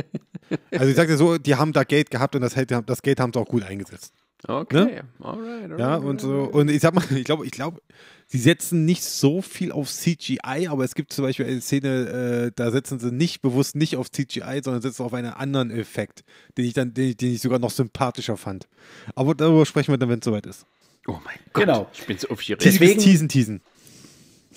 also 0.72 0.86
ich 0.88 0.96
sag 0.96 1.08
dir 1.08 1.18
so, 1.18 1.38
die 1.38 1.56
haben 1.56 1.74
da 1.74 1.84
Geld 1.84 2.12
gehabt 2.12 2.36
und 2.36 2.42
das, 2.42 2.56
das 2.86 3.02
Geld 3.02 3.20
haben 3.20 3.34
sie 3.34 3.40
auch 3.40 3.48
gut 3.48 3.64
eingesetzt. 3.64 4.14
Okay, 4.48 5.02
alright, 5.22 5.64
alright. 5.64 5.80
Ja, 5.80 5.96
und 5.98 6.22
so, 6.22 6.44
und 6.44 6.70
ich 6.70 6.82
sag 6.82 6.94
mal, 6.96 7.04
ich 7.16 7.26
glaube, 7.26 7.46
ich 7.46 7.52
glaube, 7.52 7.82
sie 8.28 8.38
setzen 8.38 8.86
nicht 8.86 9.04
so 9.04 9.42
viel 9.42 9.72
auf 9.74 9.90
CGI, 9.92 10.68
aber 10.70 10.86
es 10.86 10.96
gibt 10.96 11.12
zum 11.12 11.26
Beispiel 11.26 11.46
eine 11.46 11.60
Szene, 11.62 12.48
äh, 12.48 12.52
da 12.56 12.72
setzen 12.72 13.00
sie 13.00 13.12
nicht 13.12 13.42
bewusst 13.42 13.76
nicht 13.76 13.98
auf 13.98 14.10
CGI, 14.10 14.62
sondern 14.64 14.82
setzen 14.82 15.04
auf 15.04 15.14
einen 15.14 15.34
anderen 15.34 15.72
Effekt, 15.72 16.24
den 16.58 16.66
ich 16.66 16.74
dann, 16.74 16.94
den 16.94 17.10
ich, 17.10 17.18
den 17.18 17.34
ich 17.34 17.42
sogar 17.42 17.60
noch 17.60 17.72
sympathischer 17.72 18.38
fand. 18.38 18.68
Aber 19.14 19.36
darüber 19.36 19.66
sprechen 19.66 19.92
wir 19.94 19.98
dann, 19.98 20.10
wenn 20.10 20.20
es 20.20 20.26
soweit 20.26 20.46
ist. 20.46 20.66
Oh 21.08 21.18
mein 21.26 21.36
Gott. 21.54 21.66
Genau. 21.66 21.90
Ich 21.94 22.06
bin 22.06 22.18
so 22.18 22.30
aufgeregt. 22.30 22.64
Deswegen- 22.64 23.00
Teasen, 23.00 23.28
teasen. 23.30 23.62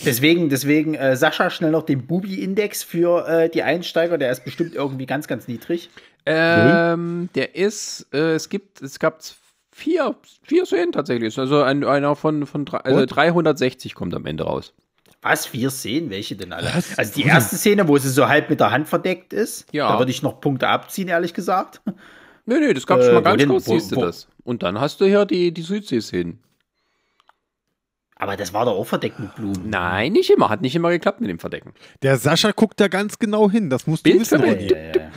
Deswegen, 0.04 0.48
deswegen 0.48 0.94
äh, 0.94 1.16
Sascha, 1.16 1.50
schnell 1.50 1.70
noch 1.70 1.84
den 1.84 2.06
Bubi-Index 2.06 2.82
für 2.82 3.26
äh, 3.28 3.48
die 3.50 3.62
Einsteiger. 3.62 4.16
Der 4.16 4.32
ist 4.32 4.44
bestimmt 4.44 4.74
irgendwie 4.74 5.06
ganz, 5.06 5.26
ganz 5.28 5.48
niedrig. 5.48 5.90
Ähm, 6.24 7.28
der 7.34 7.54
ist, 7.56 8.06
äh, 8.12 8.34
es 8.34 8.48
gibt, 8.48 8.80
es 8.80 8.98
gab 8.98 9.22
vier, 9.72 10.14
vier 10.42 10.66
Szenen 10.66 10.92
tatsächlich. 10.92 11.38
Also 11.38 11.62
ein, 11.62 11.82
einer 11.84 12.14
von, 12.14 12.46
von 12.46 12.64
drei, 12.64 12.78
also 12.78 13.00
What? 13.00 13.14
360 13.14 13.94
kommt 13.94 14.14
am 14.14 14.26
Ende 14.26 14.44
raus. 14.44 14.74
Was? 15.22 15.52
Wir 15.52 15.70
sehen 15.70 16.10
welche 16.10 16.34
denn 16.36 16.52
alle? 16.52 16.68
Was? 16.74 16.98
Also 16.98 17.14
die 17.14 17.24
erste 17.24 17.56
Szene, 17.56 17.86
wo 17.88 17.96
sie 17.98 18.08
so 18.10 18.28
halb 18.28 18.50
mit 18.50 18.60
der 18.60 18.70
Hand 18.72 18.88
verdeckt 18.88 19.32
ist, 19.32 19.66
Ja. 19.72 19.88
da 19.92 19.98
würde 19.98 20.10
ich 20.10 20.22
noch 20.22 20.40
Punkte 20.40 20.68
abziehen, 20.68 21.08
ehrlich 21.08 21.32
gesagt. 21.34 21.80
Nee, 22.44 22.58
nee, 22.58 22.74
das 22.74 22.86
gab 22.86 22.98
Äh, 22.98 23.04
schon 23.04 23.14
mal 23.14 23.20
wo 23.20 23.24
ganz 23.24 23.38
denn? 23.40 23.48
kurz, 23.50 23.66
Wo- 23.68 23.72
siehst 23.74 23.92
du 23.92 23.96
wo- 23.96 24.04
das. 24.04 24.26
Und 24.42 24.64
dann 24.64 24.80
hast 24.80 25.00
du 25.00 25.04
hier 25.04 25.24
die, 25.24 25.52
die 25.54 25.62
Südsee-Szenen. 25.62 26.40
Aber 28.16 28.36
das 28.36 28.52
war 28.52 28.64
doch 28.64 28.72
auch 28.76 28.84
verdeckt 28.86 29.18
mit 29.18 29.34
Blumen. 29.34 29.68
Nein, 29.68 30.12
nicht 30.12 30.30
immer. 30.30 30.48
Hat 30.48 30.60
nicht 30.60 30.74
immer 30.76 30.90
geklappt 30.90 31.20
mit 31.20 31.28
dem 31.30 31.38
Verdecken. 31.40 31.72
Der 32.02 32.16
Sascha 32.18 32.52
guckt 32.52 32.78
da 32.80 32.86
ganz 32.88 33.18
genau 33.18 33.50
hin. 33.50 33.68
Das 33.70 33.86
musst 33.86 34.06
du 34.06 34.10
Bild 34.10 34.20
wissen, 34.22 34.40
für. 34.40 34.46
Ja, 34.46 34.76
ja, 34.76 34.92
ja. 34.94 35.10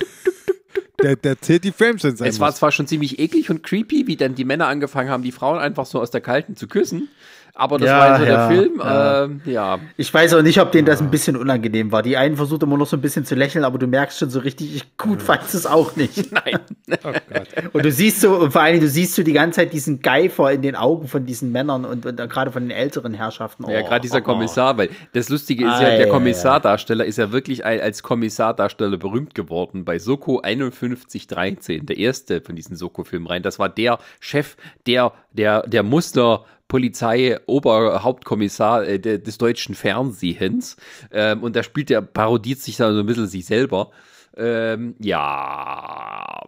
Der, 1.05 1.15
der 1.15 1.39
zählt 1.39 1.63
die 1.63 1.71
Frames 1.71 2.03
in 2.03 2.15
seinem 2.15 2.29
Es 2.29 2.39
war 2.39 2.51
zwar 2.55 2.71
schon 2.71 2.87
ziemlich 2.87 3.19
eklig 3.19 3.51
und 3.51 3.61
creepy, 3.61 4.07
wie 4.07 4.15
dann 4.15 4.33
die 4.33 4.43
Männer 4.43 4.65
angefangen 4.65 5.11
haben, 5.11 5.21
die 5.21 5.31
Frauen 5.31 5.59
einfach 5.59 5.85
so 5.85 6.01
aus 6.01 6.09
der 6.09 6.19
Kalten 6.19 6.55
zu 6.55 6.67
küssen. 6.67 7.09
Aber 7.57 7.77
das 7.77 7.87
Ja, 7.87 7.99
war 7.99 8.17
so 8.19 8.25
ja, 8.25 8.47
der 8.47 8.47
Film. 8.57 8.79
ja. 8.79 9.23
Ähm, 9.23 9.41
ja. 9.45 9.79
Ich 9.95 10.13
weiß 10.13 10.33
auch 10.33 10.41
nicht, 10.41 10.59
ob 10.59 10.73
denen 10.73 10.85
das 10.85 11.01
ein 11.01 11.09
bisschen 11.09 11.37
unangenehm 11.37 11.89
war. 11.91 12.03
Die 12.03 12.17
einen 12.17 12.35
versucht 12.35 12.63
immer 12.63 12.77
noch 12.77 12.85
so 12.85 12.97
ein 12.97 13.01
bisschen 13.01 13.23
zu 13.23 13.33
lächeln, 13.33 13.63
aber 13.63 13.77
du 13.77 13.87
merkst 13.87 14.19
schon 14.19 14.29
so 14.29 14.39
richtig, 14.39 14.75
ich 14.75 14.97
gut 14.97 15.21
fand 15.21 15.41
es 15.53 15.65
auch 15.65 15.95
nicht. 15.95 16.31
Nein. 16.33 16.59
Oh 17.03 17.11
Gott. 17.11 17.47
Und 17.71 17.85
du 17.85 17.91
siehst 17.91 18.19
so, 18.21 18.35
und 18.35 18.51
vor 18.51 18.61
allen 18.61 18.73
Dingen, 18.73 18.85
du 18.85 18.89
siehst 18.89 19.15
so 19.15 19.23
die 19.23 19.31
ganze 19.31 19.61
Zeit 19.61 19.71
diesen 19.71 20.01
Geifer 20.01 20.51
in 20.51 20.61
den 20.63 20.75
Augen 20.75 21.07
von 21.07 21.25
diesen 21.25 21.51
Männern 21.53 21.85
und, 21.85 22.05
und 22.05 22.17
gerade 22.29 22.51
von 22.51 22.63
den 22.63 22.71
älteren 22.71 23.13
Herrschaften. 23.13 23.63
Ja, 23.69 23.79
Oh, 23.81 23.83
gerade 23.85 24.01
dieser 24.01 24.17
oh, 24.17 24.19
oh. 24.19 24.23
Kommissar, 24.23 24.77
weil 24.77 24.89
das 25.13 25.29
Lustige 25.29 25.65
ist 25.65 25.71
Ah, 25.71 25.81
ja, 25.81 25.89
ja, 25.91 25.97
der 25.97 26.07
ja, 26.07 26.11
Kommissardarsteller 26.13 27.05
ist 27.05 27.17
ja 27.17 27.31
wirklich 27.31 27.63
ein, 27.63 27.79
als 27.79 28.03
Kommissardarsteller 28.03 28.97
berühmt 28.97 29.33
geworden 29.33 29.85
bei 29.85 29.97
Soko 29.97 30.41
5113, 30.43 31.85
der 31.85 31.97
erste 31.97 32.41
von 32.41 32.55
diesen 32.55 32.75
Soko-Filmen 32.75 33.27
rein. 33.27 33.43
Das 33.43 33.59
war 33.59 33.69
der 33.69 33.99
Chef 34.19 34.57
der, 34.87 35.13
der, 35.31 35.63
der 35.67 35.83
Muster. 35.83 36.45
Polizei, 36.75 37.39
Oberhauptkommissar 37.45 38.85
äh, 38.85 38.99
de, 38.99 39.17
des 39.17 39.37
deutschen 39.37 39.75
Fernsehens. 39.75 40.75
Ähm, 41.09 41.41
und 41.41 41.55
da 41.55 41.63
spielt 41.63 41.89
der, 41.89 42.01
parodiert 42.01 42.59
sich 42.59 42.75
da 42.75 42.91
so 42.93 42.99
ein 42.99 43.05
bisschen 43.05 43.27
sich 43.27 43.45
selber. 43.45 43.91
Ähm, 44.35 44.95
ja, 44.99 46.41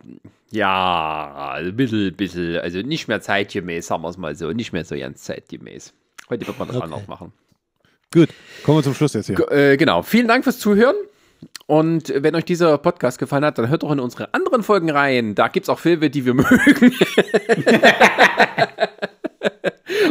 ja, 0.51 1.53
ein 1.55 1.73
bisschen, 1.77 2.13
bisschen, 2.13 2.57
also 2.57 2.79
nicht 2.79 3.07
mehr 3.07 3.21
zeitgemäß, 3.21 3.87
sagen 3.87 4.03
wir 4.03 4.09
es 4.09 4.17
mal 4.17 4.35
so, 4.35 4.51
nicht 4.51 4.73
mehr 4.73 4.83
so 4.83 4.97
ganz 4.97 5.23
zeitgemäß. 5.23 5.93
Heute 6.29 6.45
wird 6.45 6.59
man 6.59 6.67
das 6.67 6.75
Okay. 6.75 6.83
anders 6.85 7.07
machen. 7.07 7.31
Gut, 8.13 8.27
kommen 8.65 8.79
wir 8.79 8.83
zum 8.83 8.93
Schluss 8.95 9.13
jetzt 9.13 9.27
hier. 9.27 9.35
G- 9.35 9.43
Äh, 9.43 9.77
genau. 9.77 10.01
Vielen 10.01 10.27
Dank 10.27 10.43
fürs 10.43 10.59
Zuhören. 10.59 10.95
Und 11.67 12.11
wenn 12.15 12.35
euch 12.35 12.45
dieser 12.45 12.77
Podcast 12.79 13.19
gefallen 13.19 13.45
hat, 13.45 13.57
dann 13.57 13.69
hört 13.69 13.83
doch 13.83 13.91
in 13.91 13.99
unsere 14.01 14.33
anderen 14.33 14.63
Folgen 14.63 14.89
rein. 14.89 15.35
Da 15.35 15.47
gibt 15.49 15.65
es 15.65 15.69
auch 15.69 15.79
Filme, 15.79 16.09
die 16.09 16.25
wir 16.25 16.33
mögen. 16.43 16.91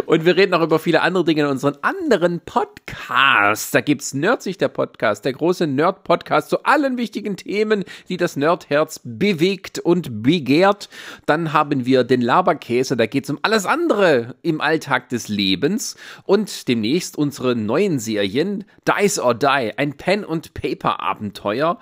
Und 0.07 0.25
wir 0.25 0.37
reden 0.37 0.55
auch 0.55 0.63
über 0.63 0.79
viele 0.79 1.03
andere 1.03 1.25
Dinge 1.25 1.43
in 1.43 1.49
unseren 1.49 1.77
anderen 1.83 2.41
Podcasts. 2.41 3.71
Da 3.71 3.81
gibt's 3.81 4.15
Nerdsich, 4.15 4.59
der 4.59 4.69
Podcast, 4.69 5.25
der 5.25 5.33
große 5.33 5.67
Nerd-Podcast 5.67 6.51
zu 6.51 6.65
allen 6.65 6.97
wichtigen 6.97 7.37
Themen, 7.37 7.85
die 8.09 8.17
das 8.17 8.37
Nerdherz 8.37 9.01
bewegt 9.05 9.79
und 9.79 10.23
begehrt. 10.23 10.89
Dann 11.27 11.53
haben 11.53 11.87
wir 11.87 12.05
den 12.05 12.21
Laberkäse, 12.21 12.97
da 12.97 13.07
geht's 13.07 13.31
um 13.31 13.39
alles 13.43 13.67
andere 13.67 14.37
im 14.43 14.61
Alltag 14.61 15.09
des 15.09 15.29
Lebens. 15.29 15.97
Und 16.25 16.69
demnächst 16.69 17.19
unsere 17.19 17.57
neuen 17.57 17.99
Serien 17.99 18.65
Dice 18.87 19.19
or 19.19 19.35
Die, 19.35 19.73
ein 19.77 19.97
Pen-and-Paper-Abenteuer. 19.97 21.79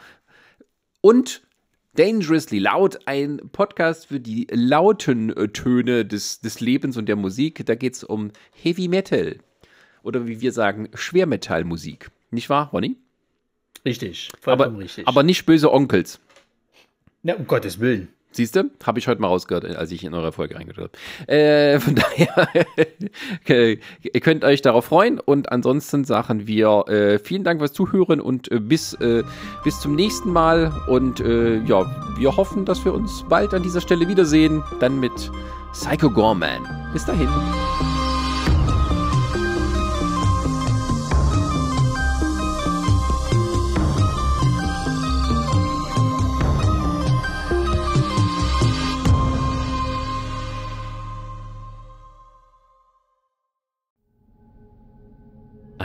Und 1.00 1.43
Dangerously 1.96 2.58
Loud, 2.58 2.98
ein 3.06 3.40
Podcast 3.52 4.06
für 4.06 4.18
die 4.18 4.48
lauten 4.50 5.30
äh, 5.36 5.48
Töne 5.48 6.04
des, 6.04 6.40
des 6.40 6.58
Lebens 6.58 6.96
und 6.96 7.06
der 7.06 7.14
Musik. 7.14 7.64
Da 7.66 7.76
geht 7.76 7.94
es 7.94 8.02
um 8.02 8.32
Heavy 8.52 8.88
Metal. 8.88 9.36
Oder 10.02 10.26
wie 10.26 10.40
wir 10.40 10.50
sagen, 10.50 10.88
Schwermetallmusik. 10.94 12.10
Nicht 12.32 12.50
wahr, 12.50 12.70
Ronny? 12.72 12.96
Richtig, 13.84 14.30
Aber, 14.42 14.64
vollkommen 14.64 14.82
richtig. 14.82 15.06
aber 15.06 15.22
nicht 15.22 15.46
böse 15.46 15.72
Onkels. 15.72 16.18
Na, 17.22 17.34
um 17.34 17.46
Gottes 17.46 17.78
Willen. 17.78 18.08
Siehst 18.34 18.56
du? 18.56 18.70
Habe 18.84 18.98
ich 18.98 19.06
heute 19.06 19.20
mal 19.20 19.28
rausgehört, 19.28 19.64
als 19.76 19.92
ich 19.92 20.02
in 20.02 20.12
eure 20.12 20.32
Folge 20.32 20.56
reingehört 20.56 20.90
habe. 21.28 21.32
Äh, 21.32 21.78
von 21.78 21.94
daher, 22.16 22.48
okay, 23.40 23.78
ihr 24.02 24.20
könnt 24.20 24.44
euch 24.44 24.60
darauf 24.60 24.86
freuen. 24.86 25.20
Und 25.20 25.52
ansonsten 25.52 26.04
sagen 26.04 26.48
wir 26.48 26.88
äh, 26.88 27.18
vielen 27.20 27.44
Dank 27.44 27.60
fürs 27.60 27.72
Zuhören 27.72 28.20
und 28.20 28.50
äh, 28.50 28.58
bis, 28.58 28.94
äh, 28.94 29.22
bis 29.62 29.80
zum 29.80 29.94
nächsten 29.94 30.32
Mal. 30.32 30.72
Und 30.88 31.20
äh, 31.20 31.58
ja, 31.60 31.84
wir 32.18 32.36
hoffen, 32.36 32.64
dass 32.64 32.84
wir 32.84 32.92
uns 32.92 33.24
bald 33.28 33.54
an 33.54 33.62
dieser 33.62 33.80
Stelle 33.80 34.08
wiedersehen. 34.08 34.62
Dann 34.80 34.98
mit 34.98 35.30
Psycho 35.72 36.10
Gorman. 36.10 36.90
Bis 36.92 37.04
dahin. 37.04 37.28